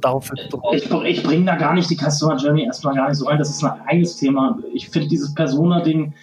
darauf 0.00 0.30
ich, 0.72 0.90
ich 0.90 1.22
bringe 1.22 1.44
da 1.44 1.56
gar 1.56 1.74
nicht 1.74 1.90
die 1.90 1.96
Customer 1.96 2.36
Journey 2.36 2.64
erstmal 2.64 2.94
gar 2.94 3.08
nicht 3.08 3.18
so 3.18 3.26
rein. 3.26 3.38
Das 3.38 3.50
ist 3.50 3.62
ein 3.62 3.80
eigenes 3.82 4.16
Thema. 4.16 4.58
Ich 4.72 4.88
finde 4.88 5.08
dieses 5.08 5.34
Persona-Ding, 5.34 6.14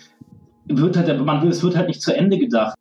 wird 0.69 0.97
halt, 0.97 1.19
man, 1.25 1.47
es 1.47 1.63
wird 1.63 1.75
halt 1.75 1.87
nicht 1.87 2.01
zu 2.01 2.15
Ende 2.15 2.37
gedacht. 2.37 2.75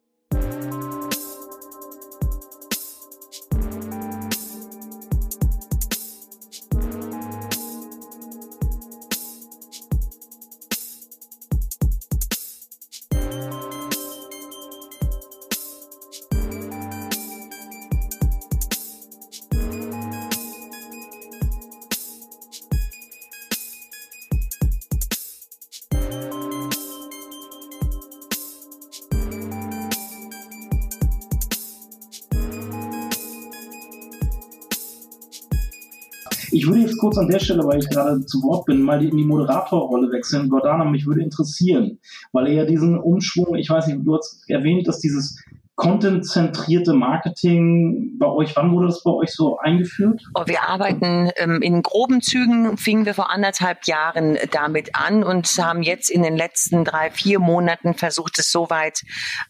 Kurz 37.08 37.16
an 37.16 37.28
der 37.28 37.38
Stelle, 37.38 37.64
weil 37.64 37.78
ich 37.78 37.88
gerade 37.88 38.22
zu 38.26 38.42
Wort 38.42 38.66
bin, 38.66 38.82
mal 38.82 39.02
in 39.02 39.16
die 39.16 39.24
Moderatorrolle 39.24 40.12
wechseln. 40.12 40.50
Gordana, 40.50 40.84
mich 40.84 41.06
würde 41.06 41.22
interessieren, 41.22 42.00
weil 42.32 42.48
er 42.48 42.52
ja 42.52 42.64
diesen 42.66 42.98
Umschwung, 42.98 43.56
ich 43.56 43.70
weiß 43.70 43.86
nicht, 43.86 44.00
du 44.04 44.14
hast 44.14 44.44
erwähnt, 44.50 44.86
dass 44.86 45.00
dieses 45.00 45.42
Content-zentrierte 45.76 46.92
Marketing 46.92 48.18
bei 48.18 48.26
euch, 48.26 48.54
wann 48.56 48.72
wurde 48.72 48.88
das 48.88 49.02
bei 49.02 49.12
euch 49.12 49.30
so 49.30 49.56
eingeführt? 49.56 50.20
Oh, 50.34 50.42
wir 50.44 50.68
arbeiten 50.68 51.30
ähm, 51.36 51.62
in 51.62 51.82
groben 51.82 52.20
Zügen, 52.20 52.76
fingen 52.76 53.06
wir 53.06 53.14
vor 53.14 53.30
anderthalb 53.30 53.86
Jahren 53.86 54.36
damit 54.50 54.90
an 54.94 55.24
und 55.24 55.46
haben 55.56 55.82
jetzt 55.82 56.10
in 56.10 56.22
den 56.22 56.36
letzten 56.36 56.84
drei, 56.84 57.10
vier 57.10 57.38
Monaten 57.38 57.94
versucht, 57.94 58.38
es 58.38 58.52
soweit 58.52 59.00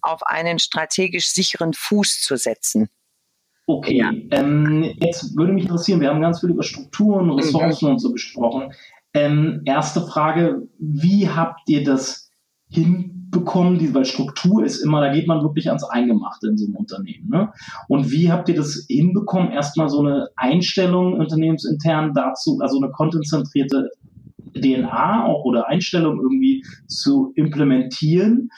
auf 0.01 0.23
einen 0.23 0.61
strategisch 0.61 1.29
sicheren 1.31 1.73
Fuß 1.73 2.21
zu 2.21 2.37
setzen. 2.37 2.89
Okay, 3.71 3.99
ja. 3.99 4.12
ähm, 4.31 4.83
jetzt 4.99 5.37
würde 5.37 5.53
mich 5.53 5.64
interessieren, 5.64 6.01
wir 6.01 6.09
haben 6.09 6.23
ganz 6.23 6.41
viel 6.41 6.49
über 6.49 6.62
Strukturen, 6.62 7.27
mhm. 7.27 7.33
Ressourcen 7.33 7.91
und 7.91 7.99
so 7.99 8.12
gesprochen. 8.12 8.73
Ähm, 9.12 9.61
erste 9.66 10.01
Frage, 10.01 10.69
wie 10.79 11.29
habt 11.29 11.69
ihr 11.69 11.85
das 11.85 12.33
hinbekommen? 12.71 13.95
weil 13.95 14.07
Struktur 14.07 14.64
ist 14.64 14.83
immer, 14.83 15.03
da 15.03 15.12
geht 15.12 15.29
man 15.29 15.43
wirklich 15.43 15.69
ans 15.69 15.85
Eingemachte 15.85 16.49
in 16.49 16.57
so 16.57 16.64
einem 16.64 16.77
Unternehmen. 16.77 17.29
Ne? 17.29 17.53
Und 17.89 18.11
wie 18.11 18.33
habt 18.33 18.49
ihr 18.49 18.55
das 18.55 18.87
hinbekommen, 18.89 19.53
erstmal 19.53 19.91
so 19.91 20.01
eine 20.01 20.29
Einstellung 20.37 21.21
unternehmensintern 21.21 22.14
dazu, 22.14 22.59
also 22.62 22.79
eine 22.79 22.91
contentzentrierte 22.91 23.91
DNA 24.55 25.27
auch 25.27 25.45
oder 25.45 25.69
Einstellung 25.69 26.23
irgendwie 26.23 26.64
zu 26.87 27.33
implementieren? 27.37 28.49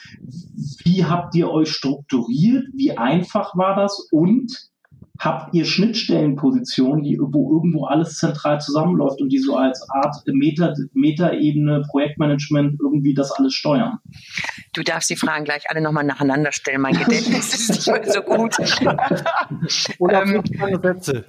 Wie 0.85 1.03
habt 1.03 1.35
ihr 1.35 1.51
euch 1.51 1.69
strukturiert? 1.69 2.63
Wie 2.73 2.97
einfach 2.97 3.57
war 3.57 3.75
das? 3.75 4.07
Und 4.11 4.70
habt 5.21 5.53
ihr 5.53 5.65
Schnittstellenpositionen, 5.65 7.03
die, 7.03 7.19
wo 7.21 7.53
irgendwo 7.53 7.85
alles 7.85 8.17
zentral 8.17 8.59
zusammenläuft 8.59 9.21
und 9.21 9.29
die 9.29 9.37
so 9.37 9.55
als 9.55 9.87
Art 9.91 10.15
Meta, 10.25 10.73
Meta-Ebene, 10.93 11.83
Projektmanagement 11.89 12.79
irgendwie 12.81 13.13
das 13.13 13.31
alles 13.31 13.53
steuern? 13.53 13.99
Du 14.73 14.81
darfst 14.81 15.11
die 15.11 15.15
Fragen 15.15 15.45
gleich 15.45 15.69
alle 15.69 15.79
nochmal 15.79 16.05
nacheinander 16.05 16.51
stellen. 16.51 16.81
Mein 16.81 16.95
Gedächtnis 16.95 17.53
ist 17.53 17.69
nicht 17.69 17.87
mehr 17.87 18.11
so 18.11 18.21
gut. 18.21 18.55
Oder 19.99 20.23
ähm, 20.23 20.43
Sätze. 20.81 21.25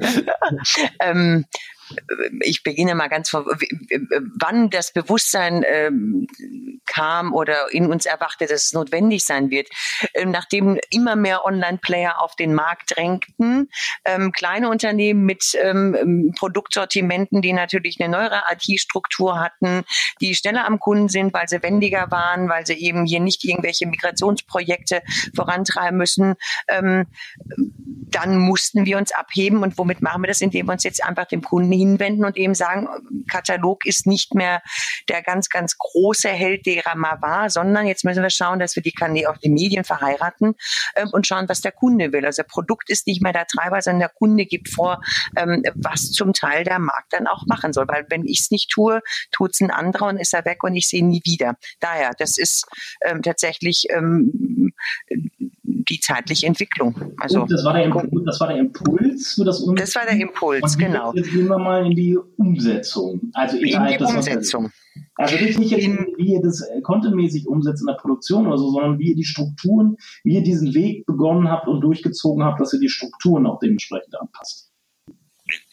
ähm, 1.00 1.46
ich 2.40 2.62
beginne 2.62 2.94
mal 2.94 3.08
ganz 3.08 3.30
vor, 3.30 3.46
wann 3.46 4.70
das 4.70 4.92
Bewusstsein 4.92 5.64
ähm, 5.66 6.26
kam 6.86 7.34
oder 7.34 7.72
in 7.72 7.90
uns 7.90 8.06
erwachte, 8.06 8.46
dass 8.46 8.66
es 8.66 8.72
notwendig 8.72 9.24
sein 9.24 9.50
wird, 9.50 9.68
ähm, 10.14 10.30
nachdem 10.30 10.78
immer 10.90 11.16
mehr 11.16 11.44
Online-Player 11.44 12.20
auf 12.20 12.36
den 12.36 12.54
Markt 12.54 12.96
drängten, 12.96 13.68
ähm, 14.04 14.32
kleine 14.32 14.68
Unternehmen 14.68 15.24
mit 15.24 15.56
ähm, 15.60 16.32
Produktsortimenten, 16.38 17.42
die 17.42 17.52
natürlich 17.52 18.00
eine 18.00 18.10
neuere 18.10 18.42
IT-Struktur 18.52 19.38
hatten, 19.38 19.84
die 20.20 20.34
schneller 20.34 20.66
am 20.66 20.78
Kunden 20.78 21.08
sind, 21.08 21.32
weil 21.34 21.48
sie 21.48 21.62
wendiger 21.62 22.10
waren, 22.10 22.48
weil 22.48 22.66
sie 22.66 22.74
eben 22.74 23.04
hier 23.04 23.20
nicht 23.20 23.44
irgendwelche 23.44 23.86
Migrationsprojekte 23.86 25.02
vorantreiben 25.34 25.98
müssen, 25.98 26.34
ähm, 26.68 27.06
dann 28.08 28.38
mussten 28.38 28.86
wir 28.86 28.98
uns 28.98 29.12
abheben. 29.12 29.62
Und 29.62 29.78
womit 29.78 30.02
machen 30.02 30.22
wir 30.22 30.28
das, 30.28 30.40
indem 30.40 30.66
wir 30.66 30.72
uns 30.72 30.84
jetzt 30.84 31.04
einfach 31.04 31.26
dem 31.26 31.42
Kunden 31.42 31.72
hinwenden 31.76 32.24
und 32.24 32.36
eben 32.36 32.54
sagen, 32.54 32.88
Katalog 33.30 33.84
ist 33.86 34.06
nicht 34.06 34.34
mehr 34.34 34.62
der 35.08 35.22
ganz, 35.22 35.48
ganz 35.48 35.76
große 35.78 36.28
Held, 36.28 36.66
der 36.66 36.86
er 36.86 36.96
mal 36.96 37.20
war, 37.20 37.50
sondern 37.50 37.86
jetzt 37.86 38.04
müssen 38.04 38.22
wir 38.22 38.30
schauen, 38.30 38.58
dass 38.58 38.76
wir 38.76 38.82
die 38.82 38.92
Kanäle 38.92 39.30
auch 39.30 39.36
die 39.36 39.50
Medien 39.50 39.84
verheiraten 39.84 40.54
ähm, 40.94 41.10
und 41.12 41.26
schauen, 41.26 41.48
was 41.48 41.60
der 41.60 41.72
Kunde 41.72 42.12
will. 42.12 42.24
Also 42.26 42.42
Produkt 42.46 42.90
ist 42.90 43.06
nicht 43.06 43.22
mehr 43.22 43.32
der 43.32 43.46
Treiber, 43.46 43.80
sondern 43.82 44.00
der 44.00 44.08
Kunde 44.08 44.46
gibt 44.46 44.68
vor, 44.68 45.00
ähm, 45.36 45.62
was 45.74 46.10
zum 46.12 46.32
Teil 46.32 46.64
der 46.64 46.78
Markt 46.78 47.12
dann 47.12 47.26
auch 47.26 47.44
machen 47.46 47.72
soll. 47.72 47.86
Weil 47.88 48.06
wenn 48.08 48.24
ich 48.24 48.40
es 48.40 48.50
nicht 48.50 48.70
tue, 48.70 49.00
tut 49.32 49.52
es 49.52 49.60
ein 49.60 49.70
anderer 49.70 50.08
und 50.08 50.18
ist 50.18 50.34
er 50.34 50.44
weg 50.44 50.62
und 50.64 50.74
ich 50.74 50.88
sehe 50.88 51.00
ihn 51.00 51.08
nie 51.08 51.22
wieder. 51.24 51.56
Daher, 51.80 52.12
das 52.18 52.38
ist 52.38 52.66
ähm, 53.04 53.22
tatsächlich 53.22 53.86
ähm, 53.90 54.72
die 55.66 56.00
zeitliche 56.00 56.46
Entwicklung. 56.46 56.94
Also, 57.18 57.42
und 57.42 57.50
das 57.50 57.64
war, 57.64 57.74
der 57.74 57.84
Impuls, 57.84 58.10
das 58.24 58.40
war 58.40 58.48
der 58.48 58.58
Impuls 58.58 59.34
für 59.34 59.44
das 59.44 59.60
Umsetzen? 59.60 59.76
Das 59.76 59.94
war 59.96 60.04
der 60.04 60.20
Impuls, 60.20 60.78
genau. 60.78 61.12
Jetzt 61.14 61.30
gehen 61.30 61.46
wir 61.46 61.58
mal 61.58 61.86
in 61.86 61.94
die 61.94 62.18
Umsetzung. 62.36 63.20
Also 63.34 63.56
in 63.56 63.64
die 63.64 64.04
Umsetzung. 64.04 64.70
Also 65.16 65.36
nicht, 65.36 65.58
jetzt, 65.58 65.88
wie 66.16 66.34
ihr 66.34 66.42
das 66.42 66.62
contentmäßig 66.82 67.46
umsetzt 67.46 67.82
in 67.82 67.86
der 67.86 67.94
Produktion 67.94 68.46
oder 68.46 68.58
so, 68.58 68.70
sondern 68.70 68.98
wie 68.98 69.10
ihr 69.10 69.16
die 69.16 69.24
Strukturen, 69.24 69.96
wie 70.24 70.34
ihr 70.34 70.42
diesen 70.42 70.74
Weg 70.74 71.06
begonnen 71.06 71.50
habt 71.50 71.68
und 71.68 71.80
durchgezogen 71.80 72.44
habt, 72.44 72.60
dass 72.60 72.72
ihr 72.72 72.80
die 72.80 72.88
Strukturen 72.88 73.46
auch 73.46 73.58
dementsprechend 73.58 74.18
anpasst 74.20 74.65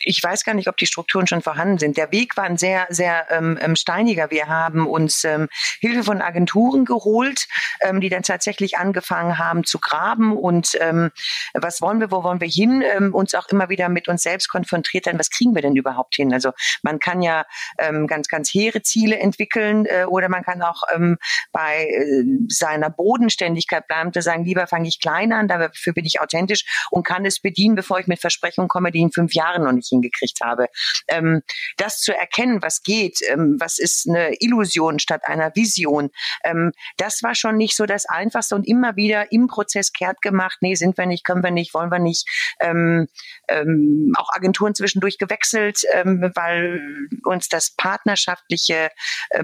ich 0.05 0.21
weiß 0.23 0.43
gar 0.43 0.53
nicht, 0.53 0.67
ob 0.67 0.77
die 0.77 0.85
Strukturen 0.85 1.27
schon 1.27 1.41
vorhanden 1.41 1.77
sind. 1.77 1.97
Der 1.97 2.11
Weg 2.11 2.35
war 2.37 2.45
ein 2.45 2.57
sehr, 2.57 2.87
sehr 2.89 3.27
ähm, 3.31 3.57
ähm, 3.61 3.75
steiniger. 3.75 4.31
Wir 4.31 4.47
haben 4.47 4.87
uns 4.87 5.23
ähm, 5.23 5.47
Hilfe 5.79 6.03
von 6.03 6.21
Agenturen 6.21 6.85
geholt, 6.85 7.47
ähm, 7.81 8.01
die 8.01 8.09
dann 8.09 8.23
tatsächlich 8.23 8.77
angefangen 8.77 9.37
haben 9.37 9.63
zu 9.63 9.79
graben 9.79 10.35
und 10.37 10.77
ähm, 10.79 11.11
was 11.53 11.81
wollen 11.81 11.99
wir, 11.99 12.11
wo 12.11 12.23
wollen 12.23 12.41
wir 12.41 12.47
hin, 12.47 12.83
ähm, 12.95 13.13
uns 13.13 13.33
auch 13.35 13.47
immer 13.49 13.69
wieder 13.69 13.89
mit 13.89 14.07
uns 14.07 14.23
selbst 14.23 14.49
konfrontiert 14.49 15.07
haben, 15.07 15.19
was 15.19 15.29
kriegen 15.29 15.55
wir 15.55 15.61
denn 15.61 15.75
überhaupt 15.75 16.15
hin? 16.15 16.33
Also 16.33 16.51
man 16.81 16.99
kann 16.99 17.21
ja 17.21 17.45
ähm, 17.79 18.07
ganz, 18.07 18.27
ganz 18.27 18.49
hehre 18.53 18.81
Ziele 18.81 19.17
entwickeln 19.17 19.85
äh, 19.85 20.05
oder 20.05 20.29
man 20.29 20.43
kann 20.43 20.61
auch 20.61 20.83
ähm, 20.93 21.17
bei 21.51 21.87
äh, 21.87 22.23
seiner 22.47 22.89
Bodenständigkeit 22.89 23.87
bleiben, 23.87 24.11
zu 24.11 24.21
sagen, 24.21 24.43
lieber 24.43 24.67
fange 24.67 24.87
ich 24.87 24.99
klein 24.99 25.31
an, 25.31 25.47
dafür 25.47 25.93
bin 25.93 26.05
ich 26.05 26.21
authentisch 26.21 26.87
und 26.91 27.05
kann 27.05 27.25
es 27.25 27.39
bedienen, 27.39 27.75
bevor 27.75 27.99
ich 27.99 28.07
mit 28.07 28.19
Versprechungen 28.19 28.67
komme, 28.67 28.91
die 28.91 29.01
in 29.01 29.11
fünf 29.11 29.33
Jahren 29.33 29.63
noch 29.63 29.71
nicht 29.71 29.92
hingekriegt 29.93 30.39
habe. 30.43 30.67
Ähm, 31.07 31.41
das 31.77 31.99
zu 31.99 32.15
erkennen, 32.15 32.61
was 32.61 32.83
geht, 32.83 33.19
ähm, 33.29 33.57
was 33.59 33.79
ist 33.79 34.07
eine 34.07 34.35
Illusion 34.39 34.99
statt 34.99 35.21
einer 35.25 35.55
Vision, 35.55 36.09
ähm, 36.43 36.71
das 36.97 37.23
war 37.23 37.35
schon 37.35 37.57
nicht 37.57 37.75
so 37.75 37.85
das 37.85 38.05
Einfachste 38.05 38.55
und 38.55 38.67
immer 38.67 38.95
wieder 38.95 39.31
im 39.31 39.47
Prozess 39.47 39.93
kehrt 39.93 40.21
gemacht, 40.21 40.57
nee, 40.61 40.75
sind 40.75 40.97
wir 40.97 41.05
nicht, 41.05 41.25
können 41.25 41.43
wir 41.43 41.51
nicht, 41.51 41.73
wollen 41.73 41.91
wir 41.91 41.99
nicht. 41.99 42.27
Ähm, 42.59 43.07
ähm, 43.47 44.13
auch 44.17 44.29
Agenturen 44.33 44.75
zwischendurch 44.75 45.17
gewechselt, 45.17 45.81
ähm, 45.93 46.31
weil 46.35 46.81
uns 47.23 47.49
das 47.49 47.75
partnerschaftliche, 47.75 48.89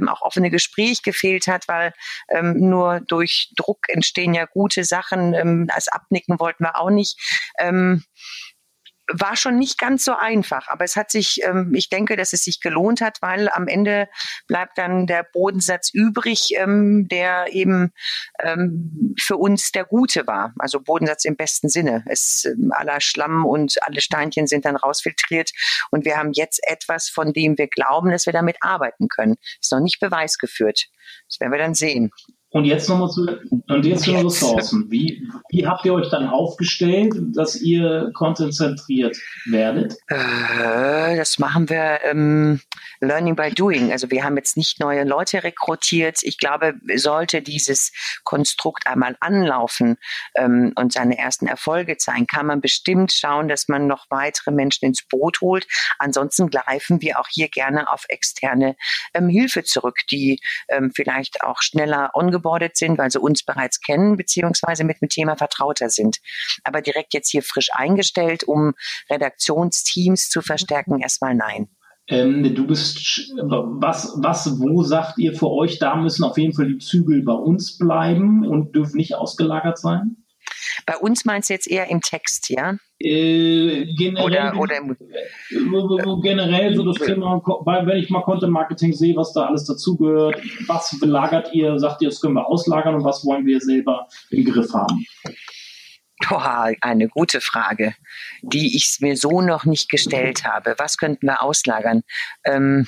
auch 0.07 0.21
offene 0.21 0.49
Gespräch 0.49 1.01
gefehlt 1.03 1.47
hat, 1.47 1.67
weil 1.67 1.93
nur 2.53 3.01
durch 3.01 3.51
Druck 3.55 3.89
entstehen 3.89 4.33
ja 4.33 4.45
gute 4.45 4.83
Sachen. 4.83 5.33
Ähm, 5.33 5.67
als 5.71 5.87
Abnicken 5.87 6.39
wollten 6.39 6.63
wir 6.63 6.79
auch 6.79 6.89
nicht. 6.89 7.17
Ähm, 7.59 8.03
war 9.11 9.35
schon 9.35 9.57
nicht 9.57 9.77
ganz 9.77 10.05
so 10.05 10.13
einfach, 10.15 10.67
aber 10.67 10.83
es 10.83 10.95
hat 10.95 11.11
sich, 11.11 11.41
ähm, 11.43 11.73
ich 11.75 11.89
denke, 11.89 12.15
dass 12.15 12.33
es 12.33 12.43
sich 12.43 12.61
gelohnt 12.61 13.01
hat, 13.01 13.21
weil 13.21 13.49
am 13.49 13.67
Ende 13.67 14.07
bleibt 14.47 14.77
dann 14.77 15.07
der 15.07 15.23
Bodensatz 15.23 15.91
übrig, 15.93 16.49
ähm, 16.57 17.07
der 17.07 17.47
eben 17.51 17.91
ähm, 18.41 19.15
für 19.19 19.37
uns 19.37 19.71
der 19.71 19.85
gute 19.85 20.27
war. 20.27 20.53
Also 20.59 20.79
Bodensatz 20.79 21.25
im 21.25 21.35
besten 21.35 21.69
Sinne. 21.69 22.03
Es 22.07 22.45
ähm, 22.45 22.71
aller 22.71 23.01
Schlamm 23.01 23.45
und 23.45 23.81
alle 23.81 24.01
Steinchen 24.01 24.47
sind 24.47 24.65
dann 24.65 24.75
rausfiltriert 24.75 25.51
und 25.91 26.05
wir 26.05 26.17
haben 26.17 26.31
jetzt 26.33 26.61
etwas, 26.67 27.09
von 27.09 27.33
dem 27.33 27.57
wir 27.57 27.67
glauben, 27.67 28.11
dass 28.11 28.25
wir 28.25 28.33
damit 28.33 28.57
arbeiten 28.61 29.07
können. 29.07 29.35
Ist 29.59 29.71
noch 29.71 29.79
nicht 29.79 29.99
beweisgeführt. 29.99 30.85
Das 31.27 31.39
werden 31.39 31.51
wir 31.51 31.59
dann 31.59 31.73
sehen. 31.73 32.11
Und 32.51 32.65
jetzt 32.65 32.89
nochmal 32.89 33.09
zu, 33.09 33.27
und 33.67 33.85
jetzt 33.85 34.05
zu 34.05 34.11
den 34.11 34.25
Ressourcen. 34.25 34.89
Wie, 34.89 35.27
wie 35.49 35.67
habt 35.67 35.85
ihr 35.85 35.93
euch 35.93 36.09
dann 36.09 36.27
aufgestellt, 36.27 37.13
dass 37.35 37.61
ihr 37.61 38.09
konzentriert 38.15 39.15
werdet? 39.45 39.97
Äh, 40.07 41.15
das 41.15 41.37
machen 41.37 41.69
wir 41.69 41.99
ähm, 42.05 42.59
Learning 43.01 43.35
by 43.35 43.51
Doing. 43.51 43.91
Also 43.91 44.09
wir 44.09 44.23
haben 44.23 44.35
jetzt 44.35 44.57
nicht 44.57 44.79
neue 44.79 45.03
Leute 45.03 45.43
rekrutiert. 45.43 46.17
Ich 46.23 46.39
glaube, 46.39 46.73
sollte 46.95 47.43
dieses 47.43 47.91
Konstrukt 48.23 48.87
einmal 48.87 49.15
anlaufen 49.19 49.97
ähm, 50.35 50.73
und 50.75 50.91
seine 50.91 51.19
ersten 51.19 51.45
Erfolge 51.45 51.97
zeigen, 51.97 52.25
kann 52.25 52.47
man 52.47 52.61
bestimmt 52.61 53.11
schauen, 53.11 53.47
dass 53.47 53.67
man 53.67 53.85
noch 53.85 54.07
weitere 54.09 54.49
Menschen 54.49 54.85
ins 54.85 55.03
Boot 55.07 55.41
holt. 55.41 55.67
Ansonsten 55.99 56.49
greifen 56.49 56.99
wir 57.03 57.19
auch 57.19 57.27
hier 57.29 57.47
gerne 57.47 57.91
auf 57.91 58.05
externe 58.09 58.75
ähm, 59.13 59.29
Hilfe 59.29 59.63
zurück, 59.63 59.97
die 60.09 60.39
ähm, 60.69 60.91
vielleicht 60.95 61.43
auch 61.43 61.61
schneller 61.61 62.09
ongeboren 62.15 62.38
ongeboardet 62.39 62.77
sind, 62.77 62.97
weil 62.97 63.11
sie 63.11 63.19
uns 63.19 63.43
bereits 63.43 63.79
kennen, 63.81 64.17
beziehungsweise 64.17 64.83
mit 64.83 65.01
dem 65.01 65.09
Thema 65.09 65.35
vertrauter 65.35 65.89
sind. 65.89 66.17
Aber 66.63 66.81
direkt 66.81 67.13
jetzt 67.13 67.29
hier 67.29 67.43
frisch 67.43 67.69
eingestellt, 67.73 68.43
um 68.43 68.73
Redaktionsteams 69.09 70.29
zu 70.29 70.41
verstärken, 70.41 70.99
erstmal 70.99 71.35
nein. 71.35 71.67
Ähm, 72.07 72.55
du 72.55 72.65
bist, 72.65 73.31
was, 73.37 74.15
was, 74.17 74.59
wo 74.59 74.81
sagt 74.81 75.19
ihr 75.19 75.33
für 75.35 75.49
euch, 75.51 75.77
da 75.77 75.95
müssen 75.95 76.23
auf 76.23 76.37
jeden 76.37 76.53
Fall 76.53 76.67
die 76.67 76.79
Zügel 76.79 77.23
bei 77.23 77.33
uns 77.33 77.77
bleiben 77.77 78.47
und 78.47 78.73
dürfen 78.75 78.97
nicht 78.97 79.13
ausgelagert 79.13 79.77
sein? 79.77 80.17
Bei 80.87 80.97
uns 80.97 81.25
meinst 81.25 81.49
du 81.49 81.53
jetzt 81.53 81.69
eher 81.69 81.87
im 81.89 82.01
Text, 82.01 82.49
ja? 82.49 82.77
Äh, 83.01 83.93
generell, 83.93 84.25
oder, 84.25 84.57
oder 84.57 84.77
im, 84.77 84.91
äh, 84.91 86.21
generell 86.21 86.75
so 86.75 86.83
das 86.83 86.97
Thema, 86.97 87.41
weil 87.63 87.87
wenn 87.87 87.97
ich 87.97 88.09
mal 88.09 88.21
Content 88.23 88.51
Marketing 88.51 88.91
sehe, 88.91 89.15
was 89.15 89.31
da 89.31 89.45
alles 89.45 89.63
dazugehört, 89.65 90.35
was 90.67 90.99
belagert 90.99 91.53
ihr, 91.53 91.79
sagt 91.79 92.01
ihr, 92.01 92.09
das 92.09 92.19
können 92.19 92.33
wir 92.33 92.45
auslagern 92.45 92.95
und 92.95 93.05
was 93.05 93.25
wollen 93.25 93.45
wir 93.45 93.61
selber 93.61 94.07
im 94.31 94.43
Griff 94.43 94.73
haben? 94.73 95.05
Boah, 96.27 96.73
eine 96.81 97.07
gute 97.07 97.39
Frage, 97.39 97.95
die 98.41 98.75
ich 98.75 98.97
mir 98.99 99.15
so 99.15 99.39
noch 99.39 99.63
nicht 99.63 99.89
gestellt 99.89 100.43
habe. 100.43 100.75
Was 100.77 100.97
könnten 100.97 101.27
wir 101.27 101.41
auslagern? 101.41 102.03
Ähm, 102.43 102.85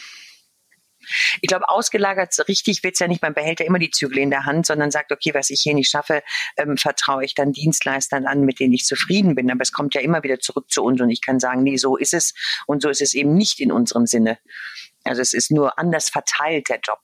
ich 1.41 1.47
glaube, 1.47 1.69
ausgelagert 1.69 2.33
richtig 2.47 2.83
wird 2.83 2.93
es 2.93 2.99
ja 2.99 3.07
nicht. 3.07 3.21
Man 3.21 3.33
behält 3.33 3.59
ja 3.59 3.65
immer 3.65 3.79
die 3.79 3.91
Zügel 3.91 4.19
in 4.19 4.29
der 4.29 4.45
Hand, 4.45 4.65
sondern 4.65 4.91
sagt, 4.91 5.11
okay, 5.11 5.33
was 5.33 5.49
ich 5.49 5.61
hier 5.61 5.73
nicht 5.73 5.89
schaffe, 5.89 6.23
ähm, 6.57 6.77
vertraue 6.77 7.23
ich 7.23 7.35
dann 7.35 7.51
Dienstleistern 7.51 8.25
an, 8.25 8.41
mit 8.41 8.59
denen 8.59 8.73
ich 8.73 8.85
zufrieden 8.85 9.35
bin. 9.35 9.51
Aber 9.51 9.61
es 9.61 9.71
kommt 9.71 9.95
ja 9.95 10.01
immer 10.01 10.23
wieder 10.23 10.39
zurück 10.39 10.69
zu 10.69 10.83
uns 10.83 11.01
und 11.01 11.09
ich 11.09 11.21
kann 11.21 11.39
sagen, 11.39 11.63
nee, 11.63 11.77
so 11.77 11.97
ist 11.97 12.13
es 12.13 12.33
und 12.67 12.81
so 12.81 12.89
ist 12.89 13.01
es 13.01 13.13
eben 13.13 13.33
nicht 13.33 13.59
in 13.59 13.71
unserem 13.71 14.05
Sinne. 14.05 14.37
Also 15.03 15.21
es 15.21 15.33
ist 15.33 15.51
nur 15.51 15.77
anders 15.79 16.09
verteilt, 16.09 16.69
der 16.69 16.79
Job. 16.83 16.99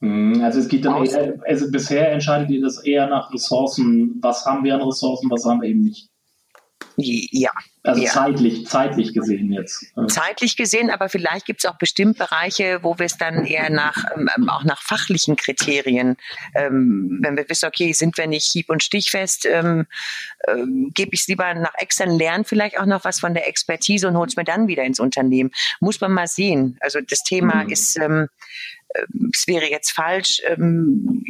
Mhm, 0.00 0.42
also 0.42 0.60
es 0.60 0.68
geht 0.68 0.84
dann 0.84 1.04
eher, 1.04 1.38
also 1.46 1.70
bisher 1.70 2.10
entscheidet 2.10 2.50
ihr 2.50 2.62
das 2.62 2.82
eher 2.84 3.06
nach 3.06 3.32
Ressourcen. 3.32 4.18
Was 4.22 4.44
haben 4.46 4.64
wir 4.64 4.74
an 4.74 4.82
Ressourcen, 4.82 5.30
was 5.30 5.44
haben 5.44 5.60
wir 5.60 5.68
eben 5.68 5.82
nicht? 5.82 6.09
Ja. 7.02 7.50
Also 7.82 8.02
ja. 8.02 8.10
zeitlich, 8.10 8.66
zeitlich 8.66 9.14
gesehen 9.14 9.52
jetzt. 9.52 9.86
Zeitlich 10.08 10.56
gesehen, 10.56 10.90
aber 10.90 11.08
vielleicht 11.08 11.46
gibt 11.46 11.64
es 11.64 11.70
auch 11.70 11.78
bestimmt 11.78 12.18
Bereiche, 12.18 12.80
wo 12.82 12.98
wir 12.98 13.06
es 13.06 13.16
dann 13.16 13.46
eher 13.46 13.70
nach 13.70 13.96
ähm, 14.14 14.50
auch 14.50 14.64
nach 14.64 14.82
fachlichen 14.82 15.36
Kriterien, 15.36 16.16
ähm, 16.54 17.20
wenn 17.22 17.38
wir 17.38 17.48
wissen, 17.48 17.66
okay, 17.66 17.92
sind 17.94 18.18
wir 18.18 18.26
nicht 18.26 18.52
hieb- 18.52 18.68
und 18.68 18.82
stichfest, 18.82 19.46
ähm, 19.46 19.86
ähm, 20.46 20.90
gebe 20.94 21.12
ich 21.14 21.22
es 21.22 21.28
lieber 21.28 21.54
nach 21.54 21.74
extern, 21.78 22.10
lernen 22.10 22.44
vielleicht 22.44 22.78
auch 22.78 22.86
noch 22.86 23.04
was 23.04 23.18
von 23.18 23.32
der 23.32 23.48
Expertise 23.48 24.06
und 24.08 24.16
hole 24.16 24.28
es 24.28 24.36
mir 24.36 24.44
dann 24.44 24.68
wieder 24.68 24.84
ins 24.84 25.00
Unternehmen. 25.00 25.50
Muss 25.80 26.02
man 26.02 26.12
mal 26.12 26.26
sehen. 26.28 26.76
Also 26.80 27.00
das 27.00 27.22
Thema 27.22 27.64
mhm. 27.64 27.70
ist, 27.70 27.96
ähm, 27.98 28.28
äh, 28.90 29.06
es 29.32 29.46
wäre 29.46 29.70
jetzt 29.70 29.92
falsch, 29.92 30.42
ähm, 30.46 31.24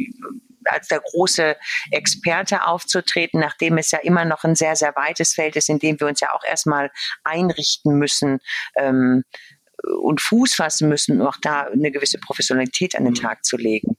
als 0.65 0.87
der 0.87 0.99
große 0.99 1.55
Experte 1.91 2.65
aufzutreten, 2.65 3.39
nachdem 3.39 3.77
es 3.77 3.91
ja 3.91 3.99
immer 3.99 4.25
noch 4.25 4.43
ein 4.43 4.55
sehr, 4.55 4.75
sehr 4.75 4.95
weites 4.95 5.33
Feld 5.33 5.55
ist, 5.55 5.69
in 5.69 5.79
dem 5.79 5.99
wir 5.99 6.07
uns 6.07 6.19
ja 6.19 6.33
auch 6.33 6.43
erstmal 6.43 6.91
einrichten 7.23 7.97
müssen. 7.97 8.39
Ähm, 8.75 9.23
und 9.83 10.21
Fuß 10.21 10.53
fassen 10.53 10.89
müssen, 10.89 11.19
um 11.19 11.27
auch 11.27 11.37
da 11.41 11.61
eine 11.61 11.91
gewisse 11.91 12.19
Professionalität 12.19 12.95
an 12.95 13.05
den 13.05 13.13
mhm. 13.13 13.21
Tag 13.21 13.43
zu 13.43 13.57
legen. 13.57 13.97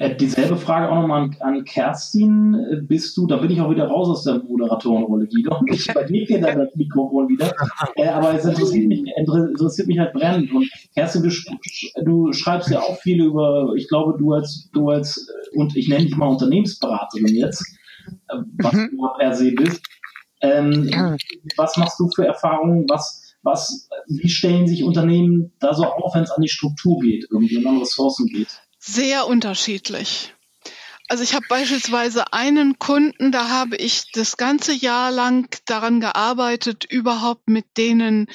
Äh, 0.00 0.14
dieselbe 0.14 0.56
Frage 0.56 0.88
auch 0.90 1.00
nochmal 1.00 1.22
an, 1.22 1.36
an 1.40 1.64
Kerstin. 1.64 2.54
Äh, 2.54 2.76
bist 2.82 3.16
du, 3.16 3.26
da 3.26 3.36
bin 3.38 3.50
ich 3.50 3.60
auch 3.60 3.70
wieder 3.70 3.88
raus 3.88 4.08
aus 4.08 4.24
der 4.24 4.40
Moderatorenrolle, 4.44 5.26
Guido. 5.26 5.60
Ich 5.72 5.88
übergebe 5.88 6.24
dir 6.24 6.40
dann 6.40 6.58
das 6.60 6.74
Mikrofon 6.76 7.28
wieder. 7.28 7.52
Äh, 7.96 8.06
aber 8.06 8.32
es 8.32 8.44
interessiert 8.44 8.86
mich, 8.86 9.02
interessiert 9.16 9.88
mich 9.88 9.98
halt 9.98 10.12
brennend. 10.12 10.52
Und 10.52 10.70
Kerstin, 10.94 11.24
du, 11.24 11.30
du 12.04 12.32
schreibst 12.32 12.70
ja 12.70 12.78
auch 12.78 12.96
viel 12.98 13.24
über, 13.24 13.72
ich 13.76 13.88
glaube, 13.88 14.16
du 14.16 14.32
als, 14.34 14.70
du 14.72 14.88
als, 14.88 15.28
und 15.54 15.76
ich 15.76 15.88
nenne 15.88 16.04
dich 16.04 16.16
mal 16.16 16.28
Unternehmensberaterin 16.28 17.34
jetzt, 17.34 17.66
was 18.58 18.72
mhm. 18.72 18.90
du 18.92 19.08
per 19.18 19.34
se 19.34 19.50
bist. 19.50 19.82
Ähm, 20.40 20.88
was 21.56 21.76
machst 21.76 21.98
du 21.98 22.08
für 22.14 22.24
Erfahrungen? 22.24 22.86
Was, 22.88 23.34
was, 23.42 23.88
wie 24.06 24.28
stellen 24.28 24.68
sich 24.68 24.84
Unternehmen 24.84 25.52
da 25.58 25.74
so 25.74 25.84
auf, 25.84 26.14
wenn 26.14 26.22
es 26.22 26.30
an 26.30 26.42
die 26.42 26.48
Struktur 26.48 27.00
geht, 27.00 27.26
irgendwie, 27.32 27.56
wenn 27.56 27.66
an 27.66 27.78
Ressourcen 27.78 28.26
geht? 28.26 28.60
Sehr 28.90 29.26
unterschiedlich. 29.26 30.34
Also 31.08 31.22
ich 31.22 31.34
habe 31.34 31.44
beispielsweise 31.46 32.32
einen 32.32 32.78
Kunden, 32.78 33.32
da 33.32 33.50
habe 33.50 33.76
ich 33.76 34.10
das 34.12 34.38
ganze 34.38 34.72
Jahr 34.72 35.10
lang 35.10 35.54
daran 35.66 36.00
gearbeitet, 36.00 36.84
überhaupt 36.84 37.48
mit 37.48 37.66
denen 37.76 38.28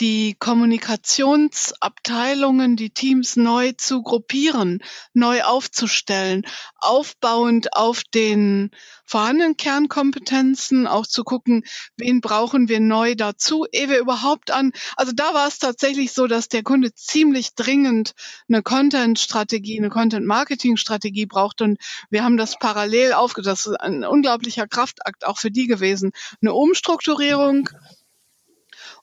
die 0.00 0.34
Kommunikationsabteilungen, 0.38 2.76
die 2.76 2.88
Teams 2.88 3.36
neu 3.36 3.72
zu 3.72 4.02
gruppieren, 4.02 4.82
neu 5.12 5.42
aufzustellen, 5.42 6.46
aufbauend 6.78 7.74
auf 7.74 8.02
den 8.02 8.70
vorhandenen 9.08 9.56
Kernkompetenzen, 9.56 10.86
auch 10.86 11.06
zu 11.06 11.24
gucken, 11.24 11.64
wen 11.96 12.20
brauchen 12.20 12.68
wir 12.68 12.78
neu 12.78 13.14
dazu, 13.14 13.64
ehe 13.72 13.88
wir 13.88 13.98
überhaupt 13.98 14.50
an. 14.50 14.72
Also 14.96 15.12
da 15.14 15.32
war 15.32 15.48
es 15.48 15.58
tatsächlich 15.58 16.12
so, 16.12 16.26
dass 16.26 16.48
der 16.48 16.62
Kunde 16.62 16.94
ziemlich 16.94 17.54
dringend 17.54 18.12
eine 18.48 18.62
Content-Strategie, 18.62 19.78
eine 19.78 19.88
Content-Marketing-Strategie 19.88 21.26
braucht 21.26 21.62
und 21.62 21.78
wir 22.10 22.22
haben 22.22 22.36
das 22.36 22.58
parallel 22.58 23.14
aufgebaut. 23.14 23.46
Das 23.46 23.66
ist 23.66 23.80
ein 23.80 24.04
unglaublicher 24.04 24.66
Kraftakt 24.66 25.26
auch 25.26 25.38
für 25.38 25.50
die 25.50 25.66
gewesen. 25.66 26.12
Eine 26.42 26.52
Umstrukturierung 26.52 27.70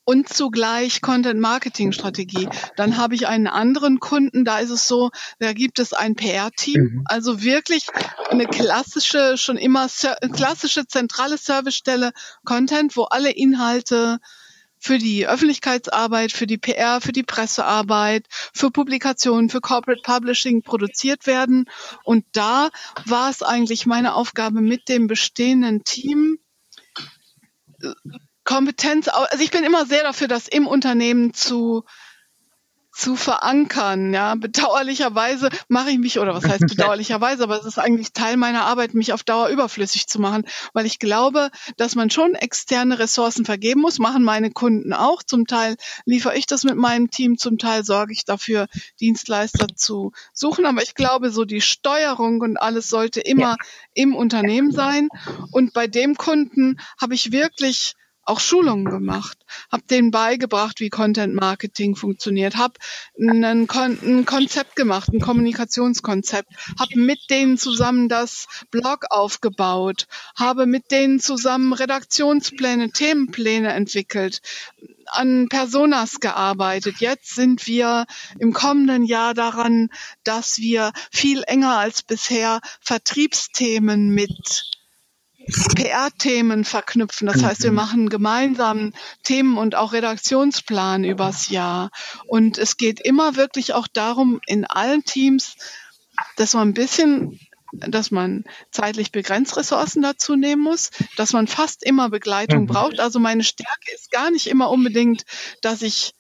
und 0.06 0.30
zugleich 0.30 1.02
Content 1.02 1.42
Marketing 1.42 1.92
Strategie. 1.92 2.48
Dann 2.78 2.98
habe 2.98 3.16
ich 3.16 3.28
einen 3.28 3.48
anderen 3.48 4.00
Kunden, 4.00 4.46
da 4.46 4.60
ist 4.60 4.70
es 4.70 4.88
so, 4.88 5.10
da 5.40 5.54
gibt 5.54 5.80
es 5.80 5.94
ein 5.94 6.16
PR-Team, 6.16 6.82
mhm. 6.82 7.02
also 7.06 7.42
wirklich 7.42 7.88
eine 8.30 8.46
klassische, 8.46 9.38
schon 9.38 9.58
immer 9.58 9.88
klassische 10.34 10.88
zentrale 10.88 11.38
Servicestelle 11.38 12.12
Content, 12.46 12.96
wo 12.96 13.04
alle 13.04 13.32
Inhalte 13.32 14.20
für 14.78 15.00
die 15.00 15.28
Öffentlichkeitsarbeit, 15.28 16.32
für 16.32 16.46
die 16.46 16.60
PR, 16.60 17.02
für 17.02 17.12
die 17.12 17.24
Pressearbeit, 17.24 18.28
für 18.30 18.70
Publikationen, 18.70 19.50
für 19.50 19.60
Corporate 19.60 20.04
Publishing 20.04 20.62
produziert 20.62 21.26
werden. 21.26 21.66
Und 22.04 22.24
da 22.34 22.70
war 23.06 23.32
es 23.32 23.42
eigentlich 23.42 23.88
meine 23.88 24.14
Aufgabe 24.14 24.62
mit 24.62 24.88
dem 24.88 25.08
bestehenden 25.08 25.84
Team, 25.84 26.38
Kompetenz, 28.56 29.10
also 29.10 29.44
ich 29.44 29.52
bin 29.52 29.66
immer 29.66 29.86
sehr 29.86 30.04
dafür, 30.04 30.30
das 30.30 30.48
im 30.48 30.66
Unternehmen 30.66 31.34
zu 31.34 31.84
zu 32.96 33.18
verankern. 33.18 34.14
Ja, 34.14 34.36
bedauerlicherweise 34.36 35.50
mache 35.68 35.92
ich 35.92 35.98
mich, 35.98 36.20
oder 36.20 36.34
was 36.34 36.46
heißt 36.46 36.68
bedauerlicherweise, 36.70 37.44
aber 37.44 37.60
es 37.60 37.66
ist 37.66 37.78
eigentlich 37.78 38.14
Teil 38.14 38.38
meiner 38.38 38.64
Arbeit, 38.64 38.94
mich 38.94 39.12
auf 39.12 39.24
Dauer 39.24 39.50
überflüssig 39.50 40.08
zu 40.08 40.22
machen, 40.22 40.46
weil 40.72 40.86
ich 40.86 41.00
glaube, 41.00 41.50
dass 41.76 41.96
man 41.96 42.10
schon 42.10 42.36
externe 42.36 42.98
Ressourcen 42.98 43.44
vergeben 43.44 43.82
muss, 43.82 44.00
machen 44.00 44.24
meine 44.24 44.52
Kunden 44.52 44.94
auch. 44.94 45.22
Zum 45.22 45.46
Teil 45.46 45.76
liefere 46.06 46.38
ich 46.38 46.46
das 46.46 46.64
mit 46.64 46.78
meinem 46.78 47.12
Team, 47.12 47.38
zum 47.38 47.58
Teil 47.58 47.84
sorge 47.84 48.14
ich 48.14 48.24
dafür, 48.24 48.68
Dienstleister 49.02 49.68
zu 49.76 50.14
suchen. 50.32 50.66
Aber 50.66 50.82
ich 50.82 50.96
glaube, 50.96 51.32
so 51.32 51.44
die 51.44 51.60
Steuerung 51.60 52.40
und 52.40 52.56
alles 52.56 52.88
sollte 52.88 53.20
immer 53.20 53.58
ja. 53.60 53.68
im 53.94 54.16
Unternehmen 54.16 54.72
sein. 54.72 55.10
Und 55.52 55.74
bei 55.74 55.88
dem 55.88 56.16
Kunden 56.16 56.80
habe 56.98 57.16
ich 57.16 57.34
wirklich 57.34 57.96
auch 58.26 58.40
Schulungen 58.40 58.86
gemacht, 58.86 59.38
habe 59.72 59.84
denen 59.84 60.12
beigebracht, 60.12 60.80
wie 60.80 60.90
Content 60.90 61.36
Marketing 61.36 61.96
funktioniert, 61.96 62.56
habe 62.56 62.74
ein, 63.20 63.68
Kon 63.68 63.98
ein 64.02 64.26
Konzept 64.26 64.76
gemacht, 64.76 65.14
ein 65.14 65.22
Kommunikationskonzept, 65.22 66.50
habe 66.80 67.00
mit 67.00 67.20
denen 67.30 67.58
zusammen 67.58 68.10
das 68.10 68.48
Blog 68.72 69.06
aufgebaut, 69.10 70.08
habe 70.36 70.66
mit 70.66 70.92
denen 70.92 71.20
zusammen 71.20 71.74
Redaktionspläne, 71.74 72.92
Themenpläne 72.92 73.74
entwickelt, 73.74 74.42
an 75.08 75.48
Personas 75.50 76.20
gearbeitet. 76.20 76.96
Jetzt 77.00 77.36
sind 77.36 77.68
wir 77.68 78.06
im 78.40 78.54
kommenden 78.54 79.06
Jahr 79.06 79.34
daran, 79.34 79.90
dass 80.24 80.58
wir 80.58 80.92
viel 81.12 81.44
enger 81.44 81.78
als 81.78 82.02
bisher 82.02 82.60
Vertriebsthemen 82.82 84.10
mit 84.10 84.75
PR-Themen 85.76 86.66
verknüpfen. 86.66 87.28
Das 87.28 87.44
heißt, 87.44 87.64
wir 87.64 87.72
mhm. 87.72 87.76
machen 87.76 88.10
gemeinsam 88.10 88.94
Themen 89.24 89.58
und 89.58 89.76
auch 89.76 89.94
Redaktionsplan 89.94 91.04
übers 91.04 91.50
Jahr. 91.50 91.92
Und 92.28 92.58
es 92.58 92.78
geht 92.78 93.00
immer 93.00 93.36
wirklich 93.36 93.74
auch 93.74 93.88
darum, 93.88 94.40
in 94.48 94.66
allen 94.66 95.04
Teams, 95.04 95.56
dass 96.36 96.54
man 96.54 96.70
ein 96.70 96.74
bisschen 96.74 97.40
dass 97.78 98.10
man 98.10 98.46
zeitlich 98.72 99.12
begrenzt 99.12 99.58
Ressourcen 99.58 100.02
dazu 100.02 100.38
nehmen 100.38 100.62
muss, 100.62 100.92
dass 101.18 101.34
man 101.34 101.46
fast 101.48 101.84
immer 101.84 102.10
Begleitung 102.10 102.62
mhm. 102.62 102.68
braucht. 102.68 103.00
Also 103.02 103.20
meine 103.20 103.44
Stärke 103.44 103.94
ist 103.94 104.12
gar 104.12 104.32
nicht 104.32 104.48
immer 104.48 104.70
unbedingt, 104.70 105.26
dass 105.62 105.82
ich 105.82 106.14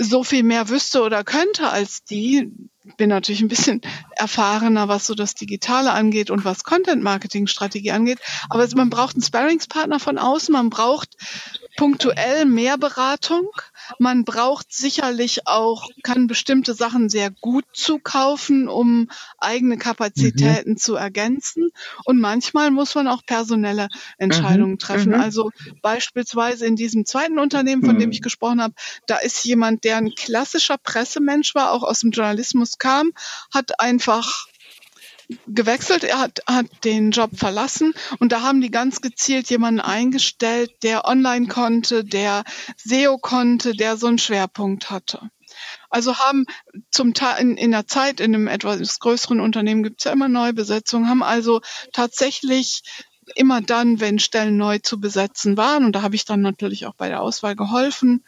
so 0.00 0.24
viel 0.24 0.42
mehr 0.42 0.68
wüsste 0.68 1.02
oder 1.02 1.24
könnte 1.24 1.68
als 1.68 2.04
die. 2.04 2.50
Bin 2.96 3.10
natürlich 3.10 3.42
ein 3.42 3.48
bisschen 3.48 3.82
erfahrener, 4.16 4.88
was 4.88 5.06
so 5.06 5.14
das 5.14 5.34
Digitale 5.34 5.92
angeht 5.92 6.30
und 6.30 6.46
was 6.46 6.64
Content-Marketing-Strategie 6.64 7.90
angeht. 7.90 8.18
Aber 8.48 8.66
man 8.74 8.88
braucht 8.88 9.14
einen 9.14 9.22
Sparringspartner 9.22 10.00
von 10.00 10.16
außen. 10.16 10.52
Man 10.52 10.70
braucht 10.70 11.10
punktuell 11.76 12.46
mehr 12.46 12.78
Beratung. 12.78 13.48
Man 13.98 14.24
braucht 14.24 14.72
sicherlich 14.72 15.46
auch, 15.46 15.88
kann 16.02 16.26
bestimmte 16.26 16.74
Sachen 16.74 17.08
sehr 17.08 17.30
gut 17.30 17.64
zukaufen, 17.72 18.68
um 18.68 19.08
eigene 19.38 19.78
Kapazitäten 19.78 20.70
mhm. 20.70 20.76
zu 20.76 20.94
ergänzen. 20.94 21.70
Und 22.04 22.20
manchmal 22.20 22.70
muss 22.70 22.94
man 22.94 23.08
auch 23.08 23.24
personelle 23.24 23.88
Entscheidungen 24.18 24.72
mhm. 24.72 24.78
treffen. 24.78 25.12
Mhm. 25.12 25.20
Also 25.20 25.50
beispielsweise 25.82 26.66
in 26.66 26.76
diesem 26.76 27.04
zweiten 27.04 27.38
Unternehmen, 27.38 27.84
von 27.84 27.98
dem 27.98 28.08
mhm. 28.08 28.12
ich 28.12 28.22
gesprochen 28.22 28.62
habe, 28.62 28.74
da 29.06 29.16
ist 29.16 29.44
jemand, 29.44 29.84
der 29.84 29.96
ein 29.96 30.14
klassischer 30.14 30.78
Pressemensch 30.78 31.54
war, 31.54 31.72
auch 31.72 31.82
aus 31.82 32.00
dem 32.00 32.10
Journalismus 32.10 32.78
kam, 32.78 33.12
hat 33.52 33.80
einfach 33.80 34.46
gewechselt, 35.46 36.04
er 36.04 36.18
hat, 36.18 36.40
hat 36.46 36.66
den 36.84 37.10
Job 37.10 37.30
verlassen 37.36 37.94
und 38.18 38.32
da 38.32 38.42
haben 38.42 38.60
die 38.60 38.70
ganz 38.70 39.00
gezielt 39.00 39.50
jemanden 39.50 39.80
eingestellt, 39.80 40.72
der 40.82 41.04
online 41.04 41.46
konnte, 41.46 42.04
der 42.04 42.44
SEO 42.76 43.18
konnte, 43.18 43.74
der 43.74 43.96
so 43.96 44.06
einen 44.06 44.18
Schwerpunkt 44.18 44.90
hatte. 44.90 45.30
Also 45.88 46.18
haben 46.18 46.46
zum 46.90 47.14
Teil 47.14 47.40
in, 47.40 47.56
in 47.56 47.72
der 47.72 47.86
Zeit, 47.86 48.20
in 48.20 48.34
einem 48.34 48.46
etwas 48.46 48.98
größeren 49.00 49.40
Unternehmen 49.40 49.82
gibt 49.82 50.00
es 50.00 50.04
ja 50.04 50.12
immer 50.12 50.28
Neubesetzungen, 50.28 51.08
haben 51.08 51.22
also 51.22 51.60
tatsächlich 51.92 52.82
immer 53.34 53.60
dann, 53.60 54.00
wenn 54.00 54.18
Stellen 54.18 54.56
neu 54.56 54.78
zu 54.78 55.00
besetzen 55.00 55.56
waren, 55.56 55.84
und 55.84 55.92
da 55.92 56.02
habe 56.02 56.14
ich 56.16 56.24
dann 56.24 56.40
natürlich 56.40 56.86
auch 56.86 56.94
bei 56.94 57.08
der 57.08 57.20
Auswahl 57.20 57.56
geholfen, 57.56 58.24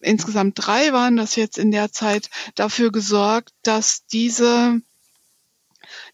insgesamt 0.00 0.54
drei 0.56 0.92
waren 0.92 1.16
das 1.16 1.36
jetzt 1.36 1.58
in 1.58 1.70
der 1.70 1.92
Zeit, 1.92 2.30
dafür 2.54 2.92
gesorgt, 2.92 3.52
dass 3.62 4.06
diese 4.06 4.80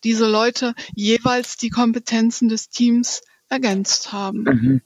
diese 0.05 0.31
Leute 0.31 0.75
jeweils 0.95 1.57
die 1.57 1.71
Kompetenzen 1.71 2.49
des 2.49 2.69
Teams 2.69 3.23
ergänzt 3.49 4.13
haben. 4.13 4.43
Mhm. 4.45 4.81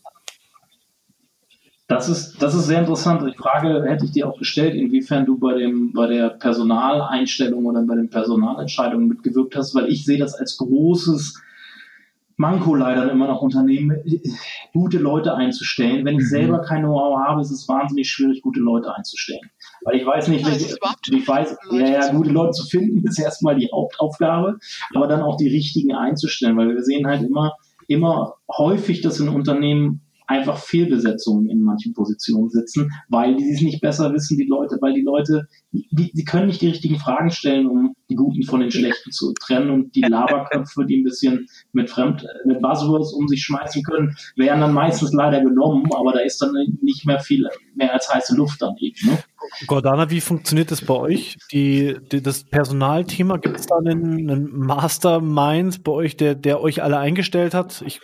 Das 1.87 2.09
ist, 2.09 2.43
das 2.43 2.55
ist 2.55 2.67
sehr 2.67 2.81
interessant. 2.81 3.23
Die 3.23 3.37
Frage 3.37 3.85
hätte 3.87 4.07
ich 4.07 4.13
dir 4.13 4.27
auch 4.27 4.39
gestellt, 4.39 4.75
inwiefern 4.75 5.27
du 5.27 5.39
bei, 5.39 5.55
dem, 5.55 5.93
bei 5.93 6.07
der 6.07 6.31
Personaleinstellung 6.31 7.67
oder 7.67 7.83
bei 7.83 7.95
den 7.95 8.09
Personalentscheidungen 8.09 9.07
mitgewirkt 9.07 9.55
hast, 9.55 9.75
weil 9.75 9.91
ich 9.91 10.05
sehe 10.07 10.19
das 10.19 10.35
als 10.35 10.57
großes 10.57 11.43
Manko 12.37 12.75
leider 12.75 13.11
immer 13.11 13.29
noch 13.29 13.43
Unternehmen, 13.43 13.99
gute 14.73 14.99
Leute 14.99 15.35
einzustellen. 15.35 16.05
Wenn 16.07 16.17
ich 16.17 16.25
mhm. 16.25 16.29
selber 16.29 16.59
kein 16.61 16.83
Know-how 16.83 17.19
habe, 17.19 17.43
ist 17.43 17.51
es 17.51 17.69
wahnsinnig 17.69 18.11
schwierig, 18.11 18.43
gute 18.43 18.61
Leute 18.61 18.95
einzustellen. 18.95 19.51
Weil 19.85 19.97
ich 19.97 20.07
weiß 20.07 20.29
nicht, 20.29 20.47
welche, 20.47 20.77
ich 21.11 21.29
weiß, 21.29 21.57
ja, 21.73 21.87
ja, 21.87 22.13
gute 22.13 22.31
Leute 22.31 22.53
zu 22.53 22.67
finden, 22.67 23.07
ist 23.07 23.19
erstmal 23.19 23.57
die 23.57 23.69
Hauptaufgabe, 23.73 24.59
aber 24.95 25.07
dann 25.07 25.23
auch 25.23 25.37
die 25.37 25.49
richtigen 25.49 25.95
einzustellen, 25.95 26.57
weil 26.57 26.75
wir 26.75 26.83
sehen 26.83 27.07
halt 27.07 27.23
immer, 27.23 27.53
immer 27.87 28.35
häufig, 28.51 29.03
dass 29.03 29.21
in 29.21 29.29
Unternehmen 29.29 30.01
einfach 30.27 30.59
Fehlbesetzungen 30.59 31.49
in 31.51 31.63
manchen 31.63 31.93
Positionen 31.93 32.49
sitzen, 32.49 32.91
weil 33.09 33.37
die 33.37 33.51
es 33.51 33.61
nicht 33.61 33.81
besser 33.81 34.13
wissen, 34.13 34.39
die 34.39 34.47
Leute, 34.47 34.79
weil 34.81 34.95
die 34.95 35.03
Leute, 35.03 35.49
die, 35.71 36.13
die 36.13 36.25
können 36.25 36.47
nicht 36.47 36.63
die 36.63 36.69
richtigen 36.69 36.99
Fragen 36.99 37.31
stellen, 37.31 37.67
um 37.67 37.95
die 38.09 38.17
Guten 38.17 38.43
von 38.43 38.61
den 38.61 38.71
Schlechten 38.71 39.11
zu 39.11 39.33
trennen 39.35 39.71
und 39.71 39.95
die 39.95 40.03
Laberköpfe, 40.03 40.85
die 40.85 40.99
ein 40.99 41.05
bisschen 41.05 41.47
mit 41.73 41.91
Fremd, 41.91 42.27
mit 42.45 42.61
Buzzwords 42.61 43.13
um 43.13 43.29
sich 43.29 43.43
schmeißen 43.43 43.83
können, 43.83 44.15
werden 44.37 44.61
dann 44.61 44.75
meistens 44.75 45.13
leider 45.13 45.41
genommen, 45.41 45.89
aber 45.95 46.13
da 46.13 46.21
ist 46.21 46.41
dann 46.41 46.53
nicht 46.83 47.07
mehr 47.07 47.21
viel 47.21 47.49
mehr 47.75 47.93
als 47.93 48.13
heiße 48.13 48.35
Luft 48.37 48.63
dann 48.63 48.77
eben. 48.79 49.11
Ne? 49.11 49.19
Gordana, 49.67 50.11
wie 50.11 50.21
funktioniert 50.21 50.71
das 50.71 50.81
bei 50.81 50.95
euch? 50.95 51.37
Die, 51.53 51.97
die 52.11 52.23
das 52.23 52.45
Personalthema, 52.45 53.37
gibt 53.37 53.59
es 53.59 53.67
da 53.67 53.77
einen, 53.77 54.31
einen, 54.31 54.59
Mastermind 54.59 55.85
bei 55.85 55.93
euch, 55.93 56.17
der, 56.17 56.35
der 56.35 56.61
euch 56.61 56.83
alle 56.83 56.99
eingestellt 56.99 57.55
hat? 57.55 57.83
Ich, 57.87 58.01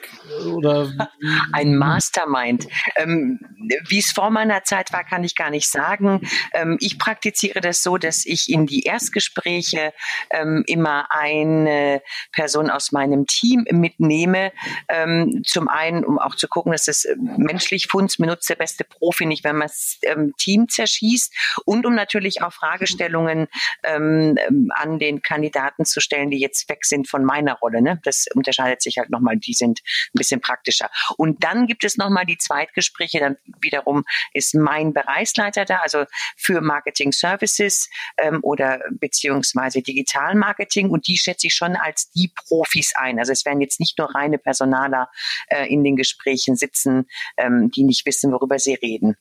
oder? 0.47 0.93
Ein 1.53 1.77
Mastermind. 1.77 2.67
Ähm, 2.97 3.41
wie 3.89 3.99
es 3.99 4.13
vor 4.13 4.31
meiner 4.31 4.65
Zeit 4.65 4.93
war, 4.93 5.05
kann 5.05 5.25
ich 5.25 5.35
gar 5.35 5.51
nicht 5.51 5.71
sagen. 5.71 6.21
Ähm, 6.53 6.77
ich 6.81 6.99
praktiziere 6.99 7.61
das 7.61 7.83
so, 7.83 7.97
dass 7.97 8.27
ich 8.27 8.51
in 8.51 8.67
die 8.67 8.83
Erstgespräche 8.83 9.90
ähm, 10.31 10.65
immer 10.67 11.07
eine 11.11 12.03
Person 12.33 12.71
aus 12.71 12.93
meinem 12.93 13.27
Team 13.27 13.65
mitnehme. 13.71 14.53
Ähm, 14.89 15.43
zum 15.47 15.69
einen, 15.69 16.05
um 16.05 16.19
auch 16.19 16.35
zu 16.35 16.49
gucken, 16.49 16.73
dass 16.73 16.89
es 16.89 17.07
menschlich 17.37 17.87
funzt. 17.89 18.19
Mir 18.21 18.27
nutzt 18.27 18.49
der 18.49 18.57
beste 18.57 18.85
Profi 18.85 19.27
nicht, 19.27 19.45
wenn 19.45 19.57
man 19.57 19.69
das 19.69 19.99
ähm, 20.03 20.35
Team 20.39 20.69
zerschießt 20.69 21.35
und 21.65 21.87
um 21.87 21.95
natürlich 21.95 22.43
auch 22.43 22.53
Fragestellungen 22.53 23.49
ähm, 23.85 24.37
an 24.75 24.99
den 24.99 25.23
Kandidaten 25.23 25.85
zu 25.85 26.01
stellen, 26.01 26.31
die 26.31 26.39
jetzt 26.39 26.69
weg 26.69 26.85
sind 26.85 27.09
von 27.09 27.25
meiner 27.25 27.55
Rolle. 27.55 27.83
Ne? 27.83 28.01
Das 28.05 28.27
unterscheidet 28.35 28.83
sich 28.83 28.99
halt 28.99 29.11
nochmal, 29.11 29.37
die 29.37 29.55
sind 29.55 29.81
ein 29.81 30.19
bisschen 30.19 30.41
praktischer. 30.41 30.91
Und 31.17 31.43
dann 31.45 31.67
gibt 31.67 31.85
es 31.85 31.97
nochmal 31.97 32.27
die 32.27 32.39
Zweitgespräche, 32.39 33.21
dann 33.21 33.37
wiederum 33.61 34.05
ist 34.33 34.55
mein 34.55 34.93
Bereichsleiter 34.93 35.65
da, 35.65 35.79
also 35.79 36.05
für 36.37 36.61
Marketing 36.61 37.13
Services 37.13 37.89
ähm, 38.19 38.41
oder 38.43 38.81
beziehungsweise 38.91 39.80
Digital 39.83 40.35
Marketing 40.35 40.91
und 40.91 41.07
die 41.07 41.17
schätze 41.17 41.47
ich 41.47 41.55
schon 41.55 41.77
als 41.77 42.11
die 42.11 42.33
Profis 42.35 42.93
ein. 42.97 43.19
Also 43.19 43.33
es 43.33 43.45
werden 43.45 43.61
jetzt 43.61 43.81
nicht 43.81 43.99
nur 43.99 44.15
reine 44.15 44.39
Personaler 44.39 45.09
äh, 45.49 45.67
in 45.73 45.85
den 45.85 45.97
Gesprächen 45.97 46.57
sitzen, 46.57 47.07
ähm, 47.37 47.71
die 47.71 47.85
nicht 47.85 48.07
wissen, 48.07 48.33
worüber 48.33 48.59
sie 48.59 48.75
reden. 48.75 49.17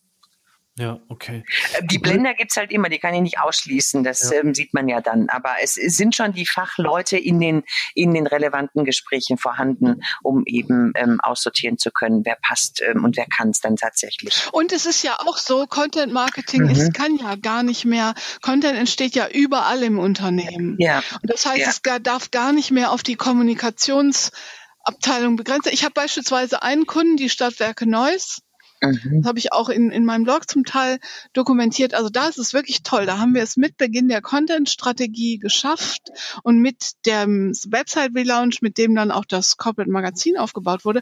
Ja, 0.79 0.99
okay. 1.09 1.43
Äh, 1.73 1.85
die 1.87 1.99
Blender 1.99 2.33
gibt's 2.33 2.55
halt 2.55 2.71
immer, 2.71 2.87
die 2.87 2.99
kann 2.99 3.13
ich 3.13 3.19
nicht 3.19 3.39
ausschließen, 3.39 4.05
das 4.05 4.31
ja. 4.31 4.39
ähm, 4.39 4.55
sieht 4.55 4.73
man 4.73 4.87
ja 4.87 5.01
dann. 5.01 5.27
Aber 5.27 5.55
es 5.61 5.73
sind 5.73 6.15
schon 6.15 6.31
die 6.31 6.45
Fachleute 6.45 7.17
in 7.17 7.41
den, 7.41 7.63
in 7.95 8.13
den 8.13 8.25
relevanten 8.25 8.85
Gesprächen 8.85 9.37
vorhanden, 9.37 9.99
um 10.23 10.43
eben 10.45 10.93
ähm, 10.95 11.19
aussortieren 11.21 11.77
zu 11.77 11.91
können, 11.91 12.23
wer 12.23 12.37
passt 12.41 12.81
ähm, 12.81 13.03
und 13.03 13.17
wer 13.17 13.25
kann 13.25 13.49
es 13.49 13.59
dann 13.59 13.75
tatsächlich. 13.75 14.47
Und 14.53 14.71
es 14.71 14.85
ist 14.85 15.03
ja 15.03 15.17
auch 15.19 15.37
so, 15.37 15.67
Content 15.67 16.13
Marketing 16.13 16.63
mhm. 16.63 16.69
ist, 16.69 16.93
kann 16.93 17.17
ja 17.17 17.35
gar 17.35 17.61
nicht 17.61 17.83
mehr, 17.83 18.13
Content 18.41 18.77
entsteht 18.77 19.15
ja 19.15 19.27
überall 19.27 19.83
im 19.83 19.99
Unternehmen. 19.99 20.77
Ja. 20.79 21.03
Und 21.21 21.29
das 21.29 21.45
heißt, 21.45 21.59
ja. 21.59 21.67
es 21.67 21.81
darf 22.03 22.31
gar 22.31 22.53
nicht 22.53 22.71
mehr 22.71 22.91
auf 22.91 23.03
die 23.03 23.15
Kommunikationsabteilung 23.15 25.35
begrenzt. 25.35 25.67
Ich 25.73 25.83
habe 25.83 25.93
beispielsweise 25.93 26.63
einen 26.63 26.85
Kunden, 26.85 27.17
die 27.17 27.29
Stadtwerke 27.29 27.85
Neuss, 27.85 28.43
Mhm. 28.81 29.21
Das 29.21 29.29
habe 29.29 29.39
ich 29.39 29.51
auch 29.51 29.69
in, 29.69 29.91
in 29.91 30.05
meinem 30.05 30.23
Blog 30.23 30.49
zum 30.49 30.63
Teil 30.63 30.99
dokumentiert. 31.33 31.93
Also 31.93 32.09
da 32.09 32.27
ist 32.27 32.37
es 32.37 32.53
wirklich 32.53 32.83
toll. 32.83 33.05
Da 33.05 33.17
haben 33.17 33.33
wir 33.33 33.43
es 33.43 33.57
mit 33.57 33.77
Beginn 33.77 34.07
der 34.07 34.21
Content-Strategie 34.21 35.37
geschafft 35.37 36.09
und 36.43 36.59
mit 36.59 36.93
dem 37.05 37.51
Website-Relaunch, 37.51 38.61
mit 38.61 38.77
dem 38.77 38.95
dann 38.95 39.11
auch 39.11 39.25
das 39.25 39.57
Corporate 39.57 39.91
Magazin 39.91 40.37
aufgebaut 40.37 40.85
wurde, 40.85 41.01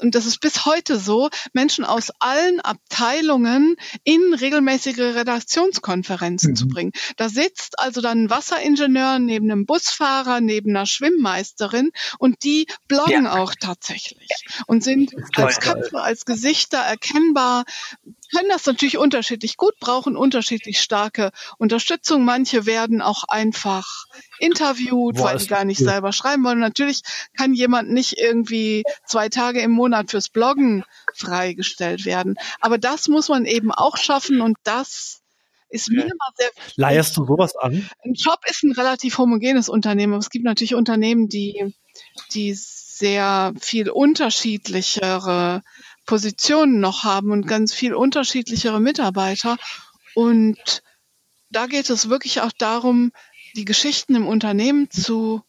und 0.00 0.14
das 0.14 0.26
ist 0.26 0.40
bis 0.40 0.66
heute 0.66 0.98
so, 0.98 1.30
Menschen 1.52 1.84
aus 1.84 2.10
allen 2.18 2.60
Abteilungen 2.60 3.76
in 4.02 4.34
regelmäßige 4.34 4.98
Redaktionskonferenzen 4.98 6.50
mhm. 6.50 6.56
zu 6.56 6.68
bringen. 6.68 6.92
Da 7.16 7.28
sitzt 7.28 7.78
also 7.78 8.00
dann 8.00 8.24
ein 8.24 8.30
Wasseringenieur 8.30 9.18
neben 9.18 9.50
einem 9.50 9.66
Busfahrer, 9.66 10.40
neben 10.40 10.70
einer 10.70 10.86
Schwimmmeisterin 10.86 11.90
und 12.18 12.44
die 12.44 12.66
bloggen 12.88 13.24
ja. 13.24 13.36
auch 13.36 13.54
tatsächlich 13.58 14.28
und 14.66 14.82
sind 14.82 15.14
als 15.36 15.60
Köpfe, 15.60 16.00
als 16.00 16.24
Gesichter 16.24 16.78
erkennbar, 16.78 17.64
können 18.28 18.48
das 18.48 18.66
natürlich 18.66 18.98
unterschiedlich 18.98 19.56
gut, 19.56 19.78
brauchen 19.80 20.16
unterschiedlich 20.16 20.80
starke 20.80 21.30
Unterstützung. 21.58 22.24
Manche 22.24 22.66
werden 22.66 23.02
auch 23.02 23.24
einfach 23.24 24.06
interviewt, 24.38 25.16
Boah, 25.16 25.24
weil 25.24 25.38
die 25.38 25.46
gar 25.46 25.64
nicht 25.64 25.80
cool. 25.80 25.88
selber 25.88 26.12
schreiben 26.12 26.44
wollen. 26.44 26.58
Natürlich 26.58 27.02
kann 27.36 27.54
jemand 27.54 27.90
nicht 27.90 28.18
irgendwie 28.18 28.84
zwei 29.06 29.28
Tage 29.28 29.60
im 29.60 29.70
Monat 29.70 30.10
fürs 30.10 30.28
Bloggen 30.28 30.84
freigestellt 31.14 32.04
werden. 32.04 32.36
Aber 32.60 32.78
das 32.78 33.08
muss 33.08 33.28
man 33.28 33.46
eben 33.46 33.72
auch 33.72 33.96
schaffen 33.96 34.40
und 34.40 34.56
das 34.64 35.20
ist 35.74 35.90
mir 35.90 36.02
immer 36.02 36.30
sehr 36.36 36.50
wichtig. 36.56 36.76
Leierst 36.76 37.16
du 37.16 37.26
sowas 37.26 37.56
an? 37.56 37.88
Ein 38.04 38.14
Job 38.14 38.38
ist 38.48 38.62
ein 38.62 38.72
relativ 38.72 39.18
homogenes 39.18 39.68
Unternehmen. 39.68 40.12
Aber 40.12 40.20
es 40.20 40.30
gibt 40.30 40.44
natürlich 40.44 40.74
Unternehmen, 40.74 41.28
die, 41.28 41.74
die 42.32 42.54
sehr 42.54 43.52
viel 43.60 43.90
unterschiedlichere 43.90 45.62
Positionen 46.06 46.80
noch 46.80 47.04
haben 47.04 47.30
und 47.30 47.46
ganz 47.46 47.72
viel 47.72 47.94
unterschiedlichere 47.94 48.80
Mitarbeiter. 48.80 49.56
Und 50.14 50.82
da 51.50 51.66
geht 51.66 51.90
es 51.90 52.08
wirklich 52.08 52.40
auch 52.40 52.52
darum, 52.52 53.12
die 53.56 53.64
Geschichten 53.64 54.14
im 54.14 54.26
Unternehmen 54.26 54.90
zu, 54.90 55.42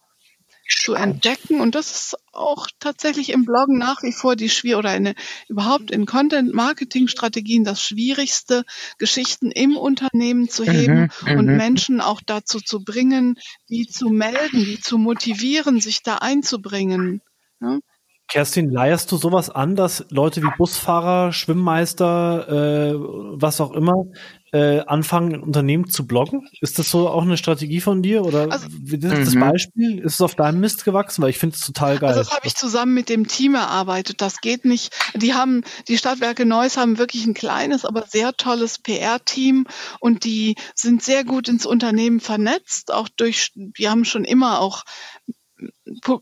zu 0.83 0.93
entdecken. 0.93 1.59
Und 1.59 1.75
das 1.75 1.91
ist 1.91 2.15
auch 2.31 2.67
tatsächlich 2.79 3.31
im 3.31 3.45
Bloggen 3.45 3.77
nach 3.77 4.03
wie 4.03 4.11
vor 4.11 4.35
die 4.35 4.49
schwierige 4.49 4.79
oder 4.79 4.89
eine, 4.89 5.15
überhaupt 5.47 5.91
in 5.91 6.05
Content-Marketing-Strategien 6.05 7.63
das 7.63 7.81
Schwierigste, 7.81 8.63
Geschichten 8.97 9.51
im 9.51 9.77
Unternehmen 9.77 10.47
zu 10.47 10.63
heben 10.63 11.11
mhm, 11.25 11.37
und 11.37 11.45
mhm. 11.47 11.57
Menschen 11.57 12.01
auch 12.01 12.21
dazu 12.25 12.59
zu 12.59 12.83
bringen, 12.83 13.37
die 13.69 13.87
zu 13.87 14.09
melden, 14.09 14.63
die 14.63 14.79
zu 14.79 14.97
motivieren, 14.97 15.81
sich 15.81 16.03
da 16.03 16.17
einzubringen. 16.17 17.21
Ja? 17.61 17.79
Kerstin, 18.27 18.71
leierst 18.71 19.11
du 19.11 19.17
sowas 19.17 19.49
an, 19.49 19.75
dass 19.75 20.05
Leute 20.09 20.41
wie 20.41 20.49
Busfahrer, 20.57 21.31
Schwimmmeister, 21.31 22.47
äh, 22.49 22.95
was 22.95 23.61
auch 23.61 23.71
immer, 23.71 24.05
äh, 24.51 24.79
anfangen, 24.87 25.35
ein 25.35 25.43
Unternehmen 25.43 25.89
zu 25.89 26.07
bloggen? 26.07 26.47
Ist 26.61 26.79
das 26.79 26.89
so 26.89 27.09
auch 27.09 27.21
eine 27.21 27.37
Strategie 27.37 27.81
von 27.81 28.01
dir? 28.01 28.25
Oder 28.25 28.51
also, 28.51 28.67
das, 28.69 29.11
das 29.11 29.35
mhm. 29.35 29.39
Beispiel? 29.41 29.99
Ist 29.99 30.15
es 30.15 30.21
auf 30.21 30.35
deinem 30.35 30.61
Mist 30.61 30.85
gewachsen? 30.85 31.21
Weil 31.21 31.29
ich 31.29 31.37
finde 31.37 31.55
es 31.55 31.65
total 31.65 31.99
geil. 31.99 32.09
Also 32.09 32.21
das 32.21 32.31
habe 32.31 32.47
ich 32.47 32.55
zusammen 32.55 32.93
mit 32.93 33.09
dem 33.09 33.27
Team 33.27 33.53
erarbeitet. 33.53 34.21
Das 34.21 34.41
geht 34.41 34.65
nicht. 34.65 34.95
Die 35.13 35.33
haben, 35.33 35.63
die 35.87 35.97
Stadtwerke 35.97 36.45
Neuss 36.45 36.77
haben 36.77 36.97
wirklich 36.97 37.25
ein 37.25 37.33
kleines, 37.33 37.85
aber 37.85 38.05
sehr 38.07 38.33
tolles 38.33 38.79
PR-Team 38.79 39.67
und 39.99 40.23
die 40.23 40.55
sind 40.73 41.03
sehr 41.03 41.25
gut 41.25 41.49
ins 41.49 41.65
Unternehmen 41.65 42.21
vernetzt. 42.21 42.93
Auch 42.93 43.09
durch, 43.09 43.51
die 43.55 43.89
haben 43.89 44.05
schon 44.05 44.23
immer 44.23 44.61
auch 44.61 44.83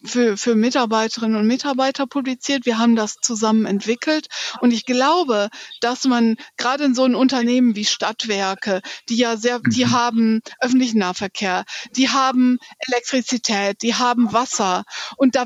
für, 0.03 0.37
für 0.37 0.55
Mitarbeiterinnen 0.55 1.37
und 1.37 1.47
Mitarbeiter 1.47 2.07
publiziert. 2.07 2.65
Wir 2.65 2.77
haben 2.77 2.95
das 2.95 3.15
zusammen 3.21 3.65
entwickelt. 3.65 4.27
Und 4.59 4.71
ich 4.71 4.85
glaube, 4.85 5.49
dass 5.81 6.05
man 6.05 6.35
gerade 6.57 6.83
in 6.85 6.95
so 6.95 7.03
einem 7.03 7.15
Unternehmen 7.15 7.75
wie 7.75 7.85
Stadtwerke, 7.85 8.81
die 9.09 9.17
ja 9.17 9.37
sehr, 9.37 9.59
die 9.59 9.85
mhm. 9.85 9.91
haben 9.91 10.41
öffentlichen 10.59 10.99
Nahverkehr, 10.99 11.65
die 11.95 12.09
haben 12.09 12.59
Elektrizität, 12.87 13.81
die 13.81 13.95
haben 13.95 14.33
Wasser. 14.33 14.83
Und 15.17 15.35
da 15.35 15.45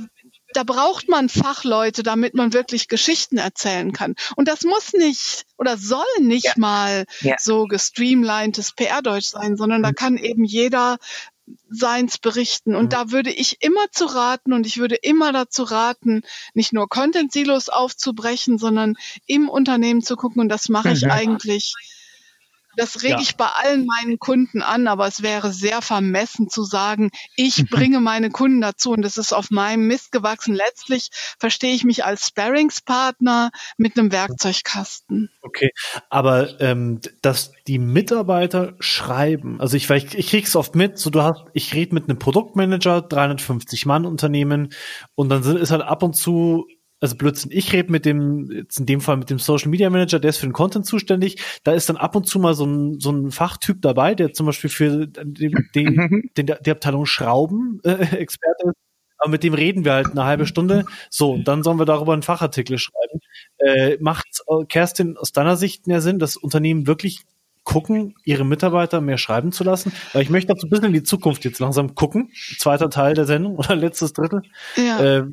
da 0.53 0.63
braucht 0.63 1.09
man 1.09 1.29
Fachleute, 1.29 2.03
damit 2.03 2.33
man 2.33 2.53
wirklich 2.53 2.87
Geschichten 2.87 3.37
erzählen 3.37 3.91
kann. 3.91 4.15
Und 4.37 4.47
das 4.47 4.63
muss 4.63 4.93
nicht 4.93 5.45
oder 5.57 5.77
soll 5.77 6.05
nicht 6.19 6.45
ja. 6.45 6.53
mal 6.55 7.05
ja. 7.19 7.35
so 7.37 7.65
gestreamlinedes 7.65 8.71
PR-Deutsch 8.71 9.27
sein, 9.27 9.57
sondern 9.57 9.83
da 9.83 9.89
mhm. 9.89 9.95
kann 9.95 10.17
eben 10.17 10.45
jeder 10.45 10.97
Seins 11.69 12.17
berichten. 12.17 12.75
Und 12.75 12.85
mhm. 12.85 12.89
da 12.89 13.11
würde 13.11 13.31
ich 13.31 13.61
immer 13.61 13.91
zu 13.91 14.05
raten 14.05 14.53
und 14.53 14.65
ich 14.65 14.77
würde 14.77 14.95
immer 14.95 15.31
dazu 15.31 15.63
raten, 15.63 16.23
nicht 16.53 16.73
nur 16.73 16.87
Content-Silos 16.87 17.69
aufzubrechen, 17.69 18.57
sondern 18.57 18.95
im 19.25 19.49
Unternehmen 19.49 20.01
zu 20.01 20.15
gucken. 20.15 20.41
Und 20.41 20.49
das 20.49 20.69
mache 20.69 20.91
ich 20.91 21.03
mhm. 21.03 21.11
eigentlich 21.11 21.73
das 22.77 23.03
rege 23.03 23.15
ja. 23.15 23.19
ich 23.19 23.35
bei 23.35 23.47
allen 23.47 23.85
meinen 23.85 24.19
Kunden 24.19 24.61
an, 24.61 24.87
aber 24.87 25.07
es 25.07 25.23
wäre 25.23 25.51
sehr 25.51 25.81
vermessen 25.81 26.49
zu 26.49 26.63
sagen, 26.63 27.09
ich 27.35 27.57
mhm. 27.57 27.67
bringe 27.69 27.99
meine 27.99 28.29
Kunden 28.29 28.61
dazu 28.61 28.91
und 28.91 29.01
das 29.01 29.17
ist 29.17 29.33
auf 29.33 29.49
meinem 29.49 29.87
Mist 29.87 30.11
gewachsen. 30.11 30.55
Letztlich 30.55 31.09
verstehe 31.39 31.73
ich 31.73 31.83
mich 31.83 32.05
als 32.05 32.27
Sparringspartner 32.27 33.49
mit 33.77 33.97
einem 33.97 34.11
Werkzeugkasten. 34.11 35.29
Okay, 35.41 35.71
aber 36.09 36.61
ähm, 36.61 37.01
dass 37.21 37.51
die 37.67 37.79
Mitarbeiter 37.79 38.75
schreiben, 38.79 39.59
also 39.59 39.75
ich, 39.75 39.89
ich, 39.89 40.15
ich 40.15 40.29
krieg's 40.29 40.55
oft 40.55 40.75
mit, 40.75 40.99
so 40.99 41.09
du 41.09 41.23
hast, 41.23 41.45
ich 41.53 41.73
rede 41.73 41.95
mit 41.95 42.05
einem 42.05 42.19
Produktmanager, 42.19 43.01
350 43.01 43.85
Mann 43.85 44.05
Unternehmen 44.05 44.73
und 45.15 45.29
dann 45.29 45.43
ist 45.57 45.71
halt 45.71 45.81
ab 45.81 46.03
und 46.03 46.15
zu 46.15 46.67
also 46.99 47.15
Blödsinn, 47.15 47.51
ich 47.53 47.73
rede 47.73 47.91
mit 47.91 48.05
dem, 48.05 48.49
jetzt 48.51 48.79
in 48.79 48.85
dem 48.85 49.01
Fall 49.01 49.17
mit 49.17 49.29
dem 49.29 49.39
Social 49.39 49.69
Media 49.69 49.89
Manager, 49.89 50.19
der 50.19 50.29
ist 50.29 50.37
für 50.37 50.47
den 50.47 50.53
Content 50.53 50.85
zuständig. 50.85 51.41
Da 51.63 51.73
ist 51.73 51.89
dann 51.89 51.97
ab 51.97 52.15
und 52.15 52.27
zu 52.27 52.39
mal 52.39 52.53
so 52.53 52.65
ein, 52.65 52.99
so 52.99 53.11
ein 53.11 53.31
Fachtyp 53.31 53.81
dabei, 53.81 54.15
der 54.15 54.33
zum 54.33 54.45
Beispiel 54.47 54.69
für 54.69 55.07
die, 55.07 55.55
die, 55.75 56.29
die, 56.37 56.45
die 56.45 56.71
Abteilung 56.71 57.05
Schrauben 57.05 57.79
äh, 57.83 58.15
Experte 58.15 58.69
ist. 58.69 58.75
Aber 59.19 59.31
mit 59.31 59.43
dem 59.43 59.53
reden 59.53 59.83
wir 59.83 59.93
halt 59.93 60.11
eine 60.11 60.25
halbe 60.25 60.45
Stunde. 60.45 60.85
So, 61.09 61.33
und 61.33 61.47
dann 61.47 61.63
sollen 61.63 61.79
wir 61.79 61.85
darüber 61.85 62.13
einen 62.13 62.21
Fachartikel 62.21 62.77
schreiben. 62.77 63.19
Äh, 63.57 63.97
macht 63.99 64.27
äh, 64.47 64.65
Kerstin 64.65 65.17
aus 65.17 65.31
deiner 65.31 65.57
Sicht 65.57 65.87
mehr 65.87 66.01
Sinn, 66.01 66.19
das 66.19 66.37
Unternehmen 66.37 66.85
wirklich 66.85 67.21
gucken, 67.63 68.15
ihre 68.23 68.45
Mitarbeiter 68.45 69.01
mehr 69.01 69.17
schreiben 69.17 69.51
zu 69.51 69.63
lassen? 69.63 69.91
Weil 70.13 70.21
ich 70.21 70.29
möchte 70.29 70.53
so 70.55 70.67
ein 70.67 70.69
bisschen 70.69 70.85
in 70.85 70.93
die 70.93 71.03
Zukunft 71.03 71.45
jetzt 71.45 71.59
langsam 71.59 71.95
gucken. 71.95 72.31
Zweiter 72.59 72.89
Teil 72.89 73.13
der 73.13 73.25
Sendung 73.25 73.55
oder 73.57 73.75
letztes 73.75 74.13
Drittel. 74.13 74.43
Ja. 74.75 74.99
Äh, 74.99 75.23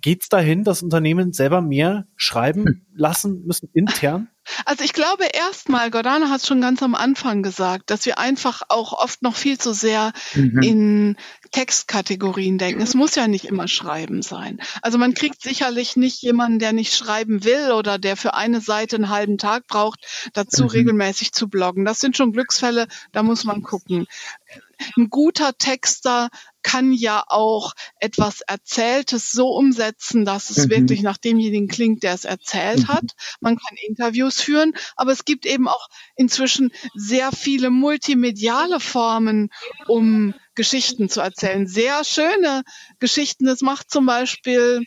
geht 0.00 0.22
es 0.22 0.28
dahin, 0.28 0.64
dass 0.64 0.82
Unternehmen 0.82 1.32
selber 1.32 1.60
mehr 1.60 2.06
schreiben 2.16 2.66
hm. 2.66 2.86
lassen 2.94 3.44
müssen 3.46 3.68
intern? 3.72 4.28
Also 4.64 4.84
ich 4.84 4.92
glaube 4.92 5.24
erstmal, 5.24 5.90
Gordana 5.90 6.30
hat 6.30 6.40
es 6.40 6.46
schon 6.46 6.60
ganz 6.60 6.80
am 6.80 6.94
Anfang 6.94 7.42
gesagt, 7.42 7.90
dass 7.90 8.06
wir 8.06 8.18
einfach 8.18 8.62
auch 8.68 8.92
oft 8.92 9.22
noch 9.22 9.34
viel 9.34 9.58
zu 9.58 9.74
sehr 9.74 10.12
mhm. 10.34 10.62
in 10.62 11.16
Textkategorien 11.50 12.56
denken. 12.56 12.80
Es 12.80 12.94
muss 12.94 13.16
ja 13.16 13.26
nicht 13.26 13.46
immer 13.46 13.66
Schreiben 13.66 14.22
sein. 14.22 14.60
Also 14.82 14.98
man 14.98 15.14
kriegt 15.14 15.42
sicherlich 15.42 15.96
nicht 15.96 16.22
jemanden, 16.22 16.60
der 16.60 16.72
nicht 16.72 16.94
schreiben 16.94 17.42
will 17.42 17.72
oder 17.72 17.98
der 17.98 18.16
für 18.16 18.34
eine 18.34 18.60
Seite 18.60 18.96
einen 18.96 19.08
halben 19.08 19.36
Tag 19.36 19.66
braucht, 19.66 20.30
dazu 20.32 20.64
mhm. 20.64 20.70
regelmäßig 20.70 21.32
zu 21.32 21.48
bloggen. 21.48 21.84
Das 21.84 21.98
sind 21.98 22.16
schon 22.16 22.32
Glücksfälle, 22.32 22.86
da 23.10 23.24
muss 23.24 23.42
man 23.42 23.62
gucken 23.62 24.06
ein 24.96 25.10
guter 25.10 25.56
Texter 25.56 26.28
kann 26.62 26.92
ja 26.92 27.22
auch 27.28 27.74
etwas 28.00 28.40
Erzähltes 28.40 29.30
so 29.30 29.50
umsetzen, 29.50 30.24
dass 30.24 30.50
es 30.50 30.66
mhm. 30.66 30.70
wirklich 30.70 31.02
nach 31.02 31.16
demjenigen 31.16 31.68
klingt, 31.68 32.02
der 32.02 32.14
es 32.14 32.24
erzählt 32.24 32.80
mhm. 32.80 32.88
hat. 32.88 33.12
Man 33.40 33.56
kann 33.56 33.76
Interviews 33.86 34.40
führen, 34.40 34.72
aber 34.96 35.12
es 35.12 35.24
gibt 35.24 35.46
eben 35.46 35.68
auch 35.68 35.88
inzwischen 36.16 36.72
sehr 36.94 37.30
viele 37.30 37.70
multimediale 37.70 38.80
Formen, 38.80 39.50
um 39.86 40.34
Geschichten 40.56 41.08
zu 41.08 41.20
erzählen. 41.20 41.68
Sehr 41.68 42.02
schöne 42.02 42.64
Geschichten. 42.98 43.44
Das 43.44 43.60
macht 43.60 43.88
zum 43.88 44.06
Beispiel 44.06 44.84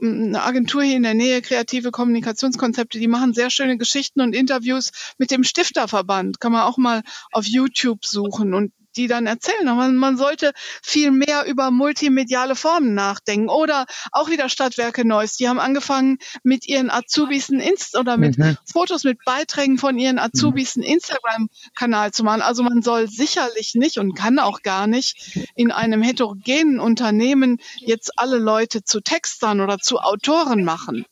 hm, 0.00 0.24
eine 0.24 0.42
Agentur 0.42 0.82
hier 0.82 0.96
in 0.96 1.04
der 1.04 1.14
Nähe, 1.14 1.40
kreative 1.40 1.92
Kommunikationskonzepte, 1.92 2.98
die 2.98 3.06
machen 3.06 3.32
sehr 3.32 3.50
schöne 3.50 3.78
Geschichten 3.78 4.20
und 4.20 4.34
Interviews 4.34 4.90
mit 5.18 5.30
dem 5.30 5.44
Stifterverband. 5.44 6.40
Kann 6.40 6.50
man 6.50 6.62
auch 6.62 6.78
mal 6.78 7.02
auf 7.30 7.46
YouTube 7.46 8.04
suchen. 8.04 8.54
Und 8.54 8.72
die 8.96 9.06
dann 9.06 9.26
erzählen. 9.26 9.68
Aber 9.68 9.88
man 9.88 10.16
sollte 10.16 10.52
viel 10.82 11.10
mehr 11.10 11.44
über 11.46 11.70
multimediale 11.70 12.56
Formen 12.56 12.94
nachdenken. 12.94 13.48
Oder 13.48 13.86
auch 14.12 14.30
wieder 14.30 14.48
Stadtwerke 14.48 15.06
Neuss. 15.06 15.36
Die 15.36 15.48
haben 15.48 15.60
angefangen 15.60 16.18
mit 16.42 16.66
ihren 16.66 16.90
Azubis 16.90 17.48
ein 17.48 17.60
Inst 17.60 17.96
oder 17.96 18.16
mit 18.16 18.38
mhm. 18.38 18.56
Fotos, 18.70 19.04
mit 19.04 19.18
Beiträgen 19.24 19.78
von 19.78 19.98
ihren 19.98 20.18
Azubis 20.18 20.76
einen 20.76 20.84
Instagram-Kanal 20.84 22.12
zu 22.12 22.24
machen. 22.24 22.42
Also 22.42 22.62
man 22.62 22.82
soll 22.82 23.08
sicherlich 23.08 23.74
nicht 23.74 23.98
und 23.98 24.14
kann 24.14 24.38
auch 24.38 24.62
gar 24.62 24.86
nicht 24.86 25.38
in 25.54 25.70
einem 25.70 26.02
heterogenen 26.02 26.80
Unternehmen 26.80 27.58
jetzt 27.78 28.18
alle 28.18 28.38
Leute 28.38 28.84
zu 28.84 29.00
Textern 29.00 29.60
oder 29.60 29.78
zu 29.78 29.98
Autoren 29.98 30.64
machen. 30.64 31.04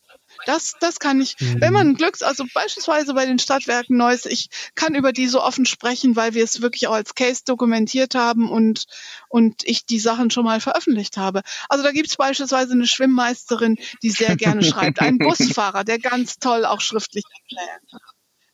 Das, 0.46 0.74
das 0.80 0.98
kann 0.98 1.20
ich, 1.20 1.36
mhm. 1.40 1.60
wenn 1.60 1.72
man 1.72 1.94
Glücks, 1.94 2.22
also 2.22 2.44
beispielsweise 2.54 3.14
bei 3.14 3.26
den 3.26 3.38
Stadtwerken 3.38 3.96
Neuss, 3.96 4.26
ich 4.26 4.48
kann 4.74 4.94
über 4.94 5.12
die 5.12 5.26
so 5.26 5.42
offen 5.42 5.66
sprechen, 5.66 6.16
weil 6.16 6.34
wir 6.34 6.44
es 6.44 6.62
wirklich 6.62 6.88
auch 6.88 6.94
als 6.94 7.14
Case 7.14 7.42
dokumentiert 7.44 8.14
haben 8.14 8.50
und, 8.50 8.86
und 9.28 9.62
ich 9.64 9.86
die 9.86 9.98
Sachen 9.98 10.30
schon 10.30 10.44
mal 10.44 10.60
veröffentlicht 10.60 11.16
habe. 11.16 11.42
Also 11.68 11.84
da 11.84 11.92
gibt 11.92 12.08
es 12.08 12.16
beispielsweise 12.16 12.72
eine 12.72 12.86
Schwimmmeisterin, 12.86 13.76
die 14.02 14.10
sehr 14.10 14.36
gerne 14.36 14.62
schreibt, 14.62 15.00
einen 15.00 15.18
Busfahrer, 15.18 15.84
der 15.84 15.98
ganz 15.98 16.38
toll 16.38 16.64
auch 16.64 16.80
schriftlich 16.80 17.24
erklärt. 17.32 18.02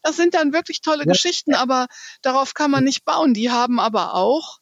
Das 0.02 0.16
sind 0.16 0.34
dann 0.34 0.52
wirklich 0.52 0.82
tolle 0.82 1.04
ja. 1.04 1.12
Geschichten, 1.12 1.54
aber 1.54 1.86
darauf 2.22 2.54
kann 2.54 2.70
man 2.70 2.84
nicht 2.84 3.04
bauen. 3.04 3.34
Die 3.34 3.50
haben 3.50 3.80
aber 3.80 4.14
auch 4.14 4.60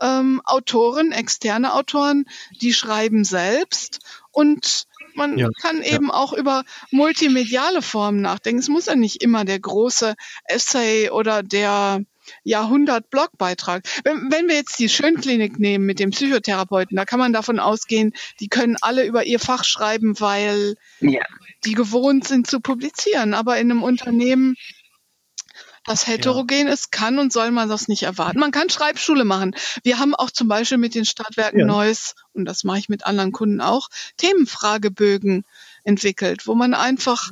ähm, 0.00 0.40
Autoren, 0.44 1.12
externe 1.12 1.74
Autoren, 1.74 2.24
die 2.62 2.72
schreiben 2.72 3.24
selbst 3.24 4.00
und 4.32 4.86
man 5.16 5.38
ja, 5.38 5.48
kann 5.60 5.82
eben 5.82 6.08
ja. 6.08 6.14
auch 6.14 6.32
über 6.32 6.64
multimediale 6.90 7.82
Formen 7.82 8.20
nachdenken. 8.20 8.60
Es 8.60 8.68
muss 8.68 8.86
ja 8.86 8.96
nicht 8.96 9.22
immer 9.22 9.44
der 9.44 9.60
große 9.60 10.14
Essay 10.44 11.10
oder 11.10 11.42
der 11.42 12.04
Jahrhundert-Blogbeitrag. 12.44 13.82
Wenn, 14.04 14.30
wenn 14.30 14.48
wir 14.48 14.54
jetzt 14.54 14.78
die 14.78 14.88
Schönklinik 14.88 15.58
nehmen 15.58 15.86
mit 15.86 15.98
dem 15.98 16.10
Psychotherapeuten, 16.10 16.96
da 16.96 17.04
kann 17.04 17.18
man 17.18 17.32
davon 17.32 17.58
ausgehen, 17.58 18.12
die 18.40 18.48
können 18.48 18.76
alle 18.80 19.04
über 19.04 19.24
ihr 19.24 19.40
Fach 19.40 19.64
schreiben, 19.64 20.20
weil 20.20 20.76
ja. 21.00 21.22
die 21.64 21.74
gewohnt 21.74 22.26
sind 22.26 22.46
zu 22.46 22.60
publizieren. 22.60 23.34
Aber 23.34 23.58
in 23.58 23.70
einem 23.70 23.82
Unternehmen, 23.82 24.56
das 25.84 26.06
heterogen 26.06 26.66
ja. 26.66 26.72
ist, 26.72 26.92
kann 26.92 27.18
und 27.18 27.32
soll 27.32 27.50
man 27.50 27.68
das 27.68 27.88
nicht 27.88 28.02
erwarten. 28.02 28.38
Man 28.38 28.50
kann 28.50 28.68
Schreibschule 28.68 29.24
machen. 29.24 29.56
Wir 29.82 29.98
haben 29.98 30.14
auch 30.14 30.30
zum 30.30 30.48
Beispiel 30.48 30.78
mit 30.78 30.94
den 30.94 31.04
Stadtwerken 31.04 31.60
ja. 31.60 31.66
Neues, 31.66 32.14
und 32.32 32.44
das 32.44 32.64
mache 32.64 32.78
ich 32.78 32.88
mit 32.88 33.06
anderen 33.06 33.32
Kunden 33.32 33.60
auch, 33.60 33.88
Themenfragebögen 34.18 35.44
entwickelt, 35.84 36.46
wo 36.46 36.54
man 36.54 36.74
einfach 36.74 37.30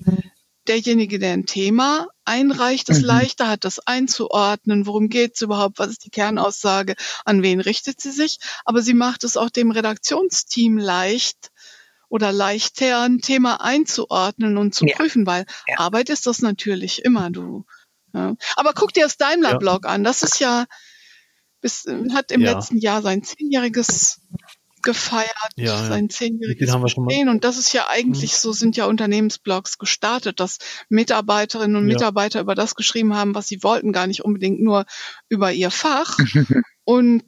derjenige, 0.67 1.19
der 1.19 1.33
ein 1.33 1.47
Thema 1.47 2.09
einreicht, 2.25 2.89
es 2.91 3.01
mhm. 3.01 3.07
leichter 3.07 3.49
hat, 3.49 3.65
das 3.65 3.79
einzuordnen. 3.81 4.87
Worum 4.87 5.09
geht 5.09 5.35
es 5.35 5.43
überhaupt? 5.43 5.79
Was 5.79 5.89
ist 5.89 6.05
die 6.05 6.11
Kernaussage? 6.11 6.95
An 7.25 7.43
wen 7.43 7.61
richtet 7.61 8.01
sie 8.01 8.13
sich? 8.13 8.39
Aber 8.65 8.83
sie 8.83 8.95
macht 8.95 9.25
es 9.25 9.37
auch 9.37 9.51
dem 9.51 9.71
Redaktionsteam 9.71 10.79
leicht, 10.79 11.51
oder 12.09 12.33
leichter 12.33 13.03
ein 13.03 13.19
Thema 13.19 13.61
einzuordnen 13.61 14.57
und 14.57 14.75
zu 14.75 14.87
ja. 14.87 14.97
prüfen, 14.97 15.27
weil 15.27 15.45
ja. 15.67 15.79
Arbeit 15.79 16.09
ist 16.09 16.27
das 16.27 16.41
natürlich 16.41 17.05
immer, 17.05 17.31
du. 17.31 17.65
Ja. 18.15 18.35
Aber 18.57 18.73
guck 18.75 18.93
dir 18.93 19.05
das 19.05 19.17
Daimler-Blog 19.17 19.87
an. 19.87 20.05
Das 20.05 20.23
ist 20.23 20.41
ja, 20.41 20.67
bis, 21.61 21.87
hat 22.13 22.31
im 22.31 22.41
letzten 22.41 22.79
Jahr 22.79 23.03
sein 23.03 23.23
zehnjähriges 23.23 24.21
gefeiert, 24.83 25.29
ja, 25.57 25.77
sein 25.77 26.09
zehnjähriges 26.09 26.73
Bestehen. 26.81 27.29
Und 27.29 27.45
das 27.45 27.59
ist 27.59 27.73
ja 27.73 27.87
eigentlich, 27.89 28.33
mhm. 28.33 28.37
so 28.37 28.53
sind 28.53 28.77
ja 28.77 28.87
Unternehmensblogs 28.87 29.79
gestartet, 29.79 30.41
dass 30.41 30.59
Mitarbeiterinnen 30.89 31.77
und 31.77 31.85
Mitarbeiter 31.85 32.41
über 32.41 32.55
das 32.55 32.75
geschrieben 32.75 33.15
haben, 33.15 33.35
was 33.35 33.49
sie 33.49 33.63
wollten, 33.63 33.93
gar 33.93 34.07
nicht 34.07 34.25
unbedingt 34.25 34.61
nur 34.61 34.85
über 35.29 35.53
ihr 35.53 35.71
Fach. 35.71 36.17
und 36.85 37.25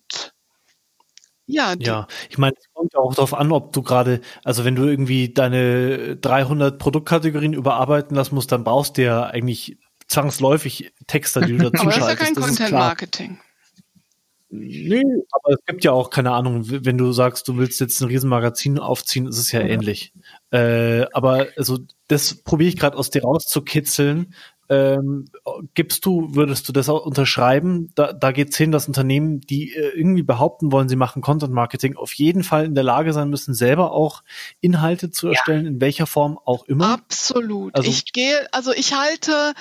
ja, 1.47 1.75
ja, 1.81 2.07
ich 2.29 2.39
meine, 2.39 2.55
es 2.57 2.67
kommt 2.73 2.93
ja 2.95 3.01
auch 3.01 3.15
darauf 3.15 3.35
an, 3.35 3.51
ob 3.51 3.73
du 3.73 3.83
gerade, 3.83 4.21
also 4.45 4.65
wenn 4.65 4.77
du 4.77 4.85
irgendwie 4.85 5.35
deine 5.35 6.17
300 6.17 6.79
Produktkategorien 6.79 7.55
überarbeiten 7.55 8.15
lassen 8.15 8.37
musst, 8.37 8.53
dann 8.53 8.63
brauchst 8.63 8.99
du 8.99 9.03
ja 9.03 9.25
eigentlich 9.25 9.77
zwangsläufig 10.11 10.93
Texter, 11.07 11.41
die 11.41 11.57
du 11.57 11.59
dazu 11.71 11.83
Aber 11.83 11.91
das 11.91 11.99
ist 11.99 12.09
ja 12.09 12.17
kein 12.17 12.35
Content 12.35 12.73
Marketing. 12.73 13.39
Nee, 14.53 15.05
aber 15.31 15.55
es 15.55 15.65
gibt 15.65 15.85
ja 15.85 15.93
auch, 15.93 16.11
keine 16.11 16.33
Ahnung, 16.33 16.65
wenn 16.67 16.99
du 16.99 17.13
sagst, 17.13 17.47
du 17.47 17.57
willst 17.57 17.79
jetzt 17.79 18.01
ein 18.01 18.09
Riesenmagazin 18.09 18.81
aufziehen, 18.81 19.29
ist 19.29 19.39
es 19.39 19.53
ja, 19.53 19.61
ja. 19.61 19.69
ähnlich. 19.69 20.13
Äh, 20.51 21.07
aber 21.13 21.47
also 21.57 21.79
das 22.09 22.35
probiere 22.35 22.69
ich 22.69 22.77
gerade 22.77 22.99
aus 22.99 23.11
dir 23.11 23.23
rauszukitzeln, 23.23 24.35
ähm, 24.71 25.25
gibst 25.75 26.07
du, 26.07 26.29
würdest 26.37 26.69
du 26.69 26.73
das 26.73 26.89
auch 26.89 27.05
unterschreiben? 27.05 27.91
Da, 27.97 28.13
da 28.13 28.31
geht 28.31 28.51
es 28.51 28.57
hin, 28.57 28.71
dass 28.71 28.87
Unternehmen, 28.87 29.41
die 29.41 29.75
äh, 29.75 29.99
irgendwie 29.99 30.23
behaupten 30.23 30.71
wollen, 30.71 30.89
sie 30.89 30.95
machen 30.95 31.23
Content 31.23 31.53
Marketing, 31.53 31.97
auf 31.97 32.13
jeden 32.15 32.45
Fall 32.45 32.67
in 32.67 32.77
der 32.77 32.85
Lage 32.85 33.13
sein 33.13 33.31
müssen, 33.31 33.53
selber 33.53 33.91
auch 33.91 34.23
Inhalte 34.61 35.11
zu 35.11 35.27
erstellen, 35.27 35.65
ja. 35.65 35.71
in 35.73 35.81
welcher 35.81 36.07
Form 36.07 36.39
auch 36.45 36.67
immer. 36.67 36.93
Absolut. 36.93 37.75
Also, 37.75 37.91
ich 37.91 38.13
gehe, 38.13 38.47
also 38.53 38.73
ich 38.73 38.95
halte 38.95 39.55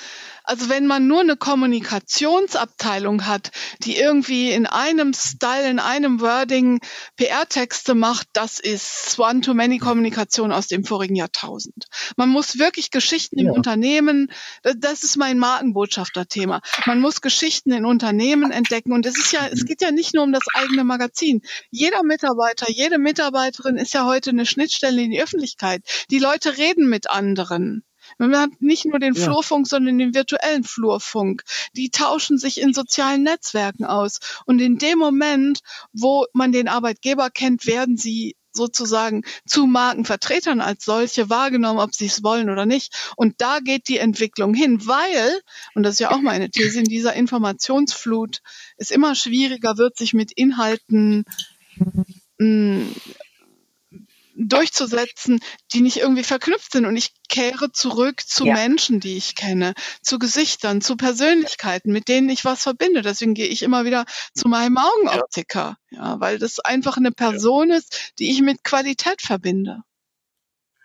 also 0.50 0.68
wenn 0.68 0.88
man 0.88 1.06
nur 1.06 1.20
eine 1.20 1.36
Kommunikationsabteilung 1.36 3.28
hat, 3.28 3.52
die 3.84 3.96
irgendwie 3.96 4.50
in 4.50 4.66
einem 4.66 5.14
Style, 5.14 5.70
in 5.70 5.78
einem 5.78 6.20
Wording 6.20 6.80
PR-Texte 7.14 7.94
macht, 7.94 8.26
das 8.32 8.58
ist 8.58 9.16
One-to-Many-Kommunikation 9.16 10.50
aus 10.50 10.66
dem 10.66 10.84
vorigen 10.84 11.14
Jahrtausend. 11.14 11.86
Man 12.16 12.30
muss 12.30 12.58
wirklich 12.58 12.90
Geschichten 12.90 13.38
ja. 13.38 13.44
im 13.44 13.52
Unternehmen, 13.52 14.32
das 14.64 15.04
ist 15.04 15.16
mein 15.16 15.38
Markenbotschafter-Thema. 15.38 16.62
Man 16.84 17.00
muss 17.00 17.20
Geschichten 17.20 17.70
in 17.70 17.86
Unternehmen 17.86 18.50
entdecken 18.50 18.92
und 18.92 19.06
es 19.06 19.16
ist 19.16 19.30
ja, 19.30 19.46
es 19.46 19.64
geht 19.64 19.80
ja 19.80 19.92
nicht 19.92 20.14
nur 20.14 20.24
um 20.24 20.32
das 20.32 20.42
eigene 20.54 20.82
Magazin. 20.82 21.42
Jeder 21.70 22.02
Mitarbeiter, 22.02 22.68
jede 22.68 22.98
Mitarbeiterin 22.98 23.76
ist 23.76 23.94
ja 23.94 24.04
heute 24.04 24.30
eine 24.30 24.46
Schnittstelle 24.46 25.00
in 25.00 25.12
die 25.12 25.22
Öffentlichkeit. 25.22 25.84
Die 26.10 26.18
Leute 26.18 26.58
reden 26.58 26.88
mit 26.88 27.08
anderen. 27.08 27.84
Man 28.28 28.36
hat 28.36 28.50
nicht 28.60 28.84
nur 28.84 28.98
den 28.98 29.14
ja. 29.14 29.24
Flurfunk, 29.24 29.66
sondern 29.66 29.98
den 29.98 30.14
virtuellen 30.14 30.62
Flurfunk. 30.62 31.42
Die 31.74 31.88
tauschen 31.88 32.36
sich 32.36 32.60
in 32.60 32.74
sozialen 32.74 33.22
Netzwerken 33.22 33.86
aus. 33.86 34.20
Und 34.44 34.60
in 34.60 34.76
dem 34.76 34.98
Moment, 34.98 35.60
wo 35.94 36.26
man 36.34 36.52
den 36.52 36.68
Arbeitgeber 36.68 37.30
kennt, 37.30 37.66
werden 37.66 37.96
sie 37.96 38.36
sozusagen 38.52 39.22
zu 39.46 39.64
Markenvertretern 39.66 40.60
als 40.60 40.84
solche 40.84 41.30
wahrgenommen, 41.30 41.78
ob 41.78 41.94
sie 41.94 42.06
es 42.06 42.22
wollen 42.22 42.50
oder 42.50 42.66
nicht. 42.66 43.12
Und 43.16 43.40
da 43.40 43.60
geht 43.60 43.88
die 43.88 43.98
Entwicklung 43.98 44.52
hin, 44.52 44.86
weil, 44.86 45.40
und 45.74 45.84
das 45.84 45.94
ist 45.94 46.00
ja 46.00 46.10
auch 46.10 46.20
meine 46.20 46.50
These, 46.50 46.80
in 46.80 46.84
dieser 46.84 47.14
Informationsflut 47.14 48.42
es 48.76 48.90
immer 48.90 49.14
schwieriger 49.14 49.78
wird, 49.78 49.96
sich 49.96 50.12
mit 50.12 50.32
Inhalten 50.32 51.24
mh, 51.76 52.04
mm, 52.38 52.94
durchzusetzen, 54.48 55.40
die 55.72 55.80
nicht 55.80 55.98
irgendwie 55.98 56.24
verknüpft 56.24 56.72
sind. 56.72 56.86
Und 56.86 56.96
ich 56.96 57.10
kehre 57.28 57.72
zurück 57.72 58.22
zu 58.26 58.46
ja. 58.46 58.54
Menschen, 58.54 59.00
die 59.00 59.16
ich 59.16 59.34
kenne, 59.34 59.74
zu 60.02 60.18
Gesichtern, 60.18 60.80
zu 60.80 60.96
Persönlichkeiten, 60.96 61.92
mit 61.92 62.08
denen 62.08 62.28
ich 62.28 62.44
was 62.44 62.62
verbinde. 62.62 63.02
Deswegen 63.02 63.34
gehe 63.34 63.46
ich 63.46 63.62
immer 63.62 63.84
wieder 63.84 64.04
zu 64.34 64.48
meinem 64.48 64.78
Augenoptiker, 64.78 65.76
ja, 65.90 65.98
ja 65.98 66.20
weil 66.20 66.38
das 66.38 66.58
einfach 66.60 66.96
eine 66.96 67.12
Person 67.12 67.70
ja. 67.70 67.76
ist, 67.76 68.12
die 68.18 68.30
ich 68.30 68.40
mit 68.40 68.64
Qualität 68.64 69.20
verbinde. 69.20 69.82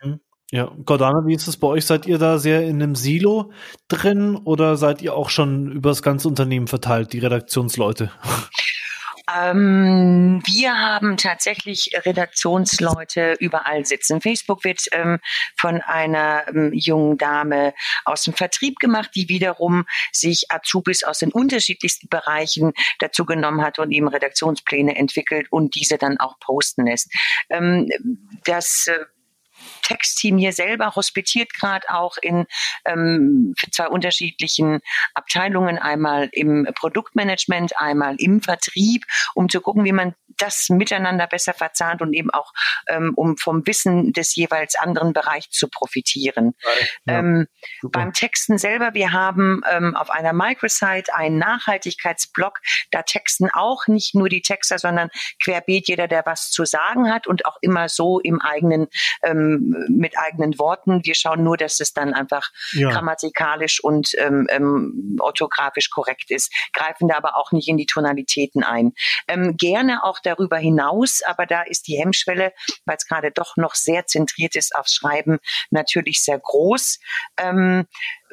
Mhm. 0.04 0.20
Ja, 0.52 0.72
Gordana, 0.86 1.26
wie 1.26 1.34
ist 1.34 1.48
es 1.48 1.58
bei 1.58 1.68
euch? 1.68 1.86
Seid 1.86 2.06
ihr 2.06 2.18
da 2.18 2.38
sehr 2.38 2.64
in 2.64 2.82
einem 2.82 2.96
Silo 2.96 3.52
drin 3.88 4.36
oder 4.36 4.78
seid 4.78 5.02
ihr 5.02 5.16
auch 5.16 5.30
schon 5.30 5.72
über 5.72 5.90
das 5.90 6.04
ganze 6.04 6.28
Unternehmen 6.28 6.68
verteilt, 6.68 7.14
die 7.14 7.20
Redaktionsleute? 7.20 8.12
Ähm, 9.34 10.42
wir 10.46 10.78
haben 10.78 11.18
tatsächlich 11.18 11.92
Redaktionsleute 12.06 13.36
überall 13.40 13.86
sitzen. 13.86 14.22
Facebook 14.22 14.64
wird 14.64 14.86
ähm, 14.92 15.20
von 15.58 15.82
einer 15.82 16.48
ähm, 16.48 16.72
jungen 16.74 17.18
Dame 17.18 17.74
aus 18.06 18.24
dem 18.24 18.34
Vertrieb 18.34 18.80
gemacht, 18.80 19.12
die 19.16 19.30
wiederum 19.30 19.86
sich 20.12 20.46
Azubis 20.50 21.04
aus 21.04 21.20
den 21.20 21.32
unterschiedlichsten 21.32 22.08
Bereichen 22.08 22.74
dazu 23.00 23.26
genommen 23.26 23.64
hat 23.64 23.80
und 23.80 23.92
eben 23.92 24.08
Redaktionspläne 24.08 24.96
entwickelt 24.96 25.48
und 25.52 25.76
diese 25.76 25.98
dann 25.98 26.20
auch 26.20 26.40
posten 26.40 26.86
lässt. 26.86 27.12
Ähm, 27.50 27.90
das 28.44 28.88
äh, 28.88 29.06
Textteam 29.86 30.38
hier 30.38 30.52
selber 30.52 30.96
hospitiert 30.96 31.54
gerade 31.54 31.88
auch 31.90 32.18
in 32.22 32.46
ähm, 32.86 33.54
zwei 33.72 33.88
unterschiedlichen 33.88 34.82
Abteilungen, 35.14 35.78
einmal 35.78 36.30
im 36.32 36.68
Produktmanagement, 36.76 37.80
einmal 37.80 38.16
im 38.18 38.42
Vertrieb, 38.42 39.06
um 39.36 39.48
zu 39.48 39.62
gucken, 39.62 39.86
wie 39.86 39.92
man 39.92 40.16
das 40.38 40.70
miteinander 40.70 41.28
besser 41.28 41.54
verzahnt 41.54 42.02
und 42.02 42.14
eben 42.14 42.30
auch 42.32 42.52
um, 42.90 42.96
ähm, 42.96 43.14
um 43.16 43.38
vom 43.38 43.66
Wissen 43.66 44.14
des 44.14 44.36
jeweils 44.36 44.76
anderen 44.76 45.14
Bereichs 45.14 45.52
zu 45.52 45.70
profitieren. 45.70 46.54
Ja, 47.06 47.20
ähm, 47.20 47.48
beim 47.84 48.14
Texten 48.14 48.58
selber, 48.58 48.94
wir 48.94 49.12
haben 49.12 49.62
ähm, 49.70 49.96
auf 49.96 50.10
einer 50.10 50.34
Microsite 50.34 51.14
einen 51.14 51.38
Nachhaltigkeitsblog, 51.38 52.60
da 52.92 53.04
texten 53.04 53.50
auch 53.54 53.88
nicht 53.88 54.16
nur 54.16 54.30
die 54.30 54.42
Texter, 54.42 54.80
sondern 54.80 55.10
querbeet 55.44 55.88
jeder, 55.88 56.08
der 56.08 56.26
was 56.26 56.52
zu 56.52 56.66
sagen 56.66 57.12
hat 57.12 57.28
und 57.28 57.46
auch 57.46 57.58
immer 57.62 57.90
so 57.90 58.20
im 58.20 58.42
eigenen, 58.42 58.88
ähm, 59.24 59.75
mit 59.88 60.18
eigenen 60.18 60.58
Worten. 60.60 61.02
Wir 61.04 61.16
schauen 61.16 61.44
nur, 61.44 61.58
dass 61.58 61.80
es 61.80 61.94
dann 61.94 62.14
einfach 62.14 62.50
ja. 62.74 62.90
grammatikalisch 62.90 63.84
und 63.84 64.12
ähm, 64.18 64.48
ähm, 64.50 65.18
orthografisch 65.20 65.90
korrekt 65.90 66.32
ist, 66.32 66.52
greifen 66.74 67.08
da 67.08 67.18
aber 67.18 67.38
auch 67.38 67.52
nicht 67.52 67.68
in 67.68 67.78
die 67.78 67.86
Tonalitäten 67.86 68.64
ein. 68.64 68.94
Ähm, 69.28 69.56
gerne 69.58 70.04
auch 70.04 70.20
darüber 70.22 70.58
hinaus, 70.58 71.22
aber 71.26 71.46
da 71.46 71.62
ist 71.62 71.88
die 71.88 71.98
Hemmschwelle, 71.98 72.54
weil 72.86 72.98
es 72.98 73.08
gerade 73.08 73.32
doch 73.32 73.58
noch 73.58 73.76
sehr 73.76 74.06
zentriert 74.06 74.56
ist 74.56 74.76
aufs 74.76 74.94
Schreiben, 74.96 75.40
natürlich 75.70 76.24
sehr 76.24 76.40
groß. 76.40 77.00
Ähm, 77.38 77.86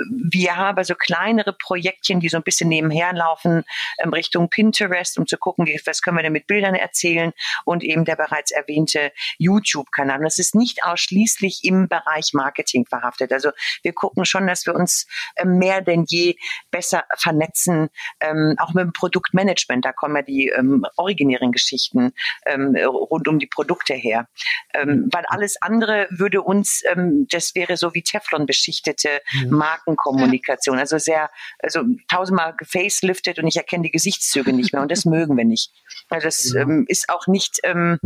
wir 0.09 0.56
haben 0.56 0.82
so 0.85 0.94
kleinere 0.94 1.52
Projektchen, 1.52 2.20
die 2.20 2.28
so 2.28 2.36
ein 2.36 2.43
bisschen 2.43 2.69
nebenher 2.69 3.12
laufen, 3.12 3.64
ähm, 3.98 4.12
Richtung 4.12 4.48
Pinterest, 4.48 5.19
um 5.19 5.27
zu 5.27 5.36
gucken, 5.36 5.66
wie, 5.66 5.81
was 5.85 6.02
können 6.02 6.16
wir 6.16 6.23
denn 6.23 6.32
mit 6.32 6.47
Bildern 6.47 6.74
erzählen 6.74 7.32
und 7.64 7.85
eben 7.85 8.05
der 8.05 8.16
bereits 8.16 8.51
erwähnte 8.51 9.12
YouTube-Kanal. 9.39 10.20
Das 10.23 10.39
ist 10.39 10.55
nicht 10.55 10.85
ausschließlich 10.85 11.60
im 11.64 11.89
Bereich 11.89 12.31
Marketing 12.32 12.86
verhaftet. 12.86 13.32
Also 13.32 13.51
wir 13.82 13.93
gucken 13.93 14.24
schon, 14.24 14.47
dass 14.47 14.66
wir 14.66 14.74
uns 14.74 15.06
ähm, 15.36 15.59
mehr 15.59 15.82
denn 15.82 16.05
je 16.06 16.36
besser 16.70 17.05
vernetzen, 17.16 17.89
ähm, 18.20 18.55
auch 18.59 18.73
mit 18.74 18.85
dem 18.85 18.93
Produktmanagement. 18.93 19.85
Da 19.85 19.93
kommen 19.93 20.16
ja 20.16 20.23
die 20.23 20.48
ähm, 20.48 20.85
originären 20.97 21.52
Geschichten 21.52 22.12
ähm, 22.47 22.77
rund 22.77 23.28
um 23.28 23.39
die 23.39 23.47
Produkte 23.47 23.94
her. 23.94 24.28
Ähm, 24.74 25.09
weil 25.12 25.24
alles 25.28 25.60
andere 25.60 26.06
würde 26.10 26.43
uns, 26.43 26.82
ähm, 26.90 27.27
das 27.31 27.55
wäre 27.55 27.77
so 27.77 27.94
wie 27.94 28.02
Teflon 28.02 28.47
beschichtete 28.47 29.20
Marken 29.48 29.81
Markenkommunikation. 29.86 30.78
Also 30.78 30.98
sehr, 30.98 31.30
also 31.59 31.82
tausendmal 32.09 32.54
gefaceliftet 32.56 33.38
und 33.38 33.46
ich 33.46 33.56
erkenne 33.56 33.84
die 33.84 33.90
Gesichtszüge 33.90 34.52
nicht 34.52 34.72
mehr 34.72 34.82
und 34.82 34.90
das 34.90 35.04
mögen 35.04 35.36
wir 35.36 35.44
nicht. 35.44 35.72
Also 36.09 36.26
das 36.26 36.54
ähm, 36.54 36.84
ist 36.88 37.09
auch 37.09 37.26
nicht, 37.26 37.59
ähm, 37.64 37.98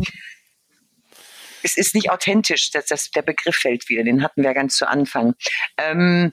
es 1.62 1.76
ist 1.76 1.94
nicht 1.94 2.10
authentisch, 2.10 2.70
dass 2.70 2.86
das, 2.86 3.10
der 3.10 3.22
Begriff 3.22 3.56
fällt 3.56 3.88
wieder, 3.88 4.04
den 4.04 4.22
hatten 4.22 4.42
wir 4.42 4.54
ganz 4.54 4.76
zu 4.76 4.88
Anfang. 4.88 5.34
Ähm, 5.76 6.32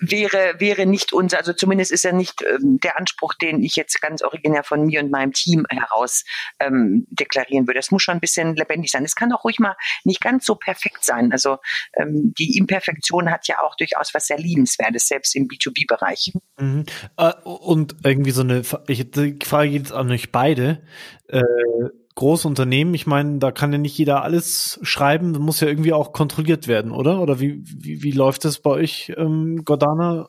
wäre, 0.00 0.54
wäre 0.58 0.86
nicht 0.86 1.12
unser, 1.12 1.38
also 1.38 1.52
zumindest 1.52 1.92
ist 1.92 2.04
er 2.04 2.12
nicht 2.12 2.42
ähm, 2.42 2.78
der 2.80 2.98
Anspruch, 2.98 3.34
den 3.34 3.62
ich 3.62 3.76
jetzt 3.76 4.00
ganz 4.00 4.22
originär 4.22 4.64
von 4.64 4.84
mir 4.84 5.00
und 5.00 5.10
meinem 5.10 5.32
Team 5.32 5.64
heraus 5.68 6.24
ähm, 6.60 7.06
deklarieren 7.10 7.66
würde. 7.66 7.80
Es 7.80 7.90
muss 7.90 8.02
schon 8.02 8.14
ein 8.14 8.20
bisschen 8.20 8.56
lebendig 8.56 8.90
sein. 8.90 9.04
Es 9.04 9.14
kann 9.14 9.32
auch 9.32 9.44
ruhig 9.44 9.58
mal 9.58 9.76
nicht 10.04 10.20
ganz 10.20 10.46
so 10.46 10.54
perfekt 10.54 11.04
sein. 11.04 11.32
Also 11.32 11.58
ähm, 11.94 12.34
die 12.38 12.56
Imperfektion 12.56 13.30
hat 13.30 13.48
ja 13.48 13.60
auch 13.60 13.76
durchaus 13.76 14.14
was 14.14 14.26
sehr 14.26 14.38
Liebenswertes, 14.38 15.08
selbst 15.08 15.34
im 15.36 15.48
B2B-Bereich. 15.48 16.32
Mhm. 16.58 16.84
Äh, 17.16 17.32
und 17.44 17.96
irgendwie 18.04 18.30
so 18.30 18.42
eine, 18.42 18.62
ich, 18.88 19.10
die 19.10 19.38
Frage 19.44 19.70
jetzt 19.70 19.92
an 19.92 20.10
euch 20.10 20.32
beide. 20.32 20.82
Äh, 21.28 21.42
Großunternehmen, 22.16 22.94
ich 22.94 23.06
meine, 23.06 23.38
da 23.38 23.50
kann 23.50 23.72
ja 23.72 23.78
nicht 23.78 23.98
jeder 23.98 24.22
alles 24.22 24.78
schreiben, 24.82 25.32
muss 25.32 25.58
ja 25.58 25.66
irgendwie 25.66 25.92
auch 25.92 26.12
kontrolliert 26.12 26.68
werden, 26.68 26.92
oder? 26.92 27.20
Oder 27.20 27.40
wie, 27.40 27.60
wie, 27.64 28.04
wie 28.04 28.12
läuft 28.12 28.44
das 28.44 28.60
bei 28.60 28.70
euch, 28.70 29.12
ähm, 29.16 29.64
Gordana? 29.64 30.24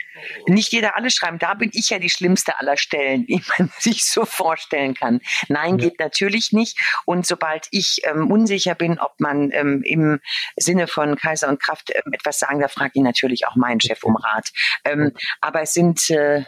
Nicht 0.48 0.72
jeder 0.72 0.98
alles 0.98 1.14
schreiben, 1.14 1.38
da 1.38 1.53
bin 1.53 1.70
ich 1.74 1.91
ja 1.91 1.99
die 1.99 2.10
schlimmste 2.10 2.60
aller 2.60 2.78
Stellen, 2.78 3.26
die 3.28 3.40
man 3.60 3.72
sich 3.78 4.10
so 4.10 4.26
vorstellen 4.26 4.95
kann. 4.95 5.22
Nein, 5.48 5.78
ja. 5.78 5.90
geht 5.90 5.99
natürlich 5.99 6.52
nicht. 6.53 6.80
Und 7.06 7.28
sobald 7.28 7.68
ich 7.70 8.02
ähm, 8.03 8.32
unsicher 8.32 8.74
bin, 8.74 8.98
ob 8.98 9.20
man 9.20 9.52
ähm, 9.52 9.84
im 9.86 10.20
Sinne 10.57 10.88
von 10.88 11.16
Kaiser 11.18 11.49
und 11.49 11.62
Kraft 11.62 11.91
ähm, 11.94 12.14
etwas 12.14 12.40
sagen 12.40 12.62
darf, 12.62 12.74
frage 12.74 12.94
ich 12.95 13.03
natürlich 13.03 13.45
auch 13.48 13.56
meinen 13.56 13.80
Chef 13.80 14.03
um 14.03 14.16
Rat. 14.16 14.49
Ähm, 14.86 15.12
aber 15.40 15.62
es 15.62 15.74
sind 15.74 16.10
äh, 16.10 16.45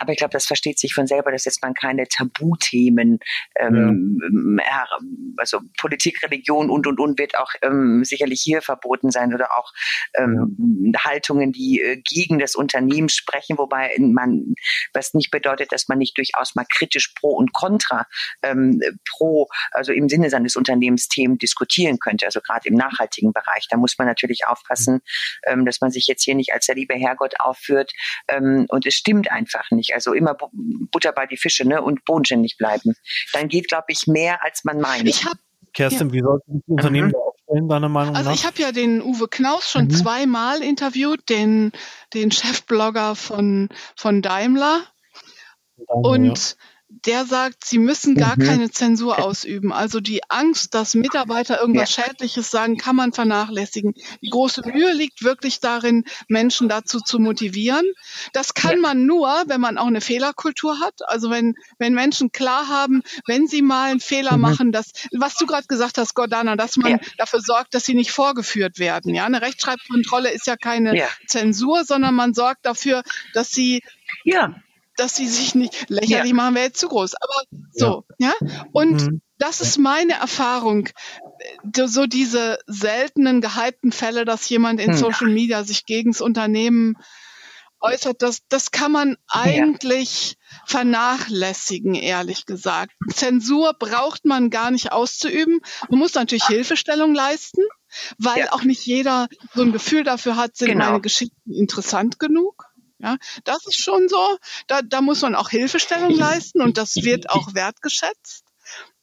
aber 0.00 0.12
ich 0.12 0.18
glaube, 0.18 0.32
das 0.32 0.46
versteht 0.46 0.78
sich 0.78 0.94
von 0.94 1.06
selber, 1.06 1.30
dass 1.30 1.44
jetzt 1.44 1.62
man 1.62 1.74
keine 1.74 2.08
Tabuthemen, 2.08 3.18
ähm, 3.56 4.58
ja. 4.64 4.86
also 5.36 5.60
Politik, 5.78 6.22
Religion 6.22 6.70
und 6.70 6.86
und 6.86 6.98
und 6.98 7.18
wird 7.18 7.36
auch 7.36 7.52
ähm, 7.62 8.02
sicherlich 8.04 8.40
hier 8.40 8.62
verboten 8.62 9.10
sein 9.10 9.34
oder 9.34 9.50
auch 9.58 9.72
ähm, 10.14 10.92
Haltungen, 10.98 11.52
die 11.52 11.82
äh, 11.82 12.00
gegen 12.02 12.38
das 12.38 12.54
Unternehmen 12.54 13.10
sprechen, 13.10 13.58
wobei 13.58 13.94
man, 13.98 14.54
was 14.94 15.12
nicht 15.12 15.30
bedeutet, 15.30 15.70
dass 15.72 15.88
man 15.88 15.98
nicht 15.98 16.16
durchaus 16.16 16.54
mal 16.54 16.66
kritisch 16.72 17.12
pro 17.20 17.36
und 17.36 17.52
contra 17.52 18.06
ähm, 18.42 18.80
pro, 19.08 19.48
also 19.72 19.92
im 19.92 20.08
Sinne 20.08 20.30
seines 20.30 20.56
Unternehmens 20.56 21.08
Themen 21.08 21.36
diskutieren 21.36 21.98
könnte, 21.98 22.24
also 22.24 22.40
gerade 22.40 22.68
im 22.68 22.74
nachhaltigen 22.74 23.32
Bereich. 23.32 23.66
Da 23.68 23.76
muss 23.76 23.98
man 23.98 24.06
natürlich 24.06 24.46
aufpassen, 24.46 25.00
ähm, 25.46 25.66
dass 25.66 25.82
man 25.82 25.90
sich 25.90 26.06
jetzt 26.06 26.24
hier 26.24 26.34
nicht 26.34 26.54
als 26.54 26.66
der 26.66 26.74
liebe 26.74 26.94
Herrgott 26.94 27.34
aufführt. 27.38 27.92
Ähm, 28.28 28.64
und 28.68 28.86
es 28.86 28.94
stimmt 28.94 29.30
einfach 29.30 29.70
nicht 29.70 29.89
nicht. 29.90 29.94
Also 29.94 30.12
immer 30.12 30.36
Butter 30.90 31.12
bei 31.12 31.26
die 31.26 31.36
Fische 31.36 31.66
ne? 31.66 31.82
und 31.82 32.04
bodenständig 32.04 32.56
bleiben. 32.56 32.94
Dann 33.32 33.48
geht, 33.48 33.68
glaube 33.68 33.86
ich, 33.88 34.06
mehr, 34.06 34.42
als 34.44 34.64
man 34.64 34.80
meint. 34.80 35.08
Ich 35.08 35.24
hab, 35.24 35.36
Kerstin, 35.72 36.08
ja. 36.08 36.14
wie 36.14 36.20
sollten 36.20 36.62
die 36.66 36.72
Unternehmen 36.72 37.08
mhm. 37.08 37.12
da 37.12 37.18
aufstellen, 37.18 37.68
deiner 37.68 37.88
Meinung 37.88 38.16
also 38.16 38.30
nach? 38.30 38.36
Also 38.36 38.40
ich 38.40 38.46
habe 38.46 38.62
ja 38.62 38.72
den 38.72 39.02
Uwe 39.02 39.28
Knaus 39.28 39.70
schon 39.70 39.84
mhm. 39.84 39.90
zweimal 39.90 40.62
interviewt, 40.62 41.28
den, 41.28 41.72
den 42.14 42.30
Chefblogger 42.30 43.14
von, 43.14 43.68
von 43.96 44.22
Daimler. 44.22 44.80
Daimler 45.76 46.08
und 46.08 46.38
ja 46.38 46.64
der 46.90 47.24
sagt, 47.24 47.64
sie 47.64 47.78
müssen 47.78 48.16
gar 48.16 48.36
mhm. 48.36 48.42
keine 48.42 48.70
Zensur 48.70 49.22
ausüben. 49.22 49.72
Also 49.72 50.00
die 50.00 50.28
Angst, 50.28 50.74
dass 50.74 50.94
Mitarbeiter 50.94 51.60
irgendwas 51.60 51.94
ja. 51.94 52.04
Schädliches 52.04 52.50
sagen, 52.50 52.76
kann 52.76 52.96
man 52.96 53.12
vernachlässigen. 53.12 53.94
Die 54.20 54.28
große 54.28 54.62
Mühe 54.66 54.92
liegt 54.92 55.22
wirklich 55.22 55.60
darin, 55.60 56.04
Menschen 56.28 56.68
dazu 56.68 57.00
zu 57.00 57.20
motivieren. 57.20 57.86
Das 58.32 58.54
kann 58.54 58.76
ja. 58.76 58.80
man 58.80 59.06
nur, 59.06 59.28
wenn 59.46 59.60
man 59.60 59.78
auch 59.78 59.86
eine 59.86 60.00
Fehlerkultur 60.00 60.80
hat. 60.80 61.08
Also 61.08 61.30
wenn, 61.30 61.54
wenn 61.78 61.94
Menschen 61.94 62.32
klar 62.32 62.68
haben, 62.68 63.02
wenn 63.26 63.46
sie 63.46 63.62
mal 63.62 63.90
einen 63.90 64.00
Fehler 64.00 64.36
mhm. 64.36 64.42
machen, 64.42 64.72
dass, 64.72 64.92
was 65.16 65.36
du 65.36 65.46
gerade 65.46 65.68
gesagt 65.68 65.96
hast, 65.96 66.14
Gordana, 66.14 66.56
dass 66.56 66.76
man 66.76 66.92
ja. 66.92 66.98
dafür 67.18 67.40
sorgt, 67.40 67.74
dass 67.74 67.84
sie 67.84 67.94
nicht 67.94 68.10
vorgeführt 68.10 68.80
werden. 68.80 69.14
Ja, 69.14 69.26
eine 69.26 69.42
Rechtschreibkontrolle 69.42 70.30
ist 70.30 70.48
ja 70.48 70.56
keine 70.56 71.06
Zensur, 71.28 71.84
sondern 71.84 72.14
man 72.16 72.34
sorgt 72.34 72.66
dafür, 72.66 73.02
dass 73.32 73.52
sie 73.52 73.82
ja 74.24 74.56
dass 75.00 75.16
sie 75.16 75.26
sich 75.26 75.54
nicht 75.54 75.88
lächerlich 75.88 76.30
ja. 76.30 76.34
machen, 76.34 76.54
wäre 76.54 76.66
jetzt 76.66 76.78
zu 76.78 76.88
groß. 76.88 77.14
Aber 77.14 77.60
so, 77.72 78.04
ja. 78.18 78.32
ja? 78.40 78.64
Und 78.72 79.02
mhm. 79.02 79.22
das 79.38 79.60
ist 79.60 79.78
meine 79.78 80.12
Erfahrung. 80.12 80.88
So 81.74 82.06
diese 82.06 82.58
seltenen, 82.66 83.40
gehypten 83.40 83.92
Fälle, 83.92 84.24
dass 84.24 84.48
jemand 84.48 84.80
in 84.80 84.90
mhm. 84.90 84.96
Social 84.96 85.28
Media 85.28 85.64
sich 85.64 85.86
gegen 85.86 86.12
das 86.12 86.20
Unternehmen 86.20 86.96
äußert, 87.80 88.20
das, 88.22 88.40
das 88.48 88.70
kann 88.70 88.92
man 88.92 89.16
eigentlich 89.26 90.32
ja. 90.32 90.58
vernachlässigen, 90.66 91.94
ehrlich 91.94 92.44
gesagt. 92.44 92.92
Zensur 93.12 93.74
braucht 93.78 94.24
man 94.26 94.50
gar 94.50 94.70
nicht 94.70 94.92
auszuüben. 94.92 95.60
Man 95.88 95.98
muss 95.98 96.14
natürlich 96.14 96.44
Hilfestellung 96.44 97.14
leisten, 97.14 97.62
weil 98.18 98.40
ja. 98.40 98.52
auch 98.52 98.62
nicht 98.62 98.84
jeder 98.84 99.28
so 99.54 99.62
ein 99.62 99.72
Gefühl 99.72 100.04
dafür 100.04 100.36
hat, 100.36 100.56
sind 100.56 100.72
genau. 100.72 100.86
meine 100.86 101.00
Geschichten 101.00 101.50
interessant 101.50 102.18
genug. 102.18 102.66
Ja, 103.02 103.16
das 103.44 103.66
ist 103.66 103.78
schon 103.78 104.08
so. 104.08 104.36
Da, 104.66 104.82
da 104.82 105.00
muss 105.00 105.22
man 105.22 105.34
auch 105.34 105.48
Hilfestellung 105.50 106.14
leisten 106.14 106.60
und 106.60 106.76
das 106.76 106.96
wird 106.96 107.30
auch 107.30 107.54
wertgeschätzt. 107.54 108.44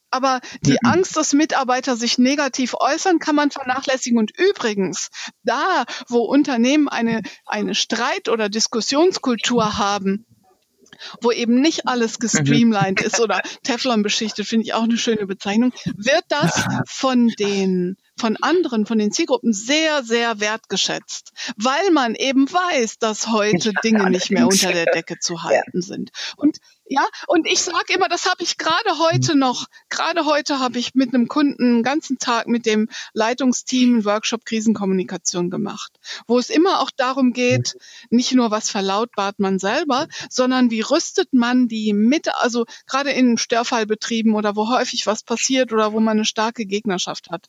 Aber 0.09 0.39
die 0.61 0.77
Angst, 0.83 1.17
dass 1.17 1.33
Mitarbeiter 1.33 1.97
sich 1.97 2.17
negativ 2.17 2.75
äußern, 2.79 3.19
kann 3.19 3.35
man 3.35 3.51
vernachlässigen. 3.51 4.17
Und 4.17 4.31
übrigens, 4.37 5.09
da, 5.43 5.83
wo 6.07 6.19
Unternehmen 6.19 6.87
eine, 6.87 7.21
eine 7.45 7.75
Streit- 7.75 8.29
oder 8.29 8.47
Diskussionskultur 8.47 9.77
haben, 9.77 10.25
wo 11.21 11.31
eben 11.31 11.59
nicht 11.59 11.87
alles 11.87 12.19
gestreamlined 12.19 13.01
ist 13.01 13.19
oder 13.19 13.41
Teflon 13.63 14.01
beschichtet, 14.01 14.47
finde 14.47 14.65
ich 14.65 14.73
auch 14.73 14.83
eine 14.83 14.97
schöne 14.97 15.27
Bezeichnung, 15.27 15.73
wird 15.95 16.23
das 16.29 16.63
von 16.87 17.27
den 17.27 17.97
von 18.17 18.37
anderen, 18.37 18.85
von 18.85 18.97
den 18.97 19.11
Zielgruppen 19.11 19.53
sehr, 19.53 20.03
sehr 20.03 20.39
wertgeschätzt, 20.39 21.31
weil 21.55 21.91
man 21.91 22.15
eben 22.15 22.51
weiß, 22.51 22.97
dass 22.99 23.27
heute 23.27 23.73
Dinge 23.83 24.09
nicht 24.09 24.31
mehr 24.31 24.47
unter 24.47 24.71
der 24.71 24.85
Decke 24.85 25.19
zu 25.19 25.43
halten 25.43 25.81
sind. 25.81 26.11
Und 26.35 26.59
ja, 26.89 27.05
und 27.27 27.47
ich 27.47 27.61
sage 27.61 27.93
immer, 27.93 28.07
das 28.07 28.25
habe 28.25 28.43
ich 28.43 28.57
gerade 28.57 28.97
heute 28.97 29.33
mhm. 29.33 29.39
noch, 29.39 29.65
gerade 29.89 30.25
heute 30.25 30.59
habe 30.59 30.79
ich 30.79 30.95
mit 30.95 31.13
einem 31.13 31.27
Kunden 31.27 31.63
einen 31.63 31.83
ganzen 31.83 32.17
Tag 32.17 32.47
mit 32.47 32.65
dem 32.65 32.89
Leitungsteam 33.13 33.95
einen 33.95 34.05
Workshop 34.05 34.45
Krisenkommunikation 34.45 35.49
gemacht, 35.49 35.99
wo 36.27 36.39
es 36.39 36.49
immer 36.49 36.79
auch 36.79 36.91
darum 36.95 37.33
geht, 37.33 37.75
nicht 38.09 38.33
nur 38.33 38.51
was 38.51 38.69
verlautbart 38.69 39.39
man 39.39 39.59
selber, 39.59 40.07
sondern 40.29 40.71
wie 40.71 40.81
rüstet 40.81 41.33
man 41.33 41.67
die 41.67 41.91
mit, 41.93 42.33
also 42.35 42.65
gerade 42.85 43.11
in 43.11 43.37
Störfallbetrieben 43.37 44.33
oder 44.33 44.55
wo 44.55 44.69
häufig 44.69 45.05
was 45.07 45.23
passiert 45.23 45.73
oder 45.73 45.91
wo 45.91 45.99
man 45.99 46.17
eine 46.17 46.25
starke 46.25 46.65
Gegnerschaft 46.65 47.29
hat 47.29 47.47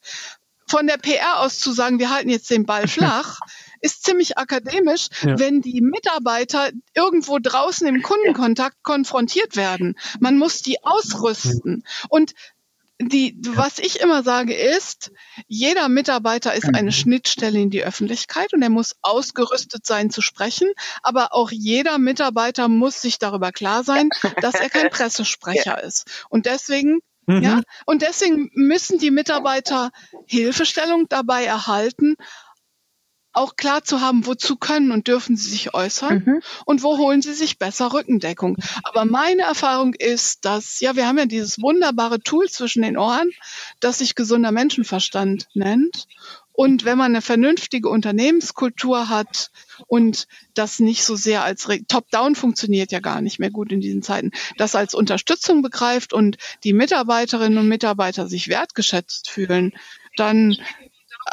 von 0.68 0.86
der 0.86 0.98
PR 0.98 1.40
aus 1.40 1.58
zu 1.58 1.72
sagen, 1.72 1.98
wir 1.98 2.10
halten 2.10 2.28
jetzt 2.28 2.50
den 2.50 2.66
Ball 2.66 2.86
flach, 2.88 3.40
ist 3.80 4.04
ziemlich 4.04 4.38
akademisch, 4.38 5.08
ja. 5.22 5.38
wenn 5.38 5.60
die 5.60 5.80
Mitarbeiter 5.80 6.70
irgendwo 6.94 7.38
draußen 7.38 7.86
im 7.86 8.02
Kundenkontakt 8.02 8.82
konfrontiert 8.82 9.56
werden. 9.56 9.96
Man 10.20 10.36
muss 10.36 10.62
die 10.62 10.82
ausrüsten. 10.84 11.84
Und 12.08 12.34
die, 13.00 13.36
was 13.54 13.78
ich 13.78 14.00
immer 14.00 14.24
sage 14.24 14.54
ist, 14.54 15.12
jeder 15.46 15.88
Mitarbeiter 15.88 16.54
ist 16.54 16.74
eine 16.74 16.90
Schnittstelle 16.90 17.60
in 17.60 17.70
die 17.70 17.84
Öffentlichkeit 17.84 18.52
und 18.52 18.62
er 18.62 18.70
muss 18.70 18.96
ausgerüstet 19.02 19.86
sein 19.86 20.10
zu 20.10 20.20
sprechen. 20.20 20.72
Aber 21.02 21.32
auch 21.32 21.52
jeder 21.52 21.98
Mitarbeiter 21.98 22.66
muss 22.66 23.00
sich 23.00 23.20
darüber 23.20 23.52
klar 23.52 23.84
sein, 23.84 24.10
dass 24.40 24.56
er 24.56 24.68
kein 24.68 24.90
Pressesprecher 24.90 25.82
ist. 25.82 26.26
Und 26.28 26.46
deswegen 26.46 26.98
Mhm. 27.28 27.42
Ja, 27.42 27.60
und 27.84 28.00
deswegen 28.00 28.50
müssen 28.54 28.98
die 28.98 29.10
Mitarbeiter 29.10 29.90
Hilfestellung 30.26 31.06
dabei 31.10 31.44
erhalten, 31.44 32.16
auch 33.34 33.54
klar 33.56 33.84
zu 33.84 34.00
haben, 34.00 34.26
wozu 34.26 34.56
können 34.56 34.90
und 34.90 35.06
dürfen 35.06 35.36
sie 35.36 35.50
sich 35.50 35.74
äußern 35.74 36.22
mhm. 36.24 36.42
und 36.64 36.82
wo 36.82 36.96
holen 36.96 37.20
sie 37.20 37.34
sich 37.34 37.58
besser 37.58 37.92
Rückendeckung. 37.92 38.56
Aber 38.82 39.04
meine 39.04 39.42
Erfahrung 39.42 39.94
ist, 39.94 40.46
dass, 40.46 40.80
ja, 40.80 40.96
wir 40.96 41.06
haben 41.06 41.18
ja 41.18 41.26
dieses 41.26 41.60
wunderbare 41.60 42.20
Tool 42.20 42.48
zwischen 42.48 42.82
den 42.82 42.96
Ohren, 42.96 43.30
das 43.80 43.98
sich 43.98 44.14
gesunder 44.14 44.50
Menschenverstand 44.50 45.48
nennt. 45.52 46.06
Und 46.60 46.84
wenn 46.84 46.98
man 46.98 47.12
eine 47.12 47.22
vernünftige 47.22 47.88
Unternehmenskultur 47.88 49.08
hat 49.08 49.52
und 49.86 50.26
das 50.54 50.80
nicht 50.80 51.04
so 51.04 51.14
sehr 51.14 51.44
als 51.44 51.68
Top-Down 51.86 52.34
funktioniert 52.34 52.90
ja 52.90 52.98
gar 52.98 53.20
nicht 53.20 53.38
mehr 53.38 53.52
gut 53.52 53.70
in 53.70 53.80
diesen 53.80 54.02
Zeiten, 54.02 54.32
das 54.56 54.74
als 54.74 54.92
Unterstützung 54.92 55.62
begreift 55.62 56.12
und 56.12 56.36
die 56.64 56.72
Mitarbeiterinnen 56.72 57.58
und 57.58 57.68
Mitarbeiter 57.68 58.26
sich 58.26 58.48
wertgeschätzt 58.48 59.30
fühlen, 59.30 59.72
dann 60.16 60.56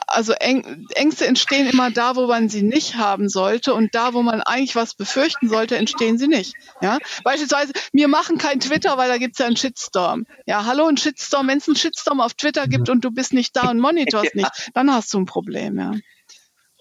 also 0.08 0.34
Ängste 0.34 1.28
entstehen 1.28 1.68
immer 1.68 1.92
da, 1.92 2.16
wo 2.16 2.28
man 2.28 2.50
sie 2.50 2.64
nicht 2.64 2.96
haben 2.96 3.30
sollte 3.30 3.74
und 3.74 3.96
da, 3.96 4.14
wo 4.14 4.22
man 4.22 4.42
eigentlich 4.42 4.76
was 4.76 4.96
befürchten 4.96 5.50
sollte, 5.50 5.78
entstehen 5.78 6.18
sie 6.18 6.28
nicht. 6.28 6.54
Ja, 6.82 7.00
beispielsweise 7.24 7.74
wir 7.92 8.08
machen 8.08 8.38
kein 8.38 8.60
Twitter, 8.60 8.98
weil 8.98 9.10
da 9.10 9.18
gibt's 9.18 9.40
ja 9.40 9.46
einen 9.46 9.58
Shitstorm. 9.58 10.26
Ja, 10.46 10.66
hallo, 10.66 10.88
ein 10.88 10.98
Shitstorm. 10.98 11.48
Wenn 11.48 11.58
es 11.58 11.68
einen 11.68 11.76
Shitstorm 11.76 12.22
auf 12.22 12.34
Twitter 12.34 12.68
gibt 12.68 12.90
und 12.90 13.04
du 13.04 13.12
bist 13.12 13.34
nicht 13.34 13.56
da 13.56 13.70
und 13.70 13.80
monitorst 13.80 14.36
nicht, 14.36 14.72
dann 14.74 14.92
hast 14.92 15.14
du 15.14 15.20
ein 15.20 15.26
Problem. 15.26 15.78
Ja. 15.78 15.94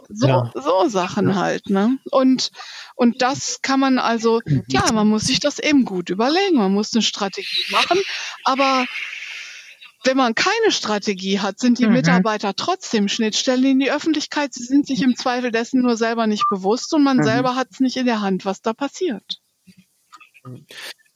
So, 0.09 0.29
ja. 0.29 0.53
so 0.55 0.89
Sachen 0.89 1.35
halt, 1.37 1.71
ne? 1.71 1.99
Und, 2.11 2.51
und 2.95 3.23
das 3.23 3.61
kann 3.63 3.81
man 3.81 3.99
also, 3.99 4.41
ja, 4.69 4.93
man 4.93 5.09
muss 5.09 5.25
sich 5.27 5.41
das 5.41 5.59
eben 5.59 5.85
gut 5.85 6.11
überlegen. 6.11 6.57
Man 6.57 6.73
muss 6.73 6.93
eine 6.93 7.03
Strategie 7.03 7.65
machen, 7.71 7.99
aber 8.45 8.87
wenn 10.05 10.17
man 10.17 10.35
keine 10.35 10.71
Strategie 10.71 11.41
hat, 11.41 11.59
sind 11.59 11.79
die 11.79 11.87
mhm. 11.87 11.95
Mitarbeiter 11.95 12.55
trotzdem 12.55 13.09
Schnittstellen 13.09 13.65
in 13.65 13.81
die 13.81 13.91
Öffentlichkeit. 13.91 14.55
Sie 14.55 14.65
sind 14.65 14.87
sich 14.87 15.03
im 15.03 15.17
Zweifel 15.17 15.51
dessen 15.51 15.83
nur 15.83 15.97
selber 15.97 16.27
nicht 16.27 16.45
bewusst 16.49 16.93
und 16.95 17.03
man 17.03 17.19
mhm. 17.19 17.25
selber 17.25 17.57
hat 17.57 17.69
es 17.71 17.81
nicht 17.81 17.97
in 17.97 18.07
der 18.07 18.21
Hand, 18.21 18.45
was 18.45 18.63
da 18.63 18.73
passiert. 18.73 19.41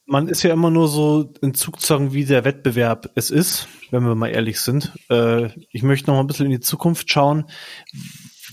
Man 0.05 0.27
ist 0.27 0.41
ja 0.41 0.51
immer 0.51 0.71
nur 0.71 0.87
so 0.87 1.33
in 1.41 1.53
Zugzwang, 1.53 2.13
wie 2.13 2.25
der 2.25 2.43
Wettbewerb 2.43 3.11
es 3.15 3.29
ist, 3.29 3.67
wenn 3.91 4.03
wir 4.03 4.15
mal 4.15 4.29
ehrlich 4.29 4.59
sind. 4.59 4.91
Äh, 5.09 5.49
ich 5.71 5.83
möchte 5.83 6.07
noch 6.07 6.15
mal 6.15 6.21
ein 6.21 6.27
bisschen 6.27 6.47
in 6.47 6.51
die 6.51 6.59
Zukunft 6.59 7.11
schauen. 7.11 7.45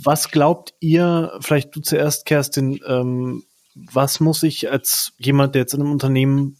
Was 0.02 0.30
glaubt 0.30 0.74
ihr, 0.80 1.38
vielleicht 1.40 1.74
du 1.74 1.80
zuerst, 1.80 2.26
Kerstin, 2.26 2.78
ähm, 2.86 3.44
was 3.74 4.20
muss 4.20 4.42
ich 4.42 4.70
als 4.70 5.14
jemand, 5.18 5.54
der 5.54 5.62
jetzt 5.62 5.72
in 5.72 5.80
einem 5.80 5.92
Unternehmen 5.92 6.58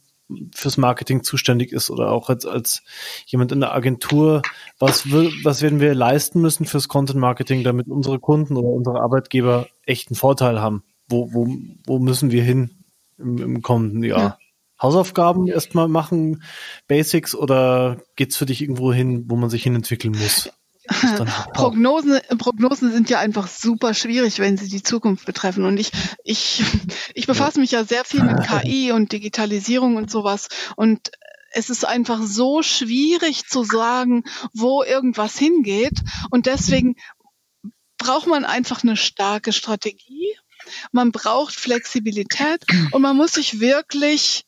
fürs 0.54 0.76
Marketing 0.76 1.22
zuständig 1.22 1.72
ist 1.72 1.90
oder 1.90 2.10
auch 2.10 2.28
als, 2.28 2.46
als 2.46 2.82
jemand 3.26 3.52
in 3.52 3.60
der 3.60 3.74
Agentur, 3.74 4.42
was, 4.78 5.10
was 5.10 5.62
werden 5.62 5.80
wir 5.80 5.94
leisten 5.94 6.40
müssen 6.40 6.66
fürs 6.66 6.88
Content 6.88 7.20
Marketing, 7.20 7.62
damit 7.62 7.88
unsere 7.88 8.18
Kunden 8.18 8.56
oder 8.56 8.68
unsere 8.68 9.00
Arbeitgeber 9.00 9.66
echten 9.84 10.14
Vorteil 10.14 10.60
haben? 10.60 10.82
Wo, 11.08 11.32
wo, 11.32 11.48
wo 11.86 11.98
müssen 11.98 12.30
wir 12.32 12.42
hin 12.42 12.84
im, 13.18 13.38
im 13.38 13.62
kommenden 13.62 14.02
Jahr? 14.02 14.18
Ja. 14.18 14.38
Hausaufgaben 14.80 15.46
erstmal 15.46 15.88
machen, 15.88 16.42
Basics 16.86 17.34
oder 17.34 17.98
geht's 18.16 18.36
für 18.36 18.46
dich 18.46 18.60
irgendwo 18.60 18.92
hin, 18.92 19.24
wo 19.28 19.36
man 19.36 19.48
sich 19.48 19.62
hin 19.62 19.74
entwickeln 19.74 20.14
muss? 20.18 20.50
Prognosen, 21.54 22.20
Prognosen 22.38 22.92
sind 22.92 23.10
ja 23.10 23.18
einfach 23.18 23.48
super 23.48 23.94
schwierig, 23.94 24.38
wenn 24.38 24.56
sie 24.56 24.68
die 24.68 24.82
Zukunft 24.82 25.26
betreffen. 25.26 25.64
Und 25.64 25.78
ich, 25.78 25.90
ich, 26.24 26.62
ich 27.14 27.26
befasse 27.26 27.60
mich 27.60 27.72
ja 27.72 27.84
sehr 27.84 28.04
viel 28.04 28.22
mit 28.22 28.42
KI 28.46 28.92
und 28.92 29.12
Digitalisierung 29.12 29.96
und 29.96 30.10
sowas. 30.10 30.48
Und 30.76 31.10
es 31.52 31.70
ist 31.70 31.86
einfach 31.86 32.20
so 32.22 32.62
schwierig 32.62 33.46
zu 33.46 33.64
sagen, 33.64 34.24
wo 34.52 34.82
irgendwas 34.82 35.38
hingeht. 35.38 36.02
Und 36.30 36.46
deswegen 36.46 36.96
braucht 37.98 38.26
man 38.26 38.44
einfach 38.44 38.82
eine 38.82 38.96
starke 38.96 39.52
Strategie. 39.52 40.36
Man 40.92 41.12
braucht 41.12 41.54
Flexibilität 41.54 42.64
und 42.90 43.00
man 43.02 43.16
muss 43.16 43.32
sich 43.32 43.60
wirklich 43.60 44.44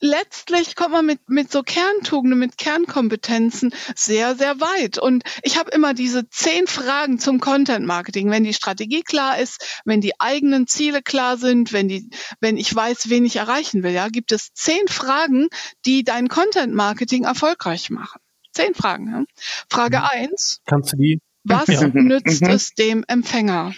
letztlich 0.00 0.76
kommt 0.76 0.92
man 0.92 1.06
mit, 1.06 1.28
mit 1.28 1.50
so 1.52 1.62
Kerntugenden, 1.62 2.38
mit 2.38 2.58
Kernkompetenzen 2.58 3.72
sehr, 3.94 4.34
sehr 4.34 4.60
weit. 4.60 4.98
Und 4.98 5.22
ich 5.42 5.58
habe 5.58 5.70
immer 5.70 5.94
diese 5.94 6.28
zehn 6.28 6.66
Fragen 6.66 7.18
zum 7.18 7.40
Content 7.40 7.86
Marketing. 7.86 8.30
Wenn 8.30 8.44
die 8.44 8.54
Strategie 8.54 9.02
klar 9.02 9.38
ist, 9.38 9.80
wenn 9.84 10.00
die 10.00 10.18
eigenen 10.20 10.66
Ziele 10.66 11.02
klar 11.02 11.36
sind, 11.36 11.72
wenn 11.72 11.88
die, 11.88 12.10
wenn 12.40 12.56
ich 12.56 12.74
weiß, 12.74 13.10
wen 13.10 13.24
ich 13.24 13.36
erreichen 13.36 13.82
will, 13.82 13.92
ja, 13.92 14.08
gibt 14.08 14.32
es 14.32 14.52
zehn 14.54 14.88
Fragen, 14.88 15.48
die 15.86 16.02
dein 16.02 16.28
Content 16.28 16.74
Marketing 16.74 17.24
erfolgreich 17.24 17.90
machen. 17.90 18.20
Zehn 18.52 18.74
Fragen. 18.74 19.10
Ja? 19.10 19.24
Frage 19.68 19.98
mhm. 19.98 20.04
eins. 20.10 20.60
Kannst 20.66 20.92
du 20.92 20.96
die? 20.96 21.20
Was 21.44 21.68
ja. 21.68 21.88
nützt 21.88 22.42
mhm. 22.42 22.50
es 22.50 22.74
dem 22.74 23.04
Empfänger? 23.06 23.74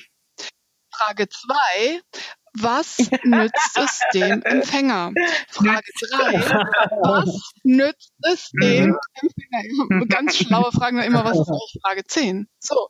Frage 0.91 1.29
zwei, 1.29 2.01
was 2.55 2.99
nützt 3.25 3.79
es 3.79 4.01
dem 4.15 4.43
Empfänger? 4.43 5.13
Frage 5.49 5.91
drei. 6.11 6.33
Was 7.03 7.53
nützt 7.63 8.13
es 8.23 8.51
dem 8.51 8.97
Empfänger? 9.15 10.07
Ganz 10.07 10.37
schlaue 10.37 10.73
Fragen 10.73 10.99
immer, 10.99 11.25
was 11.25 11.39
ist 11.41 11.49
eigentlich 11.49 11.79
Frage 11.83 12.05
zehn? 12.05 12.49
So. 12.59 12.89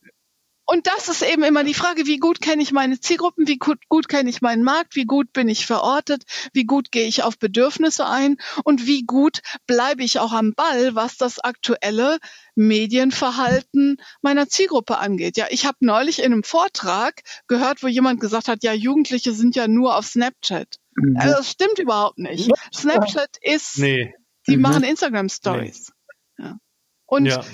Und 0.64 0.86
das 0.86 1.08
ist 1.08 1.22
eben 1.22 1.42
immer 1.42 1.64
die 1.64 1.74
Frage, 1.74 2.06
wie 2.06 2.18
gut 2.18 2.40
kenne 2.40 2.62
ich 2.62 2.72
meine 2.72 3.00
Zielgruppen, 3.00 3.48
wie 3.48 3.58
gut, 3.58 3.78
gut 3.88 4.08
kenne 4.08 4.30
ich 4.30 4.42
meinen 4.42 4.62
Markt, 4.62 4.94
wie 4.94 5.04
gut 5.04 5.32
bin 5.32 5.48
ich 5.48 5.66
verortet, 5.66 6.22
wie 6.52 6.64
gut 6.64 6.92
gehe 6.92 7.06
ich 7.06 7.24
auf 7.24 7.38
Bedürfnisse 7.38 8.06
ein 8.06 8.36
und 8.64 8.86
wie 8.86 9.02
gut 9.02 9.40
bleibe 9.66 10.04
ich 10.04 10.20
auch 10.20 10.32
am 10.32 10.54
Ball, 10.54 10.94
was 10.94 11.16
das 11.16 11.40
aktuelle 11.40 12.18
Medienverhalten 12.54 13.96
meiner 14.22 14.48
Zielgruppe 14.48 14.98
angeht. 14.98 15.36
Ja, 15.36 15.46
ich 15.50 15.66
habe 15.66 15.78
neulich 15.80 16.20
in 16.20 16.32
einem 16.32 16.44
Vortrag 16.44 17.22
gehört, 17.48 17.82
wo 17.82 17.88
jemand 17.88 18.20
gesagt 18.20 18.46
hat, 18.48 18.62
ja, 18.62 18.72
Jugendliche 18.72 19.32
sind 19.32 19.56
ja 19.56 19.66
nur 19.66 19.96
auf 19.96 20.06
Snapchat. 20.06 20.76
Mhm. 20.94 21.16
Also 21.18 21.36
das 21.36 21.50
stimmt 21.50 21.78
überhaupt 21.80 22.18
nicht. 22.18 22.50
Snapchat 22.74 23.36
ist, 23.40 23.78
nee. 23.78 24.14
die 24.46 24.56
mhm. 24.56 24.62
machen 24.62 24.84
Instagram 24.84 25.28
Stories. 25.28 25.92
Nee. 26.38 26.44
Ja. 26.44 26.58
Und 27.06 27.26
ja. 27.26 27.44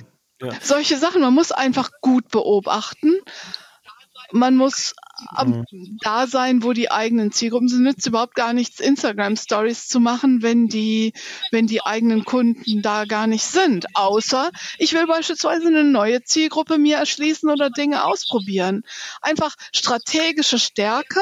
Ja. 0.40 0.50
Solche 0.60 0.96
Sachen, 0.96 1.20
man 1.20 1.34
muss 1.34 1.52
einfach 1.52 1.90
gut 2.00 2.28
beobachten. 2.28 3.16
Man 4.30 4.56
muss 4.56 4.94
mhm. 5.40 5.64
da 6.02 6.26
sein, 6.26 6.62
wo 6.62 6.72
die 6.74 6.90
eigenen 6.90 7.32
Zielgruppen 7.32 7.68
sind. 7.68 7.82
Nützt 7.82 8.06
überhaupt 8.06 8.34
gar 8.34 8.52
nichts, 8.52 8.78
Instagram 8.78 9.36
Stories 9.36 9.88
zu 9.88 10.00
machen, 10.00 10.42
wenn 10.42 10.68
die, 10.68 11.14
wenn 11.50 11.66
die 11.66 11.82
eigenen 11.82 12.24
Kunden 12.24 12.82
da 12.82 13.04
gar 13.06 13.26
nicht 13.26 13.44
sind. 13.44 13.86
Außer 13.94 14.50
ich 14.78 14.92
will 14.92 15.06
beispielsweise 15.06 15.68
eine 15.68 15.84
neue 15.84 16.22
Zielgruppe 16.22 16.78
mir 16.78 16.98
erschließen 16.98 17.48
oder 17.48 17.70
Dinge 17.70 18.04
ausprobieren. 18.04 18.84
Einfach 19.22 19.54
strategische 19.72 20.58
Stärke, 20.58 21.20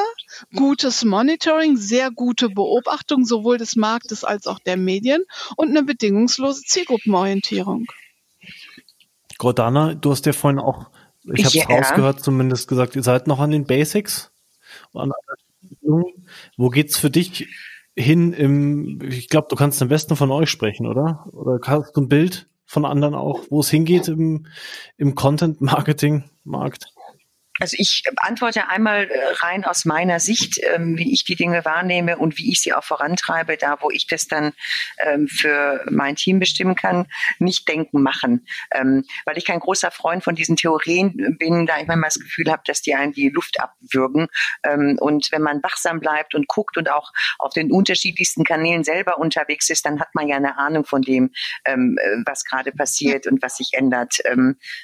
gutes 0.53 1.05
Monitoring, 1.05 1.77
sehr 1.77 2.11
gute 2.11 2.49
Beobachtung 2.49 3.25
sowohl 3.25 3.57
des 3.57 3.77
Marktes 3.77 4.25
als 4.25 4.47
auch 4.47 4.59
der 4.59 4.77
Medien 4.77 5.23
und 5.55 5.69
eine 5.69 5.83
bedingungslose 5.83 6.63
Zielgruppenorientierung. 6.63 7.87
Gordana, 9.37 9.93
du 9.93 10.11
hast 10.11 10.25
ja 10.25 10.33
vorhin 10.33 10.59
auch, 10.59 10.89
ich 11.23 11.45
habe 11.45 11.47
es 11.47 11.53
ja. 11.53 11.65
rausgehört, 11.65 12.23
zumindest 12.23 12.67
gesagt, 12.67 12.95
ihr 12.95 13.03
seid 13.03 13.27
noch 13.27 13.39
an 13.39 13.51
den 13.51 13.65
Basics. 13.65 14.31
Wo 16.57 16.69
geht's 16.69 16.97
für 16.97 17.09
dich 17.09 17.47
hin 17.95 18.33
im, 18.33 19.01
ich 19.01 19.27
glaube, 19.29 19.47
du 19.49 19.55
kannst 19.55 19.81
am 19.81 19.87
besten 19.87 20.15
von 20.15 20.31
euch 20.31 20.49
sprechen, 20.49 20.85
oder? 20.85 21.27
Oder 21.31 21.59
hast 21.65 21.95
du 21.95 22.01
ein 22.01 22.09
Bild 22.09 22.47
von 22.65 22.85
anderen 22.85 23.15
auch, 23.15 23.41
wo 23.49 23.61
es 23.61 23.69
hingeht 23.69 24.07
im, 24.07 24.47
im 24.97 25.15
Content-Marketing-Markt? 25.15 26.93
Also 27.59 27.75
ich 27.79 28.03
antworte 28.17 28.69
einmal 28.69 29.09
äh, 29.09 29.33
rein 29.39 29.65
aus 29.65 29.85
meiner 29.85 30.19
Sicht, 30.19 30.59
ähm, 30.63 30.97
wie 30.97 31.13
ich 31.13 31.23
die 31.23 31.35
Dinge 31.35 31.65
wahrnehme 31.65 32.17
und 32.17 32.37
wie 32.37 32.51
ich 32.51 32.61
sie 32.61 32.73
auch 32.73 32.83
vorantreibe, 32.83 33.57
da 33.57 33.77
wo 33.81 33.89
ich 33.89 34.07
das 34.07 34.27
dann 34.27 34.53
ähm, 34.99 35.27
für 35.27 35.83
mein 35.89 36.15
Team 36.15 36.39
bestimmen 36.39 36.75
kann, 36.75 37.07
nicht 37.39 37.67
denken, 37.67 38.01
machen. 38.01 38.45
Ähm, 38.71 39.03
weil 39.25 39.37
ich 39.37 39.45
kein 39.45 39.59
großer 39.59 39.91
Freund 39.91 40.23
von 40.23 40.35
diesen 40.35 40.55
Theorien 40.55 41.35
bin, 41.39 41.65
da 41.65 41.79
ich 41.79 41.87
manchmal 41.87 42.09
das 42.09 42.19
Gefühl 42.19 42.51
habe, 42.51 42.61
dass 42.65 42.81
die 42.81 42.93
einen 42.93 43.13
die 43.13 43.29
Luft 43.29 43.59
abwürgen. 43.59 44.27
und 44.99 45.31
wenn 45.31 45.41
man 45.41 45.63
wachsam 45.63 45.99
bleibt 45.99 46.35
und 46.35 46.47
guckt 46.47 46.77
und 46.77 46.89
auch 46.89 47.11
auf 47.39 47.53
den 47.53 47.71
unterschiedlichsten 47.71 48.43
Kanälen 48.43 48.83
selber 48.83 49.17
unterwegs 49.17 49.69
ist, 49.69 49.85
dann 49.85 49.99
hat 49.99 50.13
man 50.13 50.27
ja 50.27 50.37
eine 50.37 50.57
Ahnung 50.57 50.85
von 50.85 51.01
dem, 51.01 51.31
äh, 51.63 51.75
was 52.25 52.43
gerade 52.43 52.71
passiert 52.71 53.27
und 53.27 53.41
was 53.41 53.57
sich 53.57 53.71
ändert. 53.73 54.17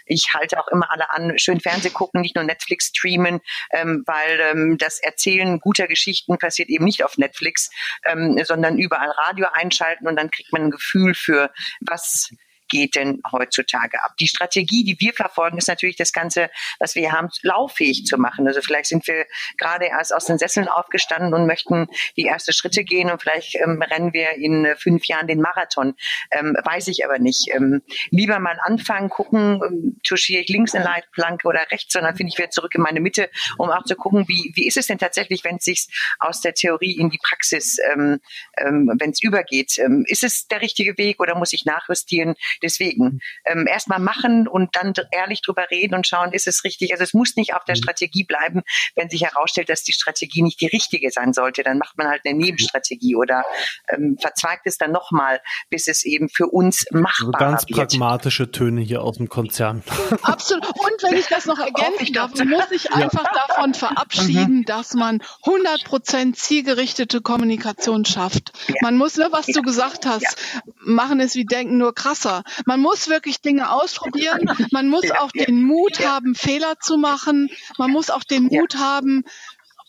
ich 0.05 0.33
halte 0.33 0.59
auch 0.59 0.67
immer 0.69 0.91
alle 0.91 1.11
an, 1.11 1.37
schön 1.37 1.59
Fernseh 1.59 1.89
gucken, 1.89 2.21
nicht 2.21 2.35
nur 2.35 2.43
Netflix 2.43 2.62
Netflix 2.64 2.88
streamen, 2.88 3.41
ähm, 3.72 4.03
weil 4.06 4.40
ähm, 4.52 4.77
das 4.77 4.99
Erzählen 4.99 5.60
guter 5.60 5.88
Geschichten 5.88 6.38
passiert 6.38 6.69
eben 6.69 6.85
nicht 6.85 7.03
auf 7.03 7.18
Netflix, 7.18 7.69
ähm, 8.06 8.40
sondern 8.44 8.77
überall 8.77 9.11
Radio 9.11 9.48
einschalten 9.53 10.07
und 10.07 10.15
dann 10.15 10.31
kriegt 10.31 10.52
man 10.53 10.64
ein 10.64 10.72
Gefühl 10.72 11.14
für, 11.14 11.52
was 11.81 12.30
geht 12.73 12.95
denn 12.95 13.21
heutzutage 13.31 14.03
ab? 14.03 14.17
Die 14.19 14.27
Strategie, 14.27 14.83
die 14.83 14.99
wir 14.99 15.13
verfolgen, 15.13 15.59
ist 15.59 15.67
natürlich 15.67 15.95
das 15.95 16.11
Ganze, 16.11 16.49
was 16.79 16.95
wir 16.95 17.11
haben, 17.11 17.29
lauffähig 17.43 18.05
zu 18.05 18.17
machen. 18.17 18.47
Also 18.47 18.61
vielleicht 18.61 18.87
sind 18.87 19.05
wir 19.07 19.25
gerade 19.57 19.85
erst 19.85 20.13
aus 20.13 20.25
den 20.25 20.39
Sesseln 20.39 20.67
aufgestanden 20.67 21.35
und 21.35 21.45
möchten 21.45 21.87
die 22.17 22.25
ersten 22.25 22.51
Schritte 22.51 22.83
gehen 22.83 23.11
und 23.11 23.21
vielleicht 23.21 23.55
ähm, 23.55 23.79
rennen 23.81 24.13
wir 24.13 24.31
in 24.31 24.65
äh, 24.65 24.75
fünf 24.75 25.05
Jahren 25.05 25.27
den 25.27 25.39
Marathon. 25.39 25.93
Ähm, 26.31 26.57
weiß 26.63 26.87
ich 26.87 27.05
aber 27.05 27.19
nicht. 27.19 27.49
Ähm, 27.53 27.83
lieber 28.09 28.39
mal 28.39 28.57
anfangen, 28.63 29.09
gucken, 29.09 29.61
ähm, 29.63 29.99
touchiere 30.03 30.41
ich 30.41 30.49
links 30.49 30.73
eine 30.73 30.83
Leitplanke 30.83 31.47
oder 31.47 31.67
rechts, 31.71 31.93
sondern 31.93 32.15
finde 32.15 32.31
ich 32.31 32.39
wieder 32.39 32.49
zurück 32.49 32.73
in 32.73 32.81
meine 32.81 33.01
Mitte, 33.01 33.29
um 33.59 33.69
auch 33.69 33.83
zu 33.83 33.95
gucken, 33.95 34.27
wie, 34.27 34.51
wie 34.55 34.65
ist 34.65 34.77
es 34.77 34.87
denn 34.87 34.97
tatsächlich, 34.97 35.43
wenn 35.43 35.57
es 35.57 35.65
sich 35.65 35.87
aus 36.17 36.41
der 36.41 36.55
Theorie 36.55 36.97
in 36.97 37.11
die 37.11 37.19
Praxis, 37.21 37.77
ähm, 37.91 38.19
ähm, 38.57 38.91
wenn 38.97 39.11
es 39.11 39.21
übergeht. 39.21 39.77
Ist 40.05 40.23
es 40.23 40.47
der 40.47 40.61
richtige 40.61 40.97
Weg 40.97 41.19
oder 41.19 41.35
muss 41.35 41.53
ich 41.53 41.65
nachjustieren? 41.65 42.33
Deswegen 42.64 43.19
ähm, 43.45 43.68
erstmal 43.68 43.99
machen 43.99 44.48
und 44.48 44.76
dann 44.76 44.94
ehrlich 45.11 45.41
drüber 45.41 45.69
reden 45.69 45.95
und 45.95 46.07
schauen, 46.07 46.31
ist 46.31 46.48
es 46.48 46.64
richtig. 46.64 46.91
Also 46.91 47.03
es 47.03 47.14
muss 47.14 47.35
nicht 47.35 47.53
auf 47.53 47.64
der 47.65 47.76
mhm. 47.76 47.84
Strategie 47.84 48.23
bleiben, 48.23 48.61
wenn 48.95 49.10
sich 49.10 49.23
herausstellt, 49.23 49.69
dass 49.69 49.84
die 49.84 49.94
Strategie 49.94 50.41
nicht 50.41 50.61
die 50.61 50.68
richtige 50.68 51.11
sein 51.11 51.34
sollte. 51.34 51.64
Dann 51.64 51.77
macht 51.77 51.98
man 51.98 52.07
halt 52.07 52.22
eine 52.26 52.38
Nebenstrategie 52.38 53.15
oder 53.15 53.44
ähm, 53.90 54.18
verzweigt 54.19 54.65
es 54.65 54.77
dann 54.77 54.91
nochmal, 54.91 55.41
bis 55.69 55.88
es 55.88 56.06
eben 56.06 56.30
für 56.30 56.48
uns 56.48 56.85
machbar 56.91 57.27
also 57.27 57.31
ganz 57.31 57.68
wird. 57.68 57.90
pragmatische 57.91 58.52
Töne 58.52 58.81
hier 58.81 59.02
aus 59.02 59.18
dem 59.18 59.30
Konzern. 59.30 59.84
Absolut. 60.23 60.65
Und 60.68 61.03
wenn 61.03 61.18
ich 61.18 61.27
das 61.27 61.45
noch 61.45 61.60
ergänzen 61.60 62.14
darf, 62.14 62.31
muss 62.44 62.72
ich 62.72 62.91
einfach 62.91 63.26
ja. 63.26 63.45
davon 63.48 63.73
verabschieden, 63.73 64.60
mhm. 64.60 64.65
dass 64.65 64.94
man 64.94 65.19
100% 65.44 66.34
zielgerichtete 66.34 67.22
Kommunikation 67.22 68.06
schafft. 68.06 68.53
Ja. 68.68 68.76
Man 68.81 68.98
muss, 68.98 69.18
ne, 69.18 69.27
was 69.31 69.48
ja. 69.48 69.53
du 69.53 69.61
gesagt 69.61 70.06
hast, 70.06 70.38
machen 70.80 71.19
es 71.19 71.35
wie 71.35 71.45
denken, 71.45 71.77
nur 71.77 71.94
krasser. 71.94 72.44
Man 72.65 72.80
muss 72.80 73.07
wirklich 73.07 73.41
Dinge 73.41 73.71
ausprobieren. 73.71 74.49
Man 74.71 74.89
muss 74.89 75.09
auch 75.11 75.31
den 75.31 75.63
Mut 75.63 75.99
haben, 76.05 76.35
Fehler 76.35 76.75
zu 76.80 76.97
machen. 76.97 77.49
Man 77.77 77.91
muss 77.91 78.09
auch 78.09 78.23
den 78.23 78.43
Mut 78.43 78.75
haben, 78.75 79.23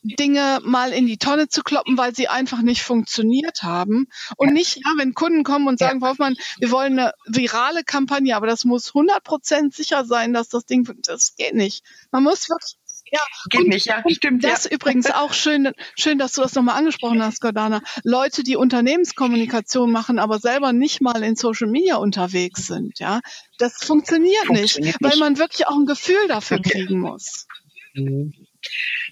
Dinge 0.05 0.61
mal 0.63 0.93
in 0.93 1.07
die 1.07 1.17
Tonne 1.17 1.49
zu 1.49 1.63
kloppen, 1.63 1.97
weil 1.97 2.15
sie 2.15 2.29
einfach 2.29 2.61
nicht 2.61 2.83
funktioniert 2.83 3.63
haben. 3.63 4.09
Und 4.37 4.53
nicht, 4.53 4.77
ja, 4.77 4.93
wenn 4.99 5.15
Kunden 5.15 5.45
kommen 5.45 5.67
und 5.67 5.79
sagen, 5.79 6.01
ja. 6.01 6.09
Hoffmann, 6.09 6.37
wir 6.59 6.71
wollen 6.71 6.99
eine 6.99 7.13
virale 7.27 7.85
Kampagne, 7.85 8.37
aber 8.37 8.47
das 8.47 8.65
muss 8.65 8.93
100% 8.93 9.75
sicher 9.75 10.05
sein, 10.05 10.35
dass 10.35 10.51
das 10.51 10.67
Ding, 10.67 10.87
das 11.07 11.37
geht 11.37 11.55
nicht. 11.55 11.85
Man 12.11 12.23
muss 12.23 12.51
wirklich 12.51 12.77
ja, 13.11 13.21
geht 13.51 13.69
nicht, 13.69 13.87
ja, 13.87 14.03
stimmt. 14.09 14.45
Das 14.45 14.65
ja. 14.65 14.71
übrigens 14.71 15.11
auch 15.11 15.33
schön, 15.33 15.73
schön, 15.97 16.19
dass 16.19 16.33
du 16.33 16.43
das 16.43 16.55
nochmal 16.55 16.77
angesprochen 16.79 17.23
hast, 17.23 17.41
Gordana. 17.41 17.83
Leute, 18.03 18.43
die 18.43 18.57
Unternehmenskommunikation 18.57 19.91
machen, 19.93 20.19
aber 20.19 20.39
selber 20.39 20.73
nicht 20.73 21.01
mal 21.01 21.23
in 21.23 21.37
Social 21.37 21.69
Media 21.69 21.97
unterwegs 21.97 22.67
sind, 22.67 22.99
ja. 22.99 23.21
Das 23.59 23.85
funktioniert, 23.85 24.47
funktioniert 24.47 24.79
nicht, 24.79 25.01
nicht, 25.01 25.03
weil 25.03 25.19
man 25.19 25.39
wirklich 25.39 25.67
auch 25.67 25.77
ein 25.77 25.87
Gefühl 25.87 26.29
dafür 26.29 26.61
kriegen 26.61 27.01
muss. 27.01 27.47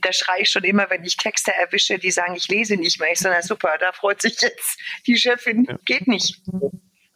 Da 0.00 0.12
schreie 0.12 0.42
ich 0.42 0.50
schon 0.50 0.64
immer, 0.64 0.90
wenn 0.90 1.04
ich 1.04 1.16
Texte 1.16 1.52
erwische, 1.54 1.98
die 1.98 2.10
sagen, 2.10 2.34
ich 2.34 2.48
lese 2.48 2.76
nicht 2.76 2.98
mehr. 2.98 3.12
Ich 3.12 3.20
sage, 3.20 3.36
na 3.36 3.42
super, 3.42 3.76
da 3.78 3.92
freut 3.92 4.20
sich 4.20 4.40
jetzt 4.40 4.78
die 5.06 5.16
Chefin. 5.16 5.66
Geht 5.84 6.08
nicht. 6.08 6.40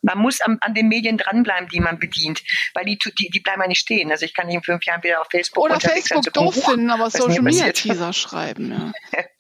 Man 0.03 0.19
muss 0.19 0.41
an, 0.41 0.59
an 0.61 0.75
den 0.75 0.89
Medien 0.89 1.19
dranbleiben, 1.19 1.69
die 1.69 1.81
man 1.81 1.99
bedient, 1.99 2.43
weil 2.75 2.85
die, 2.85 2.99
die, 2.99 3.31
die 3.31 3.41
bleiben 3.41 3.63
ja 3.63 3.69
nicht 3.69 3.81
stehen. 3.81 4.11
Also 4.11 4.25
ich 4.25 4.35
kann 4.35 4.47
nicht 4.47 4.57
in 4.57 4.63
fünf 4.63 4.85
Jahren 4.85 5.03
wieder 5.03 5.21
auf 5.21 5.29
Facebook 5.31 5.65
Oder 5.65 5.81
Facebook 5.81 6.33
doof 6.33 6.55
finden, 6.55 6.91
aber 6.91 7.11
Social 7.11 7.43
Media 7.43 7.73
Teaser 7.73 8.13
schreiben, 8.13 8.71
ja. 8.71 9.21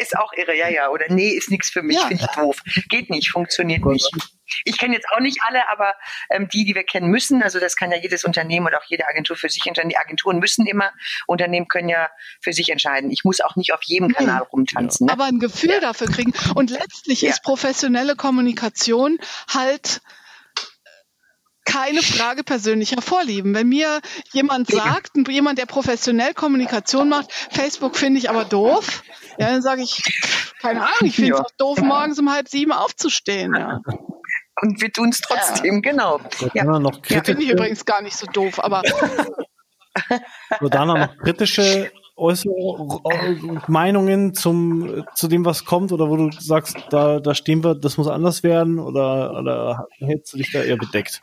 Ist 0.00 0.16
auch 0.16 0.32
irre, 0.32 0.56
ja, 0.56 0.68
ja. 0.68 0.88
Oder 0.90 1.06
nee, 1.08 1.30
ist 1.30 1.50
nichts 1.50 1.70
für 1.70 1.82
mich, 1.82 1.96
ja. 1.96 2.06
finde 2.06 2.24
ich 2.24 2.36
doof. 2.36 2.58
Geht 2.88 3.10
nicht, 3.10 3.30
funktioniert 3.30 3.84
nicht. 3.84 4.10
Ich 4.64 4.78
kenne 4.78 4.94
jetzt 4.94 5.06
auch 5.14 5.20
nicht 5.20 5.38
alle, 5.42 5.68
aber 5.70 5.94
ähm, 6.30 6.48
die, 6.48 6.64
die 6.64 6.74
wir 6.74 6.84
kennen 6.84 7.08
müssen, 7.08 7.42
also 7.42 7.58
das 7.58 7.76
kann 7.76 7.90
ja 7.90 7.96
jedes 7.96 8.24
Unternehmen 8.24 8.66
und 8.66 8.74
auch 8.74 8.84
jede 8.86 9.06
Agentur 9.06 9.36
für 9.36 9.48
sich 9.48 9.66
entscheiden. 9.66 9.88
Die 9.88 9.96
Agenturen 9.96 10.38
müssen 10.38 10.66
immer, 10.66 10.92
Unternehmen 11.26 11.68
können 11.68 11.88
ja 11.88 12.10
für 12.42 12.52
sich 12.52 12.68
entscheiden. 12.68 13.10
Ich 13.10 13.24
muss 13.24 13.40
auch 13.40 13.56
nicht 13.56 13.72
auf 13.72 13.82
jedem 13.84 14.08
Nein. 14.08 14.26
Kanal 14.26 14.42
rumtanzen. 14.42 15.06
Ne? 15.06 15.12
Aber 15.12 15.24
ein 15.24 15.38
Gefühl 15.38 15.70
ja. 15.70 15.80
dafür 15.80 16.08
kriegen. 16.08 16.32
Und 16.54 16.70
letztlich 16.70 17.22
ja. 17.22 17.30
ist 17.30 17.42
professionelle 17.42 18.14
Kommunikation 18.16 19.18
halt 19.52 20.00
keine 21.64 22.02
Frage 22.02 22.42
persönlicher 22.42 23.00
Vorlieben. 23.00 23.54
Wenn 23.54 23.68
mir 23.68 24.00
jemand 24.32 24.68
sagt, 24.68 25.12
jemand, 25.28 25.58
der 25.58 25.66
professionell 25.66 26.34
Kommunikation 26.34 27.08
macht, 27.08 27.32
Facebook 27.32 27.96
finde 27.96 28.18
ich 28.18 28.30
aber 28.30 28.44
doof, 28.44 29.02
ja, 29.38 29.50
dann 29.50 29.62
sage 29.62 29.82
ich, 29.82 30.02
keine 30.60 30.80
Ahnung, 30.82 30.92
ich 31.02 31.16
finde 31.16 31.32
es 31.32 31.38
ja. 31.38 31.44
auch 31.44 31.50
doof, 31.58 31.80
morgens 31.80 32.18
um 32.18 32.32
halb 32.32 32.48
sieben 32.48 32.72
aufzustehen. 32.72 33.54
Ja. 33.54 33.80
Und 34.60 34.80
wir 34.80 34.92
tun 34.92 35.08
es 35.10 35.20
trotzdem, 35.20 35.76
ja. 35.76 35.80
genau. 35.80 36.20
Ja. 36.54 36.64
Noch 36.78 37.04
ja, 37.06 37.22
finde 37.22 37.42
ich 37.42 37.50
übrigens 37.50 37.84
gar 37.84 38.02
nicht 38.02 38.16
so 38.16 38.26
doof, 38.26 38.62
aber. 38.62 38.82
Dana 40.60 41.06
noch 41.06 41.18
kritische 41.18 41.90
äußere 42.16 43.60
Meinungen 43.66 44.34
zum, 44.34 45.04
zu 45.14 45.28
dem, 45.28 45.44
was 45.44 45.64
kommt, 45.64 45.92
oder 45.92 46.08
wo 46.08 46.16
du 46.16 46.30
sagst, 46.32 46.76
da, 46.90 47.20
da 47.20 47.34
stehen 47.34 47.64
wir, 47.64 47.74
das 47.74 47.98
muss 47.98 48.08
anders 48.08 48.42
werden, 48.42 48.78
oder, 48.78 49.38
oder 49.38 49.88
hältst 49.98 50.32
du 50.32 50.38
dich 50.38 50.52
da 50.52 50.62
eher 50.62 50.76
bedeckt? 50.76 51.20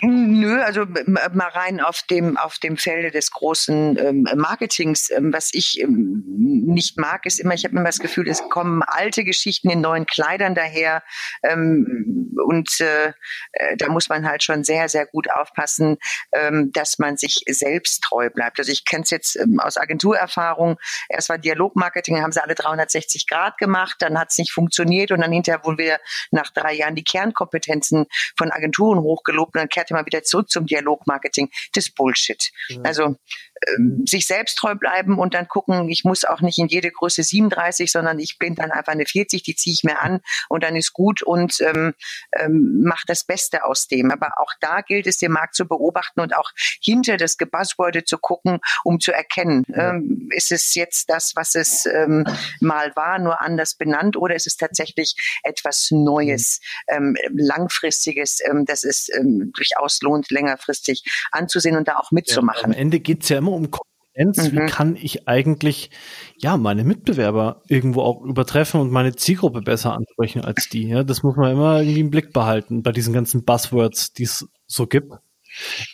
Nö, 0.00 0.62
also 0.62 0.86
mal 0.86 1.48
rein 1.48 1.80
auf 1.80 2.02
dem 2.08 2.38
auf 2.38 2.58
dem 2.58 2.78
Felde 2.78 3.10
des 3.10 3.30
großen 3.30 3.98
ähm, 3.98 4.26
Marketings. 4.36 5.10
Ähm, 5.10 5.34
was 5.34 5.50
ich 5.52 5.80
ähm, 5.80 6.24
nicht 6.26 6.98
mag, 6.98 7.26
ist 7.26 7.38
immer, 7.38 7.52
ich 7.52 7.64
habe 7.64 7.76
immer 7.76 7.84
das 7.84 7.98
Gefühl, 7.98 8.26
es 8.26 8.42
kommen 8.48 8.82
alte 8.82 9.22
Geschichten 9.22 9.68
in 9.68 9.82
neuen 9.82 10.06
Kleidern 10.06 10.54
daher 10.54 11.02
ähm, 11.42 12.32
und 12.42 12.80
äh, 12.80 13.12
äh, 13.52 13.76
da 13.76 13.90
muss 13.90 14.08
man 14.08 14.26
halt 14.26 14.42
schon 14.42 14.64
sehr 14.64 14.88
sehr 14.88 15.04
gut 15.04 15.30
aufpassen, 15.30 15.98
ähm, 16.32 16.70
dass 16.72 16.98
man 16.98 17.18
sich 17.18 17.42
selbst 17.46 18.02
treu 18.02 18.30
bleibt. 18.30 18.58
Also 18.58 18.72
ich 18.72 18.86
kenne 18.86 19.02
es 19.02 19.10
jetzt 19.10 19.36
ähm, 19.36 19.60
aus 19.60 19.76
Agenturerfahrung. 19.76 20.78
Erst 21.10 21.28
war 21.28 21.36
Dialogmarketing, 21.36 22.22
haben 22.22 22.32
sie 22.32 22.42
alle 22.42 22.54
360 22.54 23.26
Grad 23.28 23.58
gemacht, 23.58 23.96
dann 23.98 24.18
hat 24.18 24.30
es 24.30 24.38
nicht 24.38 24.52
funktioniert 24.52 25.10
und 25.10 25.20
dann 25.20 25.32
hinterher 25.32 25.62
wurden 25.64 25.78
wir 25.78 26.00
nach 26.30 26.50
drei 26.50 26.72
Jahren 26.72 26.94
die 26.94 27.04
Kernkompetenzen 27.04 28.06
von 28.38 28.50
Agenturen 28.50 29.00
hochgelobt 29.00 29.54
und 29.54 29.60
dann 29.60 29.68
kehrte 29.82 29.94
man 29.94 30.06
wieder 30.06 30.22
zurück 30.22 30.50
zum 30.50 30.66
Dialogmarketing. 30.66 31.50
Das 31.74 31.90
Bullshit. 31.90 32.50
Ja. 32.68 32.80
Also 32.82 33.16
sich 34.04 34.26
selbst 34.26 34.56
treu 34.56 34.74
bleiben 34.74 35.18
und 35.18 35.34
dann 35.34 35.48
gucken, 35.48 35.88
ich 35.88 36.04
muss 36.04 36.24
auch 36.24 36.40
nicht 36.40 36.58
in 36.58 36.68
jede 36.68 36.90
Größe 36.90 37.22
37, 37.22 37.90
sondern 37.90 38.18
ich 38.18 38.38
bin 38.38 38.54
dann 38.54 38.70
einfach 38.70 38.92
eine 38.92 39.06
40, 39.06 39.42
die 39.42 39.54
ziehe 39.54 39.74
ich 39.74 39.84
mir 39.84 40.00
an 40.00 40.20
und 40.48 40.62
dann 40.64 40.76
ist 40.76 40.92
gut 40.92 41.22
und 41.22 41.60
ähm, 41.60 41.94
ähm, 42.38 42.82
mache 42.82 43.04
das 43.06 43.24
Beste 43.24 43.64
aus 43.64 43.86
dem. 43.86 44.10
Aber 44.10 44.32
auch 44.38 44.52
da 44.60 44.80
gilt 44.80 45.06
es, 45.06 45.18
den 45.18 45.32
Markt 45.32 45.54
zu 45.54 45.66
beobachten 45.66 46.20
und 46.20 46.36
auch 46.36 46.50
hinter 46.80 47.16
das 47.16 47.36
Gebuzzworde 47.36 48.04
zu 48.04 48.18
gucken, 48.18 48.58
um 48.84 49.00
zu 49.00 49.12
erkennen, 49.12 49.64
ähm, 49.74 50.28
ist 50.34 50.52
es 50.52 50.74
jetzt 50.74 51.08
das, 51.08 51.32
was 51.36 51.54
es 51.54 51.86
ähm, 51.86 52.24
mal 52.60 52.92
war, 52.96 53.18
nur 53.18 53.40
anders 53.40 53.74
benannt 53.74 54.16
oder 54.16 54.34
ist 54.34 54.46
es 54.46 54.56
tatsächlich 54.56 55.14
etwas 55.42 55.88
Neues, 55.90 56.60
ähm, 56.88 57.16
langfristiges, 57.32 58.40
ähm, 58.48 58.64
das 58.64 58.84
es 58.84 59.08
ähm, 59.14 59.52
durchaus 59.54 60.00
lohnt, 60.02 60.30
längerfristig 60.30 61.04
anzusehen 61.30 61.76
und 61.76 61.88
da 61.88 61.96
auch 61.96 62.10
mitzumachen. 62.10 62.60
Ja, 62.60 62.66
am 62.66 62.72
Ende 62.72 63.00
geht's 63.00 63.28
ja 63.28 63.38
immer 63.38 63.51
um 63.54 63.70
Konkurrenz. 63.70 64.52
Mhm. 64.52 64.56
Wie 64.56 64.66
kann 64.66 64.96
ich 64.96 65.28
eigentlich 65.28 65.90
ja 66.36 66.56
meine 66.56 66.84
Mitbewerber 66.84 67.62
irgendwo 67.68 68.02
auch 68.02 68.22
übertreffen 68.22 68.80
und 68.80 68.90
meine 68.90 69.14
Zielgruppe 69.14 69.62
besser 69.62 69.94
ansprechen 69.94 70.44
als 70.44 70.68
die? 70.68 70.88
Ja, 70.88 71.04
das 71.04 71.22
muss 71.22 71.36
man 71.36 71.52
immer 71.52 71.80
irgendwie 71.80 72.00
im 72.00 72.10
Blick 72.10 72.32
behalten 72.32 72.82
bei 72.82 72.92
diesen 72.92 73.12
ganzen 73.12 73.44
Buzzwords, 73.44 74.12
die 74.12 74.24
es 74.24 74.48
so 74.66 74.86
gibt. 74.86 75.12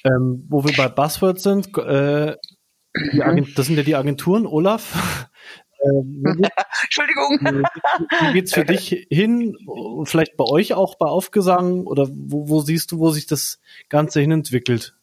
Ähm, 0.05 0.47
wo 0.49 0.65
wir 0.65 0.77
bei 0.77 0.89
Buzzwords 0.89 1.43
sind, 1.43 1.77
äh, 1.79 2.37
das 3.55 3.67
sind 3.67 3.77
ja 3.77 3.83
die 3.83 3.97
Agenturen, 3.97 4.47
Olaf. 4.47 5.29
Ähm, 5.85 6.25
Entschuldigung. 6.83 7.39
Wie, 7.41 8.33
geht's 8.33 8.53
für 8.53 8.65
dich 8.65 9.07
hin? 9.11 9.57
Vielleicht 10.05 10.37
bei 10.37 10.45
euch 10.45 10.75
auch 10.75 10.97
bei 10.97 11.07
Aufgesang? 11.07 11.87
Oder 11.87 12.09
wo, 12.11 12.49
wo 12.49 12.61
siehst 12.61 12.93
du, 12.93 12.99
wo 12.99 13.11
sich 13.11 13.27
das 13.27 13.61
Ganze 13.89 14.21
hin 14.21 14.33
entwickelt? 14.33 14.98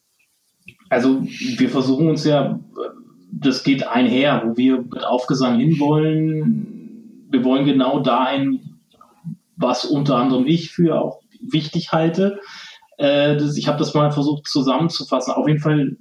Also 0.89 1.23
wir 1.23 1.69
versuchen 1.69 2.09
uns 2.09 2.23
ja, 2.25 2.59
das 3.31 3.63
geht 3.63 3.87
einher, 3.87 4.43
wo 4.45 4.57
wir 4.57 4.81
mit 4.81 5.03
Aufgesang 5.03 5.59
hinwollen. 5.59 7.27
Wir 7.29 7.43
wollen 7.43 7.65
genau 7.65 7.99
dahin, 7.99 8.77
was 9.55 9.85
unter 9.85 10.17
anderem 10.17 10.45
ich 10.47 10.71
für 10.71 10.99
auch 10.99 11.21
wichtig 11.41 11.91
halte. 11.91 12.39
Äh, 12.97 13.35
das, 13.37 13.57
ich 13.57 13.67
habe 13.67 13.79
das 13.79 13.93
mal 13.93 14.11
versucht 14.11 14.47
zusammenzufassen. 14.47 15.33
Auf 15.33 15.47
jeden 15.47 15.59
Fall 15.59 15.97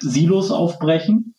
Silos 0.00 0.50
aufbrechen. 0.50 1.33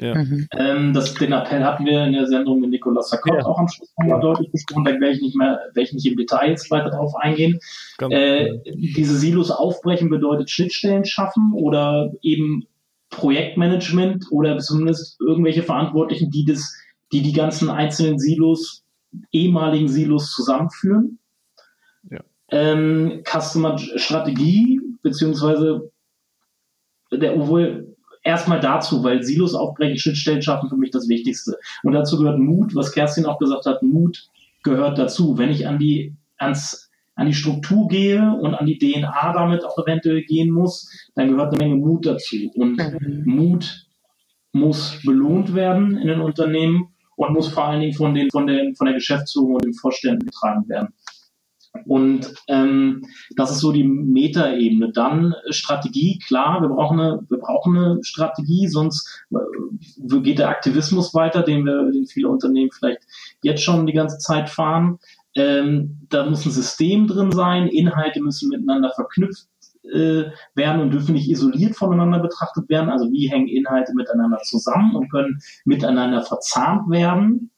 Ja. 0.00 0.14
Mhm. 0.14 0.48
Ähm, 0.56 0.94
das, 0.94 1.14
den 1.14 1.32
Appell 1.32 1.62
hatten 1.62 1.84
wir 1.84 2.04
in 2.04 2.14
der 2.14 2.26
Sendung 2.26 2.60
mit 2.60 2.70
Nicolas 2.70 3.10
Sarkot 3.10 3.34
ja. 3.34 3.44
auch 3.44 3.58
am 3.58 3.68
Schluss 3.68 3.92
nochmal 3.98 4.20
deutlich 4.20 4.50
besprochen. 4.50 4.84
Da 4.84 4.92
werde 4.92 5.10
ich 5.10 5.20
nicht 5.20 5.36
mehr, 5.36 5.60
werde 5.74 5.82
ich 5.82 5.92
nicht 5.92 6.06
im 6.06 6.16
Detail 6.16 6.50
jetzt 6.50 6.70
weiter 6.70 6.90
drauf 6.90 7.14
eingehen. 7.16 7.58
Äh, 8.00 8.58
diese 8.74 9.16
Silos 9.16 9.50
aufbrechen 9.50 10.08
bedeutet 10.08 10.50
Schnittstellen 10.50 11.04
schaffen 11.04 11.52
oder 11.54 12.12
eben 12.22 12.66
Projektmanagement 13.10 14.26
oder 14.30 14.58
zumindest 14.58 15.20
irgendwelche 15.20 15.62
Verantwortlichen, 15.62 16.30
die 16.30 16.46
das, 16.46 16.74
die 17.12 17.20
die 17.20 17.32
ganzen 17.32 17.68
einzelnen 17.68 18.18
Silos, 18.18 18.84
ehemaligen 19.32 19.88
Silos 19.88 20.32
zusammenführen. 20.32 21.18
Ja. 22.10 22.20
Ähm, 22.48 23.22
Customer 23.24 23.76
Strategie, 23.76 24.80
beziehungsweise 25.02 25.90
der, 27.12 27.36
obwohl 27.36 27.89
erstmal 28.30 28.60
dazu, 28.60 29.04
weil 29.04 29.22
Silos 29.22 29.54
aufbrechen, 29.54 29.98
Schnittstellen 29.98 30.42
schaffen 30.42 30.68
für 30.68 30.76
mich 30.76 30.90
das 30.90 31.08
Wichtigste. 31.08 31.58
Und 31.82 31.92
dazu 31.92 32.18
gehört 32.18 32.38
Mut, 32.38 32.74
was 32.74 32.92
Kerstin 32.92 33.26
auch 33.26 33.38
gesagt 33.38 33.66
hat, 33.66 33.82
Mut 33.82 34.28
gehört 34.62 34.98
dazu. 34.98 35.36
Wenn 35.36 35.50
ich 35.50 35.66
an 35.66 35.78
die, 35.78 36.14
ans, 36.38 36.90
an 37.14 37.26
die 37.26 37.34
Struktur 37.34 37.88
gehe 37.88 38.32
und 38.40 38.54
an 38.54 38.66
die 38.66 38.78
DNA 38.78 39.32
damit 39.32 39.64
auch 39.64 39.76
eventuell 39.78 40.22
gehen 40.22 40.50
muss, 40.50 40.90
dann 41.14 41.28
gehört 41.28 41.52
eine 41.52 41.62
Menge 41.62 41.76
Mut 41.76 42.06
dazu. 42.06 42.36
Und 42.54 42.78
mhm. 42.78 43.22
Mut 43.26 43.86
muss 44.52 45.00
belohnt 45.04 45.54
werden 45.54 45.96
in 45.96 46.08
den 46.08 46.20
Unternehmen 46.20 46.88
und 47.16 47.32
muss 47.32 47.48
vor 47.48 47.66
allen 47.66 47.80
Dingen 47.80 47.92
von, 47.92 48.14
den, 48.14 48.30
von, 48.30 48.46
den, 48.46 48.74
von 48.74 48.86
der 48.86 48.94
Geschäftsführung 48.94 49.54
und 49.54 49.64
den 49.64 49.74
Vorständen 49.74 50.24
getragen 50.26 50.68
werden. 50.68 50.94
Und 51.86 52.34
ähm, 52.48 53.04
das 53.36 53.50
ist 53.52 53.60
so 53.60 53.72
die 53.72 53.84
Metaebene. 53.84 54.92
Dann 54.92 55.34
Strategie, 55.50 56.18
klar, 56.18 56.60
wir 56.62 56.68
brauchen 56.68 57.00
eine, 57.00 57.22
wir 57.28 57.38
brauchen 57.38 57.76
eine 57.76 57.98
Strategie, 58.02 58.66
sonst 58.66 59.24
äh, 59.32 60.20
geht 60.20 60.38
der 60.38 60.48
Aktivismus 60.48 61.14
weiter, 61.14 61.42
den 61.42 61.64
wir, 61.64 61.90
den 61.90 62.06
viele 62.06 62.28
Unternehmen 62.28 62.70
vielleicht 62.72 63.02
jetzt 63.42 63.62
schon 63.62 63.86
die 63.86 63.92
ganze 63.92 64.18
Zeit 64.18 64.50
fahren. 64.50 64.98
Ähm, 65.36 66.06
da 66.08 66.26
muss 66.28 66.44
ein 66.44 66.50
System 66.50 67.06
drin 67.06 67.30
sein, 67.30 67.68
Inhalte 67.68 68.20
müssen 68.20 68.48
miteinander 68.48 68.90
verknüpft 68.90 69.46
äh, 69.84 70.24
werden 70.54 70.80
und 70.80 70.90
dürfen 70.90 71.14
nicht 71.14 71.30
isoliert 71.30 71.76
voneinander 71.76 72.18
betrachtet 72.18 72.68
werden. 72.68 72.90
Also 72.90 73.10
wie 73.12 73.30
hängen 73.30 73.48
Inhalte 73.48 73.94
miteinander 73.94 74.38
zusammen 74.38 74.96
und 74.96 75.10
können 75.10 75.40
miteinander 75.64 76.22
verzahnt 76.22 76.90
werden. 76.90 77.50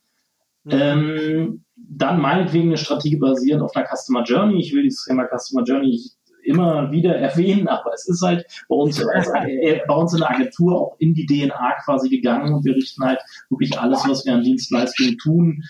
Mhm. 0.64 0.70
Ähm, 0.70 1.64
dann 1.88 2.20
meinetwegen 2.20 2.68
eine 2.68 2.76
Strategie 2.76 3.16
basierend 3.16 3.62
auf 3.62 3.74
einer 3.74 3.86
Customer 3.86 4.22
Journey. 4.22 4.60
Ich 4.60 4.72
will 4.72 4.82
dieses 4.82 5.04
Thema 5.04 5.26
Customer 5.26 5.64
Journey 5.64 6.00
immer 6.44 6.90
wieder 6.90 7.16
erwähnen, 7.16 7.68
aber 7.68 7.92
es 7.94 8.08
ist 8.08 8.22
halt 8.22 8.44
bei 8.68 8.74
uns, 8.74 8.98
äh, 8.98 9.80
bei 9.86 9.94
uns 9.94 10.12
in 10.12 10.20
der 10.20 10.30
Agentur 10.30 10.80
auch 10.80 10.96
in 10.98 11.14
die 11.14 11.26
DNA 11.26 11.74
quasi 11.84 12.08
gegangen 12.08 12.52
und 12.52 12.64
wir 12.64 12.74
richten 12.74 13.04
halt 13.04 13.20
wirklich 13.48 13.78
alles, 13.78 14.02
was 14.08 14.24
wir 14.24 14.34
an 14.34 14.42
Dienstleistungen 14.42 15.18
tun, 15.18 15.62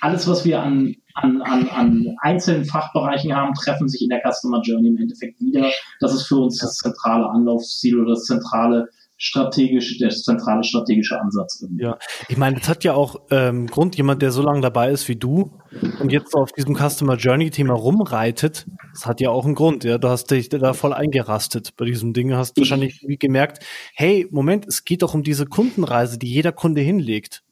alles, 0.00 0.26
was 0.28 0.44
wir 0.44 0.62
an, 0.62 0.96
an, 1.14 1.42
an, 1.42 1.68
an 1.68 2.16
einzelnen 2.20 2.64
Fachbereichen 2.64 3.34
haben, 3.34 3.54
treffen 3.54 3.88
sich 3.88 4.02
in 4.02 4.08
der 4.08 4.20
Customer 4.20 4.62
Journey 4.62 4.88
im 4.88 4.98
Endeffekt 4.98 5.40
wieder. 5.40 5.70
Das 6.00 6.14
ist 6.14 6.26
für 6.26 6.36
uns 6.36 6.58
das 6.58 6.76
zentrale 6.76 7.28
Anlaufziel 7.28 8.00
oder 8.00 8.12
das 8.12 8.24
zentrale 8.24 8.88
strategisch, 9.20 9.98
der 9.98 10.08
zentrale 10.08 10.64
strategische 10.64 11.20
Ansatz. 11.20 11.60
Irgendwie. 11.60 11.84
Ja, 11.84 11.98
ich 12.28 12.38
meine, 12.38 12.58
das 12.58 12.68
hat 12.68 12.84
ja 12.84 12.94
auch 12.94 13.16
ähm, 13.30 13.66
Grund, 13.66 13.96
jemand, 13.96 14.22
der 14.22 14.32
so 14.32 14.42
lange 14.42 14.62
dabei 14.62 14.90
ist 14.90 15.08
wie 15.08 15.16
du 15.16 15.52
und 16.00 16.10
jetzt 16.10 16.34
auf 16.34 16.52
diesem 16.52 16.74
Customer 16.74 17.16
Journey 17.16 17.50
Thema 17.50 17.74
rumreitet, 17.74 18.66
das 18.94 19.06
hat 19.06 19.20
ja 19.20 19.28
auch 19.30 19.44
einen 19.44 19.54
Grund, 19.54 19.84
ja. 19.84 19.98
Du 19.98 20.08
hast 20.08 20.30
dich 20.30 20.48
da 20.48 20.72
voll 20.72 20.94
eingerastet 20.94 21.76
bei 21.76 21.84
diesem 21.84 22.14
Ding, 22.14 22.34
hast 22.34 22.56
wahrscheinlich 22.56 23.04
gemerkt, 23.20 23.62
hey, 23.94 24.26
Moment, 24.30 24.66
es 24.66 24.84
geht 24.84 25.02
doch 25.02 25.12
um 25.12 25.22
diese 25.22 25.44
Kundenreise, 25.44 26.18
die 26.18 26.32
jeder 26.32 26.52
Kunde 26.52 26.80
hinlegt 26.80 27.42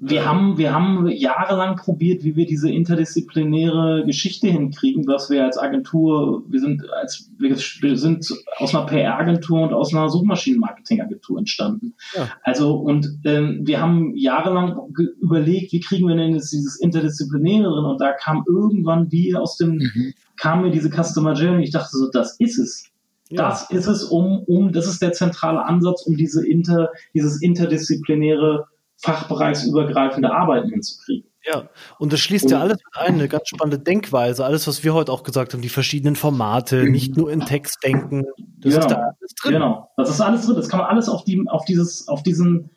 wir 0.00 0.26
haben, 0.26 0.58
wir 0.58 0.74
haben 0.74 1.06
jahrelang 1.08 1.76
probiert, 1.76 2.24
wie 2.24 2.36
wir 2.36 2.46
diese 2.46 2.70
interdisziplinäre 2.70 4.04
Geschichte 4.06 4.48
hinkriegen, 4.48 5.06
was 5.06 5.30
wir 5.30 5.44
als 5.44 5.58
Agentur, 5.58 6.42
wir 6.48 6.60
sind 6.60 6.82
als, 6.90 7.30
wir 7.38 7.96
sind 7.96 8.26
aus 8.56 8.74
einer 8.74 8.86
PR-Agentur 8.86 9.62
und 9.62 9.72
aus 9.72 9.94
einer 9.94 10.08
Suchmaschinenmarketing-Agentur 10.08 11.38
entstanden. 11.38 11.94
Ja. 12.14 12.28
Also, 12.42 12.74
und 12.74 13.20
ähm, 13.24 13.60
wir 13.64 13.80
haben 13.80 14.14
jahrelang 14.16 14.78
überlegt, 15.20 15.72
wie 15.72 15.80
kriegen 15.80 16.08
wir 16.08 16.16
denn 16.16 16.34
jetzt 16.34 16.52
dieses 16.52 16.80
Interdisziplinäre 16.80 17.70
drin? 17.70 17.84
Und 17.84 18.00
da 18.00 18.12
kam 18.12 18.44
irgendwann 18.46 19.10
wie 19.12 19.34
aus 19.36 19.56
dem, 19.56 19.76
mhm. 19.76 20.14
kam 20.36 20.62
mir 20.62 20.70
diese 20.70 20.90
Customer 20.90 21.34
Journey. 21.34 21.64
Ich 21.64 21.72
dachte 21.72 21.96
so, 21.96 22.10
das 22.10 22.38
ist 22.38 22.58
es. 22.58 22.90
Ja. 23.28 23.48
Das 23.48 23.70
ist 23.70 23.86
es, 23.86 24.04
um, 24.04 24.42
um, 24.46 24.72
das 24.72 24.88
ist 24.88 25.00
der 25.00 25.12
zentrale 25.12 25.64
Ansatz, 25.64 26.02
um 26.02 26.16
diese 26.16 26.46
inter, 26.46 26.90
dieses 27.14 27.40
interdisziplinäre 27.40 28.66
fachbereichsübergreifende 29.02 30.32
Arbeiten 30.32 30.70
hinzukriegen. 30.70 31.30
Ja, 31.46 31.70
und 31.98 32.12
das 32.12 32.20
schließt 32.20 32.46
und, 32.46 32.50
ja 32.50 32.60
alles 32.60 32.76
mit 32.76 32.96
ein, 32.96 33.14
eine 33.14 33.28
ganz 33.28 33.48
spannende 33.48 33.78
Denkweise, 33.78 34.44
alles, 34.44 34.66
was 34.66 34.84
wir 34.84 34.92
heute 34.92 35.10
auch 35.10 35.22
gesagt 35.22 35.54
haben, 35.54 35.62
die 35.62 35.70
verschiedenen 35.70 36.16
Formate, 36.16 36.84
nicht 36.84 37.16
nur 37.16 37.32
in 37.32 37.40
Text 37.40 37.82
denken. 37.82 38.24
Das 38.58 38.74
genau, 38.74 38.78
ist 38.78 38.90
da 38.90 38.96
alles 38.96 39.34
drin. 39.40 39.52
Genau, 39.52 39.90
das 39.96 40.10
ist 40.10 40.20
alles 40.20 40.46
drin. 40.46 40.56
Das 40.56 40.68
kann 40.68 40.80
man 40.80 40.88
alles 40.88 41.08
auf, 41.08 41.24
die, 41.24 41.42
auf 41.48 41.64
dieses, 41.64 42.08
auf 42.08 42.22
diesen, 42.22 42.70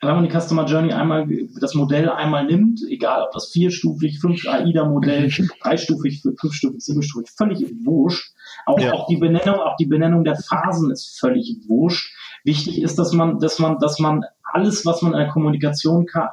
wenn 0.00 0.14
man 0.14 0.22
die 0.22 0.30
Customer 0.30 0.64
Journey 0.64 0.92
einmal, 0.92 1.26
das 1.60 1.74
Modell 1.74 2.08
einmal 2.08 2.46
nimmt, 2.46 2.80
egal 2.88 3.24
ob 3.24 3.32
das 3.32 3.50
vierstufig, 3.50 4.20
fünf 4.20 4.46
AIDA-Modell, 4.46 5.28
dreistufig, 5.62 6.22
fünfstufig, 6.22 6.80
siebenstufig, 6.80 7.30
völlig 7.36 7.64
wurscht. 7.84 8.32
Auch, 8.64 8.78
ja. 8.78 8.92
auch 8.92 9.08
die 9.08 9.16
Benennung, 9.16 9.56
auch 9.56 9.76
die 9.76 9.86
Benennung 9.86 10.22
der 10.22 10.36
Phasen 10.36 10.92
ist 10.92 11.18
völlig 11.18 11.56
wurscht. 11.66 12.14
Wichtig 12.44 12.80
ist, 12.80 12.96
dass 12.98 13.12
man, 13.12 13.40
dass 13.40 13.58
man, 13.58 13.80
dass 13.80 13.98
man 13.98 14.24
alles, 14.52 14.84
was 14.86 15.02
man 15.02 15.12
in 15.12 15.18
der 15.18 15.28
Kommunikation 15.28 16.06
kann, 16.06 16.28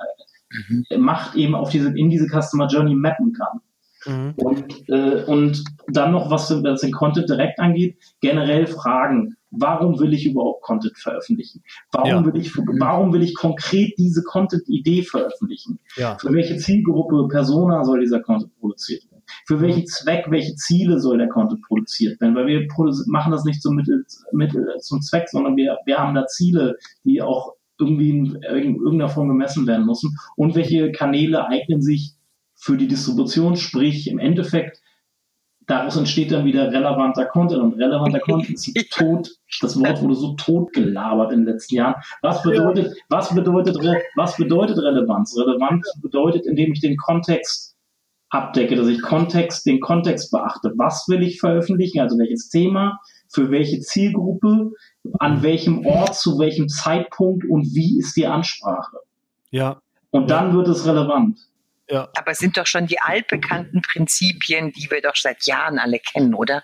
mhm. 0.69 0.85
macht, 0.99 1.35
eben 1.35 1.55
auf 1.55 1.69
diese, 1.69 1.89
in 1.97 2.09
diese 2.09 2.27
Customer 2.27 2.67
Journey 2.67 2.95
mappen 2.95 3.33
kann. 3.33 3.61
Mhm. 4.05 4.33
Und, 4.35 4.89
äh, 4.89 5.23
und 5.25 5.63
dann 5.87 6.11
noch, 6.11 6.29
was, 6.29 6.51
was 6.63 6.81
den 6.81 6.91
Content 6.91 7.29
direkt 7.29 7.59
angeht, 7.59 7.97
generell 8.21 8.67
Fragen. 8.67 9.35
Warum 9.51 9.99
will 9.99 10.13
ich 10.13 10.25
überhaupt 10.25 10.63
Content 10.63 10.97
veröffentlichen? 10.97 11.63
Warum 11.91 12.09
ja. 12.09 12.25
will 12.25 12.41
ich, 12.41 12.51
warum 12.55 13.13
will 13.13 13.23
ich 13.23 13.35
konkret 13.35 13.93
diese 13.97 14.21
Content-Idee 14.23 15.03
veröffentlichen? 15.03 15.79
Ja. 15.95 16.17
Für 16.19 16.33
welche 16.33 16.57
Zielgruppe, 16.57 17.27
Persona 17.29 17.83
soll 17.83 18.01
dieser 18.01 18.19
Content 18.19 18.53
produziert 18.59 19.09
werden? 19.09 19.23
Für 19.47 19.61
welchen 19.61 19.81
mhm. 19.81 19.87
Zweck, 19.87 20.25
welche 20.29 20.55
Ziele 20.55 20.99
soll 20.99 21.17
der 21.17 21.29
Content 21.29 21.61
produziert 21.61 22.19
werden? 22.19 22.35
Weil 22.35 22.47
wir 22.47 22.67
machen 23.07 23.31
das 23.31 23.45
nicht 23.45 23.61
zum 23.61 23.75
Mittel, 23.75 24.05
Mittel 24.33 24.67
zum 24.81 25.01
Zweck, 25.01 25.29
sondern 25.29 25.55
wir, 25.55 25.77
wir 25.85 25.97
haben 25.97 26.13
da 26.13 26.27
Ziele, 26.27 26.75
die 27.05 27.21
auch 27.21 27.53
irgendwie 27.79 28.09
in, 28.09 28.41
irgendeiner 28.43 29.09
Form 29.09 29.27
gemessen 29.27 29.67
werden 29.67 29.85
müssen 29.85 30.17
und 30.35 30.55
welche 30.55 30.91
Kanäle 30.91 31.47
eignen 31.47 31.81
sich 31.81 32.13
für 32.55 32.77
die 32.77 32.87
Distribution, 32.87 33.57
sprich 33.57 34.09
im 34.09 34.19
Endeffekt 34.19 34.81
daraus 35.67 35.97
entsteht 35.97 36.31
dann 36.31 36.45
wieder 36.45 36.71
relevanter 36.71 37.25
Content 37.25 37.61
und 37.61 37.73
relevanter 37.73 38.19
Content 38.25 38.51
ist 38.51 38.91
tot, 38.91 39.29
das 39.61 39.79
Wort 39.79 40.01
wurde 40.01 40.15
so 40.15 40.33
tot 40.35 40.73
gelabert 40.73 41.31
in 41.31 41.39
den 41.39 41.53
letzten 41.53 41.75
Jahren. 41.75 41.95
Was 42.21 42.43
bedeutet, 42.43 42.95
was 43.09 43.33
bedeutet, 43.33 43.77
was 44.15 44.37
bedeutet 44.37 44.77
Relevanz? 44.77 45.35
Relevanz 45.37 45.99
bedeutet, 46.01 46.45
indem 46.45 46.73
ich 46.73 46.81
den 46.81 46.97
Kontext 46.97 47.75
abdecke, 48.29 48.75
dass 48.75 48.87
ich 48.87 49.01
Kontext, 49.01 49.65
den 49.65 49.79
Kontext 49.79 50.31
beachte. 50.31 50.73
Was 50.75 51.05
will 51.07 51.23
ich 51.23 51.39
veröffentlichen? 51.39 51.99
Also 51.99 52.17
welches 52.17 52.49
Thema? 52.49 52.99
Für 53.29 53.49
welche 53.49 53.79
Zielgruppe? 53.79 54.71
An 55.19 55.41
welchem 55.43 55.85
Ort, 55.85 56.15
zu 56.15 56.39
welchem 56.39 56.69
Zeitpunkt 56.69 57.45
und 57.45 57.73
wie 57.73 57.99
ist 57.99 58.15
die 58.15 58.27
Ansprache. 58.27 58.97
Ja. 59.51 59.81
Und 60.11 60.29
dann 60.29 60.55
wird 60.55 60.67
es 60.67 60.85
relevant. 60.85 61.39
Ja. 61.89 62.09
Aber 62.17 62.31
es 62.31 62.39
sind 62.39 62.57
doch 62.57 62.65
schon 62.65 62.87
die 62.87 62.99
altbekannten 62.99 63.81
Prinzipien, 63.81 64.71
die 64.71 64.89
wir 64.89 65.01
doch 65.01 65.15
seit 65.15 65.45
Jahren 65.45 65.77
alle 65.77 65.99
kennen, 65.99 66.33
oder? 66.33 66.63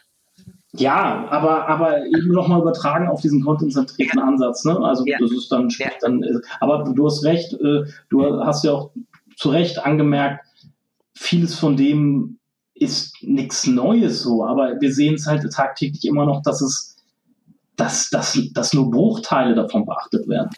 Ja, 0.73 1.27
aber, 1.29 1.67
aber 1.67 2.05
eben 2.05 2.29
nochmal 2.29 2.61
übertragen 2.61 3.09
auf 3.09 3.21
diesen 3.21 3.43
content-zentrierten 3.43 4.19
ja. 4.19 4.25
Ansatz. 4.25 4.63
Ne? 4.63 4.79
Also 4.79 5.05
ja. 5.05 5.17
das 5.19 5.31
ist 5.31 5.51
dann, 5.51 5.69
ja. 5.69 5.89
dann, 5.99 6.23
aber 6.59 6.91
du 6.95 7.05
hast 7.05 7.23
recht, 7.25 7.53
äh, 7.53 7.83
du 8.09 8.39
hast 8.45 8.63
ja 8.63 8.71
auch 8.71 8.91
zu 9.35 9.49
Recht 9.49 9.79
angemerkt, 9.79 10.45
vieles 11.13 11.59
von 11.59 11.75
dem 11.75 12.39
ist 12.73 13.15
nichts 13.21 13.67
Neues 13.67 14.23
so, 14.23 14.45
aber 14.45 14.79
wir 14.79 14.93
sehen 14.93 15.15
es 15.15 15.27
halt 15.27 15.43
tagtäglich 15.51 16.05
immer 16.05 16.25
noch, 16.25 16.41
dass 16.41 16.61
es 16.61 16.90
dass, 17.81 18.09
dass, 18.11 18.39
dass 18.53 18.73
nur 18.73 18.91
Bruchteile 18.91 19.55
davon 19.55 19.85
beachtet 19.85 20.27
werden. 20.27 20.49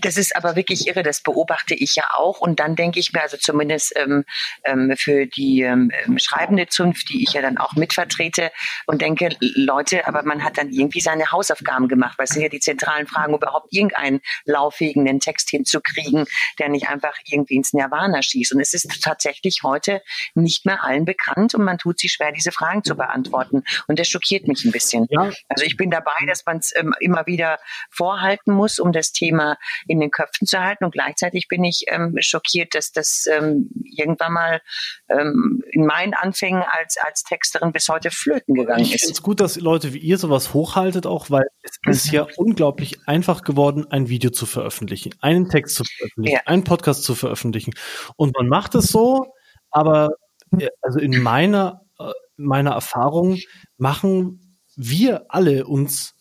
Das 0.00 0.16
ist 0.16 0.36
aber 0.36 0.56
wirklich 0.56 0.86
irre, 0.86 1.02
das 1.02 1.20
beobachte 1.20 1.74
ich 1.74 1.94
ja 1.94 2.04
auch. 2.14 2.40
Und 2.40 2.60
dann 2.60 2.76
denke 2.76 3.00
ich 3.00 3.12
mir, 3.12 3.22
also 3.22 3.36
zumindest 3.36 3.92
ähm, 3.96 4.24
ähm, 4.64 4.94
für 4.96 5.26
die 5.26 5.62
ähm, 5.62 5.90
schreibende 6.18 6.68
Zunft, 6.68 7.08
die 7.10 7.22
ich 7.22 7.32
ja 7.32 7.42
dann 7.42 7.58
auch 7.58 7.74
mitvertrete, 7.74 8.50
und 8.86 9.02
denke, 9.02 9.30
Leute, 9.40 10.06
aber 10.06 10.22
man 10.22 10.44
hat 10.44 10.58
dann 10.58 10.70
irgendwie 10.70 11.00
seine 11.00 11.32
Hausaufgaben 11.32 11.88
gemacht, 11.88 12.18
weil 12.18 12.24
es 12.24 12.30
sind 12.30 12.42
ja 12.42 12.48
die 12.48 12.60
zentralen 12.60 13.06
Fragen, 13.06 13.34
überhaupt 13.34 13.72
irgendeinen 13.72 14.20
lauffähigen 14.44 15.20
Text 15.20 15.50
hinzukriegen, 15.50 16.26
der 16.58 16.68
nicht 16.68 16.88
einfach 16.88 17.14
irgendwie 17.24 17.56
ins 17.56 17.72
Nirvana 17.72 18.22
schießt. 18.22 18.52
Und 18.52 18.60
es 18.60 18.74
ist 18.74 19.02
tatsächlich 19.02 19.60
heute 19.62 20.02
nicht 20.34 20.66
mehr 20.66 20.84
allen 20.84 21.04
bekannt 21.04 21.54
und 21.54 21.64
man 21.64 21.78
tut 21.78 21.98
sich 21.98 22.12
schwer, 22.12 22.32
diese 22.32 22.52
Fragen 22.52 22.84
zu 22.84 22.96
beantworten. 22.96 23.62
Und 23.86 23.98
das 23.98 24.08
schockiert 24.08 24.48
mich 24.48 24.64
ein 24.64 24.72
bisschen. 24.72 25.06
Ja. 25.10 25.30
Also 25.48 25.64
ich 25.64 25.76
bin 25.76 25.90
dabei, 25.90 26.16
dass 26.26 26.44
man 26.46 26.58
es 26.58 26.74
ähm, 26.76 26.94
immer 27.00 27.26
wieder 27.26 27.58
vorhalten 27.90 28.52
muss, 28.52 28.78
um 28.78 28.92
das 28.92 29.12
Thema 29.12 29.56
in 29.86 30.00
den 30.00 30.10
Köpfen 30.10 30.46
zu 30.46 30.58
halten. 30.58 30.84
Und 30.84 30.92
gleichzeitig 30.92 31.48
bin 31.48 31.64
ich 31.64 31.84
ähm, 31.88 32.16
schockiert, 32.20 32.74
dass 32.74 32.92
das 32.92 33.26
ähm, 33.30 33.70
irgendwann 33.84 34.32
mal 34.32 34.60
ähm, 35.08 35.62
in 35.70 35.86
meinen 35.86 36.14
Anfängen 36.14 36.62
als, 36.62 36.96
als 36.98 37.22
Texterin 37.22 37.72
bis 37.72 37.88
heute 37.88 38.10
flöten 38.10 38.54
gegangen 38.54 38.82
ist. 38.82 38.94
Ich 38.94 39.00
finde 39.00 39.14
es 39.14 39.22
gut, 39.22 39.40
dass 39.40 39.56
Leute 39.56 39.94
wie 39.94 39.98
ihr 39.98 40.18
sowas 40.18 40.54
hochhaltet, 40.54 41.06
auch 41.06 41.30
weil 41.30 41.46
es 41.62 41.78
mhm. 41.84 41.92
ist 41.92 42.12
ja 42.12 42.26
unglaublich 42.36 42.98
einfach 43.06 43.42
geworden, 43.42 43.86
ein 43.90 44.08
Video 44.08 44.30
zu 44.30 44.46
veröffentlichen, 44.46 45.14
einen 45.20 45.48
Text 45.48 45.76
zu 45.76 45.84
veröffentlichen, 45.84 46.36
ja. 46.36 46.42
einen 46.46 46.64
Podcast 46.64 47.04
zu 47.04 47.14
veröffentlichen. 47.14 47.74
Und 48.16 48.36
man 48.36 48.48
macht 48.48 48.74
es 48.74 48.86
so, 48.86 49.32
aber 49.70 50.10
äh, 50.58 50.68
also 50.82 50.98
in 50.98 51.22
meiner, 51.22 51.82
äh, 51.98 52.10
meiner 52.36 52.72
Erfahrung 52.72 53.38
machen 53.76 54.58
wir 54.76 55.26
alle 55.28 55.66
uns 55.66 56.14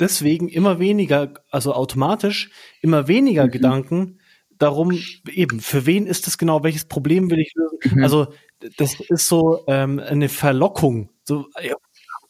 deswegen 0.00 0.48
immer 0.48 0.78
weniger, 0.78 1.34
also 1.50 1.74
automatisch 1.74 2.50
immer 2.80 3.08
weniger 3.08 3.46
mhm. 3.46 3.50
Gedanken 3.50 4.20
darum, 4.58 4.98
eben, 5.30 5.60
für 5.60 5.86
wen 5.86 6.06
ist 6.06 6.26
das 6.26 6.36
genau, 6.36 6.64
welches 6.64 6.84
Problem 6.84 7.30
will 7.30 7.38
ich 7.38 7.52
lösen? 7.54 7.96
Mhm. 7.96 8.02
Also 8.02 8.32
das 8.76 8.98
ist 9.00 9.28
so 9.28 9.64
ähm, 9.68 10.00
eine 10.00 10.28
Verlockung. 10.28 11.10
So, 11.24 11.46
ja, 11.62 11.76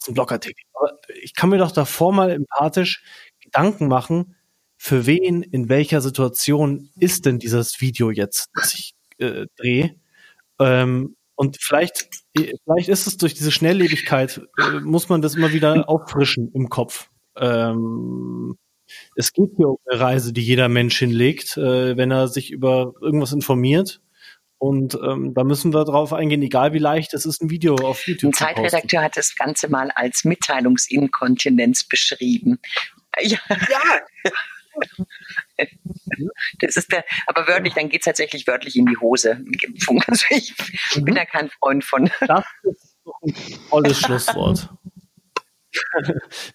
ein 0.07 0.15
Blogartikel. 0.15 0.63
Aber 0.75 0.99
ich 1.23 1.35
kann 1.35 1.51
mir 1.51 1.59
doch 1.59 1.73
davor 1.73 2.13
mal 2.13 2.31
empathisch 2.31 3.03
Gedanken 3.41 3.89
machen, 3.89 4.35
für 4.77 5.07
wen, 5.07 5.43
in 5.43 5.69
welcher 5.69 6.01
Situation 6.01 6.91
ist 6.97 7.27
denn 7.27 7.39
dieses 7.39 7.81
Video 7.81 8.11
jetzt, 8.11 8.49
das 8.55 8.75
ich 8.75 8.95
äh, 9.19 9.47
drehe? 9.57 9.97
Ähm, 10.61 11.17
und 11.35 11.57
vielleicht, 11.61 12.09
vielleicht 12.37 12.89
ist 12.89 13.07
es 13.07 13.17
durch 13.17 13.35
diese 13.35 13.51
Schnelllebigkeit, 13.51 14.41
äh, 14.59 14.81
muss 14.81 15.09
man 15.09 15.23
das 15.23 15.35
immer 15.35 15.53
wieder 15.53 15.89
auffrischen 15.89 16.53
im 16.53 16.69
Kopf 16.69 17.11
ähm, 17.41 18.59
es 19.17 19.33
geht 19.33 19.51
hier 19.57 19.69
um 19.69 19.79
eine 19.87 20.01
Reise, 20.01 20.33
die 20.33 20.43
jeder 20.43 20.69
Mensch 20.69 20.99
hinlegt, 20.99 21.57
äh, 21.57 21.97
wenn 21.97 22.11
er 22.11 22.29
sich 22.29 22.51
über 22.51 22.95
irgendwas 23.01 23.33
informiert. 23.33 24.01
Und 24.59 24.99
ähm, 25.03 25.35
da 25.35 25.45
müssen 25.45 25.73
wir 25.73 25.85
drauf 25.85 26.13
eingehen, 26.13 26.43
egal 26.43 26.73
wie 26.73 26.79
leicht 26.79 27.15
es 27.15 27.25
ist, 27.25 27.41
ein 27.41 27.51
Video 27.51 27.77
auf 27.77 28.07
YouTube 28.07 28.35
ein. 28.41 28.47
Ein 28.47 28.57
Zeitredakteur 28.57 29.03
hat 29.03 29.17
das 29.17 29.37
Ganze 29.37 29.69
mal 29.69 29.91
als 29.93 30.25
Mitteilungsinkontinenz 30.25 31.85
beschrieben. 31.85 32.59
Ja. 33.21 33.39
ja. 33.49 34.01
Das 36.61 36.77
ist 36.77 36.93
der, 36.93 37.05
aber 37.27 37.49
wörtlich, 37.49 37.75
dann 37.75 37.89
geht 37.89 38.03
es 38.03 38.05
tatsächlich 38.05 38.47
wörtlich 38.47 38.77
in 38.77 38.87
die 38.87 38.97
Hose. 38.97 39.45
Also 40.07 40.27
ich 40.31 40.55
bin 40.95 41.15
da 41.15 41.25
kein 41.25 41.51
Freund 41.51 41.85
von. 41.85 42.11
Das 42.21 42.45
ist 42.63 42.97
doch 43.05 43.21
Tolles 43.71 43.99
Schlusswort. 43.99 44.71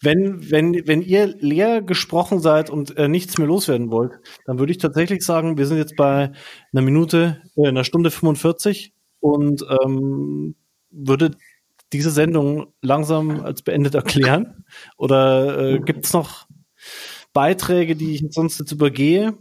Wenn, 0.02 0.49
wenn, 0.49 0.88
wenn 0.88 1.02
ihr 1.02 1.27
leer 1.27 1.81
gesprochen 1.81 2.40
seid 2.40 2.69
und 2.69 2.98
äh, 2.98 3.07
nichts 3.07 3.38
mehr 3.38 3.48
loswerden 3.48 3.91
wollt, 3.91 4.14
dann 4.45 4.60
würde 4.60 4.72
ich 4.72 4.80
tatsächlich 4.80 5.23
sagen, 5.23 5.57
wir 5.57 5.68
sind 5.68 5.77
jetzt 5.77 5.95
bei 5.95 6.31
einer 6.72 6.81
Minute, 6.81 7.41
äh, 7.56 7.68
einer 7.68 7.84
Stunde 7.84 8.11
45 8.11 8.94
und 9.19 9.65
ähm, 9.84 10.56
würde 10.90 11.31
diese 11.94 12.11
Sendung 12.11 12.73
langsam 12.81 13.41
als 13.41 13.61
beendet 13.61 13.95
erklären? 13.95 14.65
Oder 14.98 15.60
äh, 15.60 15.80
gibt 15.80 16.06
es 16.06 16.14
noch 16.14 16.48
Beiträge, 17.34 17.95
die 17.95 18.15
ich 18.15 18.26
sonst 18.30 18.60
jetzt 18.60 18.72
übergehe? 18.72 19.38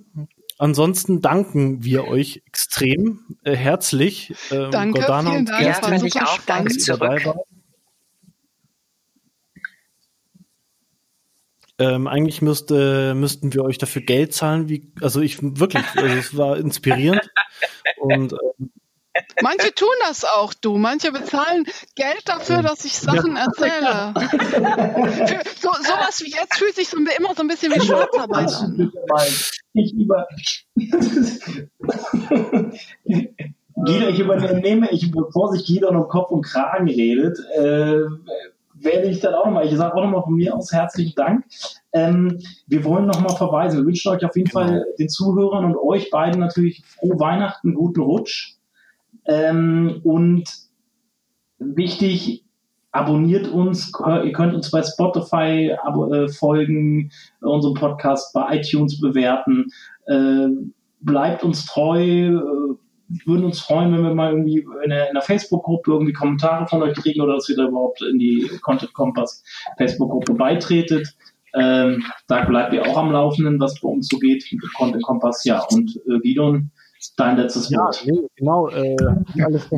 Ansonsten 0.58 1.20
danken 1.20 1.82
wir 1.82 2.06
euch 2.06 2.42
extrem 2.46 3.36
äh, 3.42 3.56
herzlich. 3.56 4.34
Ähm, 4.50 4.70
Danke, 4.70 5.00
Gordana 5.00 5.30
vielen 5.30 5.46
Dank. 5.46 5.64
Ja, 5.64 5.72
fand 5.72 6.04
ich 6.04 6.22
auch. 6.22 6.38
Danke 6.46 6.76
zurück. 6.76 7.34
Ähm, 11.78 12.06
eigentlich 12.06 12.42
müsste, 12.42 13.14
müssten 13.14 13.54
wir 13.54 13.64
euch 13.64 13.78
dafür 13.78 14.02
Geld 14.02 14.34
zahlen, 14.34 14.68
wie, 14.68 14.92
also 15.00 15.20
ich 15.20 15.38
wirklich, 15.42 15.84
also 15.96 16.14
es 16.16 16.36
war 16.36 16.56
inspirierend. 16.58 17.30
Und 17.96 18.32
ähm, 18.32 18.70
Manche 19.42 19.74
tun 19.74 19.88
das 20.06 20.24
auch, 20.24 20.54
du. 20.54 20.78
Manche 20.78 21.12
bezahlen 21.12 21.66
Geld 21.96 22.22
dafür, 22.26 22.62
dass 22.62 22.84
ich 22.84 22.94
Sachen 22.94 23.36
erzähle. 23.36 24.14
Für, 24.16 25.42
so, 25.60 25.70
sowas 25.72 26.22
wie 26.24 26.30
jetzt 26.30 26.56
fühlt 26.56 26.74
sich 26.74 26.88
so, 26.88 26.96
immer 26.96 27.34
so 27.34 27.42
ein 27.42 27.48
bisschen 27.48 27.74
wie 27.74 27.80
Schwarzarbeit 27.80 28.52
an. 28.54 28.92
Ich 29.74 29.92
über. 29.94 30.26
Guido, 33.74 34.08
ich 34.08 34.18
übernehme, 34.18 34.90
ich, 34.92 35.10
bevor 35.10 35.52
sich 35.52 35.66
Guido 35.66 35.88
um 35.88 36.08
Kopf 36.08 36.30
und 36.30 36.42
Kragen 36.42 36.88
redet, 36.88 37.38
äh, 37.56 38.02
werde 38.84 39.09
ich 39.09 39.20
dann 39.20 39.34
auch 39.34 39.46
nochmal, 39.46 39.66
ich 39.66 39.76
sage 39.76 39.94
auch 39.94 40.04
nochmal 40.04 40.22
von 40.22 40.34
mir 40.34 40.54
aus 40.54 40.72
herzlichen 40.72 41.14
Dank. 41.14 41.44
Ähm, 41.92 42.38
wir 42.66 42.84
wollen 42.84 43.06
nochmal 43.06 43.36
verweisen. 43.36 43.80
Wir 43.80 43.86
wünschen 43.86 44.12
euch 44.12 44.24
auf 44.24 44.36
jeden 44.36 44.48
genau. 44.48 44.66
Fall 44.66 44.86
den 44.98 45.09
Zuhörern 45.09 45.64
und 45.64 45.76
euch 45.76 46.10
beiden 46.10 46.40
natürlich 46.40 46.84
frohe 46.84 47.18
Weihnachten, 47.18 47.74
guten 47.74 48.00
Rutsch. 48.00 48.56
Ähm, 49.26 50.00
und 50.04 50.44
wichtig, 51.59 52.44
abonniert 52.92 53.48
uns, 53.48 53.92
ihr 54.24 54.32
könnt 54.32 54.54
uns 54.54 54.70
bei 54.70 54.82
Spotify 54.82 55.70
äh, 55.70 56.28
folgen, 56.28 57.10
unseren 57.40 57.74
Podcast 57.74 58.32
bei 58.34 58.59
iTunes 58.59 59.00
bewerten, 59.00 59.70
äh, 60.06 60.48
bleibt 61.00 61.42
uns 61.42 61.66
treu, 61.66 62.00
äh, 62.00 62.74
würden 63.24 63.44
uns 63.44 63.60
freuen, 63.60 63.93
wenn 63.93 64.02
wir 64.02 64.14
mal 64.14 64.32
irgendwie 64.32 64.66
in 64.84 64.90
der, 64.90 65.09
in 65.09 65.14
der 65.14 65.22
Facebook-Gruppe 65.22 65.93
irgendwie 65.93 66.12
Kommentare 66.12 66.66
von 66.66 66.82
euch 66.82 66.97
kriegen 66.97 67.20
oder 67.20 67.34
dass 67.34 67.48
ihr 67.48 67.56
da 67.56 67.66
überhaupt 67.66 68.02
in 68.02 68.18
die 68.18 68.51
Content 68.62 68.93
Kompass 68.93 69.43
Facebook-Gruppe 69.76 70.34
beitretet. 70.34 71.14
Ähm, 71.55 72.02
da 72.28 72.44
bleibt 72.44 72.72
ihr 72.72 72.86
auch 72.86 72.97
am 72.97 73.12
Laufenden, 73.12 73.60
was 73.60 73.80
bei 73.80 73.89
uns 73.89 74.09
so 74.09 74.18
geht 74.18 74.44
mit 74.51 74.74
Content 74.74 75.02
Kompass. 75.02 75.44
Ja, 75.44 75.64
und 75.70 76.01
äh, 76.09 76.18
Gidon, 76.20 76.70
dein 77.16 77.36
letztes 77.36 77.70
Wort. 77.72 78.02
Ja, 78.05 78.12
nee, 78.12 78.28
genau. 78.36 78.68
Äh, 78.68 78.97
alles 79.43 79.68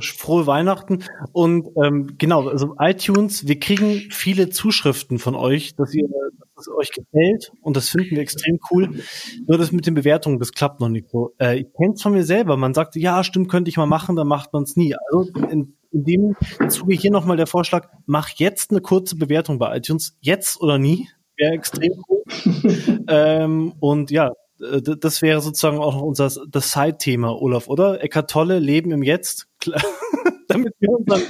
Frohe 0.00 0.46
Weihnachten. 0.46 1.04
Und 1.32 1.68
ähm, 1.82 2.14
genau, 2.18 2.48
also 2.48 2.74
iTunes, 2.78 3.46
wir 3.46 3.58
kriegen 3.58 4.02
viele 4.10 4.50
Zuschriften 4.50 5.18
von 5.18 5.34
euch, 5.34 5.74
dass 5.76 5.94
ihr 5.94 6.08
dass 6.56 6.68
es 6.68 6.74
euch 6.74 6.92
gefällt 6.92 7.52
und 7.62 7.76
das 7.76 7.88
finden 7.88 8.12
wir 8.12 8.22
extrem 8.22 8.58
cool. 8.70 9.02
Nur 9.46 9.58
das 9.58 9.72
mit 9.72 9.86
den 9.86 9.94
Bewertungen, 9.94 10.38
das 10.38 10.52
klappt 10.52 10.80
noch 10.80 10.88
nicht 10.88 11.08
so. 11.10 11.34
Äh, 11.38 11.60
ich 11.60 11.66
kenne 11.76 11.94
es 11.94 12.02
von 12.02 12.12
mir 12.12 12.24
selber. 12.24 12.56
Man 12.56 12.74
sagt, 12.74 12.96
ja, 12.96 13.24
stimmt, 13.24 13.48
könnte 13.48 13.68
ich 13.68 13.76
mal 13.76 13.86
machen, 13.86 14.16
dann 14.16 14.28
macht 14.28 14.52
man 14.52 14.62
es 14.62 14.76
nie. 14.76 14.94
Also 14.94 15.30
in, 15.50 15.76
in 15.90 16.04
dem 16.04 16.36
Zuge 16.68 16.94
hier 16.94 17.10
nochmal 17.10 17.36
der 17.36 17.46
Vorschlag, 17.46 17.88
mach 18.06 18.28
jetzt 18.30 18.70
eine 18.70 18.80
kurze 18.80 19.16
Bewertung 19.16 19.58
bei 19.58 19.76
iTunes, 19.76 20.16
jetzt 20.20 20.60
oder 20.60 20.78
nie. 20.78 21.08
Wäre 21.36 21.54
extrem 21.54 21.92
cool. 22.08 22.22
ähm, 23.08 23.74
und 23.80 24.10
ja, 24.10 24.32
äh, 24.60 24.80
das 24.80 25.22
wäre 25.22 25.40
sozusagen 25.40 25.78
auch 25.78 25.94
noch 25.94 26.02
unser 26.02 26.30
das 26.48 26.72
Side-Thema, 26.72 27.40
Olaf, 27.40 27.68
oder? 27.68 28.02
Eckart 28.02 28.30
Tolle, 28.30 28.58
Leben 28.58 28.92
im 28.92 29.02
Jetzt. 29.02 29.48
Damit 30.48 30.74
wir 30.78 30.90
uns 30.90 31.06
dann 31.06 31.22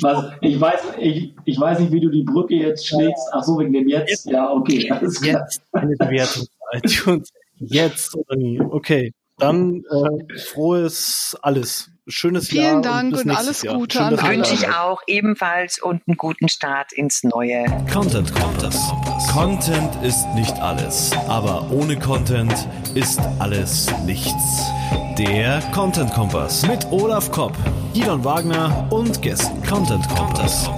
Was, 0.00 0.32
ich, 0.40 0.60
weiß, 0.60 0.80
ich, 0.98 1.34
ich 1.44 1.60
weiß 1.60 1.80
nicht, 1.80 1.92
wie 1.92 2.00
du 2.00 2.08
die 2.08 2.22
Brücke 2.22 2.54
jetzt 2.54 2.86
schlägst. 2.86 3.28
Ach 3.32 3.42
so, 3.42 3.58
wegen 3.58 3.72
dem 3.72 3.88
Jetzt. 3.88 4.10
jetzt 4.10 4.26
ja, 4.26 4.50
okay. 4.50 4.90
Alles 4.90 5.20
klar. 5.20 5.42
Jetzt 5.42 5.62
eine 5.72 5.96
Bewertung 5.96 6.46
iTunes. 6.72 7.30
Jetzt 7.58 8.16
oder 8.16 8.36
nie. 8.36 8.60
Okay. 8.60 9.12
Dann 9.38 9.82
äh, 9.90 10.38
frohes 10.38 11.36
alles. 11.42 11.90
Schönes 12.06 12.48
Vielen 12.48 12.62
Jahr. 12.62 12.70
Vielen 12.70 12.82
Dank 12.82 13.14
und, 13.14 13.24
und 13.24 13.30
alles 13.36 13.62
Jahr. 13.62 13.76
Gute 13.76 13.98
Schön, 13.98 14.18
an 14.18 14.28
Wünsche 14.28 14.54
ich 14.54 14.68
auch 14.68 15.00
ebenfalls 15.06 15.82
und 15.82 16.02
einen 16.06 16.16
guten 16.16 16.48
Start 16.48 16.92
ins 16.92 17.24
neue. 17.24 17.64
Content 17.90 18.32
Kompass. 18.34 18.92
Content 19.32 19.90
ist 20.02 20.26
nicht 20.34 20.54
alles, 20.60 21.12
aber 21.28 21.70
ohne 21.70 21.98
Content 21.98 22.52
ist 22.94 23.20
alles 23.38 23.90
nichts. 24.04 24.64
Der 25.18 25.60
Content 25.72 26.12
Kompass 26.12 26.66
mit 26.66 26.90
Olaf 26.90 27.30
Kopp, 27.30 27.52
Idon 27.92 28.24
Wagner 28.24 28.84
und 28.90 29.22
Gästen. 29.22 29.62
Content 29.62 30.08
Kompass. 30.08 30.68